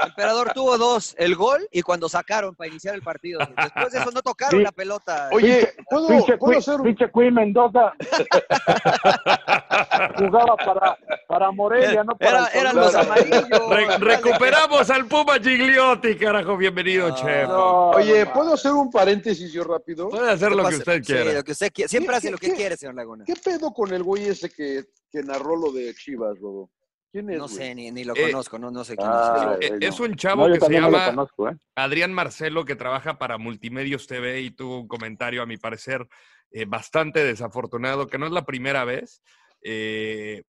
Emperador 0.07 0.53
tuvo 0.53 0.77
dos, 0.77 1.15
el 1.19 1.35
gol 1.35 1.67
y 1.73 1.81
cuando 1.81 2.11
sacaron 2.11 2.55
para 2.55 2.69
iniciar 2.69 2.95
el 2.95 3.01
partido. 3.03 3.41
Después 3.57 3.91
de 3.93 3.99
eso 4.01 4.11
no 4.11 4.21
tocaron 4.21 4.59
Sí. 4.61 4.65
la 4.65 4.73
pelota. 4.73 5.31
Oye, 5.33 5.73
¿puedo, 5.89 6.09
Pinche, 6.09 6.37
¿puedo 6.37 6.59
hacer 6.59 6.75
un... 6.77 6.83
pinche 6.83 7.11
Cui 7.11 7.31
Mendoza 7.31 7.95
jugaba 10.17 10.57
para, 10.57 10.99
para 11.27 11.51
Morelia, 11.53 12.05
no 12.05 12.17
para 12.17 12.31
Era- 12.31 12.47
el 12.49 12.61
eran 12.61 12.77
los 12.77 12.95
amarillos. 12.95 13.49
Re- 13.71 13.99
recuperamos 13.99 14.91
al 14.91 15.07
Puma 15.07 15.35
Gigliotti, 15.43 16.17
carajo. 16.17 16.57
Bienvenido, 16.57 17.09
No, 17.09 17.15
chef. 17.17 17.49
No, 17.49 17.91
Oye, 17.91 18.27
¿puedo 18.27 18.55
hacer 18.55 18.73
un 18.73 18.91
paréntesis 18.91 19.53
yo 19.53 19.65
rápido? 19.65 20.09
Puede 20.09 20.31
hacer 20.31 20.53
lo 20.53 20.69
que 20.69 20.77
usted 20.77 21.03
Sí, 21.03 21.13
quiera. 21.13 21.33
lo 21.33 21.45
que 21.45 21.53
usted 21.53 21.73
quiere. 21.73 21.89
Siempre 21.89 22.13
¿Qué- 22.13 22.17
hace 22.19 22.31
lo 22.31 22.39
que 22.39 22.53
quiere, 22.53 22.77
señor 22.77 22.95
Laguna. 22.95 23.25
¿Qué 23.27 23.35
pedo 23.37 23.73
con 23.73 23.93
el 23.93 24.03
güey 24.03 24.27
ese 24.29 24.51
que, 24.51 24.85
que 25.11 25.23
narró 25.23 25.57
lo 25.57 25.73
de 25.73 25.95
Chivas, 25.95 26.39
Rodo? 26.41 26.71
¿Quién 27.11 27.31
es, 27.31 27.39
No 27.39 27.49
sé, 27.49 27.75
ni, 27.75 27.91
ni 27.91 28.05
lo 28.05 28.15
Eh, 28.15 28.31
conozco, 28.31 28.59
no, 28.59 28.71
no 28.71 28.85
sé 28.85 28.95
quién 28.95 29.09
Ah, 29.11 29.57
es. 29.59 29.67
Eh, 29.67 29.71
bueno. 29.71 29.87
Es 29.89 29.99
un 30.01 30.15
chavo 30.15 30.47
No, 30.47 30.53
que 30.55 30.61
se 30.61 30.71
llama 30.73 31.07
conozco, 31.07 31.49
¿eh? 31.49 31.57
Adrián 31.75 32.13
Marcelo, 32.13 32.67
que 32.67 32.77
trabaja 32.77 33.17
para 33.19 33.39
Multimedios 33.39 34.07
TV 34.07 34.43
y 34.43 34.51
tuvo 34.51 34.79
un 34.81 34.89
comentario, 34.89 35.41
a 35.41 35.47
mi 35.47 35.57
parecer, 35.57 36.07
eh, 36.51 36.67
bastante 36.67 37.25
desafortunado, 37.25 38.07
que 38.09 38.19
no 38.19 38.27
es 38.27 38.33
la 38.33 38.45
primera 38.45 38.85
vez. 38.85 39.23
Eh, 39.63 40.43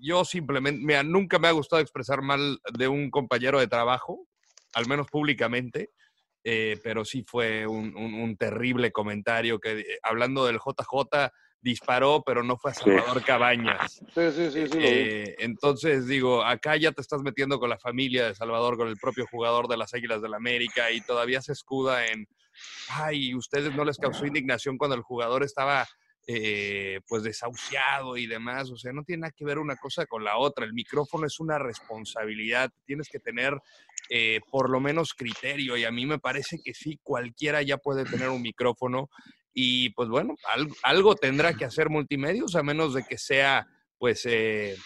yo 0.00 0.24
simplemente, 0.24 0.84
mira, 0.84 1.02
nunca 1.02 1.38
me 1.38 1.48
ha 1.48 1.52
gustado 1.52 1.82
expresar 1.82 2.22
mal 2.22 2.58
de 2.72 2.88
un 2.88 3.10
compañero 3.10 3.58
de 3.60 3.66
trabajo, 3.66 4.26
al 4.72 4.86
menos 4.88 5.08
públicamente, 5.08 5.90
eh, 6.42 6.78
pero 6.82 7.04
sí 7.04 7.22
fue 7.26 7.66
un, 7.66 7.96
un- 7.96 8.14
un 8.14 8.36
terrible 8.36 8.92
comentario 8.92 9.58
que, 9.60 9.80
eh, 9.80 9.98
hablando 10.02 10.44
del 10.46 10.58
JJ, 10.58 11.30
disparó, 11.60 12.22
pero 12.26 12.42
no 12.42 12.58
fue 12.58 12.72
a 12.72 12.74
Salvador 12.74 13.24
Cabañas. 13.24 14.02
Sí, 14.14 14.30
sí, 14.32 14.50
sí, 14.50 14.66
sí. 14.68 14.74
lo 14.74 14.76
vi. 14.76 14.84
Eh, 14.86 15.34
entonces, 15.38 16.06
digo, 16.06 16.44
acá 16.44 16.76
ya 16.76 16.92
te 16.92 17.00
estás 17.00 17.22
metiendo 17.22 17.58
con 17.58 17.70
la 17.70 17.78
familia 17.78 18.26
de 18.26 18.34
Salvador, 18.34 18.76
con 18.76 18.88
el 18.88 18.96
propio 18.98 19.26
jugador 19.30 19.66
de 19.68 19.78
las 19.78 19.94
Águilas 19.94 20.20
del 20.20 20.32
la 20.32 20.36
América 20.36 20.90
y 20.90 21.00
todavía 21.00 21.40
se 21.40 21.52
escuda 21.52 22.06
en, 22.06 22.26
ay, 22.88 23.34
ustedes 23.34 23.74
no 23.74 23.84
les 23.86 23.98
causó 23.98 24.26
indignación 24.26 24.76
cuando 24.76 24.94
el 24.96 25.02
jugador 25.02 25.42
estaba 25.42 25.86
eh, 26.26 27.00
pues 27.06 27.22
desahuciado 27.22 28.16
y 28.16 28.26
demás. 28.26 28.70
O 28.70 28.76
sea, 28.76 28.92
no 28.92 29.04
tiene 29.04 29.22
nada 29.22 29.34
que 29.36 29.44
ver 29.44 29.58
una 29.58 29.76
cosa 29.76 30.06
con 30.06 30.24
la 30.24 30.38
otra. 30.38 30.64
El 30.64 30.72
micrófono 30.72 31.26
es 31.26 31.40
una 31.40 31.58
responsabilidad. 31.58 32.70
Tienes 32.86 33.08
que 33.08 33.18
tener 33.18 33.58
eh, 34.10 34.40
por 34.50 34.70
lo 34.70 34.80
menos 34.80 35.14
criterio 35.14 35.76
y 35.76 35.84
a 35.84 35.90
mí 35.90 36.06
me 36.06 36.18
parece 36.18 36.60
que 36.62 36.74
sí, 36.74 36.98
cualquiera 37.02 37.62
ya 37.62 37.78
puede 37.78 38.04
tener 38.04 38.28
un 38.28 38.42
micrófono 38.42 39.08
y 39.54 39.90
pues 39.90 40.08
bueno, 40.08 40.34
algo, 40.82 41.14
tendrá 41.14 41.54
que 41.54 41.64
hacer 41.64 41.88
multimedios 41.88 42.56
a 42.56 42.62
menos 42.62 42.92
de 42.92 43.04
que 43.04 43.16
sea 43.18 43.66
pues 43.98 44.26
eh, 44.26 44.76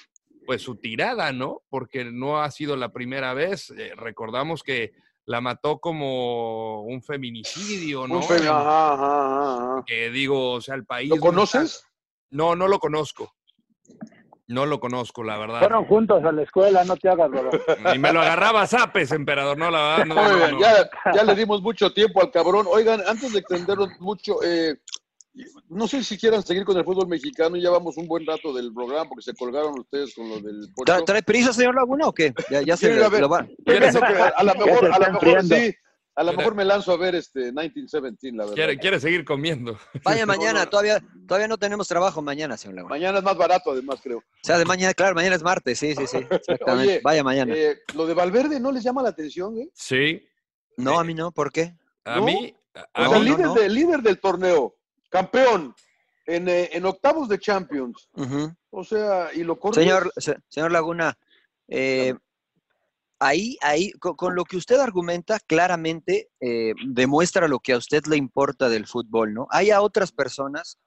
pues 0.46 0.62
su 0.62 0.76
tirada, 0.76 1.32
¿no? 1.32 1.62
Porque 1.68 2.04
no 2.04 2.40
ha 2.40 2.50
sido 2.50 2.76
la 2.76 2.92
primera 2.92 3.34
vez. 3.34 3.70
Eh, 3.70 3.92
recordamos 3.96 4.62
que 4.62 4.92
la 5.28 5.42
mató 5.42 5.78
como 5.78 6.84
un 6.84 7.02
feminicidio, 7.02 8.08
¿no? 8.08 8.16
Un 8.16 8.22
fe- 8.22 8.48
ajá, 8.48 8.94
ajá, 8.94 9.54
ajá. 9.74 9.84
Que 9.86 10.08
digo, 10.08 10.52
o 10.52 10.60
sea, 10.62 10.74
el 10.74 10.86
país. 10.86 11.10
¿Lo 11.10 11.16
no 11.16 11.20
conoces? 11.20 11.84
No, 12.30 12.56
no 12.56 12.66
lo 12.66 12.78
conozco. 12.78 13.34
No 14.46 14.64
lo 14.64 14.80
conozco, 14.80 15.22
la 15.22 15.36
verdad. 15.36 15.58
Fueron 15.58 15.84
juntos 15.84 16.24
a 16.24 16.32
la 16.32 16.42
escuela, 16.42 16.82
no 16.84 16.96
te 16.96 17.10
hagas, 17.10 17.30
Rodo. 17.30 17.50
Y 17.94 17.98
me 17.98 18.10
lo 18.10 18.22
agarraba 18.22 18.62
a 18.62 18.66
zapes, 18.66 19.12
emperador, 19.12 19.58
no, 19.58 19.70
la 19.70 19.82
verdad, 19.82 20.06
no. 20.06 20.14
Muy 20.14 20.30
no, 20.30 20.36
bien, 20.38 20.50
no. 20.52 20.60
Ya, 20.60 20.90
ya 21.14 21.24
le 21.24 21.34
dimos 21.34 21.60
mucho 21.60 21.92
tiempo 21.92 22.22
al 22.22 22.30
cabrón. 22.30 22.66
Oigan, 22.66 23.02
antes 23.06 23.30
de 23.30 23.40
extendernos 23.40 23.90
mucho, 24.00 24.42
eh, 24.42 24.78
no 25.68 25.88
sé 25.88 26.02
si 26.04 26.16
quieran 26.18 26.42
seguir 26.44 26.64
con 26.64 26.76
el 26.76 26.84
fútbol 26.84 27.08
mexicano. 27.08 27.56
Ya 27.56 27.70
vamos 27.70 27.96
un 27.96 28.06
buen 28.06 28.26
rato 28.26 28.52
del 28.52 28.72
programa 28.72 29.08
porque 29.08 29.22
se 29.22 29.34
colgaron 29.34 29.78
ustedes 29.78 30.14
con 30.14 30.28
lo 30.28 30.40
del 30.40 30.68
¿Trae, 30.84 31.02
trae 31.02 31.22
prisa, 31.22 31.52
señor 31.52 31.74
Laguna, 31.74 32.06
o 32.06 32.12
qué? 32.12 32.32
Ya, 32.50 32.62
ya 32.62 32.76
se 32.76 32.86
a 33.02 33.08
ver, 33.08 33.20
lo 33.20 33.28
va. 33.28 33.46
Pienso 33.64 34.00
que 34.00 34.06
a, 34.06 34.42
lo 34.42 34.54
mejor, 34.54 34.92
a 34.92 34.98
lo 34.98 35.12
mejor 35.12 35.44
sí. 35.44 35.74
A 36.14 36.24
lo 36.24 36.32
mejor 36.32 36.56
me 36.56 36.64
lanzo 36.64 36.90
a 36.90 36.96
ver 36.96 37.14
este 37.14 37.52
1917, 37.52 38.36
la 38.36 38.42
verdad. 38.42 38.56
Quiere, 38.56 38.76
quiere 38.78 38.98
seguir 38.98 39.24
comiendo. 39.24 39.78
Vaya 40.02 40.26
mañana, 40.26 40.66
todavía, 40.66 41.00
todavía 41.28 41.46
no 41.46 41.58
tenemos 41.58 41.86
trabajo 41.86 42.20
mañana, 42.22 42.56
señor 42.56 42.74
Laguna. 42.74 42.92
Mañana 42.96 43.18
es 43.18 43.24
más 43.24 43.36
barato, 43.36 43.70
además, 43.70 44.00
creo. 44.02 44.18
O 44.18 44.22
sea, 44.42 44.58
de 44.58 44.64
mañana, 44.64 44.92
claro, 44.94 45.14
mañana 45.14 45.36
es 45.36 45.44
martes, 45.44 45.78
sí, 45.78 45.94
sí, 45.94 46.08
sí, 46.08 46.16
exactamente. 46.30 46.94
Oye, 46.94 47.00
Vaya 47.04 47.22
mañana. 47.22 47.54
Eh, 47.56 47.78
lo 47.94 48.04
de 48.04 48.14
Valverde 48.14 48.58
no 48.58 48.72
les 48.72 48.82
llama 48.82 49.00
la 49.00 49.10
atención, 49.10 49.58
¿eh? 49.58 49.68
Sí. 49.74 50.26
no, 50.76 50.98
a 50.98 51.04
mí 51.04 51.14
no, 51.14 51.30
¿por 51.30 51.52
qué? 51.52 51.76
A 52.04 52.16
¿No? 52.16 52.24
mí. 52.24 52.52
A 52.94 53.04
No, 53.04 53.20
líder, 53.22 53.46
no. 53.46 53.54
de- 53.54 53.68
líder 53.68 54.02
del 54.02 54.18
torneo, 54.18 54.74
campeón, 55.08 55.74
en, 56.26 56.48
eh, 56.48 56.70
en 56.72 56.84
octavos 56.86 57.28
de 57.28 57.38
Champions. 57.38 58.08
O 58.70 58.84
sea, 58.84 59.30
y 59.34 59.42
lo 59.44 59.58
corre. 59.58 59.74
Señor, 59.82 60.12
se- 60.16 60.36
señor 60.48 60.72
Laguna, 60.72 61.18
eh, 61.68 62.14
ahí, 63.18 63.56
ahí, 63.62 63.90
con, 63.92 64.14
con 64.14 64.34
lo 64.34 64.44
que 64.44 64.56
usted 64.56 64.78
argumenta, 64.78 65.38
claramente 65.40 66.30
eh, 66.40 66.74
demuestra 66.86 67.48
lo 67.48 67.58
que 67.60 67.72
a 67.72 67.78
usted 67.78 68.04
le 68.06 68.16
importa 68.16 68.68
del 68.68 68.86
fútbol, 68.86 69.34
¿no? 69.34 69.46
Hay 69.50 69.70
a 69.70 69.80
otras 69.80 70.12
personas, 70.12 70.78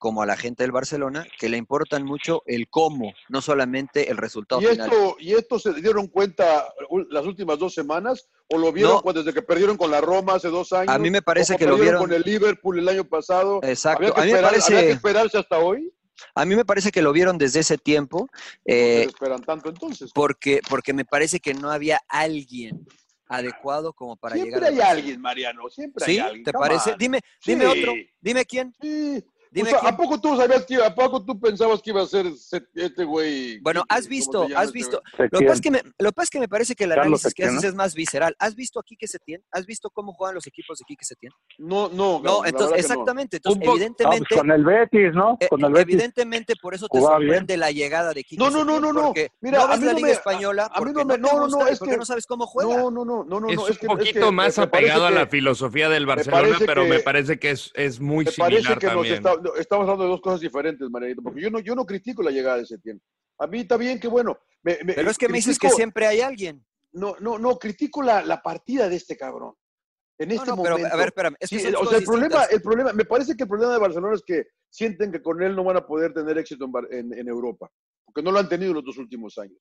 como 0.00 0.22
a 0.22 0.26
la 0.26 0.34
gente 0.38 0.62
del 0.62 0.72
Barcelona, 0.72 1.26
que 1.38 1.50
le 1.50 1.58
importan 1.58 2.04
mucho 2.06 2.42
el 2.46 2.70
cómo, 2.70 3.12
no 3.28 3.42
solamente 3.42 4.10
el 4.10 4.16
resultado 4.16 4.62
¿Y 4.62 4.66
final. 4.66 4.90
esto, 4.90 5.16
¿Y 5.20 5.34
esto 5.34 5.58
se 5.58 5.74
dieron 5.74 6.08
cuenta 6.08 6.72
las 7.10 7.26
últimas 7.26 7.58
dos 7.58 7.74
semanas? 7.74 8.26
¿O 8.48 8.56
lo 8.56 8.72
vieron 8.72 8.94
No. 8.94 9.02
cuando- 9.02 9.22
desde 9.22 9.34
que 9.38 9.42
perdieron 9.46 9.76
con 9.76 9.90
la 9.90 10.00
Roma 10.00 10.36
hace 10.36 10.48
dos 10.48 10.72
años? 10.72 10.88
A 10.92 10.98
mí 10.98 11.10
me 11.10 11.20
parece 11.20 11.54
¿O 11.54 11.58
que 11.58 11.66
lo 11.66 11.76
vieron- 11.76 12.00
con 12.00 12.14
el 12.14 12.22
Liverpool 12.22 12.78
el 12.78 12.88
año 12.88 13.04
pasado. 13.04 13.60
Exacto. 13.62 14.04
¿Había 14.04 14.14
que, 14.14 14.20
A 14.20 14.24
mí 14.24 14.32
me 14.32 14.40
parece- 14.40 14.74
había 14.74 14.86
que 14.86 14.92
esperarse 14.94 15.36
hasta 15.36 15.58
hoy? 15.58 15.92
A 16.34 16.46
mí 16.46 16.56
me 16.56 16.64
parece 16.64 16.90
que 16.90 17.02
lo 17.02 17.12
vieron 17.12 17.36
desde 17.36 17.60
ese 17.60 17.76
tiempo, 17.76 18.20
¿Por 18.20 18.30
qué 18.64 19.00
eh, 19.00 19.02
se 19.04 19.08
esperan 19.10 19.42
tanto 19.42 19.68
entonces? 19.68 20.10
porque, 20.14 20.60
porque 20.68 20.94
me 20.94 21.04
parece 21.04 21.40
que 21.40 21.52
no 21.52 21.70
había 21.70 22.00
alguien 22.08 22.86
adecuado 23.28 23.92
como 23.92 24.16
para 24.16 24.34
Siempre 24.34 24.56
llegar. 24.60 24.72
al 24.72 24.80
hay 24.80 24.98
alguien, 24.98 25.20
Mariano. 25.20 25.68
Siempre 25.70 26.04
¿Sí? 26.04 26.12
hay 26.12 26.18
alguien. 26.18 26.44
¿Te 26.44 26.52
come 26.52 26.66
parece? 26.68 26.92
on. 26.92 26.98
Dime, 26.98 27.20
dime 27.46 27.64
Sí. 27.72 27.78
otro. 27.80 27.92
Dime 28.20 28.44
quién. 28.44 28.74
Sí. 28.80 29.24
Dime 29.52 29.68
O 29.68 29.70
sea, 29.70 29.80
quién. 29.80 29.94
¿A 29.94 29.96
poco 29.96 30.20
tú 30.20 30.36
sabías 30.36 30.64
que 30.64 30.74
iba, 30.74 30.86
a 30.86 30.94
poco 30.94 31.24
tú 31.24 31.38
pensabas 31.40 31.82
que 31.82 31.90
iba 31.90 32.02
a 32.02 32.06
ser 32.06 32.32
se- 32.36 32.62
este 32.74 33.04
güey? 33.04 33.58
Bueno, 33.60 33.80
¿cómo 33.88 33.98
has 33.98 34.06
visto, 34.06 34.42
has 34.56 34.66
este 34.66 34.72
visto. 34.72 35.02
Lo 35.18 35.38
que, 35.40 35.44
pasa 35.46 35.54
es 35.54 35.60
que 35.60 35.70
me, 35.72 35.82
lo 35.98 36.08
que 36.10 36.12
pasa 36.12 36.22
es 36.24 36.30
que 36.30 36.38
me 36.40 36.48
parece 36.48 36.74
que 36.76 36.84
el 36.84 36.90
Carlos 36.90 37.04
análisis 37.06 37.34
que 37.34 37.44
haces 37.44 37.62
¿no? 37.62 37.68
es 37.68 37.74
más 37.74 37.94
visceral. 37.94 38.36
¿Has 38.38 38.54
visto 38.54 38.78
a 38.78 38.82
Quique 38.84 39.08
Setién? 39.08 39.42
¿Has 39.50 39.66
visto 39.66 39.90
cómo 39.90 40.12
juegan 40.12 40.34
los 40.36 40.46
equipos 40.46 40.78
de 40.78 40.84
Quique 40.84 41.04
Setién? 41.04 41.32
No, 41.58 41.88
no, 41.88 42.20
No, 42.22 42.42
la 42.42 42.48
entonces, 42.50 42.70
no. 42.70 42.76
exactamente. 42.76 43.36
Entonces, 43.38 43.58
po- 43.64 43.70
Ah, 43.70 43.72
pues 43.72 43.80
evidentemente, 43.82 44.34
con 44.36 44.50
el 44.52 44.64
Betis, 44.64 45.14
¿no? 45.14 45.38
Con 45.48 45.64
el 45.64 45.72
Betis. 45.72 45.94
evidentemente, 45.94 46.54
por 46.60 46.74
eso 46.74 46.86
te 46.88 46.98
bien. 46.98 47.10
sorprende 47.10 47.56
la 47.56 47.70
llegada 47.72 48.12
de 48.12 48.22
Quique 48.24 48.40
No, 48.42 48.50
no, 48.50 48.64
no, 48.64 48.78
no, 48.78 48.92
no. 48.92 49.12
Mira, 49.40 49.58
no 49.58 49.64
a 49.72 49.76
mí 49.76 49.84
la 49.84 49.92
no 49.92 49.96
Liga 49.96 50.06
me- 50.08 50.12
Española 50.12 50.70
a 50.72 50.80
mí 50.80 50.92
no 50.92 51.04
me- 51.04 51.18
no, 51.18 51.28
no, 51.32 51.48
no, 51.48 51.66
es 51.66 51.80
que- 51.80 51.96
no 51.96 52.04
sabes 52.04 52.26
cómo 52.26 52.46
juega. 52.46 52.76
No, 52.76 52.90
no, 52.90 53.04
no, 53.04 53.24
no, 53.24 53.40
no, 53.40 53.48
es 53.50 53.58
un 53.82 53.88
poquito 53.88 54.30
más 54.32 54.58
apegado 54.58 55.06
a 55.06 55.10
la 55.10 55.26
filosofía 55.26 55.88
del 55.88 56.06
Barcelona, 56.06 56.56
pero 56.64 56.84
me 56.86 57.00
parece 57.00 57.38
que 57.38 57.50
es, 57.50 57.72
es 57.74 57.98
muy 58.00 58.26
similar 58.26 58.78
también. 58.78 59.22
No, 59.40 59.54
estamos 59.56 59.82
hablando 59.84 60.04
de 60.04 60.10
dos 60.10 60.20
cosas 60.20 60.40
diferentes, 60.40 60.88
Marianito, 60.90 61.22
porque 61.22 61.40
yo 61.40 61.50
no, 61.50 61.58
yo 61.60 61.74
no 61.74 61.84
critico 61.86 62.22
la 62.22 62.30
llegada 62.30 62.58
de 62.58 62.66
Setién. 62.66 63.00
A 63.38 63.46
mí 63.46 63.60
está 63.60 63.76
bien 63.76 63.98
que 63.98 64.08
bueno. 64.08 64.38
me- 64.62 64.78
me- 64.84 64.94
Pero 64.94 65.10
es 65.10 65.18
que 65.18 65.28
me 65.28 65.36
dices 65.38 65.58
que 65.58 65.70
siempre 65.70 66.06
hay 66.06 66.20
alguien. 66.20 66.64
No, 66.92 67.16
no, 67.20 67.38
no, 67.38 67.58
critico 67.58 68.02
la, 68.02 68.22
la 68.22 68.42
partida 68.42 68.88
de 68.88 68.96
este 68.96 69.16
cabrón. 69.16 69.54
En 70.18 70.32
este 70.32 70.50
no, 70.50 70.62
pero 70.62 70.76
momento. 70.76 70.94
a 70.94 70.98
ver, 70.98 71.06
espérame. 71.06 71.36
Es 71.40 71.48
que 71.48 71.58
Sí, 71.60 71.64
son 71.72 71.76
o 71.76 71.88
sea, 71.88 71.98
el 71.98 72.04
problema, 72.04 72.44
el 72.44 72.60
problema, 72.60 72.92
me 72.92 73.04
parece 73.06 73.34
que 73.36 73.44
el 73.44 73.48
problema 73.48 73.72
de 73.72 73.78
Barcelona 73.78 74.14
es 74.14 74.22
que 74.22 74.48
sienten 74.68 75.10
que 75.10 75.22
con 75.22 75.42
él 75.42 75.56
no 75.56 75.64
van 75.64 75.78
a 75.78 75.86
poder 75.86 76.12
tener 76.12 76.36
éxito 76.36 76.68
en- 76.90 77.14
en 77.16 77.28
Europa, 77.28 77.70
porque 78.04 78.22
no 78.22 78.30
lo 78.30 78.38
han 78.38 78.48
tenido 78.48 78.70
en 78.72 78.76
los 78.76 78.84
dos 78.84 78.98
últimos 78.98 79.38
años. 79.38 79.58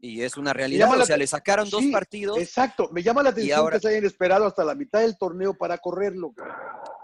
Y 0.00 0.22
es 0.22 0.36
una 0.36 0.52
realidad. 0.52 0.88
O 0.96 1.04
sea, 1.04 1.16
le 1.16 1.26
sacaron 1.26 1.68
dos 1.68 1.80
Sí, 1.80 1.90
partidos. 1.90 2.38
Exacto, 2.38 2.88
me 2.92 3.02
llama 3.02 3.20
la 3.24 3.30
atención 3.30 3.58
ahora- 3.58 3.76
que 3.78 3.80
se 3.82 3.88
hayan 3.88 4.04
esperado 4.04 4.46
hasta 4.46 4.64
la 4.64 4.76
mitad 4.76 5.00
del 5.00 5.18
torneo 5.18 5.54
para 5.54 5.76
correrlo. 5.78 6.32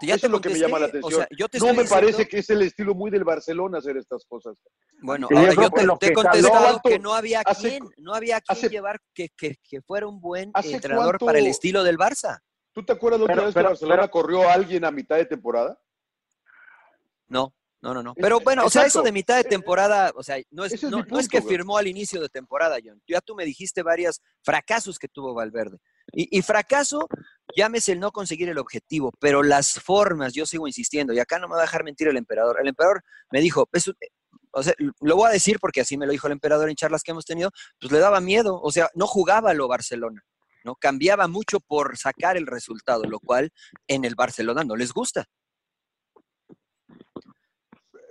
Ya 0.01 0.13
Eso 0.15 0.21
te 0.21 0.25
es 0.27 0.31
lo 0.31 0.39
que 0.39 0.49
me 0.49 0.59
llama 0.59 0.79
la 0.79 0.85
atención. 0.85 1.13
O 1.13 1.15
sea, 1.17 1.27
yo 1.37 1.49
te 1.49 1.59
no 1.59 1.65
me 1.65 1.71
diciendo- 1.71 1.93
parece 1.93 2.25
que 2.27 2.37
es 2.39 2.49
el 2.49 2.61
estilo 2.61 2.95
muy 2.95 3.11
del 3.11 3.25
Barcelona 3.25 3.79
hacer 3.79 3.97
estas 3.97 4.23
cosas. 4.25 4.55
Bueno, 5.01 5.27
ahora 5.29 5.53
yo 5.53 5.69
te, 5.71 5.85
te 5.99 6.11
he 6.11 6.13
contestado 6.13 6.79
que 6.81 6.97
no 6.99 7.13
había 7.13 7.41
hace- 7.45 7.69
quien, 7.79 7.89
no 7.97 8.13
había 8.13 8.39
quien 8.39 8.57
hace- 8.57 8.69
llevar 8.69 9.01
que, 9.13 9.27
que, 9.35 9.57
que 9.61 9.81
fuera 9.81 10.07
un 10.07 10.21
buen 10.21 10.51
¿Hace 10.53 10.75
entrenador 10.75 11.17
cuánto- 11.17 11.25
para 11.25 11.39
el 11.39 11.47
estilo 11.47 11.83
del 11.83 11.97
Barça. 11.97 12.39
¿Tú 12.71 12.83
te 12.85 12.93
acuerdas 12.93 13.19
la 13.19 13.27
Pero- 13.27 13.43
vez 13.45 13.53
pero- 13.53 13.65
que 13.67 13.69
Barcelona 13.71 14.01
pero- 14.03 14.11
corrió 14.11 14.49
a 14.49 14.53
alguien 14.53 14.85
a 14.85 14.91
mitad 14.91 15.17
de 15.17 15.25
temporada? 15.25 15.77
No, 17.27 17.53
no, 17.85 17.93
no, 17.93 18.03
no. 18.03 18.13
Pero 18.15 18.39
bueno, 18.39 18.63
o 18.65 18.69
sea, 18.69 18.81
eso 18.87 18.99
de 19.05 19.11
mitad 19.11 19.35
de 19.37 19.43
temporada, 19.43 20.11
o 20.15 20.23
sea, 20.23 20.37
no 20.51 20.65
es, 20.65 20.71
no, 20.83 21.19
es 21.19 21.27
que 21.27 21.37
firmó 21.49 21.77
al 21.77 21.87
inicio 21.87 22.21
de 22.21 22.29
temporada, 22.29 22.77
John. 22.83 23.01
Ya 23.07 23.21
tú 23.21 23.35
me 23.35 23.45
dijiste 23.45 23.83
varios 23.83 24.21
fracasos 24.43 24.97
que 24.99 25.07
tuvo 25.07 25.33
Valverde. 25.33 25.77
Y, 26.11 26.37
y 26.37 26.41
fracaso, 26.41 27.07
llámese 27.55 27.93
el 27.93 27.99
no 27.99 28.11
conseguir 28.11 28.49
el 28.49 28.57
objetivo, 28.57 29.11
pero 29.19 29.43
las 29.43 29.79
formas, 29.79 30.33
yo 30.33 30.45
sigo 30.45 30.67
insistiendo, 30.67 31.13
y 31.13 31.19
acá 31.19 31.39
no 31.39 31.47
me 31.47 31.55
va 31.55 31.61
a 31.61 31.65
dejar 31.65 31.83
mentir 31.83 32.07
el 32.07 32.17
emperador. 32.17 32.57
El 32.61 32.67
emperador 32.67 33.01
me 33.31 33.41
dijo, 33.41 33.67
"Es 33.73 33.87
un- 33.87 33.95
o 34.51 34.63
sea, 34.63 34.73
lo 35.01 35.15
voy 35.15 35.29
a 35.29 35.33
decir 35.33 35.59
porque 35.59 35.81
así 35.81 35.97
me 35.97 36.05
lo 36.05 36.11
dijo 36.11 36.27
el 36.27 36.33
emperador 36.33 36.69
en 36.69 36.75
charlas 36.75 37.03
que 37.03 37.11
hemos 37.11 37.25
tenido, 37.25 37.51
pues 37.79 37.91
le 37.91 37.99
daba 37.99 38.21
miedo, 38.21 38.59
o 38.61 38.71
sea, 38.71 38.89
no 38.95 39.05
jugaba 39.07 39.53
lo 39.53 39.67
Barcelona. 39.67 40.23
¿no? 40.63 40.75
Cambiaba 40.75 41.27
mucho 41.27 41.59
por 41.59 41.95
sacar 41.95 42.37
el 42.37 42.47
resultado, 42.47 43.03
lo 43.03 43.19
cual 43.19 43.51
en 43.87 44.03
el 44.03 44.15
Barcelona 44.15 44.63
no 44.63 44.75
les 44.75 44.93
gusta. 44.93 45.25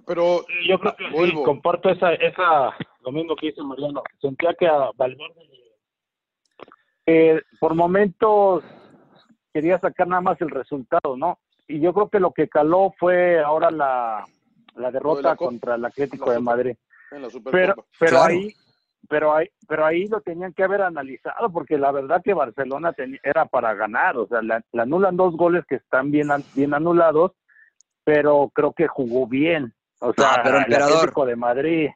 Pero 0.07 0.45
yo 0.69 0.79
creo 0.79 0.97
que 0.97 1.27
sí, 1.31 1.33
comparto 1.45 1.89
esa, 1.89 2.13
esa, 2.15 2.77
lo 3.03 3.13
mismo 3.13 3.35
que 3.37 3.49
dice 3.49 3.63
Mariano. 3.63 4.03
Sentía 4.21 4.55
que 4.55 4.67
a 4.67 4.91
Valverde 4.97 5.55
eh, 7.07 7.43
por 7.61 7.75
momentos 7.75 8.65
quería 9.53 9.79
sacar 9.79 10.09
nada 10.09 10.23
más 10.23 10.41
el 10.41 10.51
resultado, 10.51 11.17
¿no? 11.17 11.39
Y 11.69 11.81
yo 11.81 11.93
creo 11.93 12.09
que 12.09 12.21
lo 12.21 12.33
que 12.33 12.49
caló 12.49 12.95
fue 12.99 13.41
ahora 13.43 13.71
la, 13.71 14.25
la 14.77 14.91
derrota 14.91 15.37
contra 15.37 15.77
el 15.77 15.85
Atlético 15.85 16.31
de 16.31 16.41
Madrid. 16.41 16.77
pero 17.51 17.87
pero 17.99 18.23
ahí 18.23 18.55
pero 19.09 19.35
ahí 19.35 19.49
pero 19.69 19.85
ahí 19.85 20.07
lo 20.09 20.21
tenían 20.23 20.53
que 20.55 20.65
haber 20.65 20.83
analizado 20.83 21.51
porque 21.53 21.79
la 21.79 21.93
verdad 21.93 22.23
que 22.23 22.35
Barcelona 22.35 22.95
era 23.23 23.45
para 23.47 23.75
ganar, 23.75 24.17
o 24.17 24.27
sea, 24.27 24.41
le 24.43 24.63
anulan 24.81 25.17
dos 25.17 25.37
goles 25.37 25.65
que 25.67 25.77
están 25.77 26.11
bien 26.11 26.29
bien 26.55 26.75
anulados, 26.75 27.33
pero 28.03 28.51
creo 28.55 28.73
que 28.73 28.87
jugó 28.87 29.27
bien. 29.27 29.75
O 30.05 30.13
sea, 30.13 30.41
pero 30.43 30.59
el 30.59 30.75
Atlético 30.75 31.27
de 31.27 31.37
Madrid 31.37 31.89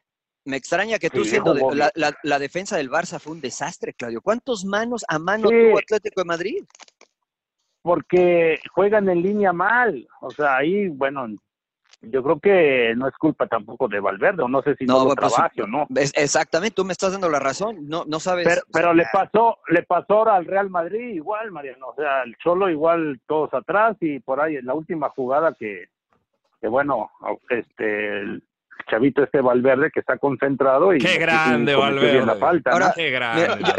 me 0.45 0.57
extraña 0.57 0.97
que 0.97 1.09
tú 1.09 1.23
siendo 1.23 1.53
la, 1.53 1.91
la, 2.23 2.39
defensa 2.39 2.77
del 2.77 2.89
Barça 2.89 3.19
fue 3.19 3.33
un 3.33 3.41
desastre, 3.41 3.93
Claudio. 3.93 4.21
¿Cuántos 4.21 4.65
manos 4.65 5.05
a 5.07 5.19
mano 5.19 5.49
tuvo 5.49 5.77
Atlético 5.77 6.21
de 6.21 6.25
Madrid? 6.25 6.63
Porque 7.81 8.59
juegan 8.73 9.09
en 9.09 9.21
línea 9.21 9.53
mal. 9.53 10.07
O 10.21 10.31
sea, 10.31 10.57
ahí, 10.57 10.87
bueno, 10.87 11.27
yo 12.01 12.23
creo 12.23 12.39
que 12.39 12.93
no 12.95 13.07
es 13.07 13.15
culpa 13.17 13.47
tampoco 13.47 13.87
de 13.87 13.99
Valverde, 13.99 14.43
o 14.43 14.47
no 14.47 14.61
sé 14.61 14.75
si 14.75 14.85
no, 14.85 15.05
lo 15.05 15.15
pues, 15.15 15.33
trabaje 15.33 15.61
o 15.61 15.67
no. 15.67 15.85
Exactamente, 16.15 16.75
tú 16.75 16.85
me 16.85 16.93
estás 16.93 17.11
dando 17.11 17.29
la 17.29 17.39
razón, 17.39 17.87
no, 17.87 18.05
no 18.05 18.19
sabes. 18.19 18.47
Pero, 18.47 18.61
pero 18.71 18.93
le 18.93 19.05
pasó, 19.11 19.59
le 19.67 19.83
pasó 19.83 20.13
ahora 20.19 20.35
al 20.35 20.45
Real 20.45 20.69
Madrid 20.69 21.13
igual, 21.13 21.51
Mariano, 21.51 21.87
o 21.87 21.95
sea, 21.95 22.23
el 22.23 22.35
Cholo 22.37 22.69
igual 22.69 23.19
todos 23.27 23.53
atrás 23.53 23.97
y 23.99 24.19
por 24.19 24.39
ahí 24.39 24.55
en 24.55 24.65
la 24.65 24.73
última 24.73 25.09
jugada 25.09 25.53
que, 25.53 25.85
que 26.59 26.67
bueno, 26.67 27.09
este 27.49 28.41
chavito 28.89 29.23
este 29.23 29.41
Valverde 29.41 29.91
que 29.91 29.99
está 29.99 30.17
concentrado 30.17 30.93
y 30.93 30.99
qué 30.99 31.17
grande 31.17 31.75
Valverde 31.75 32.25
la 32.25 32.35
falta 32.35 32.71
Ahora, 32.71 32.93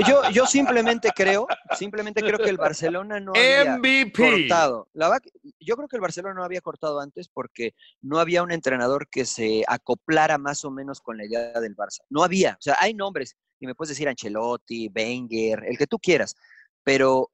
Yo, 0.07 0.31
yo, 0.31 0.47
simplemente 0.47 1.11
creo 1.14 1.47
simplemente 1.76 2.22
creo 2.22 2.39
que 2.39 2.51
el 2.51 2.57
Barcelona 2.57 3.18
no 3.18 3.33
había 3.33 3.81
cortado. 4.12 4.89
La 4.93 5.18
yo 5.59 5.76
creo 5.76 5.89
que 5.89 5.97
el 5.97 6.03
Barcelona 6.03 6.35
no 6.35 6.45
había 6.45 6.61
cortado 6.61 7.01
antes 7.01 7.28
porque 7.28 7.74
no 8.03 8.18
había 8.18 8.43
un 8.43 8.53
entrenador 8.53 9.09
que 9.09 9.24
se 9.24 9.64
acoplara 9.66 10.39
más 10.39 10.64
o 10.64 10.70
menos 10.70 11.01
con 11.01 11.16
la 11.16 11.24
idea 11.24 11.61
del 11.61 11.76
Barça. 11.76 12.01
No 12.09 12.22
había 12.22 12.53
o 12.53 12.62
sea 12.62 12.76
hay 12.81 12.95
nombres 12.95 13.37
y 13.59 13.66
me 13.66 13.74
puedes 13.74 13.91
decir 13.91 14.09
Ancelotti 14.09 14.91
Wenger 14.95 15.64
el 15.66 15.76
que 15.76 15.87
tú 15.87 15.99
quieras 15.99 16.37
pero 16.83 17.31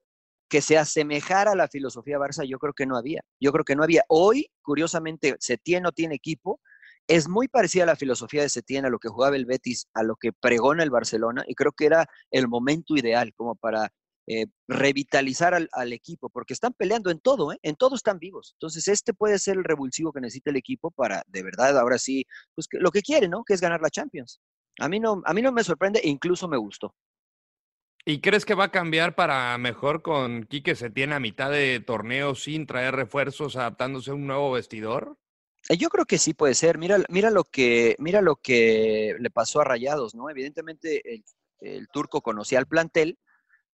que 0.49 0.61
se 0.61 0.77
asemejara 0.77 1.51
a 1.51 1.55
la 1.55 1.67
filosofía 1.67 2.17
Barça, 2.17 2.45
yo 2.47 2.59
creo 2.59 2.73
que 2.73 2.85
no 2.85 2.97
había. 2.97 3.21
Yo 3.39 3.51
creo 3.51 3.65
que 3.65 3.75
no 3.75 3.83
había. 3.83 4.03
Hoy, 4.07 4.49
curiosamente, 4.61 5.35
Setién 5.39 5.83
no 5.83 5.91
tiene 5.91 6.15
equipo, 6.15 6.59
es 7.07 7.29
muy 7.29 7.47
parecida 7.47 7.83
a 7.83 7.87
la 7.87 7.95
filosofía 7.95 8.41
de 8.41 8.49
Setién, 8.49 8.85
a 8.85 8.89
lo 8.89 8.99
que 8.99 9.09
jugaba 9.09 9.35
el 9.35 9.45
Betis, 9.45 9.87
a 9.93 10.03
lo 10.03 10.15
que 10.15 10.33
pregona 10.33 10.83
el 10.83 10.89
Barcelona, 10.89 11.43
y 11.47 11.55
creo 11.55 11.71
que 11.71 11.85
era 11.85 12.07
el 12.31 12.47
momento 12.47 12.95
ideal 12.95 13.33
como 13.35 13.55
para 13.55 13.91
eh, 14.27 14.47
revitalizar 14.67 15.53
al, 15.53 15.93
equipo, 15.93 16.29
porque 16.29 16.53
están 16.53 16.73
peleando 16.73 17.09
en 17.11 17.21
todo, 17.21 17.53
¿eh? 17.53 17.59
en 17.61 17.77
todo 17.77 17.95
están 17.95 18.19
vivos. 18.19 18.51
Entonces, 18.55 18.89
este 18.89 19.13
puede 19.13 19.39
ser 19.39 19.55
el 19.55 19.63
revulsivo 19.63 20.11
que 20.11 20.19
necesita 20.19 20.49
el 20.49 20.57
equipo 20.57 20.91
para, 20.91 21.23
de 21.27 21.43
verdad, 21.43 21.77
ahora 21.79 21.97
sí, 21.97 22.25
pues 22.53 22.67
lo 22.73 22.91
que 22.91 23.01
quiere, 23.01 23.29
¿no? 23.29 23.45
Que 23.45 23.53
es 23.53 23.61
ganar 23.61 23.81
la 23.81 23.89
Champions. 23.89 24.41
A 24.79 24.89
mí 24.89 24.99
no, 24.99 25.21
a 25.25 25.33
mí 25.33 25.41
no 25.41 25.53
me 25.53 25.63
sorprende 25.63 25.99
e 25.99 26.09
incluso 26.09 26.47
me 26.49 26.57
gustó. 26.57 26.93
¿Y 28.09 28.21
crees 28.21 28.45
que 28.45 28.55
va 28.55 28.63
a 28.63 28.71
cambiar 28.71 29.15
para 29.15 29.57
mejor 29.57 30.01
con 30.01 30.45
Quique 30.45 30.75
Setién 30.75 31.11
a 31.11 31.19
mitad 31.19 31.51
de 31.51 31.81
torneo 31.81 32.35
sin 32.35 32.65
traer 32.65 32.95
refuerzos, 32.95 33.57
adaptándose 33.57 34.11
a 34.11 34.13
un 34.13 34.25
nuevo 34.25 34.53
vestidor? 34.53 35.17
Eh, 35.67 35.75
yo 35.75 35.89
creo 35.89 36.05
que 36.05 36.17
sí 36.17 36.33
puede 36.33 36.53
ser. 36.53 36.77
Mira, 36.77 36.99
mira, 37.09 37.31
lo, 37.31 37.43
que, 37.43 37.97
mira 37.99 38.21
lo 38.21 38.37
que 38.37 39.13
le 39.19 39.29
pasó 39.29 39.59
a 39.59 39.65
Rayados, 39.65 40.15
¿no? 40.15 40.29
Evidentemente 40.29 41.21
el, 41.59 41.89
turco 41.89 42.21
conocía 42.21 42.59
al 42.59 42.65
plantel, 42.65 43.19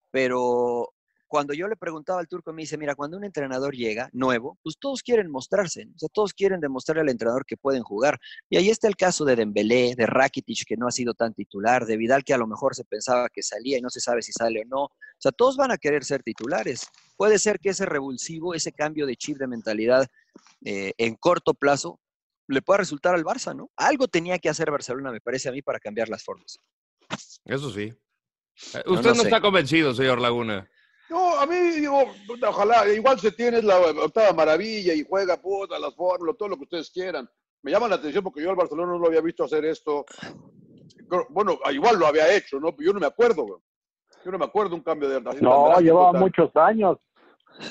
pero 0.09 0.92
cuando 1.33 1.55
yo 1.55 1.67
le 1.67 1.75
preguntaba 1.75 2.19
al 2.19 2.27
turco, 2.27 2.53
me 2.53 2.61
dice, 2.61 2.77
mira, 2.77 2.93
cuando 2.93 3.17
un 3.17 3.23
entrenador 3.23 3.73
llega 3.73 4.07
nuevo, 4.13 4.59
pues 4.61 4.77
todos 4.79 5.01
quieren 5.01 5.31
mostrarse, 5.31 5.87
o 5.95 5.97
sea, 5.97 6.07
todos 6.09 6.31
quieren 6.31 6.59
demostrarle 6.59 7.01
al 7.01 7.09
entrenador 7.09 7.43
que 7.43 7.57
pueden 7.57 7.81
jugar. 7.81 8.19
Y 8.51 8.57
ahí 8.57 8.69
está 8.69 8.87
el 8.87 8.95
caso 8.95 9.25
de 9.25 9.35
Dembélé, 9.35 9.95
de 9.97 10.05
Rakitic, 10.05 10.63
que 10.67 10.77
no 10.77 10.87
ha 10.87 10.91
sido 10.91 11.15
tan 11.15 11.33
titular, 11.33 11.87
de 11.87 11.97
Vidal, 11.97 12.23
que 12.23 12.35
a 12.35 12.37
lo 12.37 12.45
mejor 12.45 12.75
se 12.75 12.85
pensaba 12.85 13.29
que 13.29 13.41
salía 13.41 13.79
y 13.79 13.81
no 13.81 13.89
se 13.89 13.99
sabe 13.99 14.21
si 14.21 14.31
sale 14.31 14.61
o 14.61 14.65
no. 14.65 14.83
O 14.83 14.91
sea, 15.17 15.31
todos 15.31 15.57
van 15.57 15.71
a 15.71 15.79
querer 15.79 16.03
ser 16.03 16.21
titulares. 16.21 16.87
Puede 17.17 17.39
ser 17.39 17.57
que 17.59 17.69
ese 17.69 17.87
revulsivo, 17.87 18.53
ese 18.53 18.71
cambio 18.71 19.07
de 19.07 19.15
chip 19.15 19.39
de 19.39 19.47
mentalidad 19.47 20.05
eh, 20.63 20.93
en 20.99 21.15
corto 21.15 21.55
plazo 21.55 21.99
le 22.47 22.61
pueda 22.61 22.77
resultar 22.77 23.15
al 23.15 23.23
Barça, 23.23 23.55
¿no? 23.55 23.71
Algo 23.75 24.07
tenía 24.07 24.37
que 24.37 24.49
hacer 24.49 24.69
Barcelona, 24.69 25.11
me 25.11 25.19
parece 25.19 25.49
a 25.49 25.51
mí, 25.51 25.63
para 25.63 25.79
cambiar 25.79 26.09
las 26.09 26.23
formas. 26.23 26.59
Eso 27.43 27.71
sí. 27.71 27.91
Eh, 28.75 28.83
usted 28.85 29.15
no, 29.15 29.23
está 29.23 29.41
convencido, 29.41 29.95
señor 29.95 30.21
Laguna. 30.21 30.69
No, 31.13 31.39
a 31.39 31.45
mí 31.45 31.55
digo, 31.55 32.05
ojalá, 32.47 32.91
igual 32.91 33.19
se 33.19 33.31
tiene 33.31 33.61
la 33.61 33.77
octava 33.77 34.33
maravilla 34.33 34.95
y 34.95 35.05
juega 35.07 35.37
puta, 35.37 35.77
las 35.77 35.93
fórmulas, 35.93 36.35
todo 36.35 36.49
lo 36.49 36.57
que 36.57 36.63
ustedes 36.63 36.89
quieran. 36.89 37.29
Me 37.61 37.69
llama 37.69 37.87
la 37.87 37.97
atención 37.97 38.23
porque 38.23 38.41
yo 38.41 38.49
al 38.49 38.55
Barcelona 38.55 38.93
no 38.93 38.97
lo 38.97 39.05
había 39.05 39.21
visto 39.21 39.43
hacer 39.43 39.63
esto. 39.63 40.07
Bueno, 41.29 41.59
igual 41.71 41.99
lo 41.99 42.07
había 42.07 42.35
hecho, 42.35 42.59
¿no? 42.59 42.75
Yo 42.79 42.93
no 42.93 42.99
me 42.99 43.05
acuerdo, 43.05 43.61
Yo 44.25 44.31
no 44.31 44.39
me 44.39 44.45
acuerdo 44.45 44.73
un 44.73 44.81
cambio 44.81 45.07
de... 45.07 45.21
No, 45.39 45.79
llevaba 45.79 46.13
muchos 46.13 46.49
años. 46.55 46.97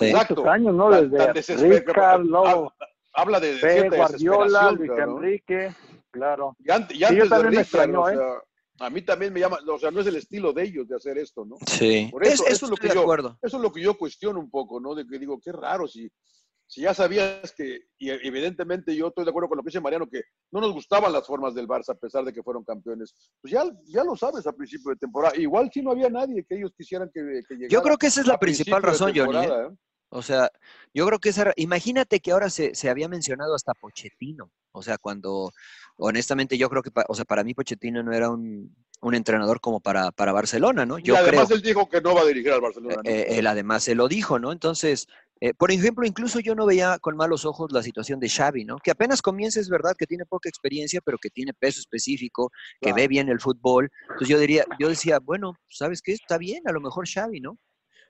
Muchos 0.00 0.46
años, 0.46 0.74
¿no? 0.76 0.90
Desde 0.90 1.68
luego... 2.18 2.72
Habla 3.12 3.40
de, 3.40 3.56
de 3.56 3.88
Guardiola, 3.90 4.70
Luis 4.70 4.90
Enrique, 4.96 5.74
claro. 6.12 6.54
Y, 6.60 6.70
antes, 6.70 6.96
de 6.96 7.42
Richard, 7.42 7.94
o 7.96 8.08
¿eh? 8.08 8.16
A 8.82 8.90
mí 8.90 9.02
también 9.02 9.32
me 9.32 9.40
llama, 9.40 9.58
o 9.66 9.78
sea, 9.78 9.90
no 9.90 10.00
es 10.00 10.06
el 10.08 10.16
estilo 10.16 10.52
de 10.52 10.64
ellos 10.64 10.88
de 10.88 10.96
hacer 10.96 11.16
esto, 11.16 11.44
¿no? 11.44 11.56
Sí. 11.66 12.08
Por 12.10 12.26
eso, 12.26 12.44
eso, 12.46 12.66
es 12.66 12.70
lo 12.70 12.76
que 12.76 12.88
yo, 12.88 13.06
eso 13.42 13.56
es 13.56 13.62
lo 13.62 13.72
que 13.72 13.80
yo 13.80 13.96
cuestiono 13.96 14.40
un 14.40 14.50
poco, 14.50 14.80
¿no? 14.80 14.94
De 14.94 15.06
que 15.06 15.18
digo, 15.18 15.38
qué 15.40 15.52
raro, 15.52 15.86
si, 15.86 16.10
si 16.66 16.80
ya 16.80 16.92
sabías 16.92 17.52
que, 17.52 17.82
y 17.98 18.10
evidentemente 18.10 18.96
yo 18.96 19.08
estoy 19.08 19.24
de 19.24 19.30
acuerdo 19.30 19.48
con 19.48 19.58
lo 19.58 19.62
que 19.62 19.68
dice 19.68 19.80
Mariano, 19.80 20.08
que 20.08 20.22
no 20.50 20.60
nos 20.60 20.72
gustaban 20.72 21.12
las 21.12 21.26
formas 21.26 21.54
del 21.54 21.68
Barça 21.68 21.90
a 21.90 21.98
pesar 21.98 22.24
de 22.24 22.32
que 22.32 22.42
fueron 22.42 22.64
campeones, 22.64 23.14
pues 23.40 23.52
ya, 23.52 23.64
ya 23.84 24.02
lo 24.02 24.16
sabes 24.16 24.46
a 24.46 24.52
principio 24.52 24.90
de 24.90 24.96
temporada. 24.96 25.36
Igual 25.36 25.70
si 25.72 25.80
no 25.80 25.92
había 25.92 26.08
nadie 26.08 26.44
que 26.44 26.56
ellos 26.56 26.72
quisieran 26.76 27.10
que, 27.12 27.20
que 27.46 27.54
llegara. 27.54 27.68
Yo 27.68 27.82
creo 27.82 27.98
que 27.98 28.08
esa 28.08 28.22
es 28.22 28.26
la 28.26 28.38
principal 28.38 28.82
razón, 28.82 29.12
Johnny. 29.14 29.38
¿eh? 29.38 29.48
¿eh? 29.48 29.76
O 30.14 30.22
sea, 30.22 30.50
yo 30.92 31.06
creo 31.06 31.18
que 31.18 31.30
esa, 31.30 31.52
imagínate 31.56 32.20
que 32.20 32.32
ahora 32.32 32.50
se, 32.50 32.74
se, 32.74 32.90
había 32.90 33.08
mencionado 33.08 33.54
hasta 33.54 33.72
Pochettino. 33.72 34.50
O 34.72 34.82
sea, 34.82 34.98
cuando, 34.98 35.52
honestamente, 35.98 36.58
yo 36.58 36.68
creo 36.68 36.82
que, 36.82 36.90
o 37.08 37.14
sea, 37.14 37.24
para 37.24 37.44
mí 37.44 37.54
Pochettino 37.54 38.02
no 38.02 38.12
era 38.12 38.30
un, 38.30 38.74
un 39.02 39.14
entrenador 39.14 39.60
como 39.60 39.80
para, 39.80 40.12
para 40.12 40.32
Barcelona, 40.32 40.86
¿no? 40.86 40.98
Yo 40.98 41.14
y 41.14 41.16
además 41.16 41.50
él 41.50 41.60
dijo 41.60 41.88
que 41.88 42.00
no 42.00 42.14
va 42.14 42.20
a 42.20 42.24
dirigir 42.24 42.52
al 42.52 42.60
Barcelona. 42.60 43.02
Eh, 43.04 43.26
él 43.30 43.46
además 43.48 43.82
se 43.82 43.96
lo 43.96 44.06
dijo, 44.06 44.38
¿no? 44.38 44.52
Entonces, 44.52 45.08
eh, 45.40 45.52
por 45.54 45.72
ejemplo, 45.72 46.06
incluso 46.06 46.38
yo 46.38 46.54
no 46.54 46.66
veía 46.66 47.00
con 47.00 47.16
malos 47.16 47.44
ojos 47.44 47.72
la 47.72 47.82
situación 47.82 48.20
de 48.20 48.28
Xavi, 48.28 48.64
¿no? 48.64 48.78
Que 48.78 48.92
apenas 48.92 49.20
comienza, 49.20 49.58
es 49.58 49.68
verdad, 49.68 49.96
que 49.98 50.06
tiene 50.06 50.24
poca 50.24 50.48
experiencia, 50.48 51.00
pero 51.04 51.18
que 51.18 51.30
tiene 51.30 51.52
peso 51.52 51.80
específico, 51.80 52.52
que 52.80 52.92
ve 52.92 53.08
bien 53.08 53.28
el 53.28 53.40
fútbol. 53.40 53.90
Entonces 54.02 54.28
yo 54.28 54.38
diría, 54.38 54.64
yo 54.78 54.88
decía, 54.88 55.18
bueno, 55.18 55.54
¿sabes 55.68 56.00
qué? 56.00 56.12
Está 56.12 56.38
bien, 56.38 56.62
a 56.66 56.72
lo 56.72 56.80
mejor 56.80 57.08
Xavi, 57.08 57.40
¿no? 57.40 57.58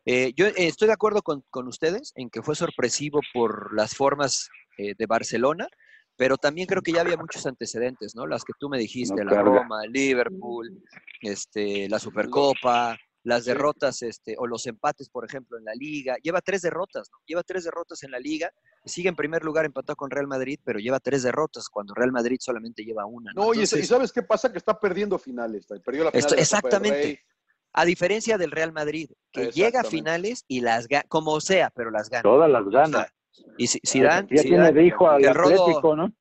Eh, 0.05 0.35
yo 0.37 0.47
estoy 0.47 0.89
de 0.89 0.95
acuerdo 0.95 1.23
con, 1.23 1.43
ustedes 1.69 2.13
en 2.17 2.29
que 2.29 2.43
fue 2.43 2.55
sorpresivo 2.55 3.21
por 3.33 3.75
las 3.75 3.95
formas 3.95 4.51
de 4.79 5.07
Barcelona, 5.07 5.69
pero 6.23 6.37
también 6.37 6.69
creo 6.69 6.83
que 6.83 6.93
ya 6.93 7.01
había 7.01 7.17
muchos 7.17 7.45
antecedentes, 7.47 8.15
¿no? 8.15 8.29
Las 8.29 8.45
que 8.45 8.53
tú 8.57 8.69
me 8.69 8.79
dijiste, 8.79 9.25
la 9.25 9.43
Roma, 9.43 9.85
Liverpool, 9.89 10.71
este, 11.21 11.89
la 11.89 11.99
Supercopa, 11.99 12.97
las 13.25 13.45
derrotas 13.45 14.03
este, 14.03 14.37
o 14.39 14.47
los 14.47 14.65
empates, 14.69 15.09
por 15.09 15.25
ejemplo, 15.25 15.59
en 15.59 15.65
la 15.65 15.75
liga. 15.75 16.15
Lleva 16.23 16.41
tres 16.41 16.63
derrotas, 16.63 17.09
¿no? 17.11 17.19
Lleva 17.27 17.43
tres 17.43 17.65
derrotas 17.65 18.05
en 18.05 18.13
la 18.13 18.21
liga. 18.21 18.53
Sigue 18.85 19.09
en 19.09 19.17
primer 19.17 19.43
lugar 19.43 19.65
empatado 19.65 19.97
con 19.97 20.13
Real 20.13 20.29
Madrid, 20.29 20.61
pero 20.63 20.79
lleva 20.79 21.01
tres 21.01 21.25
derrotas 21.25 21.69
cuando 21.69 21.93
Real 21.93 22.13
Madrid 22.13 22.37
solamente 22.39 22.85
lleva 22.85 23.05
una. 23.05 23.33
No, 23.35 23.53
y, 23.53 23.67
¿sabes 23.67 24.13
qué 24.13 24.23
pasa? 24.23 24.53
Que 24.53 24.59
está 24.59 24.79
perdiendo 24.79 25.19
finales. 25.19 25.67
Perdió 25.85 26.05
la 26.05 26.13
final 26.13 26.39
exactamente. 26.39 27.21
A 27.73 27.85
diferencia 27.85 28.39
del 28.39 28.53
Real 28.53 28.73
Madrid, 28.73 29.11
que 29.33 29.51
llega 29.51 29.81
a 29.81 29.85
finales 29.85 30.45
y 30.47 30.61
las 30.61 30.87
gana, 30.87 31.05
como 31.09 31.41
sea, 31.41 31.73
pero 31.75 31.91
las 31.91 32.09
gana. 32.09 32.23
Todas 32.23 32.49
las 32.49 32.65
gana. 32.69 33.09
Y 33.59 33.67
si, 33.67 34.01
dan, 34.01 34.27
ya 34.31 34.43
tiene 34.43 34.73
de 34.73 34.85
hijo 34.85 35.09
al 35.09 35.27
Atlético, 35.27 35.97
¿no? 35.97 36.13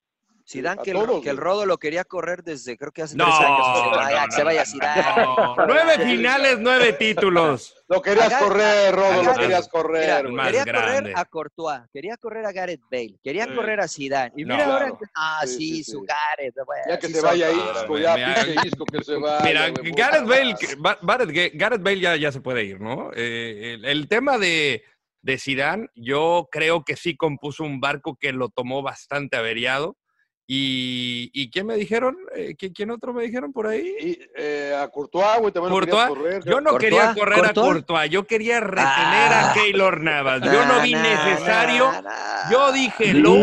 Zidane 0.44 0.82
que, 0.82 0.90
el, 0.90 1.20
que 1.22 1.30
el. 1.30 1.36
Rodo 1.36 1.64
lo 1.66 1.78
quería 1.78 2.02
correr 2.04 2.42
desde 2.42 2.76
creo 2.76 2.90
que 2.90 3.02
hace 3.02 3.16
No, 3.16 3.24
tres 3.26 3.36
años. 3.38 3.58
que 3.58 3.78
se 3.78 3.84
no, 3.86 3.96
vaya, 3.96 4.20
no, 4.20 4.26
que 4.26 4.32
se 4.32 4.42
vaya 4.42 4.64
Zidane. 4.66 5.22
No, 5.24 5.56
nueve 5.68 5.98
finales, 6.04 6.58
nueve 6.60 6.92
títulos. 6.94 7.74
Lo 7.88 8.02
querías 8.02 8.34
correr, 8.34 8.92
Rodo, 8.94 9.22
lo 9.22 9.34
querías 9.34 9.60
Mira, 9.62 9.70
correr. 9.70 10.28
más 10.32 10.46
quería 10.48 10.64
grande. 10.64 10.96
correr 10.98 11.12
a 11.16 11.24
Courtois, 11.26 11.80
quería 11.92 12.16
correr 12.16 12.44
a 12.44 12.52
Gareth 12.52 12.80
Bale, 12.90 13.14
quería 13.22 13.44
Sí. 13.46 13.50
correr 13.54 13.80
a 13.80 13.88
Zidane. 13.88 14.32
Y 14.36 14.44
No. 14.44 14.54
mira 14.54 14.66
ahora, 14.66 14.78
Claro. 14.86 14.98
que- 14.98 15.04
ah, 15.14 15.40
Sí, 15.46 15.52
sí, 15.56 15.84
sí, 15.84 15.92
su. 15.92 16.00
Gareth. 16.02 16.54
bueno, 16.66 16.82
Ya 16.88 16.98
que 16.98 17.06
sí 17.06 17.14
se 17.14 17.20
vaya 17.20 17.50
Isco, 17.50 17.98
ya, 17.98 18.14
mira, 18.16 18.34
pinche 18.44 18.68
Isco 18.68 18.84
que 18.84 19.04
se 19.04 19.14
vaya. 19.16 19.44
Mira, 19.44 19.70
Gareth 19.96 20.26
Bale, 20.26 20.56
Gareth, 21.02 21.52
Gareth 21.54 21.82
Bale 21.82 22.00
ya, 22.00 22.16
ya 22.16 22.32
se 22.32 22.40
puede 22.40 22.64
ir, 22.64 22.80
¿no? 22.80 23.10
Eh, 23.14 23.74
el, 23.74 23.84
el 23.84 24.08
tema 24.08 24.38
de, 24.38 24.82
de 25.22 25.38
Zidane, 25.38 25.88
yo 25.94 26.48
creo 26.50 26.84
que 26.84 26.96
sí 26.96 27.16
compuso 27.16 27.64
un 27.64 27.80
barco 27.80 28.16
que 28.20 28.32
lo 28.32 28.48
tomó 28.50 28.82
bastante 28.82 29.36
averiado. 29.36 29.96
¿Y, 30.44 31.30
¿y 31.32 31.50
quién 31.50 31.66
me 31.66 31.76
dijeron? 31.76 32.16
Eh, 32.34 32.54
¿qui- 32.58 32.72
¿Quién 32.74 32.90
otro 32.90 33.14
me 33.14 33.22
dijeron 33.22 33.52
por 33.52 33.68
ahí? 33.68 33.94
Y, 34.00 34.18
eh, 34.36 34.76
a 34.78 34.88
Courtois, 34.88 35.38
güey, 35.38 35.52
también 35.52 35.72
Courtois. 35.72 36.08
correr. 36.08 36.42
Yo 36.44 36.60
no 36.60 36.70
Courtois, 36.70 36.90
quería 36.92 37.14
correr 37.14 37.44
a 37.46 37.54
Courtois. 37.54 38.10
Yo 38.10 38.26
quería 38.26 38.58
retener 38.60 38.84
Ah. 39.32 39.50
a 39.50 39.54
Keylor 39.54 40.00
Navas. 40.00 40.42
Yo 40.42 40.66
no 40.66 40.82
vi 40.82 40.92
na, 40.94 41.02
necesario. 41.02 41.92
na, 41.92 42.02
na. 42.02 42.50
Yo 42.50 42.72
dije, 42.72 43.14
lo 43.14 43.34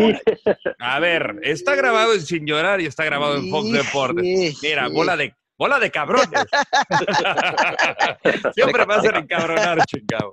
A 0.78 1.00
ver, 1.00 1.40
está 1.42 1.74
grabado 1.74 2.12
en 2.12 2.20
Sin 2.20 2.46
Llorar 2.46 2.80
y 2.82 2.86
está 2.86 3.04
grabado 3.06 3.36
en 3.36 3.50
Fox 3.50 3.72
Deportes. 3.72 4.58
Mira, 4.62 4.88
bola 4.88 5.16
de, 5.16 5.34
bola 5.56 5.80
de 5.80 5.90
cabrones. 5.90 6.28
Siempre 8.54 8.86
me 8.86 8.94
hacen 8.94 9.16
encabronar, 9.16 9.78
chingado. 9.86 10.32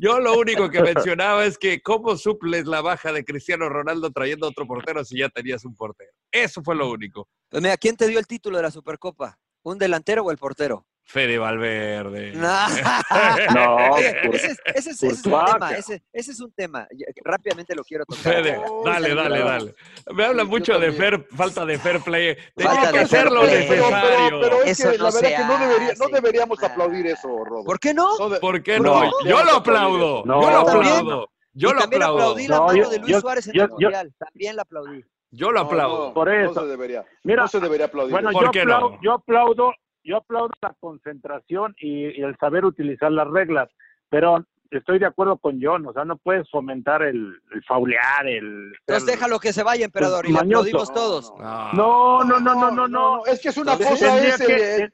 Yo 0.00 0.18
lo 0.18 0.38
único 0.38 0.70
que 0.70 0.80
mencionaba 0.80 1.44
es 1.44 1.58
que 1.58 1.82
cómo 1.82 2.16
suples 2.16 2.64
la 2.66 2.80
baja 2.80 3.12
de 3.12 3.22
Cristiano 3.22 3.68
Ronaldo 3.68 4.10
trayendo 4.10 4.48
otro 4.48 4.66
portero 4.66 5.04
si 5.04 5.18
ya 5.18 5.28
tenías 5.28 5.62
un 5.66 5.74
portero. 5.74 6.10
Eso 6.32 6.62
fue 6.62 6.74
lo 6.74 6.90
único. 6.90 7.28
Pues 7.50 7.62
mira, 7.62 7.76
¿quién 7.76 7.98
te 7.98 8.08
dio 8.08 8.18
el 8.18 8.26
título 8.26 8.56
de 8.56 8.62
la 8.62 8.70
Supercopa? 8.70 9.38
¿Un 9.62 9.76
delantero 9.76 10.22
o 10.24 10.30
el 10.30 10.38
portero? 10.38 10.86
Fede 11.04 11.38
Valverde. 11.38 12.32
No. 13.54 13.96
Ese, 13.96 14.46
es, 14.52 14.58
ese 14.74 14.90
es- 14.90 15.02
ese 15.02 15.06
es 15.08 15.16
un 15.16 15.22
tema, 15.22 15.44
cara. 15.58 15.76
ese, 15.78 16.02
ese 16.12 16.30
es 16.32 16.40
un 16.40 16.52
tema. 16.52 16.86
Ya- 16.92 17.06
Rápidamente 17.24 17.74
lo 17.74 17.82
quiero 17.84 18.04
tocar. 18.04 18.22
Fede, 18.34 18.60
dale, 18.84 19.14
dale, 19.14 19.38
dale. 19.40 19.74
Me 20.14 20.24
habla 20.24 20.42
Yo 20.44 20.48
mucho 20.48 20.78
de 20.78 20.92
fair, 20.92 21.26
falta 21.36 21.64
de 21.66 21.78
fair 21.78 22.00
play. 22.00 22.36
Tenía 22.54 22.72
Falta 22.74 22.92
que 22.92 22.98
hacer 23.00 23.30
lo 23.32 23.42
necesario. 23.44 23.84
pero, 23.90 24.40
pero 24.40 24.62
es 24.62 24.78
Eso 24.80 24.90
que 24.92 24.98
no 24.98 25.04
la 25.04 25.10
verdad 25.10 25.28
que 25.30 25.44
no, 25.44 25.58
debería- 25.58 25.94
no 25.98 26.04
hace. 26.04 26.14
deberíamos 26.14 26.62
Ah. 26.62 26.66
aplaudir 26.66 27.06
eso, 27.08 27.28
Rodo. 27.44 27.64
¿Por 27.64 27.80
qué 27.80 27.92
no? 27.94 28.08
¿Por 28.40 28.62
qué 28.62 28.78
No. 28.78 29.04
no? 29.04 29.10
Yo 29.24 29.42
lo 29.44 29.56
aplaudo. 29.56 30.22
No, 30.24 30.42
Yo 30.42 30.50
lo 30.50 30.58
aplaudo. 30.60 31.30
Yo 31.52 31.72
lo 31.72 31.80
también 31.80 32.02
aplaudo. 32.02 32.20
aplaudí 32.22 32.46
la 32.46 32.56
No, 32.56 32.66
mano 32.66 32.78
yo- 32.78 32.88
de 32.90 32.98
Luis 33.00 33.10
yo- 33.10 33.20
Suárez 33.20 33.46
en 33.48 33.52
yo- 33.54 33.62
el 33.64 33.68
yo- 33.70 33.74
Mundial. 33.74 34.14
También 34.18 34.54
la 34.56 34.62
aplaudí. 34.62 35.04
Yo 35.32 35.50
lo 35.50 35.60
aplaudo. 35.60 36.08
no, 36.08 36.14
Por 36.14 36.28
No 36.28 36.50
eso. 36.50 36.60
se 36.60 36.66
debería. 36.66 37.04
Mira, 37.24 37.42
no 37.42 37.48
se 37.48 37.58
debería 37.60 37.86
aplaudir. 37.86 38.12
Bueno, 38.12 38.30
eso. 38.30 38.38
¿Por 38.38 38.46
yo 38.46 38.52
qué 38.52 38.60
aplaudo, 38.62 38.90
no? 38.90 38.98
yo 39.02 39.12
aplaudo, 39.12 39.72
yo 40.04 40.16
aplaudo 40.18 40.50
la 40.62 40.74
concentración 40.80 41.74
y, 41.78 42.06
y 42.18 42.22
el 42.22 42.36
saber 42.38 42.64
utilizar 42.64 43.10
las 43.12 43.28
reglas, 43.28 43.68
pero 44.08 44.44
estoy 44.70 44.98
de 44.98 45.06
acuerdo 45.06 45.36
con 45.38 45.58
John, 45.60 45.86
o 45.86 45.92
sea, 45.92 46.04
no 46.04 46.16
puedes 46.16 46.48
fomentar 46.50 47.02
el, 47.02 47.40
el 47.52 47.64
faulear, 47.64 48.26
el... 48.26 48.72
Entonces 48.80 49.04
ser- 49.04 49.14
déjalo 49.16 49.38
que 49.40 49.52
se 49.52 49.62
vaya, 49.62 49.84
emperador, 49.84 50.26
y 50.26 50.32
mañoso. 50.32 50.60
aplaudimos 50.60 50.94
todos. 50.94 51.32
No. 51.38 51.72
No, 51.72 52.24
no, 52.24 52.40
no, 52.40 52.54
no, 52.54 52.70
no, 52.70 52.88
no. 52.88 53.26
Es 53.26 53.40
que 53.40 53.48
es 53.48 53.56
una 53.56 53.76
cosa 53.76 54.18
ese. 54.18 54.46
que- 54.46 54.76
eh, 54.84 54.90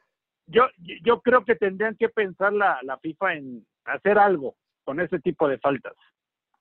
yo, 0.49 0.63
yo 1.05 1.21
creo 1.21 1.45
que 1.45 1.57
tendrían 1.57 1.97
que 1.99 2.09
pensar 2.09 2.53
la, 2.53 2.79
la 2.83 2.99
FIFA 2.99 3.35
en 3.35 3.67
hacer 3.85 4.19
algo 4.19 4.55
con 4.85 5.01
ese 5.01 5.19
tipo 5.19 5.49
de 5.49 5.59
faltas. 5.59 5.93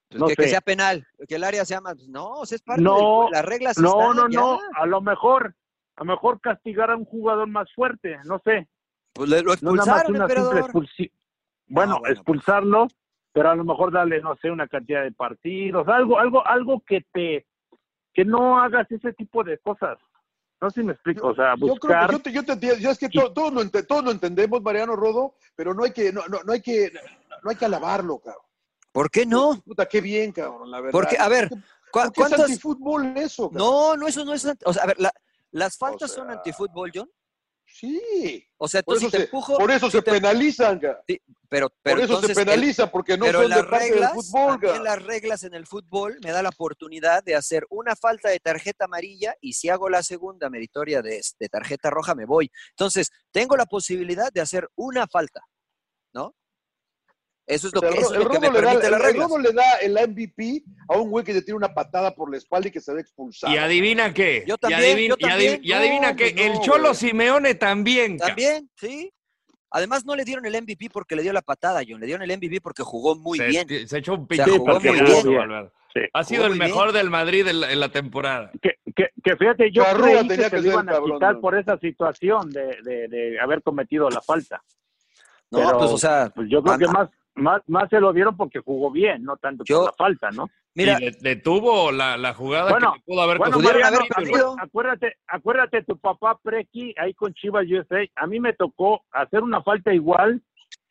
Pues 0.09 0.19
No 0.19 0.27
que, 0.27 0.47
sea 0.47 0.61
penal, 0.61 1.05
que 1.27 1.35
el 1.35 1.43
área 1.43 1.65
sea 1.65 1.81
más. 1.81 1.95
No, 2.07 2.31
o 2.31 2.45
sea, 2.45 2.55
es 2.57 2.61
parte 2.63 2.81
No, 2.81 3.25
de 3.25 3.31
las 3.31 3.45
reglas. 3.45 3.77
No, 3.77 4.11
están, 4.11 4.17
no, 4.17 4.29
ya. 4.29 4.39
no, 4.39 4.59
a 4.75 4.85
lo 4.87 5.01
mejor, 5.01 5.55
a 5.97 6.03
lo 6.03 6.11
mejor 6.11 6.41
castigar 6.41 6.91
a 6.91 6.95
un 6.95 7.05
jugador 7.05 7.47
más 7.47 7.71
fuerte, 7.73 8.17
no 8.25 8.39
sé. 8.43 8.67
Pues 9.13 9.29
le- 9.29 9.41
lo 9.41 9.47
No 9.47 9.53
expulsaron, 9.53 9.93
una 9.93 10.03
simple 10.03 10.21
emperador. 10.23 10.59
expulsión. 10.59 11.09
Bueno, 11.67 11.95
Ah, 11.95 11.99
bueno, 11.99 12.13
expulsarlo, 12.15 12.87
pero 13.31 13.49
a 13.49 13.55
lo 13.55 13.63
mejor 13.63 13.91
darle, 13.91 14.21
no 14.21 14.35
sé, 14.41 14.51
una 14.51 14.67
cantidad 14.67 15.03
de 15.03 15.11
partidos, 15.11 15.87
algo, 15.87 16.19
algo, 16.19 16.45
algo 16.45 16.81
que 16.85 17.05
te, 17.13 17.45
que 18.13 18.25
no 18.25 18.59
hagas 18.61 18.91
ese 18.91 19.13
tipo 19.13 19.43
de 19.43 19.57
cosas. 19.59 19.97
No 20.61 20.69
sé 20.69 20.81
si 20.81 20.87
me 20.87 20.93
explico, 20.93 21.27
o 21.27 21.35
sea, 21.35 21.53
Yo 21.57 21.75
creo 21.75 21.75
buscar. 21.75 22.07
que 22.07 22.13
yo 22.13 22.19
te, 22.21 22.31
yo 22.31 22.43
te 22.45 22.51
entiendo. 22.53 22.79
yo 22.79 22.91
es 22.91 22.97
que 22.97 23.09
to- 23.09 23.31
todos, 23.33 23.53
lo 23.53 23.69
todos 23.85 24.03
lo 24.05 24.11
entendemos, 24.11 24.61
Mariano 24.61 24.95
Rodo, 24.95 25.35
pero 25.55 25.73
no 25.73 25.83
hay 25.83 25.91
que, 25.91 26.11
no, 26.13 26.21
no, 26.27 26.39
no 26.45 26.53
hay 26.53 26.61
que, 26.61 26.91
no 27.43 27.49
hay 27.49 27.55
que 27.55 27.65
alabarlo, 27.65 28.19
cabrón. 28.19 28.41
¿Por 28.91 29.09
qué 29.11 29.25
no? 29.25 29.59
Puta, 29.65 29.85
qué 29.85 29.99
bien, 30.01 30.31
cabrón, 30.31 30.71
la 30.71 30.77
verdad. 30.79 30.91
Porque, 30.93 31.17
a 31.17 31.27
ver, 31.27 31.49
¿Por 31.49 31.57
qué- 31.59 31.65
¿cu- 31.91 31.99
es 31.99 32.11
¿cuántos? 32.15 32.39
antifútbol 32.41 33.17
eso, 33.17 33.49
cabrón? 33.49 33.67
No, 33.67 33.97
no, 33.97 34.07
eso 34.07 34.23
no 34.23 34.33
es. 34.33 34.45
O 34.65 34.71
sea, 34.73 34.83
a 34.83 34.87
ver, 34.87 34.99
la- 34.99 35.13
las 35.55 35.77
faltas 35.77 36.11
sea, 36.11 36.23
son 36.23 36.31
antifútbol, 36.31 36.91
John. 36.93 37.09
Sí. 37.67 38.45
O 38.57 38.67
sea, 38.67 38.83
Por 38.83 38.95
tú 38.95 39.05
si 39.05 39.09
te 39.11 39.17
se, 39.17 39.23
empujo. 39.23 39.57
por 39.57 39.71
eso 39.71 39.87
si 39.87 39.93
se 39.97 40.01
te- 40.03 40.11
penalizan, 40.11 40.79
cabrón. 40.79 41.01
Pero, 41.07 41.69
pero 41.81 41.95
por 41.97 42.03
eso 42.03 42.13
entonces 42.15 42.37
se 42.37 42.45
penalizan, 42.45 42.91
porque 42.91 43.17
no 43.17 43.25
pero 43.25 43.39
son 43.41 43.49
de 43.49 43.55
las 43.55 43.65
parte 43.65 43.89
reglas, 43.89 44.13
del 44.13 44.21
fútbol, 44.23 44.51
también 44.51 44.71
cabrón. 44.73 44.83
las 44.83 45.03
reglas 45.03 45.43
en 45.43 45.53
el 45.55 45.65
fútbol 45.67 46.17
me 46.23 46.31
da 46.31 46.43
la 46.43 46.49
oportunidad 46.49 47.23
de 47.23 47.35
hacer 47.35 47.65
una 47.69 47.95
falta 47.95 48.29
de 48.29 48.39
tarjeta 48.39 48.85
amarilla 48.85 49.35
y 49.41 49.53
si 49.53 49.69
hago 49.69 49.89
la 49.89 50.03
segunda 50.03 50.49
meritoria 50.49 51.01
de, 51.01 51.21
de 51.39 51.49
tarjeta 51.49 51.89
roja 51.89 52.13
me 52.15 52.25
voy. 52.25 52.51
Entonces, 52.71 53.09
tengo 53.31 53.55
la 53.57 53.65
posibilidad 53.65 54.31
de 54.31 54.41
hacer 54.41 54.69
una 54.75 55.07
falta, 55.07 55.41
¿no? 56.13 56.35
Eso 57.47 57.67
es 57.67 57.73
lo 57.75 57.79
O 57.79 57.81
sea, 57.83 57.89
que, 57.91 57.97
el 57.97 58.03
eso 58.03 58.13
es 58.13 58.17
Ro- 58.17 58.23
lo 58.23 58.29
que 58.29 58.35
el 58.47 58.53
me 58.53 58.61
Rodo 58.61 58.79
le 58.79 58.89
da- 58.89 59.09
el-. 59.09 59.15
Rodo 59.17 59.37
le 59.39 59.51
da 59.53 59.73
el 59.81 59.93
MVP 60.09 60.63
a 60.89 60.97
un 60.97 61.09
güey 61.11 61.23
que 61.23 61.33
te 61.33 61.41
tiene 61.43 61.57
una 61.57 61.73
patada 61.73 62.13
por 62.15 62.31
la 62.31 62.37
espalda 62.37 62.69
y 62.69 62.71
que 62.71 62.81
se 62.81 62.91
ve 62.93 63.01
expulsado. 63.01 63.53
Y 63.53 63.57
adivina 63.57 64.13
qué. 64.13 64.43
Yo 64.47 64.55
Y 64.55 64.57
también, 64.57 64.81
adivina, 64.81 65.15
yo 65.15 65.15
y 65.19 65.23
adiv- 65.23 65.29
también. 65.29 65.59
y 65.63 65.71
adivina 65.73 66.09
No, 66.11 66.15
qué. 66.15 66.31
pues 66.35 66.45
el 66.47 66.59
Cholo 66.61 66.83
güey. 66.83 66.95
Simeone 66.95 67.55
también. 67.55 68.17
También, 68.17 68.69
sí. 68.77 69.11
Además, 69.71 70.05
no 70.05 70.15
le 70.15 70.23
dieron 70.23 70.45
el 70.45 70.55
MVP 70.55 70.89
porque 70.89 71.15
le 71.15 71.21
dio 71.21 71.33
la 71.33 71.41
patada, 71.41 71.81
John. 71.87 71.99
Le 71.99 72.05
dieron 72.05 72.23
el 72.23 72.31
MVP 72.37 72.61
porque 72.61 72.81
jugó 72.81 73.15
muy 73.15 73.37
se, 73.37 73.47
bien. 73.47 73.67
Se 73.87 73.97
echó 73.97 74.13
un 74.13 74.27
sea, 74.31 74.45
pinche 74.45 74.57
jugó 74.57 74.79
muy 74.79 74.89
partidazo, 74.89 75.27
bien. 75.27 75.37
Valverde. 75.39 75.71
Sí. 75.93 75.99
Ha 76.13 76.23
sido 76.23 76.43
Jugó 76.43 76.53
el 76.53 76.59
mejor 76.59 76.91
del 76.93 77.09
Madrid 77.09 77.47
en 77.47 77.61
la, 77.61 77.71
en 77.71 77.79
la 77.79 77.89
temporada. 77.89 78.51
Que, 78.61 78.71
que, 78.95 79.09
que 79.23 79.35
fíjate, 79.37 79.71
yo 79.71 79.83
creí 79.97 80.27
tenía 80.27 80.49
que 80.49 80.55
que 80.57 80.61
se 80.63 80.67
iban 80.69 80.89
a 80.89 80.99
quitar 80.99 81.35
¿no? 81.35 81.41
por 81.41 81.57
esa 81.57 81.77
situación 81.77 82.49
de, 82.49 82.77
de, 82.83 83.07
de 83.07 83.39
haber 83.39 83.61
cometido 83.61 84.09
la 84.09 84.21
falta. 84.21 84.61
No, 85.51 85.59
Pero, 85.59 85.77
pues, 85.77 85.91
o 85.91 85.97
sea, 85.97 86.31
Pues 86.35 86.47
yo 86.49 86.61
creo 86.63 86.77
que 86.77 86.87
más, 86.87 87.09
más, 87.35 87.61
más 87.67 87.89
se 87.89 87.99
lo 87.99 88.13
dieron 88.13 88.35
porque 88.35 88.59
jugó 88.59 88.91
bien, 88.91 89.23
no 89.23 89.37
tanto 89.37 89.63
Yo- 89.65 89.79
por 89.79 89.85
la 89.87 89.93
falta, 89.93 90.31
¿no? 90.31 90.49
mira, 90.73 90.97
y 90.99 91.05
de- 91.05 91.17
detuvo 91.21 91.91
la, 91.91 92.17
la 92.17 92.33
jugada 92.33 92.71
Bueno, 92.71 92.93
que 92.93 92.99
le 92.99 93.03
pudo 93.05 93.21
haber 93.21 93.37
Bueno, 93.37 93.59
Mariano, 93.59 93.97
haber 93.97 94.27
el 94.27 94.43
acuérdate, 94.59 95.13
acuérdate 95.27 95.83
tu 95.83 95.97
papá 95.97 96.37
Preki 96.41 96.93
ahí 96.97 97.13
con 97.13 97.33
Chivas 97.33 97.65
USA. 97.69 98.05
A 98.15 98.27
mí 98.27 98.39
me 98.39 98.53
tocó 98.53 99.03
hacer 99.11 99.41
una 99.41 99.61
falta 99.63 99.93
igual, 99.93 100.41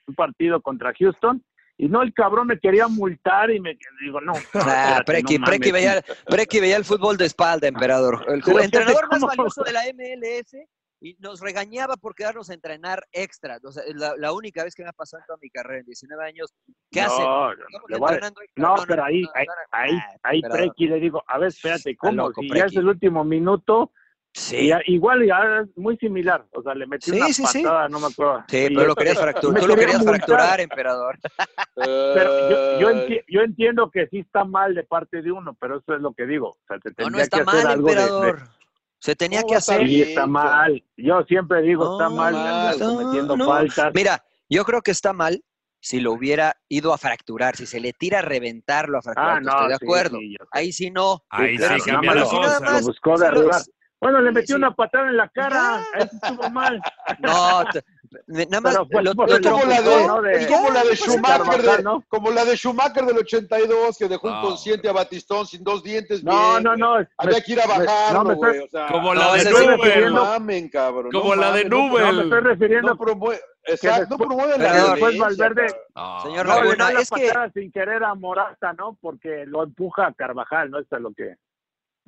un 0.06 0.14
partido 0.14 0.60
contra 0.60 0.92
Houston, 0.98 1.42
y 1.76 1.88
no, 1.88 2.02
el 2.02 2.14
cabrón 2.14 2.46
me 2.46 2.58
quería 2.58 2.86
multar 2.88 3.50
y 3.50 3.60
me 3.60 3.76
digo, 4.00 4.20
no. 4.20 4.32
Ah, 4.54 5.02
Preki, 5.04 5.38
no 5.38 5.46
veía, 5.72 6.02
Preki 6.26 6.60
veía 6.60 6.76
el 6.76 6.84
fútbol 6.84 7.16
de 7.16 7.26
espalda, 7.26 7.66
emperador. 7.66 8.24
El 8.28 8.42
fíjate 8.42 8.64
entrenador 8.66 9.08
más 9.10 9.20
valioso 9.22 9.62
de 9.64 9.72
la 9.72 9.82
MLS 9.92 10.56
y 11.04 11.16
nos 11.20 11.40
regañaba 11.40 11.96
por 11.98 12.14
quedarnos 12.14 12.48
a 12.48 12.54
entrenar 12.54 13.04
extra. 13.12 13.58
O 13.62 13.70
sea, 13.70 13.82
la, 13.94 14.14
la 14.16 14.32
única 14.32 14.64
vez 14.64 14.74
que 14.74 14.82
me 14.82 14.88
ha 14.88 14.92
pasado 14.94 15.20
en 15.20 15.26
toda 15.26 15.38
mi 15.42 15.50
carrera, 15.50 15.80
en 15.80 15.84
19 15.86 16.24
años. 16.24 16.54
¿Qué 16.90 17.02
No, 17.02 17.06
hacen? 17.06 17.24
no. 17.26 17.54
No, 17.98 18.76
No, 18.76 18.84
pero 18.88 19.04
ahí, 19.04 19.22
ahí, 19.34 19.46
ahí, 19.70 19.90
ah, 19.92 20.16
ahí 20.22 20.36
emperador. 20.38 20.66
Preki 20.68 20.86
le 20.88 21.00
digo, 21.00 21.22
a 21.26 21.38
ver, 21.38 21.48
espérate, 21.48 21.94
¿cómo? 21.94 22.14
loco, 22.28 22.40
si 22.40 22.48
ya 22.48 22.64
es 22.64 22.76
el 22.76 22.88
último 22.88 23.22
minuto, 23.22 23.92
y 24.32 24.38
Sí, 24.40 24.66
ya- 24.68 24.80
igual 24.86 25.24
ya 25.26 25.60
es 25.62 25.76
muy 25.76 25.96
similar, 25.98 26.44
o 26.52 26.62
sea, 26.62 26.74
le 26.74 26.86
metí 26.86 27.10
Sí, 27.10 27.16
una 27.18 27.26
sí, 27.28 27.44
sí. 27.46 27.62
patada, 27.62 27.88
no 27.90 28.00
me 28.00 28.06
acuerdo. 28.06 28.42
sí, 28.48 28.66
Y 28.70 28.74
pero 28.74 28.86
lo 28.88 28.94
querías 28.96 29.18
fracturar. 29.20 29.60
Tú 29.60 29.66
lo 29.68 29.74
quería 29.74 29.86
querías 29.86 29.98
multar. 30.04 30.16
fracturar, 30.16 30.60
emperador. 30.60 31.18
Pero 32.14 32.30
yo, 32.48 32.56
yo, 32.78 32.88
Eh, 32.88 32.94
enti- 32.94 33.24
yo 33.28 33.40
entiendo 33.42 33.90
que 33.90 34.06
sí 34.08 34.20
está 34.20 34.44
mal 34.44 34.74
de 34.74 34.84
parte 34.84 35.20
de 35.20 35.30
uno, 35.32 35.54
pero 35.60 35.78
eso 35.78 35.94
es 35.94 36.00
lo 36.00 36.14
que 36.14 36.24
digo. 36.26 36.50
O 36.50 36.58
sea, 36.68 36.78
te 36.78 36.90
No, 36.90 36.94
tendría 36.94 37.10
no 37.10 37.16
que 37.18 37.22
está 37.22 37.36
hacer 37.38 37.64
mal, 37.64 37.66
algo 37.74 37.88
de- 37.88 37.94
de, 37.94 38.00
emperador. 38.02 38.42
Se 39.04 39.14
tenía 39.14 39.40
¿Cómo 39.42 39.50
que 39.52 39.56
hacer. 39.58 39.86
Sí, 39.86 40.00
está 40.00 40.26
mal. 40.26 40.82
Yo 40.96 41.22
siempre 41.24 41.60
digo, 41.60 41.92
está 41.92 42.08
No, 42.08 42.16
mal, 42.16 42.32
mal, 42.32 42.78
no, 42.78 42.86
cometiendo 42.86 43.36
no. 43.36 43.44
faltas. 43.44 43.92
Mira, 43.94 44.24
yo 44.48 44.64
creo 44.64 44.80
que 44.80 44.92
está 44.92 45.12
mal 45.12 45.44
si 45.78 46.00
lo 46.00 46.12
hubiera 46.12 46.56
ido 46.70 46.90
a 46.94 46.96
fracturar, 46.96 47.54
si 47.54 47.66
se 47.66 47.80
le 47.80 47.92
tira 47.92 48.20
a 48.20 48.22
reventarlo 48.22 48.96
a 48.96 49.02
fracturar, 49.02 49.32
Ah, 49.36 49.40
pues 49.42 49.48
estoy 49.54 49.66
de 49.66 49.72
no, 49.74 49.78
sí, 49.78 49.84
acuerdo. 49.84 50.18
sí, 50.20 50.36
sé. 50.40 50.44
Ahí 50.52 50.72
sí 50.72 50.90
no. 50.90 51.22
Ahí 51.28 51.58
claro, 51.58 51.74
sí 51.80 51.90
nada 51.90 52.00
cambia 52.00 52.14
la 52.14 52.22
cosa. 52.30 52.60
más- 52.60 52.80
Lo 52.80 52.86
buscó 52.88 53.18
de 53.18 53.26
arreglar. 53.26 53.62
Bueno, 54.00 54.20
le 54.22 54.28
Sí, 54.30 54.34
metió 54.36 54.56
sí. 54.56 54.58
una 54.62 54.74
patada 54.74 55.08
en 55.08 55.16
la 55.18 55.28
cara, 55.28 55.86
sí 56.10 56.16
estuvo 56.22 56.48
mal. 56.48 56.80
No, 57.18 57.62
nada 58.26 58.60
más 58.60 58.72
Pero 58.74 58.86
fue 58.90 59.02
lo, 59.02 59.14
por 59.14 59.28
lo 59.30 59.36
el 59.36 59.44
Es 59.44 59.50
como 59.50 59.64
la 59.64 59.76
trompezó. 59.82 59.98
de, 59.98 60.06
¿no? 60.06 60.22
de- 60.22 60.32
es 60.38 60.46
como 60.46 60.70
la 60.70 60.82
de 60.84 60.96
Schumacher, 60.96 61.62
de- 61.62 61.82
¿no? 61.82 62.04
como 62.08 62.30
la 62.30 62.44
de 62.44 62.56
Schumacher 62.56 63.04
del 63.04 63.18
82, 63.18 63.98
que 63.98 64.08
dejó 64.08 64.30
No, 64.30 64.38
inconsciente 64.40 64.88
a 64.88 64.92
Batistón 64.92 65.46
sin 65.46 65.62
dos 65.64 65.82
dientes. 65.82 66.22
No, 66.24 66.32
bien, 66.52 66.62
no, 66.64 66.70
güey. 66.70 67.04
no. 67.04 67.08
Había 67.18 67.40
que 67.40 67.52
ir 67.52 67.60
a 67.60 67.66
me- 67.66 67.84
bajarlo, 67.84 68.18
no, 68.22 68.28
me 68.30 68.34
güey. 68.34 68.50
estoy- 68.58 68.66
o 68.66 68.70
sea, 68.70 68.86
Como 68.92 69.14
No, 69.14 69.20
la 69.20 69.34
de 69.34 69.44
no 69.50 69.76
Nubel. 69.76 70.12
mamen, 70.12 70.68
cabrón. 70.68 71.12
Como 71.12 71.34
no 71.34 71.40
la 71.40 71.52
de 71.52 71.64
no- 71.64 71.76
Nubel. 71.88 72.04
No, 72.06 72.12
me 72.12 72.22
estoy 72.24 72.40
refiriendo 72.40 72.88
No 72.88 73.72
exacto, 73.72 74.00
no 74.02 74.06
después- 74.18 74.28
promueve 74.28 74.58
la 74.58 74.72
Pero 74.72 74.88
después 74.90 75.14
violencia, 75.14 75.44
Valverde- 75.48 75.66
cabrón. 75.94 76.14
No. 76.16 76.20
Señor 76.22 76.46
No, 76.46 76.54
Laguna, 76.54 76.90
es 77.00 77.10
que 77.10 77.32
sin 77.54 77.72
querer 77.72 78.04
a 78.04 78.14
Morata, 78.14 78.72
¿no? 78.74 78.98
Porque 79.00 79.44
lo 79.46 79.62
empuja 79.62 80.06
a 80.06 80.12
Carvajal, 80.12 80.70
¿no? 80.70 80.78
Eso 80.78 80.96
es 80.96 81.02
lo 81.02 81.12
que... 81.12 81.36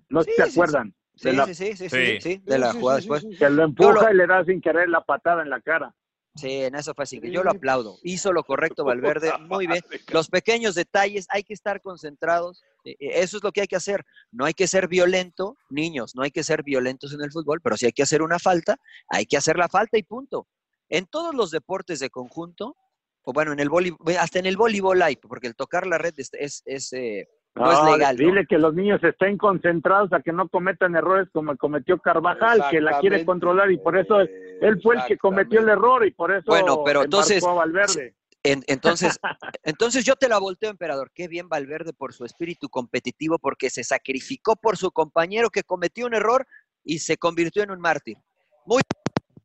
No 0.08 0.22
sé 0.22 0.30
Sí, 0.30 0.36
si 0.36 0.42
se 0.42 0.50
sí. 0.50 0.60
acuerdan. 0.60 0.88
Sí, 0.88 0.94
de 1.22 1.32
la- 1.32 1.46
sí, 1.46 1.54
sí, 1.54 1.76
sí, 1.76 1.88
sí, 1.88 1.96
Sí. 1.96 2.20
sí, 2.20 2.40
de 2.44 2.58
la 2.58 2.66
Sí, 2.68 2.72
sí, 2.72 2.80
jugada 2.80 3.00
sí, 3.00 3.02
después. 3.08 3.22
sí, 3.22 3.28
sí. 3.32 3.36
que 3.38 3.50
lo 3.50 3.64
empuja 3.64 3.92
lo- 3.92 4.10
y 4.12 4.16
le 4.16 4.26
da 4.26 4.44
sin 4.44 4.60
querer 4.60 4.88
la 4.88 5.00
patada 5.02 5.42
en 5.42 5.50
la 5.50 5.60
cara. 5.60 5.94
Sí, 6.34 6.52
en 6.64 6.74
eso 6.74 6.92
fue 6.92 7.04
así 7.04 7.18
que 7.18 7.30
yo 7.30 7.42
lo 7.42 7.50
aplaudo. 7.50 7.96
Hizo 8.02 8.30
lo 8.30 8.44
correcto 8.44 8.84
Valverde, 9.24 9.32
muy 9.40 9.66
bien. 9.66 9.80
Los 10.12 10.28
pequeños 10.28 10.74
detalles, 10.74 11.26
hay 11.30 11.42
que 11.42 11.54
estar 11.54 11.80
concentrados. 11.80 12.62
eh, 12.84 12.90
eh, 13.00 13.10
Eso 13.22 13.38
es 13.38 13.42
lo 13.42 13.52
que 13.52 13.62
hay 13.62 13.66
que 13.66 13.76
hacer. 13.76 14.04
No 14.30 14.44
hay 14.44 14.52
que 14.52 14.66
ser 14.66 14.86
violento, 14.86 15.56
niños, 15.70 16.14
no 16.14 16.22
hay 16.22 16.30
que 16.30 16.42
ser 16.44 16.62
violentos 16.62 17.14
en 17.14 17.22
el 17.22 17.32
fútbol, 17.32 17.62
pero 17.62 17.76
si 17.78 17.86
hay 17.86 17.92
que 17.92 18.02
hacer 18.02 18.20
una 18.20 18.38
falta, 18.38 18.76
hay 19.08 19.24
que 19.24 19.38
hacer 19.38 19.56
la 19.56 19.68
falta 19.68 19.96
y 19.96 20.02
punto. 20.02 20.46
En 20.90 21.06
todos 21.06 21.34
los 21.34 21.50
deportes 21.50 22.00
de 22.00 22.10
conjunto, 22.10 22.76
o 23.24 23.32
bueno, 23.32 23.52
en 23.54 23.58
el 23.60 23.70
voleibol, 23.70 23.98
hasta 24.20 24.38
en 24.38 24.46
el 24.46 24.56
voleibol 24.58 25.00
hay, 25.02 25.16
porque 25.16 25.46
el 25.48 25.56
tocar 25.56 25.86
la 25.86 25.96
red 25.98 26.12
es, 26.18 26.30
es, 26.34 26.62
es, 26.66 26.92
eh, 26.92 27.28
no, 27.56 27.72
es 27.72 27.92
legal. 27.92 28.16
¿no? 28.16 28.26
Dile 28.26 28.46
que 28.46 28.58
los 28.58 28.74
niños 28.74 29.02
estén 29.02 29.38
concentrados 29.38 30.12
a 30.12 30.20
que 30.20 30.32
no 30.32 30.48
cometan 30.48 30.94
errores 30.94 31.28
como 31.32 31.56
cometió 31.56 31.98
Carvajal, 31.98 32.64
que 32.70 32.80
la 32.80 33.00
quiere 33.00 33.24
controlar 33.24 33.70
y 33.70 33.78
por 33.78 33.96
eso 33.96 34.20
él 34.20 34.80
fue 34.82 34.96
el 34.96 35.04
que 35.06 35.18
cometió 35.18 35.60
el 35.60 35.68
error 35.68 36.06
y 36.06 36.10
por 36.12 36.32
eso 36.32 36.44
Bueno, 36.46 36.82
pero 36.84 37.02
entonces- 37.04 37.44
a 37.44 37.52
Valverde. 37.52 38.14
En- 38.42 38.62
entonces, 38.68 39.18
entonces 39.64 40.04
yo 40.04 40.14
te 40.14 40.28
la 40.28 40.38
volteo, 40.38 40.70
emperador. 40.70 41.10
Qué 41.12 41.26
bien 41.26 41.48
Valverde 41.48 41.92
por 41.92 42.12
su 42.12 42.24
espíritu 42.24 42.68
competitivo, 42.68 43.38
porque 43.40 43.70
se 43.70 43.82
sacrificó 43.82 44.54
por 44.54 44.76
su 44.76 44.92
compañero 44.92 45.50
que 45.50 45.64
cometió 45.64 46.06
un 46.06 46.14
error 46.14 46.46
y 46.84 47.00
se 47.00 47.16
convirtió 47.16 47.64
en 47.64 47.72
un 47.72 47.80
mártir. 47.80 48.18
Muy 48.64 48.82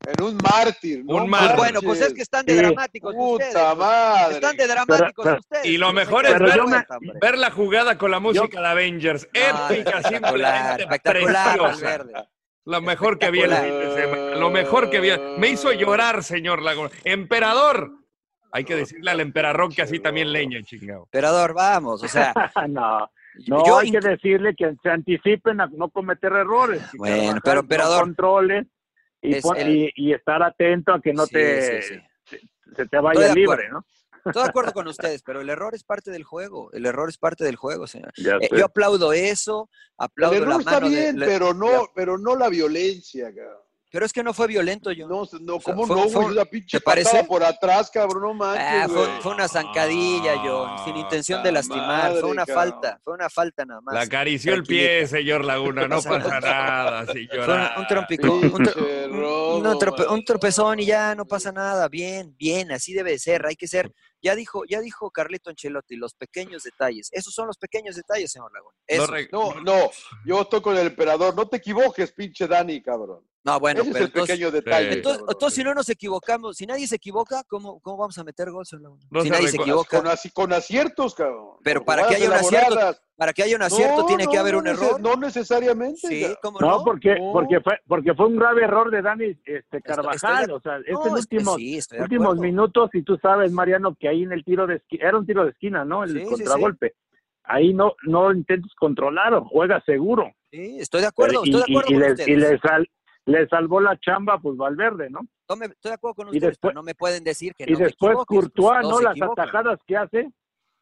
En 0.06 0.24
un 0.24 0.36
mártir. 0.36 1.04
¿no? 1.04 1.16
Un 1.16 1.30
mártir. 1.30 1.56
bueno, 1.56 1.80
pues 1.82 2.00
es 2.00 2.12
que 2.14 2.22
están 2.22 2.44
de 2.44 2.54
Sí. 2.54 2.58
dramáticos 2.58 3.14
ustedes. 3.16 3.52
Puta 3.54 3.74
madre. 3.74 4.34
Están 4.34 4.56
de 4.56 4.66
dramáticos 4.66 5.24
pero- 5.24 5.38
ustedes. 5.38 5.64
Y 5.66 5.78
lo 5.78 5.86
No 5.88 5.92
me 5.92 6.00
mejor 6.04 6.26
es 6.26 6.38
ver, 6.38 6.56
yo 6.56 6.66
me- 6.66 6.84
ver 7.20 7.38
la 7.38 7.50
jugada 7.50 7.96
con 7.98 8.10
la 8.10 8.18
música 8.20 8.60
de 8.60 8.66
Avengers. 8.66 9.28
No, 9.32 9.40
Épica, 9.70 9.98
espectacular, 9.98 10.78
simplemente 10.80 10.82
espectacular, 10.82 11.58
preciosa. 11.58 12.28
Lo 12.64 12.80
mejor 12.80 13.18
que 13.18 13.30
vi 13.30 13.40
el 13.40 13.50
fin 13.52 13.78
de 13.78 13.94
semana. 13.94 14.36
Lo 14.36 14.50
mejor 14.50 14.90
que 14.90 15.00
vi. 15.00 15.10
Me 15.38 15.48
hizo 15.48 15.72
llorar, 15.72 16.22
señor 16.22 16.62
Laguna. 16.62 16.90
Emperador. 17.04 17.90
Hay 18.54 18.64
que 18.64 18.76
decirle 18.76 19.10
al 19.10 19.20
emperador 19.20 19.74
que 19.74 19.82
así 19.82 19.98
también 19.98 20.30
leña, 20.32 20.60
chingado. 20.62 21.04
Emperador, 21.04 21.54
vamos, 21.54 22.02
o 22.02 22.08
sea, 22.08 22.34
no, 22.68 23.10
no 23.46 23.64
yo 23.66 23.78
hay 23.78 23.90
que 23.90 24.00
decirle 24.00 24.54
que 24.54 24.74
se 24.82 24.90
anticipen 24.90 25.60
a 25.62 25.66
no 25.68 25.88
cometer 25.88 26.32
errores. 26.32 26.82
Bueno, 26.94 27.40
pero, 27.42 27.54
no 27.54 27.60
emperador, 27.62 28.02
controles 28.02 28.66
y, 29.22 29.34
es 29.36 29.42
pon- 29.42 29.56
el- 29.56 29.68
y, 29.70 29.92
y 29.96 30.12
estar 30.12 30.42
atento 30.42 30.92
a 30.92 31.00
que 31.00 31.12
no 31.14 31.24
Sí, 31.26 31.32
te 31.34 31.82
sí, 31.82 32.00
sí. 32.28 32.50
se 32.76 32.86
te 32.86 32.98
vaya 32.98 33.32
libre. 33.34 33.68
¿no? 33.70 33.84
Estoy 34.24 34.42
de 34.44 34.48
acuerdo 34.48 34.72
con 34.72 34.86
ustedes, 34.88 35.22
pero 35.22 35.40
el 35.40 35.48
error 35.48 35.74
es 35.74 35.84
parte 35.84 36.10
del 36.10 36.24
juego. 36.24 36.70
El 36.72 36.86
error 36.86 37.08
es 37.08 37.18
parte 37.18 37.44
del 37.44 37.56
juego, 37.56 37.86
señor. 37.86 38.12
Eh, 38.16 38.48
yo 38.56 38.64
aplaudo 38.66 39.12
eso, 39.12 39.68
El 39.98 40.04
aplaudo 40.04 40.36
la 40.36 40.42
error 40.42 40.60
está 40.60 40.70
mano 40.72 40.90
de- 40.90 40.96
bien, 40.96 41.16
pero 41.18 41.46
la- 41.52 41.54
no, 41.54 41.88
pero 41.94 42.18
no 42.18 42.36
la 42.36 42.48
violencia, 42.48 43.32
cabrón. 43.34 43.62
Pero 43.92 44.06
es 44.06 44.12
que 44.12 44.22
no 44.22 44.32
fue 44.32 44.46
violento, 44.46 44.90
yo. 44.90 45.06
No, 45.06 45.20
no, 45.42 45.60
sea, 45.60 45.74
¿cómo 45.74 45.86
fue- 45.86 45.96
no, 45.96 46.02
fue- 46.08 46.22
güey? 46.22 46.34
Una 46.34 46.44
pinche 46.46 46.78
¿te 46.78 46.82
parece? 46.82 47.24
por 47.24 47.44
atrás, 47.44 47.90
cabrón, 47.90 48.22
no 48.22 48.32
manches, 48.34 48.66
Ah, 48.66 49.18
fue, 49.20 49.32
una 49.34 49.46
zancadilla, 49.48 50.38
John, 50.42 50.84
sin 50.84 50.96
intención 50.96 51.42
de 51.42 51.52
lastimar. 51.52 52.12
fue 52.12 52.24
una 52.30 52.46
cabrón. 52.46 52.70
falta, 52.72 53.00
fue 53.04 53.12
una 53.14 53.28
falta 53.28 53.64
nada 53.66 53.80
más. 53.82 53.94
Le 53.94 54.00
acarició 54.00 54.54
el 54.54 54.62
pie, 54.62 55.06
señor 55.06 55.44
Laguna. 55.44 55.86
No 55.86 55.98
O 55.98 56.00
sea, 56.00 56.12
pasa 56.18 56.40
nada, 56.40 57.04
Fue 57.04 57.20
un, 57.22 57.28
señora. 57.28 57.74
un 57.78 57.86
trompicón, 57.86 58.44
un, 58.44 59.64
trope- 59.78 60.10
un 60.10 60.24
tropezón 60.24 60.80
y 60.80 60.86
ya 60.86 61.14
no 61.14 61.26
pasa 61.26 61.52
nada. 61.52 61.88
Bien, 61.88 62.34
bien, 62.38 62.72
así 62.72 62.92
debe 62.94 63.12
de 63.12 63.18
ser. 63.18 63.44
Hay 63.46 63.56
que 63.56 63.68
ser, 63.68 63.92
ya 64.22 64.34
dijo, 64.34 64.62
ya 64.68 64.80
dijo 64.80 65.10
Carlito 65.10 65.50
Ancelotti, 65.50 65.96
los 65.96 66.14
pequeños 66.14 66.62
detalles. 66.62 67.08
Esos 67.12 67.34
son 67.34 67.46
los 67.46 67.58
pequeños 67.58 67.96
detalles, 67.96 68.32
señor 68.32 68.50
Laguna. 68.52 68.74
No 68.88 69.04
Esos. 69.04 69.32
No, 69.32 69.60
no, 69.60 69.90
yo 70.24 70.40
estoy 70.42 70.62
con 70.62 70.76
el 70.76 70.86
emperador. 70.86 71.34
No 71.36 71.46
te 71.46 71.58
equivoques, 71.58 72.12
pinche 72.12 72.46
Dani, 72.46 72.80
cabrón. 72.82 73.20
No, 73.44 73.58
bueno, 73.58 73.80
Ese 73.80 73.88
es 73.88 73.92
pero 73.94 74.04
el 74.04 74.10
entonces, 74.10 74.36
pequeño 74.36 74.50
detalle. 74.52 74.92
entonces, 74.92 75.24
entonces, 75.28 75.54
si 75.54 75.64
no 75.64 75.74
nos 75.74 75.88
equivocamos, 75.88 76.56
si 76.56 76.64
nadie 76.64 76.86
se 76.86 76.94
equivoca, 76.96 77.42
¿cómo, 77.48 77.80
cómo 77.80 77.96
vamos 77.96 78.16
a 78.18 78.22
meter 78.22 78.50
gol, 78.52 78.64
señor 78.64 78.82
Laguna? 78.84 79.02
No 79.10 79.20
si 79.22 79.30
nadie 79.30 79.48
se 79.48 79.56
equivoca. 79.56 79.96
con, 79.98 80.06
aci- 80.06 80.32
con 80.32 80.52
aciertos, 80.52 81.14
cabrón. 81.16 81.56
Pero 81.64 81.84
para 81.84 82.06
que 82.06 82.14
haya 82.14 82.28
un 82.28 82.34
acierto, 82.34 82.76
para 83.16 83.32
que 83.32 83.42
haya 83.42 83.56
un 83.56 83.62
acierto 83.62 84.02
No, 84.02 84.06
tiene 84.06 84.26
que 84.28 84.38
haber 84.38 84.54
no 84.54 84.60
un 84.60 84.66
error. 84.68 85.00
No 85.00 85.16
necesariamente. 85.16 85.96
Sí, 86.06 86.20
cabrón. 86.22 86.38
¿cómo 86.40 86.58
No, 86.60 86.70
no? 86.78 86.84
porque 86.84 87.16
No. 87.18 87.32
porque 87.32 87.60
fue 87.60 87.78
porque 87.88 88.14
fue 88.14 88.26
un 88.26 88.36
grave 88.36 88.62
error 88.62 88.90
de 88.92 89.02
Dani 89.02 89.24
este 89.24 89.56
estoy 89.58 89.82
Carvajal, 89.82 90.46
de- 90.46 90.52
o 90.52 90.60
sea, 90.60 90.78
No, 90.78 90.84
estos 90.86 91.06
es- 91.06 91.12
últimos 91.24 91.56
sí, 91.56 91.78
estoy 91.78 91.98
últimos 91.98 92.38
minutos 92.38 92.90
y 92.92 93.02
tú 93.02 93.18
sabes, 93.20 93.50
Mariano, 93.50 93.96
que 93.98 94.08
ahí 94.08 94.22
en 94.22 94.30
el 94.32 94.44
tiro 94.44 94.68
de 94.68 94.76
esquina, 94.76 95.08
era 95.08 95.18
un 95.18 95.26
tiro 95.26 95.44
de 95.44 95.50
esquina, 95.50 95.84
¿no? 95.84 96.04
El 96.04 96.10
Sí, 96.12 96.18
sí, 96.20 96.24
contragolpe. 96.26 96.94
Ahí 97.42 97.74
no 97.74 97.94
no 98.04 98.32
intentes 98.32 98.70
controlar 98.78 99.34
o 99.34 99.44
juega 99.46 99.82
seguro. 99.84 100.30
Sí, 100.52 100.76
estoy 100.78 101.00
de 101.00 101.08
acuerdo, 101.08 101.40
y, 101.44 101.50
estoy 101.56 101.72
de 101.74 101.78
acuerdo 101.80 101.90
y- 101.90 102.16
con 102.24 102.28
y 102.30 102.36
le 102.36 102.58
sal- 102.60 102.88
le 103.26 103.46
salvó 103.48 103.80
la 103.80 103.96
chamba 104.00 104.38
pues 104.38 104.56
Valverde, 104.56 105.08
¿no? 105.10 105.20
No 105.48 105.56
me- 105.56 105.66
estoy 105.66 105.90
de 105.90 105.94
acuerdo 105.94 106.14
con 106.16 106.26
y 106.26 106.30
ustedes, 106.30 106.50
después- 106.52 106.70
pero 106.70 106.74
no 106.80 106.82
me 106.82 106.94
pueden 106.94 107.22
decir 107.24 107.54
que 107.54 107.64
y 107.66 107.72
no 107.72 107.78
te 107.78 107.84
después 107.84 108.14
pues, 108.14 108.26
Courtois, 108.26 108.80
todos 108.82 108.92
¿no? 108.94 109.00
Las 109.00 109.16
equivocan. 109.16 109.44
atajadas 109.48 109.78
que 109.86 109.96
hace. 109.96 110.30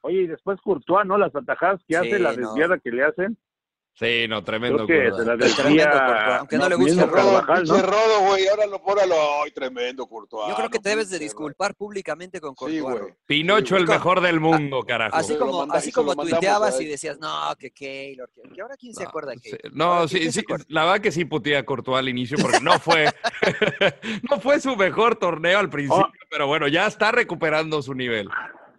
Oye, 0.03 0.23
y 0.23 0.27
después 0.27 0.61
Courtois, 0.63 1.07
¿no? 1.07 1.19
Las 1.19 1.35
atajadas 1.35 1.81
que 1.87 1.95
Sí, 1.95 1.97
hace, 1.97 2.19
la 2.19 2.33
no. 2.33 2.37
desviada 2.49 2.79
que 2.79 2.91
le 2.91 3.05
hacen. 3.05 3.37
Sí, 3.95 4.27
no, 4.29 4.43
tremendo. 4.43 4.87
Creo 4.87 5.11
que 5.11 5.11
la. 5.11 5.37
Courtois, 5.37 6.39
aunque 6.39 6.57
no 6.57 6.69
le 6.71 6.75
guste 6.77 7.05
rodo, 7.05 7.43
¿no? 7.43 7.83
Rodo, 7.83 8.21
güey. 8.29 8.49
Ahora 8.49 8.67
lo 8.67 8.83
póralo. 8.83 9.15
Ay, 9.45 9.51
tremendo, 9.51 10.07
Courtois. 10.07 10.49
Yo 10.49 10.55
creo 10.57 10.71
que 10.71 10.79
no, 10.79 10.83
te 10.83 10.89
debes 10.89 11.11
de 11.11 11.19
disculpar 11.19 11.75
públicamente 11.75 12.41
con. 12.41 12.53
Sí, 12.53 12.57
Courtois. 12.57 12.83
güey. 12.83 13.15
Pinocho, 13.27 13.77
el 13.77 13.87
mejor 13.87 14.23
del 14.23 14.41
mundo, 14.41 14.83
carajo. 14.85 15.15
Así 15.17 15.37
como, 15.37 15.59
manda- 15.59 15.75
así 15.77 15.93
como 15.93 16.17
tuiteabas 16.17 16.81
y 16.81 16.87
decías, 16.87 17.19
no, 17.19 17.55
que 17.59 17.73
Keylor, 17.73 18.31
que, 18.35 18.49
que 18.55 18.63
ahora 18.63 18.77
quién 18.79 18.95
se 18.95 19.03
acuerda 19.05 19.33
de 19.33 19.39
Sí, 19.39 19.51
Keylor. 19.51 19.77
No, 19.77 20.09
sí, 20.09 20.19
¿quién 20.19 20.33
se 20.33 20.41
sí, 20.41 20.47
la 20.69 20.85
verdad 20.85 21.01
que 21.03 21.13
sí 21.13 21.27
puteé 21.27 21.59
a 21.59 21.67
Courtois 21.67 21.99
al 21.99 22.09
inicio 22.09 22.39
porque 22.41 22.61
no 22.61 22.79
fue, 22.79 23.07
no 24.31 24.41
fue 24.41 24.61
su 24.61 24.77
mejor 24.77 25.17
torneo 25.17 25.59
al 25.59 25.69
principio, 25.69 26.07
Oh. 26.09 26.13
pero 26.31 26.47
bueno, 26.47 26.69
ya 26.69 26.87
está 26.87 27.13
recuperando 27.13 27.83
su 27.83 27.93
nivel. 27.95 28.29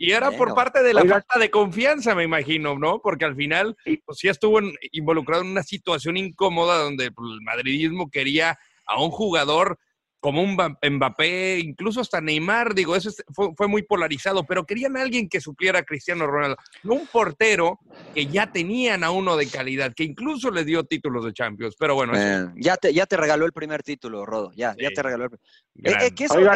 Y 0.01 0.11
era 0.13 0.31
por 0.31 0.53
parte 0.55 0.81
de 0.81 0.93
la 0.93 1.01
Oiga. 1.01 1.13
falta 1.15 1.39
de 1.39 1.51
confianza, 1.51 2.15
me 2.15 2.23
imagino, 2.23 2.77
¿no? 2.77 2.99
Porque 3.01 3.25
al 3.25 3.35
final, 3.35 3.75
pues 4.05 4.17
sí 4.17 4.27
estuvo 4.29 4.57
en- 4.59 4.73
involucrado 4.91 5.43
en 5.43 5.49
una 5.51 5.63
situación 5.63 6.17
incómoda 6.17 6.77
donde 6.79 7.11
pues, 7.11 7.29
el 7.33 7.41
madridismo 7.41 8.09
quería 8.09 8.57
a 8.87 9.01
un 9.03 9.11
jugador 9.11 9.77
como 10.19 10.43
un 10.43 10.55
Mba- 10.55 10.77
Mbappé, 10.87 11.59
incluso 11.59 11.99
hasta 11.99 12.21
Neymar, 12.21 12.75
digo, 12.75 12.95
eso 12.95 13.09
es- 13.09 13.23
fue, 13.33 13.49
fue 13.55 13.67
muy 13.67 13.81
polarizado, 13.81 14.43
pero 14.45 14.65
querían 14.65 14.95
a 14.97 15.01
alguien 15.01 15.27
que 15.27 15.41
supliera 15.41 15.79
a 15.79 15.83
Cristiano 15.83 16.27
Ronaldo, 16.27 16.57
no 16.83 16.93
un 16.93 17.07
portero 17.07 17.79
que 18.13 18.27
ya 18.27 18.51
tenían 18.51 19.03
a 19.03 19.09
uno 19.11 19.35
de 19.35 19.47
calidad, 19.47 19.93
que 19.95 20.03
incluso 20.03 20.51
le 20.51 20.63
dio 20.63 20.83
títulos 20.83 21.25
de 21.25 21.33
Champions, 21.33 21.75
pero 21.77 21.95
bueno, 21.95 22.13
eso- 22.13 22.49
Eh, 22.49 22.53
ya, 22.57 22.77
te, 22.77 22.93
ya 22.93 23.07
te 23.07 23.17
regaló 23.17 23.45
el 23.47 23.51
primer 23.53 23.81
título, 23.81 24.23
Rodo. 24.25 24.51
Ya, 24.55 24.75
ya 24.79 24.89
te 24.91 25.01
regaló 25.01 25.25
el 25.25 25.31
eh, 25.33 25.95
eh, 26.07 26.11
que 26.15 26.25
eso, 26.25 26.39
la 26.39 26.53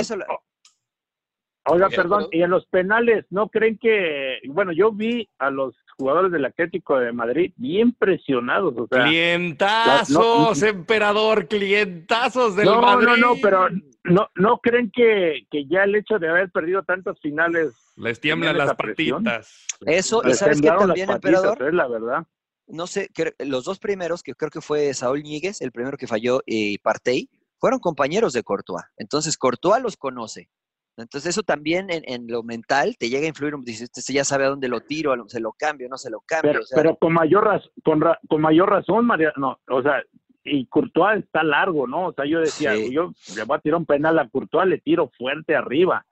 eso 0.00 0.16
la- 0.16 0.26
Oiga, 1.68 1.88
perdón, 1.88 2.28
y 2.32 2.42
en 2.42 2.50
los 2.50 2.66
penales, 2.66 3.24
¿no 3.30 3.48
creen 3.48 3.78
que, 3.78 4.38
bueno, 4.48 4.72
yo 4.72 4.92
vi 4.92 5.28
a 5.38 5.50
los 5.50 5.74
jugadores 5.96 6.30
del 6.30 6.44
Atlético 6.44 6.98
de 6.98 7.12
Madrid 7.12 7.52
bien 7.56 7.92
presionados, 7.92 8.74
o 8.76 8.86
sea, 8.86 9.04
Clientazos, 9.04 10.62
emperador, 10.62 11.48
clientazos 11.48 12.56
del 12.56 12.66
no, 12.66 12.80
Madrid. 12.80 13.06
no, 13.06 13.16
no, 13.16 13.34
pero 13.42 13.68
no, 14.04 14.28
no 14.36 14.58
creen 14.58 14.90
que, 14.94 15.46
que 15.50 15.66
ya 15.66 15.84
el 15.84 15.94
hecho 15.94 16.18
de 16.18 16.28
haber 16.28 16.50
perdido 16.50 16.82
tantas 16.82 17.18
finales 17.20 17.74
Les 17.96 18.20
tiemblan 18.20 18.56
las 18.56 18.74
patitas. 18.74 19.66
Eso, 19.86 20.22
y 20.24 20.34
sabes 20.34 20.60
que 20.60 20.68
también, 20.68 21.08
patitas, 21.08 21.16
emperador, 21.16 21.62
es 21.68 21.74
la 21.74 21.88
verdad. 21.88 22.26
no 22.68 22.86
sé, 22.86 23.10
los 23.40 23.64
dos 23.64 23.78
primeros, 23.78 24.22
que 24.22 24.34
creo 24.34 24.50
que 24.50 24.60
fue 24.60 24.94
Saúl 24.94 25.22
Ñíguez, 25.22 25.60
el 25.60 25.72
primero 25.72 25.96
que 25.96 26.06
falló, 26.06 26.42
y 26.46 26.78
Partey, 26.78 27.28
fueron 27.58 27.80
compañeros 27.80 28.32
de 28.32 28.42
Courtois. 28.44 28.84
Entonces, 28.96 29.36
Courtois 29.36 29.82
los 29.82 29.96
conoce. 29.96 30.48
Entonces, 31.02 31.30
eso 31.30 31.42
también 31.42 31.90
en, 31.90 32.02
en 32.06 32.26
lo 32.28 32.42
mental 32.42 32.96
te 32.98 33.08
llega 33.08 33.24
a 33.24 33.28
influir. 33.28 33.54
Dices, 33.60 33.90
este 33.94 34.12
ya 34.12 34.24
sabe 34.24 34.44
a 34.44 34.48
dónde 34.48 34.68
lo 34.68 34.80
tiro, 34.80 35.14
se 35.28 35.40
lo 35.40 35.52
cambio, 35.52 35.88
no 35.88 35.96
se 35.96 36.10
lo 36.10 36.20
cambio. 36.26 36.50
Pero, 36.52 36.62
o 36.62 36.66
sea, 36.66 36.76
pero 36.82 36.96
con 36.96 37.12
mayor 37.12 37.44
raz- 37.44 37.70
con, 37.84 38.00
ra- 38.00 38.18
con 38.28 38.40
mayor 38.40 38.68
razón, 38.70 39.06
María, 39.06 39.32
no, 39.36 39.58
o 39.68 39.82
sea, 39.82 40.02
y 40.44 40.66
Courtois 40.66 41.24
está 41.24 41.42
largo, 41.42 41.86
¿no? 41.86 42.06
O 42.08 42.12
sea, 42.12 42.24
yo 42.24 42.40
decía, 42.40 42.74
Sí. 42.74 42.92
yo 42.92 43.12
le 43.36 43.44
voy 43.44 43.56
a 43.56 43.60
tirar 43.60 43.78
un 43.78 43.86
penal 43.86 44.18
a 44.18 44.28
Courtois, 44.28 44.66
le 44.68 44.78
tiro 44.78 45.10
fuerte 45.18 45.54
arriba, 45.54 46.06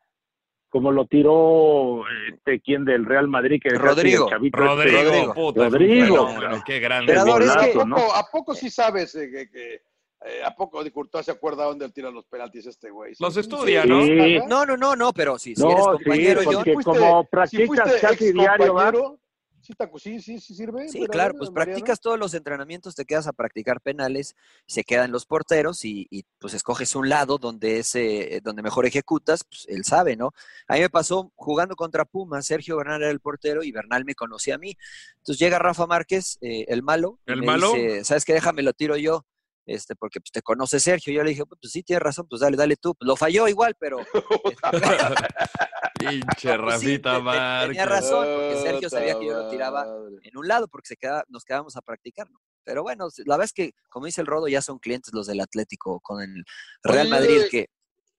como 0.68 0.92
lo 0.92 1.06
tiró 1.06 2.02
este 2.34 2.60
quien 2.60 2.84
del 2.84 3.06
Real 3.06 3.28
Madrid 3.28 3.60
que 3.62 3.70
Rodrigo. 3.70 4.24
el 4.26 4.30
chavito 4.30 4.58
este- 4.58 4.68
Rodrigo, 4.68 5.02
Rodrigo. 5.02 5.34
puta, 5.34 5.64
Rodrigo. 5.64 6.28
qué 6.66 6.80
grande. 6.80 7.12
Es 7.14 7.20
¿A 7.20 7.24
poco, 7.24 8.14
¿A 8.14 8.26
poco 8.30 8.54
sí 8.54 8.68
sabes 8.68 9.14
eh, 9.14 9.30
que, 9.30 9.48
que, 9.50 9.80
eh, 10.24 10.42
a 10.44 10.54
poco 10.54 10.82
de 10.82 10.90
Courtois 10.90 11.24
se 11.26 11.32
acuerda 11.32 11.64
dónde 11.64 11.84
él 11.84 11.92
tira 11.92 12.10
los 12.10 12.24
penaltis 12.26 12.66
este 12.66 12.90
güey? 12.90 13.14
Los 13.18 13.34
Sí, 13.34 13.40
estudia, 13.40 13.82
sí, 13.82 13.88
¿no? 13.88 14.02
Sí. 14.04 14.38
no, 14.48 14.64
no, 14.66 14.76
no, 14.76 14.96
no, 14.96 15.12
pero 15.12 15.38
si, 15.38 15.54
si 15.54 15.62
No, 15.62 15.70
eres 15.70 15.84
sí, 15.84 15.90
compañero, 16.04 16.40
porque 16.42 16.54
John, 16.56 16.64
Si 16.64 16.72
fuiste- 16.72 16.84
como 16.98 17.22
si 17.22 17.28
practicas 17.30 17.66
fuiste 17.66 18.00
casi 18.00 18.32
diario, 18.32 18.66
excompañero, 18.66 19.20
Sí, 19.66 19.72
sí, 19.98 20.20
sí, 20.20 20.38
sí 20.38 20.54
sirve. 20.54 20.88
Sí, 20.88 21.04
claro, 21.08 21.34
pues 21.36 21.50
Mariano. 21.50 21.54
practicas 21.74 21.98
todos 22.00 22.16
los 22.16 22.34
entrenamientos, 22.34 22.94
te 22.94 23.04
quedas 23.04 23.26
a 23.26 23.32
practicar 23.32 23.80
penales, 23.80 24.36
se 24.64 24.84
quedan 24.84 25.10
los 25.10 25.26
porteros 25.26 25.84
y, 25.84 26.06
y, 26.08 26.22
pues 26.38 26.54
escoges 26.54 26.94
un 26.94 27.08
lado 27.08 27.36
donde 27.38 27.80
es, 27.80 27.92
eh, 27.96 28.40
donde 28.44 28.62
mejor 28.62 28.86
ejecutas, 28.86 29.42
pues 29.42 29.66
él 29.68 29.84
sabe, 29.84 30.14
¿no? 30.14 30.32
A 30.68 30.74
mí 30.74 30.80
me 30.82 30.88
pasó 30.90 31.32
jugando 31.34 31.74
contra 31.74 32.04
Pumas, 32.04 32.46
Sergio 32.46 32.76
Bernal 32.76 33.02
era 33.02 33.10
el 33.10 33.18
portero 33.18 33.64
y 33.64 33.72
Bernal 33.72 34.04
me 34.04 34.14
conocía 34.14 34.54
a 34.54 34.58
mí. 34.58 34.76
Entonces 35.16 35.40
llega 35.40 35.58
Rafa 35.58 35.88
Márquez, 35.88 36.38
eh, 36.42 36.66
el 36.68 36.84
malo, 36.84 37.18
y 37.26 37.32
¿El 37.32 37.40
me 37.40 37.46
malo? 37.46 37.72
dice, 37.72 38.04
¿sabes 38.04 38.24
qué? 38.24 38.34
Déjame 38.34 38.62
lo 38.62 38.72
tiro 38.72 38.96
yo. 38.96 39.26
Este, 39.66 39.96
porque 39.96 40.20
pues, 40.20 40.30
te 40.30 40.42
conoce 40.42 40.78
Sergio. 40.78 41.12
Yo 41.12 41.24
le 41.24 41.30
dije, 41.30 41.44
pues 41.44 41.72
sí, 41.72 41.82
tienes 41.82 42.02
razón, 42.02 42.26
pues 42.28 42.40
dale, 42.40 42.56
dale 42.56 42.76
tú. 42.76 42.94
Pues, 42.94 43.06
lo 43.06 43.16
falló 43.16 43.48
igual, 43.48 43.74
pero 43.78 43.98
Pinche 45.98 46.20
pues 46.20 46.40
sí, 46.40 46.56
Rafita 46.56 47.20
Márquez. 47.20 47.68
tenía 47.68 47.86
razón, 47.86 48.26
porque 48.26 48.56
Sergio 48.62 48.88
sabía 48.88 49.18
que 49.18 49.26
yo 49.26 49.34
lo 49.34 49.48
tiraba 49.48 49.86
en 50.22 50.36
un 50.36 50.46
lado 50.46 50.68
porque 50.68 50.88
se 50.88 50.96
queda, 50.96 51.24
nos 51.28 51.44
quedábamos 51.44 51.76
a 51.76 51.82
practicar, 51.82 52.30
¿no? 52.30 52.38
Pero 52.64 52.82
bueno, 52.82 53.08
la 53.24 53.36
verdad 53.36 53.44
es 53.44 53.52
que, 53.52 53.72
como 53.88 54.06
dice 54.06 54.20
el 54.20 54.26
Rodo, 54.26 54.48
ya 54.48 54.60
son 54.60 54.78
clientes 54.78 55.14
los 55.14 55.26
del 55.26 55.40
Atlético 55.40 56.00
con 56.00 56.20
el 56.20 56.44
Real 56.82 57.06
Oye, 57.06 57.10
Madrid, 57.10 57.42
que 57.50 57.66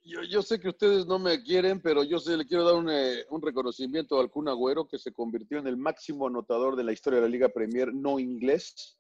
Yo, 0.04 0.24
yo 0.24 0.42
sé 0.42 0.60
que 0.60 0.70
ustedes 0.70 1.06
no 1.06 1.20
me 1.20 1.44
quieren, 1.44 1.82
pero 1.82 2.04
yo 2.04 2.20
sí 2.20 2.36
le 2.36 2.46
quiero 2.46 2.66
dar 2.66 2.76
un, 2.76 2.90
eh, 2.90 3.26
un 3.30 3.42
reconocimiento 3.42 4.20
al 4.20 4.30
Kun 4.30 4.48
Agüero, 4.48 4.88
que 4.88 4.98
se 4.98 5.12
convirtió 5.12 5.60
en 5.60 5.68
el 5.68 5.78
máximo 5.78 6.28
anotador 6.28 6.78
de 6.78 6.86
la 6.86 6.94
historia 6.94 7.20
de 7.20 7.26
la 7.26 7.32
Liga 7.32 7.50
Premier 7.50 7.94
no 7.94 8.20
inglés 8.20 8.98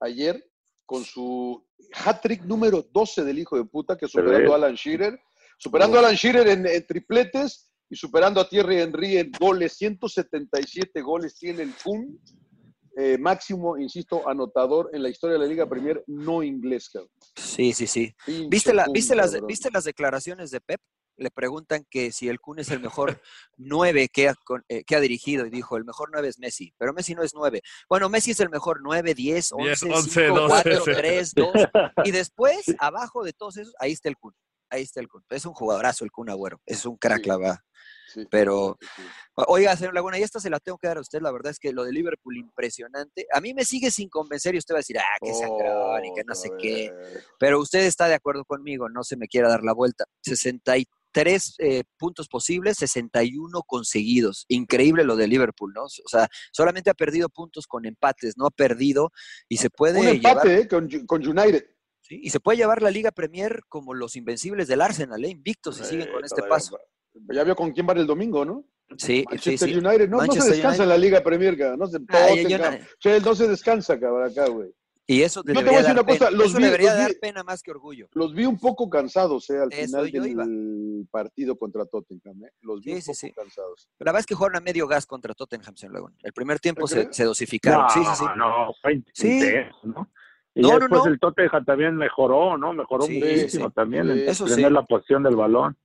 ayer, 0.00 0.44
con 0.92 1.06
su 1.06 1.66
hat-trick 2.04 2.44
número 2.44 2.82
12 2.82 3.24
del 3.24 3.38
hijo 3.38 3.56
de 3.56 3.64
puta, 3.64 3.96
que 3.96 4.06
superando 4.06 4.52
a 4.52 4.56
Alan 4.56 4.74
Shearer, 4.74 5.18
superando 5.56 5.96
a 5.96 6.00
Alan 6.00 6.14
Shearer 6.14 6.46
en, 6.48 6.66
en 6.66 6.86
tripletes 6.86 7.72
y 7.88 7.96
superando 7.96 8.42
a 8.42 8.46
Thierry 8.46 8.76
Henry 8.76 9.16
en 9.16 9.30
goles. 9.40 9.72
177 9.78 11.00
goles 11.00 11.38
tiene 11.38 11.62
el 11.62 11.72
Kun, 11.82 12.20
eh, 12.98 13.16
máximo, 13.16 13.78
insisto, 13.78 14.28
anotador 14.28 14.90
en 14.92 15.02
la 15.02 15.08
historia 15.08 15.38
de 15.38 15.38
la 15.38 15.46
Liga 15.46 15.66
Premier 15.66 16.04
no 16.06 16.42
inglés. 16.42 16.90
cabrón. 16.90 17.10
sí, 17.36 17.72
sí, 17.72 17.86
sí. 17.86 18.14
Pinche 18.26 18.48
¿Viste, 18.50 18.74
la, 18.74 18.84
Kun, 18.84 18.92
viste, 18.92 19.16
las, 19.16 19.30
cabrón. 19.30 19.46
¿Viste 19.46 19.70
las 19.70 19.84
declaraciones 19.84 20.50
de 20.50 20.60
Pep? 20.60 20.80
Le 21.22 21.30
preguntan 21.30 21.86
que 21.88 22.12
si 22.12 22.28
el 22.28 22.40
Kun 22.40 22.58
es 22.58 22.70
el 22.70 22.80
mejor 22.80 23.20
nueve 23.56 24.08
que 24.12 24.28
ha, 24.28 24.34
eh, 24.68 24.84
que 24.84 24.96
ha 24.96 25.00
dirigido 25.00 25.46
y 25.46 25.50
dijo, 25.50 25.76
el 25.76 25.84
mejor 25.84 26.10
nueve 26.12 26.28
es 26.28 26.38
Messi, 26.38 26.74
pero 26.78 26.92
Messi 26.92 27.14
no 27.14 27.22
es 27.22 27.32
nueve. 27.34 27.62
Bueno, 27.88 28.08
Messi 28.08 28.32
es 28.32 28.40
el 28.40 28.50
mejor 28.50 28.80
nueve, 28.82 29.14
diez, 29.14 29.52
once, 29.52 29.86
11, 29.90 30.10
cinco, 30.10 30.40
12, 30.40 30.48
cuatro, 30.48 30.84
sí. 30.84 30.90
tres, 30.94 31.32
dos. 31.34 31.52
Y 32.04 32.10
después, 32.10 32.64
abajo 32.78 33.22
de 33.24 33.32
todos 33.32 33.56
esos, 33.56 33.74
ahí 33.78 33.92
está 33.92 34.08
el 34.08 34.16
Kun. 34.16 34.34
Ahí 34.70 34.82
está 34.82 35.00
el 35.00 35.08
Kun. 35.08 35.22
Es 35.30 35.44
un 35.46 35.52
jugadorazo 35.52 36.04
el 36.04 36.10
Kun 36.10 36.30
Agüero. 36.30 36.60
Es 36.66 36.86
un 36.86 36.96
crack, 36.96 37.22
Sí. 37.22 37.28
la 37.28 37.36
verdad. 37.36 37.58
Sí, 38.08 38.26
Pero- 38.30 38.76
sí, 38.80 38.86
sí. 38.96 39.02
Oiga, 39.48 39.74
señor 39.76 39.94
Laguna, 39.94 40.18
y 40.18 40.22
esta 40.22 40.38
se 40.40 40.50
la 40.50 40.60
tengo 40.60 40.76
que 40.76 40.86
dar 40.86 40.98
a 40.98 41.00
usted. 41.00 41.20
La 41.22 41.30
verdad 41.32 41.50
es 41.50 41.58
que 41.58 41.72
lo 41.72 41.84
de 41.84 41.92
Liverpool, 41.92 42.36
impresionante. 42.36 43.26
A 43.32 43.40
mí 43.40 43.54
me 43.54 43.64
sigue 43.64 43.90
sin 43.90 44.08
convencer 44.10 44.54
y 44.54 44.58
usted 44.58 44.74
va 44.74 44.78
a 44.78 44.80
decir, 44.80 44.98
ah, 44.98 45.02
que 45.20 45.32
sangrón 45.32 46.04
y 46.04 46.14
que 46.14 46.22
no 46.24 46.34
sé 46.34 46.50
qué. 46.60 46.92
Pero 47.38 47.58
usted 47.60 47.80
está 47.80 48.08
de 48.08 48.14
acuerdo 48.14 48.44
conmigo, 48.44 48.88
no 48.90 49.02
se 49.02 49.16
me 49.16 49.28
quiera 49.28 49.48
dar 49.48 49.62
la 49.64 49.72
vuelta. 49.72 50.04
63 50.22 50.84
eh, 51.14 51.84
puntos 51.98 52.28
posibles, 52.28 52.78
61 52.78 53.62
conseguidos. 53.66 54.44
Increíble 54.48 55.04
lo 55.04 55.16
de 55.16 55.28
Liverpool, 55.28 55.72
¿no? 55.74 55.84
O 55.84 56.08
sea, 56.08 56.28
solamente 56.52 56.90
ha 56.90 56.94
perdido 56.94 57.28
puntos 57.28 57.66
con 57.66 57.86
empates, 57.86 58.36
no 58.36 58.46
ha 58.46 58.50
perdido 58.50 59.10
y 59.48 59.58
se 59.58 59.70
puede 59.70 60.00
Un 60.00 60.06
llevar 60.06 60.46
empate 60.46 60.60
eh, 60.60 60.68
con, 60.68 60.88
con 61.06 61.26
United. 61.26 61.66
¿sí? 62.00 62.20
y 62.22 62.30
se 62.30 62.40
puede 62.40 62.58
llevar 62.58 62.82
la 62.82 62.90
Liga 62.90 63.12
Premier 63.12 63.60
como 63.68 63.94
los 63.94 64.16
invencibles 64.16 64.68
del 64.68 64.80
Arsenal, 64.80 65.24
¿eh? 65.24 65.28
invictos 65.28 65.80
y 65.80 65.84
siguen 65.84 66.08
Eh, 66.08 66.12
con 66.12 66.24
este 66.24 66.42
paso. 66.42 66.78
Ya 67.32 67.44
vio 67.44 67.54
con 67.54 67.72
quién 67.72 67.86
van 67.86 67.98
el 67.98 68.06
domingo, 68.06 68.44
¿no? 68.44 68.64
Sí, 68.96 69.24
Manchester 69.28 69.68
sí. 69.68 69.76
United. 69.76 70.08
No, 70.08 70.18
no 70.18 70.32
se 70.32 70.38
descansa 70.40 70.68
United. 70.68 70.82
en 70.82 70.88
la 70.88 70.98
Liga 70.98 71.22
Premier, 71.22 71.56
cabrón. 71.56 71.78
No 71.78 71.86
se, 71.86 71.98
yo 73.00 73.20
no 73.20 73.34
se 73.34 73.48
descansa, 73.48 73.98
cabrón, 73.98 74.30
acá, 74.30 74.48
güey. 74.48 74.74
Y 75.06 75.22
eso 75.22 75.40
Yo 75.40 75.44
te 75.44 75.52
voy 75.52 75.62
a 75.62 75.64
debería, 75.64 75.78
decir 75.80 75.94
dar, 75.96 76.04
una 76.04 76.12
cosa, 76.12 76.26
pena. 76.26 76.38
los 76.38 76.46
Eso 76.48 76.58
vi- 76.58 76.64
debería 76.64 76.88
los 76.90 76.96
vi- 76.98 77.02
dar 77.02 77.20
pena 77.20 77.42
más 77.42 77.62
que 77.62 77.70
orgullo. 77.72 78.08
Los 78.12 78.34
vi 78.34 78.44
un 78.46 78.58
poco 78.58 78.88
cansados, 78.88 79.50
eh, 79.50 79.58
al 79.58 79.72
Eso, 79.72 79.86
final 79.86 80.10
yo 80.12 80.24
iba. 80.24 80.44
del 80.46 81.08
partido 81.10 81.56
contra 81.58 81.84
Tottenham, 81.86 82.44
eh. 82.44 82.50
Los 82.60 82.80
vi 82.82 82.92
Sí, 82.92 82.94
un 82.96 83.02
sí, 83.02 83.06
poco 83.10 83.16
sí. 83.18 83.32
cansados. 83.32 83.88
La 83.98 84.04
verdad 84.04 84.20
es 84.20 84.26
que 84.26 84.34
jugaron 84.34 84.56
a 84.56 84.60
medio 84.60 84.86
gas 84.86 85.04
contra 85.06 85.34
Tottenham, 85.34 85.74
señor 85.76 85.94
Laguna. 85.94 86.14
El 86.22 86.32
primer 86.32 86.60
tiempo 86.60 86.86
¿Te 86.86 86.94
se, 87.06 87.12
se 87.12 87.24
dosificaron. 87.24 87.90
sí, 87.90 88.00
sí, 88.04 88.14
sí. 88.16 88.24
No, 88.36 88.72
fue 88.80 88.94
in- 88.94 89.04
Sí. 89.12 89.32
intenso, 89.38 89.78
¿no? 89.84 90.08
Y 90.54 90.60
No, 90.62 90.68
no, 90.74 90.78
después 90.78 91.02
no. 91.04 91.10
el 91.10 91.18
Tottenham 91.18 91.64
también 91.64 91.96
mejoró, 91.96 92.56
¿no? 92.56 92.72
Mejoró 92.72 93.04
Sí, 93.06 93.18
muchísimo 93.18 93.66
sí. 93.68 93.72
también 93.74 94.04
Sí, 94.04 94.10
en 94.12 94.28
eso 94.28 94.44
tener 94.44 94.68
sí. 94.68 94.72
la 94.72 94.84
posición 94.84 95.22
del 95.24 95.34
balón. 95.36 95.76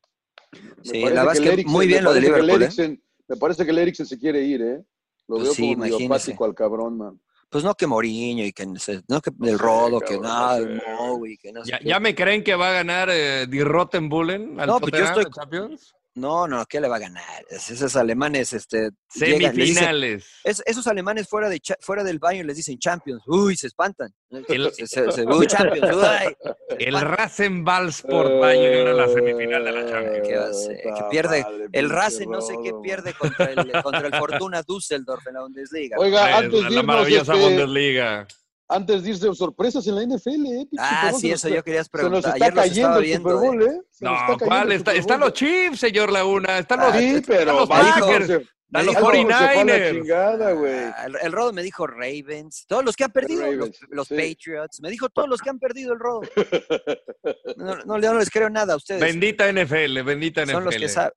Sí, 0.84 1.02
la 1.02 1.10
verdad 1.24 1.34
es 1.34 1.40
que 1.42 1.54
Eriksen- 1.54 1.68
muy 1.72 1.88
bien 1.88 2.04
lo 2.04 2.14
de 2.14 2.22
Liverpool, 2.22 2.62
¿eh? 2.62 2.68
Eriksen- 2.68 3.02
Me 3.30 3.36
parece 3.36 3.66
que 3.66 3.72
el 3.72 3.78
Eriksen 3.80 4.06
se 4.06 4.18
quiere 4.18 4.42
ir, 4.44 4.62
¿eh? 4.62 4.84
Lo 5.28 5.36
Pues 5.38 5.58
veo 5.58 5.76
como 5.76 6.06
apático 6.06 6.46
al 6.46 6.54
cabrón, 6.56 6.98
man. 6.98 7.20
Pues 7.50 7.64
no 7.64 7.74
que 7.76 7.88
Moriño 7.88 8.44
y 8.44 8.52
que 8.52 8.66
no 8.66 8.78
sé, 8.78 9.02
no 9.08 9.22
que 9.22 9.32
el 9.42 9.58
sé, 9.58 9.64
Rodo, 9.64 10.00
que 10.02 10.20
nada, 10.20 10.60
no 10.60 10.66
el 10.66 10.80
sé. 10.82 10.86
Moe, 11.00 11.38
que 11.38 11.54
no 11.54 11.64
sé 11.64 11.72
¿Ya, 11.72 11.80
qué. 11.80 11.86
ya 11.90 12.00
me 12.00 12.14
creen 12.14 12.44
que 12.44 12.56
va 12.56 12.70
a 12.70 12.74
ganar 12.74 13.10
eh, 13.10 13.48
Die 13.48 13.64
Rottenbullen 13.64 14.60
al 14.60 14.68
No, 14.68 14.80
pues 14.82 14.92
yo 14.92 15.04
estoy- 15.06 15.26
Champions? 15.34 15.96
No, 16.18 16.48
no, 16.48 16.66
¿qué 16.66 16.82
le 16.82 16.88
va 16.88 16.96
a 16.96 17.00
ganar? 17.00 17.46
Es- 17.48 17.70
Esos 17.70 17.96
alemanes, 17.96 18.52
este, 18.52 18.90
llegan, 19.14 19.40
les 19.40 19.54
dicen- 19.54 19.76
Semifinales. 19.76 20.26
es- 20.44 20.64
esos 20.66 20.88
alemanes 20.88 21.28
fuera 21.30 21.48
de 21.48 21.62
fuera 21.80 22.04
del 22.04 22.18
baño 22.18 22.44
les 22.44 22.58
dicen 22.58 22.80
Champions, 22.80 23.22
uy, 23.28 23.56
se 23.56 23.68
espantan. 23.68 24.12
El- 24.48 24.72
Se- 24.74 24.88
se- 24.88 25.12
se- 25.12 25.26
uy, 25.28 25.46
Champions, 25.48 25.96
uy. 25.96 26.56
El 26.80 27.00
Rasenballsport 27.00 28.42
va 28.42 28.50
a 28.50 28.54
llegar 28.54 28.88
a 28.88 28.94
la 28.94 29.08
semifinal 29.08 29.64
de 29.64 29.72
la 29.72 29.86
Champions. 29.90 30.28
¿Qué 30.28 30.38
va 30.38 30.46
a 30.48 30.54
ser? 30.54 30.78
Que 30.82 31.04
pierde 31.12 31.44
madre, 31.44 31.68
el 31.72 31.90
Racing, 31.90 32.28
no 32.30 32.42
sé 32.42 32.56
qué 32.64 32.72
pierde 32.82 33.14
contra 33.14 33.46
el, 33.52 33.72
contra 33.84 34.08
el 34.08 34.16
Fortuna 34.16 34.64
Düsseldorf 34.64 35.28
en 35.28 35.34
la 35.36 35.42
Bundesliga. 35.42 35.98
Oiga, 36.00 36.30
Es 36.32 36.36
antes 36.38 36.52
de 36.52 36.62
la, 36.64 36.70
la 36.72 36.84
maravillosa 36.84 37.34
este, 37.34 37.46
Bundesliga. 37.46 38.28
Antes 38.70 39.04
de 39.04 39.10
irse, 39.12 39.34
sorpresas 39.34 39.86
en 39.88 39.96
la 39.96 40.04
NFL, 40.04 40.46
¿eh? 40.48 40.68
Ah, 40.78 41.12
sí, 41.18 41.32
eso 41.32 41.48
yo 41.50 41.64
quería 41.64 41.84
Se 41.84 41.90
nos 41.90 42.02
preguntar. 42.02 42.34
está 42.34 42.46
Ayer 42.46 42.54
los 42.54 42.64
cayendo 42.66 43.00
el. 43.00 43.14
Super 43.16 43.34
Bowl, 43.34 43.62
eh. 43.64 43.82
Se 43.92 44.06
nos 44.06 44.14
No, 44.28 44.34
está 44.34 44.46
¿cuál? 44.46 44.72
Está, 44.74 44.94
están 44.94 45.20
los 45.22 45.34
Chiefs, 45.34 45.80
señor 45.80 46.12
Laguna. 46.12 46.60
Están 46.60 46.80
Ah, 46.82 46.88
los, 46.90 46.98
Sí, 46.98 47.22
pero 47.26 47.40
están 47.40 47.56
los 47.56 47.70
me 47.70 47.76
dijo- 47.76 48.00
Packers. 48.08 48.30
Están 48.68 48.86
los 48.86 48.96
dijo- 48.96 49.12
la 49.14 49.54
49ers. 49.64 49.92
chingada, 50.02 50.52
güey. 50.52 50.74
Ah, 50.74 51.06
El, 51.06 51.16
el 51.22 51.32
Rodo 51.32 51.54
me 51.54 51.64
dijo 51.64 51.88
Ravens, 51.88 52.66
todos 52.68 52.84
los 52.84 52.98
que 52.98 53.06
han 53.06 53.12
perdido, 53.14 53.44
los, 53.44 53.56
Ravens, 53.56 53.80
los 53.90 54.08
sí. 54.10 54.16
Patriots, 54.16 54.82
me 54.82 54.90
dijo 54.90 55.08
todos 55.10 55.30
los 55.30 55.42
que 55.42 55.50
han 55.50 55.60
perdido 55.60 55.94
el 55.94 56.00
Rodo. 56.00 56.22
No, 57.58 57.76
no, 57.86 58.00
yo 58.00 58.14
no 58.14 58.20
les 58.20 58.30
creo 58.30 58.50
nada 58.50 58.74
a 58.74 58.78
ustedes. 58.78 59.02
Bendita 59.02 59.50
NFL, 59.52 60.02
bendita 60.04 60.44
NFL. 60.44 60.52
son 60.54 60.64
los 60.66 60.76
que 60.76 60.90
saben. 60.90 61.12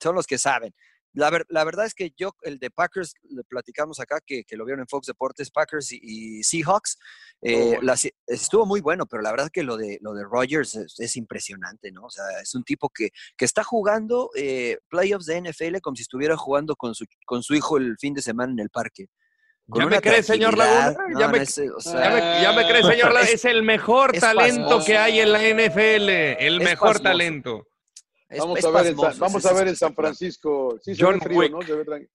Son 0.00 0.14
los 0.14 0.26
que 0.26 0.38
saben. 0.38 0.74
La, 1.18 1.30
ver- 1.30 1.46
la 1.48 1.64
verdad 1.64 1.84
es 1.86 1.94
que 1.94 2.12
yo, 2.16 2.32
el 2.42 2.58
de 2.58 2.70
Packers, 2.70 3.14
le 3.30 3.42
platicamos 3.44 3.98
acá, 4.00 4.20
que, 4.24 4.44
que 4.44 4.56
lo 4.56 4.64
vieron 4.64 4.80
en 4.80 4.86
Fox 4.88 5.06
Deportes, 5.08 5.50
Packers 5.50 5.90
y, 5.92 5.98
y 6.02 6.42
Seahawks, 6.44 6.98
eh, 7.42 7.78
la 7.82 7.96
si- 7.96 8.12
estuvo 8.26 8.64
muy 8.66 8.80
bueno, 8.80 9.04
pero 9.06 9.22
la 9.22 9.30
verdad 9.30 9.50
que 9.52 9.62
lo 9.62 9.76
de, 9.76 9.98
lo 10.00 10.14
de 10.14 10.24
Rodgers 10.24 10.74
es, 10.76 10.94
es 10.98 11.16
impresionante, 11.16 11.90
¿no? 11.92 12.04
O 12.04 12.10
sea, 12.10 12.24
es 12.42 12.54
un 12.54 12.62
tipo 12.64 12.88
que, 12.90 13.10
que 13.36 13.44
está 13.44 13.64
jugando 13.64 14.30
eh, 14.36 14.78
playoffs 14.88 15.26
de 15.26 15.40
NFL 15.42 15.78
como 15.82 15.96
si 15.96 16.02
estuviera 16.02 16.36
jugando 16.36 16.76
con 16.76 16.94
su, 16.94 17.04
con 17.26 17.42
su 17.42 17.54
hijo 17.54 17.76
el 17.78 17.96
fin 17.98 18.14
de 18.14 18.22
semana 18.22 18.52
en 18.52 18.60
el 18.60 18.70
parque. 18.70 19.06
¿Ya 19.70 19.84
me 19.84 20.00
cree, 20.00 20.22
señor 20.22 20.56
Laguna? 20.56 20.92
no, 21.10 21.20
¿Ya 21.20 21.26
no, 21.26 21.32
me- 21.32 21.42
es, 21.42 21.58
o 21.76 21.80
sea, 21.80 21.92
Ya 21.92 22.10
me, 22.10 22.42
ya 22.42 22.52
me 22.52 22.66
cree, 22.66 22.82
señor 22.82 23.12
Laguna, 23.12 23.20
Es- 23.22 23.34
es, 23.34 23.44
el 23.44 23.62
mejor 23.62 24.14
es 24.14 24.20
talento 24.22 24.62
pasmoso. 24.66 24.86
que 24.86 24.96
hay 24.96 25.20
en 25.20 25.30
la 25.32 25.40
NFL. 25.42 26.08
El 26.42 26.58
mejor 26.60 26.88
pasmoso. 26.94 27.02
talento. 27.02 27.67
Es- 28.28 28.38
Vamos 28.40 28.58
es 28.58 28.64
a 28.64 28.70
ver, 28.70 28.86
en 28.86 28.96
San, 28.96 28.96
pasmoso, 28.96 29.20
vamos 29.20 29.44
es 29.44 29.50
a 29.50 29.54
ver 29.54 29.68
en 29.68 29.76
San 29.76 29.88
espectacular. 29.90 29.94
Francisco. 30.16 30.78
Sí, 30.82 30.94
se 30.94 31.04
John 31.04 31.14
ve 31.14 31.20
frío, 31.20 31.38
Wick. 31.38 31.50
¿no? 31.52 31.62
Se 31.62 31.74
ve. 31.74 32.08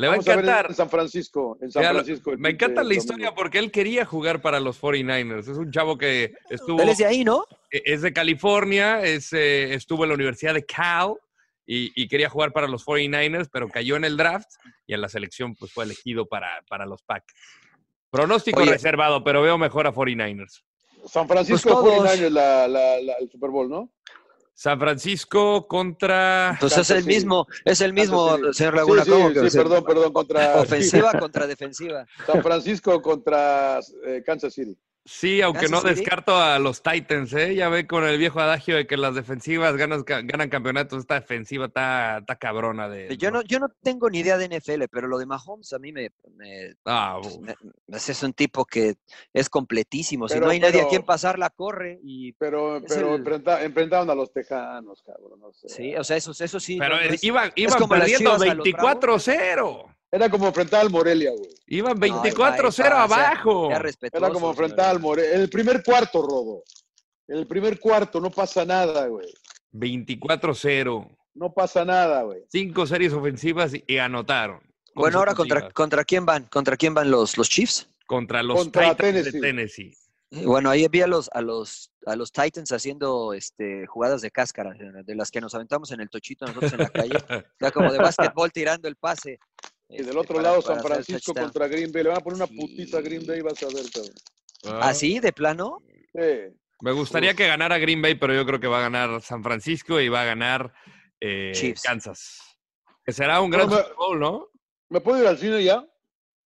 Le 0.00 0.06
va 0.06 0.12
a 0.12 0.16
Vamos 0.16 0.28
a 0.28 0.36
ver 0.36 0.44
encantar. 0.44 0.66
en 0.70 0.76
San 0.76 0.90
Francisco. 0.90 1.58
En 1.60 1.70
San 1.72 1.80
Mira, 1.80 1.92
lo- 1.92 2.04
Francisco. 2.04 2.30
el 2.30 2.38
me 2.38 2.50
encanta 2.50 2.76
la 2.76 2.82
domingo. 2.84 3.00
historia 3.02 3.34
porque 3.34 3.58
él 3.58 3.72
quería 3.72 4.04
jugar 4.04 4.40
para 4.40 4.60
los 4.60 4.80
49ers. 4.80 5.40
Es 5.48 5.58
un 5.58 5.72
chavo 5.72 5.98
que 5.98 6.34
estuvo. 6.50 6.80
Él 6.80 6.88
es 6.90 6.98
de 6.98 7.06
ahí, 7.06 7.24
¿no? 7.24 7.44
e- 7.70 7.82
es 7.84 8.02
de 8.02 8.12
California, 8.12 9.02
es, 9.02 9.32
eh, 9.32 9.74
estuvo 9.74 10.04
en 10.04 10.10
la 10.10 10.14
Universidad 10.14 10.54
de 10.54 10.64
Cal 10.64 11.14
y, 11.66 11.90
y 12.00 12.06
quería 12.06 12.30
jugar 12.30 12.52
para 12.52 12.68
los 12.68 12.84
49ers, 12.86 13.48
pero 13.52 13.68
cayó 13.68 13.96
en 13.96 14.04
el 14.04 14.16
draft 14.16 14.48
y 14.86 14.94
en 14.94 15.00
la 15.00 15.08
selección 15.08 15.54
pues, 15.56 15.72
fue 15.72 15.84
elegido 15.84 16.26
para, 16.26 16.62
para 16.68 16.86
los 16.86 17.02
Packers. 17.02 17.34
Pronóstico 18.10 18.60
Oye. 18.62 18.70
reservado, 18.70 19.22
pero 19.24 19.42
veo 19.42 19.58
mejor 19.58 19.86
a 19.88 19.92
49ers. 19.92 20.62
San 21.06 21.26
Francisco 21.28 21.82
Pues 21.82 21.94
todos. 21.96 22.08
49ers, 22.08 22.30
la, 22.30 22.68
la, 22.68 23.00
la- 23.00 23.14
el 23.14 23.28
Super 23.30 23.50
Bowl, 23.50 23.68
¿no? 23.68 23.92
San 24.58 24.76
Francisco 24.80 25.68
contra... 25.68 26.56
Pues 26.58 26.72
Kansas 26.72 26.90
es 26.90 26.96
el 26.96 27.02
City. 27.04 27.14
mismo, 27.14 27.46
es 27.64 27.80
el 27.80 27.92
mismo, 27.92 28.36
señor 28.52 28.74
Laguna. 28.74 29.04
sí, 29.04 29.10
¿cómo 29.12 29.28
sí, 29.28 29.34
que 29.34 29.40
sí, 29.42 29.50
se- 29.50 29.58
perdón, 29.58 29.84
perdón, 29.84 30.12
contra 30.12 30.56
Ofensiva 30.60 31.12
contra 31.20 31.46
defensiva. 31.46 32.04
San 32.26 32.42
Francisco 32.42 33.00
contra 33.00 33.78
eh, 34.04 34.20
Kansas 34.26 34.52
City. 34.52 34.76
Sí, 35.10 35.40
aunque 35.40 35.68
no 35.68 35.80
City. 35.80 35.94
descarto 35.94 36.36
a 36.36 36.58
los 36.58 36.82
Titans, 36.82 37.32
¿eh? 37.32 37.54
Ya 37.54 37.70
ve 37.70 37.86
con 37.86 38.04
el 38.04 38.18
viejo 38.18 38.40
adagio 38.40 38.76
de 38.76 38.86
que 38.86 38.98
las 38.98 39.14
defensivas 39.14 39.74
ganan, 39.76 40.04
ganan 40.04 40.50
campeonatos, 40.50 40.98
esta 41.00 41.14
defensiva 41.14 41.64
está, 41.66 42.18
está 42.18 42.36
cabrona 42.36 42.90
de... 42.90 43.16
Yo 43.16 43.30
no, 43.30 43.40
yo 43.42 43.58
no 43.58 43.68
tengo 43.82 44.10
ni 44.10 44.18
idea 44.18 44.36
de 44.36 44.48
NFL, 44.58 44.84
pero 44.90 45.08
lo 45.08 45.16
de 45.18 45.24
Mahomes 45.24 45.72
a 45.72 45.78
mí 45.78 45.92
me, 45.92 46.10
me- 46.36 46.74
Ah, 46.84 47.20
me- 47.40 47.54
me- 47.86 47.96
es 47.96 48.22
un 48.22 48.34
tipo 48.34 48.66
que 48.66 48.96
es 49.32 49.48
completísimo. 49.48 50.28
si 50.28 50.38
no 50.38 50.50
hay 50.50 50.60
nadie 50.60 50.82
a 50.82 50.88
quien 50.88 51.02
pasarla, 51.02 51.48
corre. 51.50 51.98
Y 52.04 52.32
Pero, 52.34 52.82
pero 52.86 53.14
el- 53.14 53.22
enfrenta- 53.22 53.62
enfrentaron 53.64 54.10
a 54.10 54.14
los 54.14 54.30
Tejanos, 54.30 55.02
cabrón. 55.02 55.40
no 55.40 55.52
sé. 55.54 55.68
sí, 55.70 55.96
o 55.96 56.04
sea, 56.04 56.18
eso, 56.18 56.32
eso 56.38 56.60
sí. 56.60 56.76
pero 56.78 56.96
no- 56.96 57.00
es- 57.00 57.24
iban, 57.24 57.50
perdiendo 57.88 58.36
Chivas 58.36 58.42
a 58.42 58.54
los 58.54 58.64
Bravos. 58.72 59.26
24-0. 59.26 59.94
Era 60.10 60.30
como 60.30 60.46
enfrentar 60.46 60.80
al 60.80 60.90
Morelia, 60.90 61.30
güey. 61.32 61.50
Iban 61.66 61.98
No, 61.98 62.22
24-0 62.22 62.84
ay, 62.84 62.90
pa, 62.90 63.02
abajo. 63.02 63.68
sea- 63.68 64.10
Era 64.12 64.30
como 64.30 64.50
enfrentar 64.50 64.90
al 64.90 65.00
More. 65.00 65.34
En 65.34 65.42
el 65.42 65.50
primer 65.50 65.82
cuarto, 65.82 66.22
Rodo. 66.22 66.62
En 67.26 67.38
el 67.38 67.46
primer 67.46 67.78
cuarto 67.78 68.20
no 68.20 68.30
pasa 68.30 68.64
nada, 68.64 69.06
güey. 69.06 69.28
24-0. 69.72 71.08
No 71.34 71.52
pasa 71.52 71.84
nada, 71.84 72.22
güey. 72.22 72.40
Cinco 72.50 72.86
series 72.86 73.12
ofensivas 73.12 73.72
y, 73.86 73.98
anotaron. 73.98 74.60
Bueno, 74.94 75.18
ahora 75.18 75.34
contra, 75.34 75.70
contra 75.70 76.04
quién 76.04 76.26
van? 76.26 76.44
¿Contra 76.44 76.76
quién 76.76 76.94
van 76.94 77.10
los, 77.10 77.36
los 77.36 77.48
Chiefs? 77.48 77.88
Contra 78.06 78.42
los 78.42 78.58
Contra 78.58 78.96
Titans 78.96 79.24
de 79.24 79.32
Tennessee. 79.32 79.40
Tennessee. 79.40 79.96
Eh, 80.30 80.46
Bueno, 80.46 80.70
ahí 80.70 80.86
vi 80.90 81.02
a 81.02 81.06
los, 81.06 81.30
a 81.32 81.40
los, 81.42 81.92
a 82.06 82.16
los 82.16 82.32
Titans 82.32 82.72
haciendo 82.72 83.34
este, 83.34 83.86
jugadas 83.86 84.22
de 84.22 84.30
cáscara, 84.30 84.72
de 84.72 85.04
de 85.04 85.14
las 85.14 85.30
que 85.30 85.40
nos 85.40 85.54
aventamos 85.54 85.92
en 85.92 86.00
el 86.00 86.10
tochito 86.10 86.46
nosotros 86.46 86.72
en 86.72 86.78
la 86.80 86.88
calle. 86.90 87.10
Ya 87.60 87.70
como 87.70 87.92
de 87.92 87.98
básquetbol 87.98 88.50
tirando 88.50 88.88
el 88.88 88.96
pase. 88.96 89.38
Y 89.88 90.02
del 90.02 90.16
otro 90.18 90.36
para- 90.36 90.50
lado, 90.50 90.62
para 90.62 90.74
San 90.76 90.84
Francisco 90.84 91.32
contra 91.34 91.66
Green 91.68 91.90
Bay. 91.92 92.02
Le 92.02 92.08
van 92.10 92.18
a 92.18 92.20
poner 92.20 92.36
una 92.36 92.46
putiza 92.46 92.98
a 92.98 93.00
Green 93.00 93.26
Bay, 93.26 93.40
vas 93.40 93.62
a 93.62 93.66
ver, 93.66 93.84
cabrón. 93.92 94.14
¿Ah, 94.82 94.92
sí? 94.92 95.18
¿De 95.20 95.32
plano? 95.32 95.82
Sí. 96.12 96.54
Me 96.80 96.92
gustaría 96.92 97.34
que 97.34 97.46
ganara 97.46 97.78
Green 97.78 98.02
Bay, 98.02 98.14
pero 98.14 98.34
yo 98.34 98.44
creo 98.46 98.60
que 98.60 98.66
va 98.68 98.78
a 98.78 98.82
ganar 98.82 99.20
San 99.22 99.42
Francisco 99.42 100.00
y 100.00 100.08
va 100.08 100.22
a 100.22 100.26
ganar 100.26 100.72
eh. 101.20 101.74
Kansas. 101.82 102.40
Que 103.04 103.12
será 103.12 103.40
un 103.40 103.50
gran 103.50 103.68
me- 103.68 103.76
Super 103.76 103.94
Bowl, 103.94 104.20
¿no? 104.20 104.48
¿Me 104.90 105.00
puedo 105.00 105.20
ir 105.20 105.26
al 105.26 105.38
cine 105.38 105.62
ya? 105.64 105.84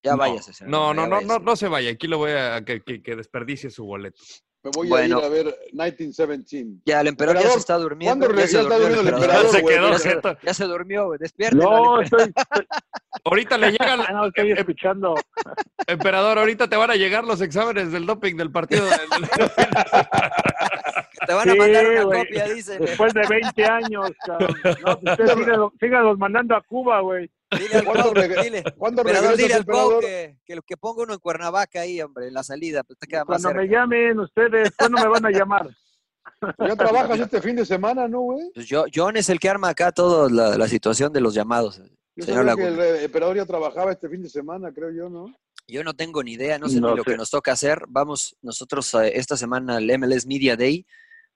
Ya 0.05 0.13
no, 0.13 0.19
váyase. 0.19 0.53
señor, 0.53 0.71
No, 0.71 0.95
no, 0.95 1.07
no, 1.07 1.21
no, 1.21 1.39
no 1.39 1.57
se 1.57 1.69
vaya. 1.69 1.91
Aquí 1.91 2.07
lo 2.07 2.19
voy 2.19 2.33
a 2.33 2.65
que, 2.65 2.81
que- 2.83 3.03
que 3.03 3.15
desperdicie 3.17 3.71
su 3.71 3.85
boleto. 3.85 4.21
Me 4.65 4.71
voy 4.73 4.89
Bueno. 4.89 5.19
a 5.19 5.21
ir 5.21 5.25
a 5.25 5.29
ver 5.29 5.47
1917. 5.73 6.83
Ya, 6.85 7.01
el 7.01 7.09
emperador, 7.09 7.35
ya 7.37 7.41
se 7.43 7.47
Emperador, 7.49 7.59
está 7.59 7.79
durmiendo. 7.79 8.27
¿cuándo 8.27 8.41
Ya 8.41 8.47
se 8.47 8.53
ya 8.53 8.61
durmió 8.63 8.79
durmiendo 8.79 9.01
el 9.01 9.09
emperador. 9.15 9.45
emperador, 9.47 9.51
Se 9.51 9.65
quedó 9.75 9.89
Ya- 9.89 9.93
Ya 9.93 9.99
se, 10.39 10.47
ya 10.47 10.55
se 10.55 10.65
durmió, 10.65 11.07
güey. 11.07 11.19
Despiértelo. 11.19 11.63
No, 11.65 12.03
emperador. 12.03 12.29
estoy, 12.33 12.45
Ahorita 13.25 13.59
le 13.59 13.71
llega, 13.73 13.93
ah, 13.95 13.97
no, 14.13 14.27
estoy 14.27 14.53
escuchando. 14.53 15.15
emperador, 15.89 16.39
ahorita 16.39 16.69
te 16.69 16.77
van 16.77 16.91
a 16.93 16.95
llegar 16.95 17.25
los 17.25 17.41
exámenes 17.41 17.91
del 17.91 18.07
doping 18.07 18.37
del 18.37 18.53
partido. 18.53 18.85
del- 18.87 18.99
Te 21.27 21.33
van 21.33 21.49
a 21.49 21.53
Sí, 21.53 21.59
mandar 21.59 21.87
una 21.89 22.03
copia, 22.03 22.45
dicen. 22.49 22.81
Después 22.81 23.15
de 23.15 23.23
20 23.29 23.65
años, 23.65 24.11
cabrón. 24.27 24.57
No, 24.85 25.01
pues 25.01 25.19
usted 25.21 25.27
sígalos, 25.37 25.73
sígalos 25.81 26.19
mandando 26.19 26.57
a 26.57 26.63
Cuba, 26.63 27.01
güey. 27.01 27.31
Dile 27.51 27.77
al 27.77 27.85
¿Cuándo 27.85 28.03
Pau, 28.05 28.15
reg- 28.15 28.43
dile. 28.43 28.65
¿Cuándo 28.77 29.03
Emperador, 29.03 29.37
dile 29.37 29.49
regresas, 29.55 29.69
al 29.69 30.01
que, 30.01 30.37
que, 30.45 30.57
lo- 30.57 30.63
que 30.63 30.77
ponga 30.77 31.03
uno 31.03 31.13
en 31.15 31.19
Cuernavaca 31.21 31.81
ahí, 31.83 32.01
hombre, 32.01 32.29
en 32.29 32.35
la 32.35 32.43
salida. 32.43 32.83
Pues 32.83 32.99
te 32.99 33.07
queda 33.07 33.25
más 33.25 33.43
Cuando 33.43 33.61
me 33.61 33.69
llamen 33.69 34.19
ustedes, 34.21 34.71
¿cuándo 34.77 34.99
me 35.03 35.09
van 35.09 35.27
a 35.27 35.31
llamar? 35.31 35.69
Ya 36.59 36.75
trabajas 36.77 37.19
este 37.21 37.41
fin 37.41 37.55
de 37.57 37.65
semana, 37.65 38.09
¿no, 38.09 38.21
güey? 38.21 38.51
Pues 38.55 38.67
yo, 38.67 38.85
John 38.93 39.17
es 39.17 39.29
el 39.29 39.39
que 39.39 39.49
arma 39.49 39.69
acá 39.69 39.93
toda 39.93 40.29
la, 40.31 40.57
la 40.59 40.67
situación 40.69 41.13
de 41.13 41.21
los 41.21 41.35
llamados. 41.35 41.81
Yo 42.17 42.25
Señor 42.25 42.47
sabía 42.47 42.65
que 42.65 42.69
el 42.69 43.05
emperador 43.05 43.37
ya 43.37 43.47
trabajaba 43.47 43.93
este 43.93 44.09
fin 44.09 44.23
de 44.23 44.29
semana, 44.29 44.73
creo 44.73 44.91
yo, 44.91 45.09
¿no? 45.09 45.33
Yo 45.69 45.85
no 45.85 45.95
tengo 45.95 46.23
ni 46.23 46.33
idea, 46.33 46.59
no 46.59 46.69
sé 46.69 46.81
No 46.81 46.91
ni 46.91 46.97
lo 46.97 47.05
que 47.05 47.17
nos 47.17 47.31
toca 47.31 47.53
hacer. 47.53 47.85
Vamos 47.89 48.37
nosotros 48.43 48.93
eh, 48.95 49.13
esta 49.15 49.37
semana 49.37 49.77
al 49.77 49.85
MLS 49.99 50.27
Media 50.27 50.57
Day 50.57 50.85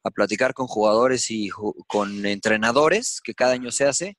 a 0.07 0.11
platicar 0.11 0.55
con 0.55 0.67
jugadores 0.67 1.31
y 1.31 1.49
ju- 1.51 1.75
con 1.87 2.25
entrenadores, 2.27 3.21
que 3.23 3.35
cada 3.35 3.53
año 3.53 3.71
se 3.71 3.85
hace. 3.87 4.17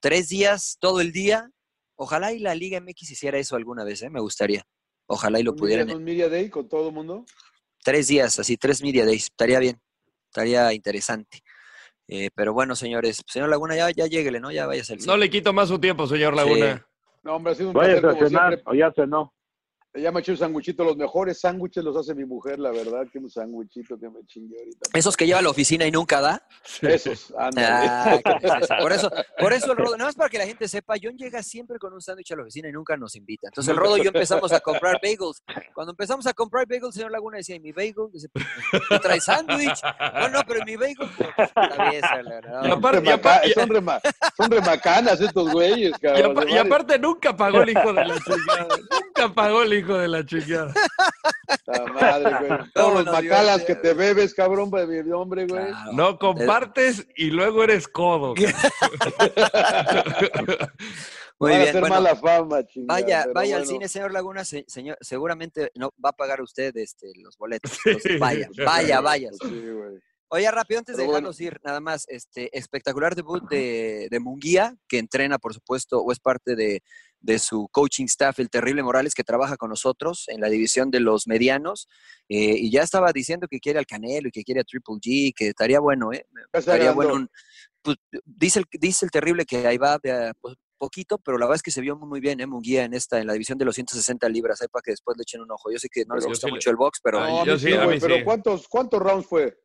Tres 0.00 0.28
días, 0.28 0.76
todo 0.80 1.00
el 1.00 1.12
día. 1.12 1.50
Ojalá 1.96 2.32
y 2.32 2.38
la 2.38 2.54
Liga 2.54 2.78
MX 2.80 3.10
hiciera 3.10 3.38
eso 3.38 3.56
alguna 3.56 3.82
vez, 3.84 4.02
¿eh? 4.02 4.10
me 4.10 4.20
gustaría. 4.20 4.64
Ojalá 5.06 5.40
y 5.40 5.42
lo 5.42 5.54
pudieran. 5.56 5.86
media, 5.86 5.96
un 5.96 6.04
media 6.04 6.28
day 6.28 6.50
con 6.50 6.68
todo 6.68 6.88
el 6.88 6.94
mundo. 6.94 7.24
Tres 7.82 8.08
días, 8.08 8.38
así, 8.38 8.56
tres 8.56 8.82
Media 8.82 9.04
Days. 9.06 9.24
Estaría 9.24 9.58
bien, 9.60 9.80
estaría 10.30 10.72
interesante. 10.72 11.40
Eh, 12.08 12.30
pero 12.34 12.52
bueno, 12.52 12.74
señores, 12.76 13.22
señor 13.26 13.48
Laguna, 13.48 13.76
ya, 13.76 13.90
ya 13.90 14.06
lléguele, 14.06 14.40
¿no? 14.40 14.50
Ya 14.52 14.66
váyase 14.66 14.92
al 14.94 14.98
No 14.98 15.04
cine. 15.14 15.18
le 15.18 15.30
quito 15.30 15.52
más 15.52 15.68
su 15.68 15.78
tiempo, 15.78 16.06
señor 16.06 16.34
Sí. 16.34 16.36
Laguna. 16.38 16.86
No, 17.22 17.36
hombre, 17.36 17.52
ha 17.52 17.56
sido 17.56 17.68
un 17.68 17.74
placer 17.74 18.04
a 18.06 18.12
cenar, 18.14 18.52
siempre. 18.54 18.62
o 18.66 18.74
ya 18.74 18.92
cenó. 18.92 19.34
Ya 19.96 20.12
me 20.12 20.20
eché 20.20 20.32
un 20.32 20.38
sanguchito. 20.38 20.84
Los 20.84 20.96
mejores 20.96 21.40
sándwiches 21.40 21.82
los 21.84 21.96
hace 21.96 22.14
mi 22.14 22.24
mujer, 22.24 22.58
la 22.58 22.70
verdad. 22.70 23.06
Que 23.12 23.18
un 23.18 23.30
sanguchito 23.30 23.98
que 23.98 24.08
me 24.08 24.24
chingue 24.26 24.56
ahorita. 24.58 24.90
Esos 24.98 25.16
que 25.16 25.26
lleva 25.26 25.38
a 25.38 25.42
la 25.42 25.50
oficina 25.50 25.86
y 25.86 25.90
nunca 25.90 26.20
da. 26.20 26.42
Esos. 26.82 27.32
Ah, 27.38 28.18
por 28.80 28.92
eso, 28.92 29.10
por 29.38 29.52
eso 29.52 29.72
el 29.72 29.78
Rodo, 29.78 29.96
nada 29.96 30.08
más 30.08 30.14
para 30.16 30.28
que 30.28 30.38
la 30.38 30.46
gente 30.46 30.68
sepa, 30.68 30.94
John 31.02 31.16
llega 31.16 31.42
siempre 31.42 31.78
con 31.78 31.92
un 31.92 32.00
sándwich 32.00 32.32
a 32.32 32.36
la 32.36 32.42
oficina 32.42 32.68
y 32.68 32.72
nunca 32.72 32.96
nos 32.96 33.16
invita. 33.16 33.48
Entonces 33.48 33.70
el 33.72 33.76
Rodo 33.78 33.96
y 33.98 34.02
yo 34.02 34.08
empezamos 34.08 34.52
a 34.52 34.60
comprar 34.60 34.98
bagels. 35.02 35.42
Cuando 35.74 35.92
empezamos 35.92 36.26
a 36.26 36.34
comprar 36.34 36.66
bagels, 36.66 36.88
el 36.88 36.92
señor 36.92 37.10
Laguna 37.12 37.38
decía, 37.38 37.56
¿y 37.56 37.60
mi 37.60 37.72
bagel? 37.72 37.94
Dice, 38.12 38.28
¿te 38.88 38.98
trae 38.98 39.20
sándwich? 39.20 39.80
No, 40.14 40.28
no, 40.28 40.40
pero 40.46 40.60
¿y 40.60 40.64
mi 40.64 40.76
bagel? 40.76 40.96
Pues, 41.16 41.28
bien, 41.90 42.02
señor 42.02 42.24
Laguna. 42.44 42.68
Y 42.68 42.70
aparte- 42.70 43.00
Remaca- 43.00 43.14
aparte- 43.14 43.52
son, 43.54 43.68
rema- 43.68 44.00
son 44.36 44.50
remacanas 44.50 45.20
estos 45.20 45.50
güeyes, 45.52 45.90
Y, 45.96 46.00
cabrón. 46.00 46.48
y 46.48 46.56
aparte 46.58 46.98
nunca 46.98 47.36
pagó 47.36 47.62
el 47.62 47.70
hijo 47.70 47.92
de 47.92 48.04
la 48.04 48.14
chingada. 48.24 48.76
Nunca 48.90 49.34
pagó 49.34 49.62
el 49.62 49.72
hijo 49.74 49.85
de 49.94 50.08
la 50.08 50.24
chingada. 50.24 50.72
La 51.66 51.84
madre, 51.86 52.48
güey. 52.48 52.60
Todos 52.74 53.04
los 53.04 53.06
macalas 53.06 53.62
que 53.64 53.74
te 53.76 53.94
bebes, 53.94 54.34
cabrón, 54.34 54.70
de 54.70 55.04
mi 55.04 55.12
hombre, 55.12 55.46
güey. 55.46 55.66
Claro. 55.66 55.92
No 55.92 56.18
compartes 56.18 57.06
y 57.16 57.30
luego 57.30 57.62
eres 57.64 57.86
codo. 57.88 58.34
Muy 61.38 61.50
Van 61.50 61.60
a 61.60 61.64
bien, 61.64 61.68
hacer 61.68 61.80
bueno, 61.80 61.94
mala 61.96 62.16
fama, 62.16 62.66
chingada. 62.66 63.00
vaya, 63.00 63.26
vaya 63.34 63.56
al 63.58 63.66
cine, 63.66 63.88
señor 63.88 64.10
Laguna, 64.12 64.42
se- 64.44 64.64
señor, 64.68 64.96
seguramente 65.02 65.70
no 65.74 65.92
va 66.02 66.08
a 66.10 66.16
pagar 66.16 66.40
usted 66.40 66.74
este, 66.78 67.12
los 67.16 67.36
boletos. 67.36 67.72
Sí. 67.72 67.90
Entonces, 67.90 68.18
vaya, 68.18 68.48
vaya, 68.64 69.00
vaya. 69.02 69.30
Sí, 69.32 69.48
güey. 69.70 69.98
Oye, 70.28 70.50
rápido, 70.50 70.78
antes 70.80 70.96
de 70.96 71.02
Pero 71.04 71.12
bueno. 71.12 71.30
ir, 71.38 71.60
nada 71.62 71.78
más, 71.80 72.04
este 72.08 72.56
espectacular 72.56 73.14
debut 73.14 73.48
de, 73.48 74.08
de 74.10 74.18
Munguía, 74.18 74.74
que 74.88 74.98
entrena, 74.98 75.38
por 75.38 75.54
supuesto, 75.54 76.00
o 76.00 76.10
es 76.10 76.18
parte 76.18 76.56
de, 76.56 76.82
de 77.20 77.38
su 77.38 77.68
coaching 77.72 78.04
staff, 78.06 78.38
el 78.38 78.50
terrible 78.50 78.82
Morales, 78.82 79.14
que 79.14 79.24
trabaja 79.24 79.56
con 79.56 79.70
nosotros 79.70 80.24
en 80.28 80.40
la 80.40 80.48
división 80.48 80.90
de 80.90 81.00
los 81.00 81.26
medianos, 81.26 81.88
eh, 82.28 82.54
y 82.58 82.70
ya 82.70 82.82
estaba 82.82 83.12
diciendo 83.12 83.48
que 83.48 83.58
quiere 83.60 83.78
al 83.78 83.86
Canelo 83.86 84.28
y 84.28 84.30
que 84.30 84.44
quiere 84.44 84.60
a 84.60 84.64
Triple 84.64 84.94
G, 84.96 85.32
que 85.34 85.48
estaría 85.48 85.80
bueno, 85.80 86.12
¿eh? 86.12 86.26
Estaría 86.52 86.92
bueno. 86.92 87.14
un- 87.14 87.28
pues, 87.82 87.96
dice, 88.24 88.60
el, 88.60 88.64
dice 88.72 89.04
el 89.04 89.10
terrible 89.10 89.44
que 89.44 89.66
ahí 89.66 89.78
va 89.78 89.98
poquito, 90.78 91.18
pero 91.18 91.38
la 91.38 91.46
verdad 91.46 91.56
es 91.56 91.62
que 91.62 91.70
se 91.70 91.80
vio 91.80 91.96
muy, 91.96 92.06
muy 92.08 92.20
bien, 92.20 92.38
¿eh? 92.40 92.46
Munguía 92.46 92.84
en 92.84 92.92
esta, 92.94 93.18
en 93.20 93.26
la 93.26 93.32
división 93.32 93.56
de 93.58 93.64
los 93.64 93.74
160 93.76 94.28
libras, 94.28 94.60
ahí 94.60 94.68
para 94.68 94.82
que 94.82 94.90
después 94.90 95.16
le 95.16 95.22
echen 95.22 95.40
un 95.40 95.50
ojo. 95.50 95.70
Yo 95.72 95.78
sé 95.78 95.88
que 95.88 96.04
no 96.04 96.14
les 96.16 96.24
Yo 96.24 96.28
gusta 96.28 96.46
sí 96.48 96.50
le- 96.50 96.56
mucho 96.56 96.70
el 96.70 96.76
box, 96.76 97.00
pero 97.02 97.20
Ay, 97.20 97.32
No, 97.32 97.42
a 97.42 97.44
yo 97.46 97.58
sí, 97.58 97.70
pero 98.00 98.16
sí. 98.16 98.24
¿cuántos, 98.24 98.68
¿cuántos 98.68 99.00
rounds 99.00 99.26
fue? 99.26 99.56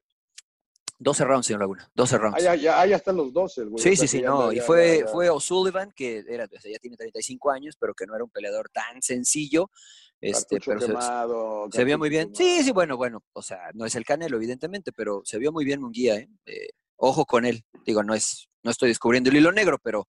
12 1.01 1.25
rounds, 1.25 1.47
señor 1.47 1.61
Laguna, 1.61 1.89
12 1.95 2.17
rounds. 2.19 2.37
Ah, 2.37 2.43
ya, 2.43 2.55
ya, 2.55 2.79
ah, 2.79 2.85
ya 2.85 2.95
están 2.95 3.15
los 3.15 3.33
12, 3.33 3.61
el 3.61 3.69
güey. 3.69 3.83
Sí, 3.83 3.95
sí, 3.95 4.07
sí, 4.07 4.21
no. 4.21 4.51
Y 4.51 4.59
fue, 4.59 4.99
ya- 4.99 5.07
fue 5.07 5.31
O'Sullivan, 5.31 5.91
que 5.95 6.23
era, 6.29 6.45
o 6.45 6.59
sea, 6.59 6.71
ya 6.71 6.77
tiene 6.77 6.95
35 6.95 7.49
años, 7.49 7.75
pero 7.79 7.95
que 7.95 8.05
no 8.05 8.13
era 8.13 8.23
un 8.23 8.29
peleador 8.29 8.69
tan 8.69 9.01
sencillo. 9.01 9.71
Este, 10.19 10.59
pero 10.63 10.79
se, 10.79 10.85
quemado, 10.85 11.67
se 11.71 11.83
vio 11.83 11.97
muy 11.97 12.09
bien. 12.09 12.31
quemado. 12.31 12.37
Sí, 12.37 12.63
sí, 12.63 12.71
bueno, 12.71 12.97
bueno. 12.97 13.23
O 13.33 13.41
sea, 13.41 13.71
no 13.73 13.85
es 13.87 13.95
el 13.95 14.05
Canelo, 14.05 14.37
evidentemente, 14.37 14.91
pero 14.91 15.23
se 15.25 15.39
vio 15.39 15.51
muy 15.51 15.65
bien 15.65 15.81
Munguía, 15.81 16.17
¿eh? 16.17 16.29
Eh, 16.45 16.69
ojo 16.97 17.25
con 17.25 17.45
él. 17.45 17.63
Digo, 17.83 18.03
no 18.03 18.13
es, 18.13 18.47
no 18.61 18.69
estoy 18.69 18.89
descubriendo 18.89 19.31
el 19.31 19.37
hilo 19.37 19.51
negro, 19.51 19.79
pero 19.81 20.07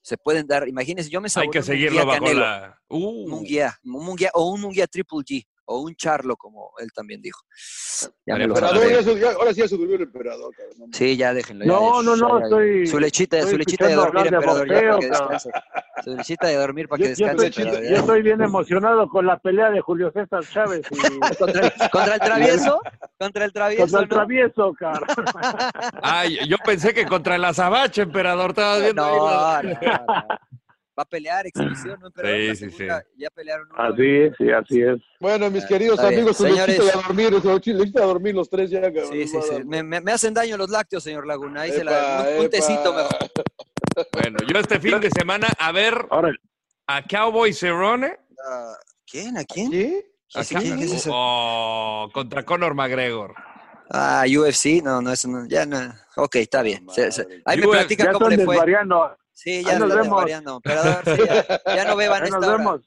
se 0.00 0.16
pueden 0.16 0.46
dar. 0.46 0.66
Imagínense, 0.66 1.10
yo 1.10 1.20
me 1.20 1.26
Hay 1.26 1.30
saboreo 1.30 1.52
que 1.52 1.58
un 1.58 1.64
seguirlo 1.64 1.98
Munguía 1.98 2.12
bajo 2.14 2.24
Canelo, 2.24 2.40
la. 2.40 2.80
Uh, 2.88 3.24
un 3.24 3.30
Munguía, 3.30 3.78
un 3.84 4.04
Munguía, 4.06 4.30
o 4.32 4.50
un 4.50 4.60
Munguía 4.62 4.86
Triple 4.86 5.18
G, 5.18 5.46
o 5.72 5.80
un 5.82 5.94
Charlo, 5.94 6.36
como 6.36 6.72
él 6.78 6.90
también 6.92 7.22
dijo. 7.22 7.40
Ya 8.26 8.34
me 8.34 8.40
lo 8.46 8.54
Emperador, 8.56 8.90
ya 8.90 9.02
se- 9.04 9.20
ya- 9.20 9.32
ahora 9.32 9.54
sí 9.54 9.60
ya 9.60 9.68
se 9.68 9.76
durmió 9.76 9.94
el 9.96 10.02
emperador, 10.02 10.52
cabrón. 10.56 10.74
no. 10.78 10.86
Sí, 10.92 11.16
ya 11.16 11.32
déjenlo. 11.32 11.64
No, 11.64 12.02
ya, 12.02 12.02
no, 12.02 12.16
no, 12.16 12.40
estoy- 12.40 12.86
Su 12.88 12.98
lechita, 12.98 13.36
estoy 13.38 13.52
su 13.52 13.58
lechita 13.58 13.86
de 13.86 13.94
dormir, 13.94 14.22
de 14.22 14.28
emperador, 14.36 14.68
ya 14.68 14.74
para 14.80 14.98
que 14.98 15.06
descanse. 15.06 15.50
Su 16.02 16.16
lechita 16.16 16.46
de 16.48 16.56
dormir 16.56 16.88
para 16.88 16.98
Yo, 16.98 17.04
que 17.04 17.14
yo 17.14 17.26
descanse. 17.26 17.46
estoy, 17.48 17.88
yo 17.88 17.96
estoy 17.96 18.22
bien 18.22 18.40
emocionado 18.42 19.08
con 19.08 19.26
la 19.26 19.38
pelea 19.38 19.70
de 19.70 19.80
Julio 19.80 20.10
César 20.12 20.42
Chávez 20.52 20.82
y 20.90 20.96
¿Contra 21.38 21.66
el, 21.66 21.72
contra 21.90 22.14
el 22.14 22.20
travieso? 22.20 22.80
¿Contra 23.18 23.44
el 23.44 23.52
travieso? 23.52 23.82
contra 23.84 24.00
el 24.02 24.08
¿no? 24.08 24.14
travieso, 24.16 24.72
cara. 24.78 25.06
Ay, 26.02 26.38
yo 26.48 26.56
pensé 26.64 26.92
que 26.92 27.06
contra 27.06 27.36
el 27.36 27.44
azabache, 27.44 28.02
emperador. 28.02 28.50
Estabas 28.50 28.82
viendo 28.82 29.04
ahí 29.04 29.16
No, 29.16 29.26
la- 29.30 29.62
no, 29.62 29.70
no. 30.06 30.59
Va 31.00 31.04
a 31.04 31.06
pelear, 31.06 31.46
exhibición, 31.46 31.98
¿no? 31.98 32.08
Emperador? 32.08 32.38
Sí, 32.38 32.56
sí, 32.56 32.70
segunda, 32.76 33.02
Ya 33.16 33.30
pelearon 33.30 33.68
uno. 33.72 33.82
Así 33.82 34.02
es, 34.06 34.32
sí, 34.36 34.50
así 34.50 34.82
es. 34.82 35.00
Bueno, 35.18 35.50
mis 35.50 35.64
queridos 35.64 35.94
Está 35.98 36.08
amigos, 36.08 36.36
su 36.36 36.42
Señores. 36.42 36.66
lechita 36.78 36.84
de 36.84 36.90
a 36.90 37.02
dormir, 37.06 37.32
lechita 37.32 37.98
de 38.00 38.04
a 38.04 38.06
dormir 38.08 38.34
los 38.34 38.50
tres 38.50 38.68
ya, 38.70 38.82
cabrón. 38.82 39.08
Sí, 39.10 39.26
sí, 39.26 39.38
sí. 39.48 39.64
Me, 39.64 39.82
me- 39.82 40.02
me 40.02 40.12
hacen 40.12 40.34
daño 40.34 40.58
los 40.58 40.68
lácteos, 40.68 41.02
señor 41.02 41.26
Laguna. 41.26 41.62
Ahí 41.62 41.72
se 41.72 41.82
la, 41.84 41.92
Epa, 42.20 42.30
un, 42.32 42.38
un 42.40 42.44
epa. 42.44 42.50
tecito 42.50 42.92
mejor. 42.92 43.16
Bueno, 44.12 44.38
yo 44.46 44.58
este 44.60 44.78
fin 44.78 45.00
de 45.00 45.10
semana 45.10 45.48
a 45.58 45.72
ver 45.72 45.94
Ahora, 46.10 46.32
a 46.86 47.02
Cowboy 47.02 47.54
Cerrone. 47.54 48.18
Ah, 48.46 48.74
¿Quién? 49.10 49.38
¿A 49.38 49.44
quién? 49.44 49.70
¿Sí? 49.70 50.04
¿A 50.34 50.44
¿Quién? 50.44 50.60
¿Quién 50.60 50.78
es 50.80 50.92
ese? 50.92 51.10
Oh, 51.10 52.10
contra 52.12 52.44
Conor 52.44 52.74
McGregor. 52.74 53.34
Ah, 53.90 54.24
UFC. 54.28 54.82
No, 54.84 55.00
no, 55.00 55.10
eso 55.12 55.28
no. 55.28 55.46
Ya 55.48 55.64
no. 55.64 55.78
Ok, 56.16 56.36
está 56.36 56.60
bien. 56.62 56.86
Se- 56.90 57.10
se- 57.10 57.26
ahí 57.46 57.58
me 57.58 57.66
UFC, 57.66 57.78
platica 57.78 58.04
ya 58.04 58.12
cómo 58.12 58.28
le 58.28 58.36
fue. 58.44 58.54
desvariando. 58.54 59.16
Sí, 59.42 59.64
ya 59.64 59.78
nos 59.78 59.94
vemos. 59.94 60.30
Emperador, 60.30 61.02
sí, 61.02 61.22
ya, 61.26 61.74
ya, 61.74 61.84
no 61.86 61.96
beban 61.96 62.24
esta 62.24 62.36
nos 62.36 62.46
hora. 62.46 62.56
vemos. 62.58 62.80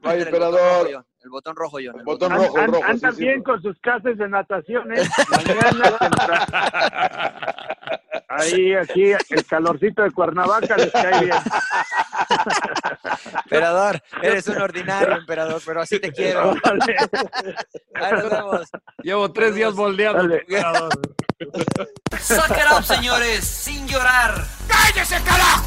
Bye, 0.00 0.22
emperador. 0.22 1.04
El 1.22 1.28
botón 1.28 1.54
rojo, 1.54 1.76
John. 1.76 1.98
El 1.98 2.04
botón, 2.04 2.32
rojo, 2.32 2.56
an, 2.56 2.72
rojo. 2.72 2.84
Andan 2.86 3.14
sí, 3.14 3.20
bien 3.20 3.36
sí, 3.36 3.42
con 3.42 3.60
sus 3.60 3.78
clases 3.80 4.16
de 4.16 4.26
natación, 4.26 4.90
¿eh? 4.94 5.02
Mañana. 5.30 5.98
Ahí, 8.30 8.74
aquí, 8.74 9.12
el 9.12 9.44
calorcito 9.44 10.02
de 10.02 10.10
Cuernavaca 10.12 10.78
les 10.78 10.90
cae 10.90 11.24
bien. 11.24 11.36
Emperador, 13.44 14.02
eres 14.22 14.48
un 14.48 14.56
ordinario, 14.56 15.16
emperador, 15.16 15.60
pero 15.66 15.82
así 15.82 16.00
te 16.00 16.10
quiero. 16.10 16.54
Vale. 16.64 16.96
Ahí 17.94 18.12
nos 18.12 18.30
vemos. 18.30 18.70
Llevo 19.02 19.30
tres 19.32 19.54
días 19.54 19.74
moldeando. 19.74 20.22
Vale. 20.22 20.46
Suck 22.18 22.50
it 22.52 22.72
up, 22.74 22.84
señores, 22.84 23.44
sin 23.44 23.86
llorar. 23.86 24.46
¡Cállese, 24.66 25.16
carajo! 25.22 25.66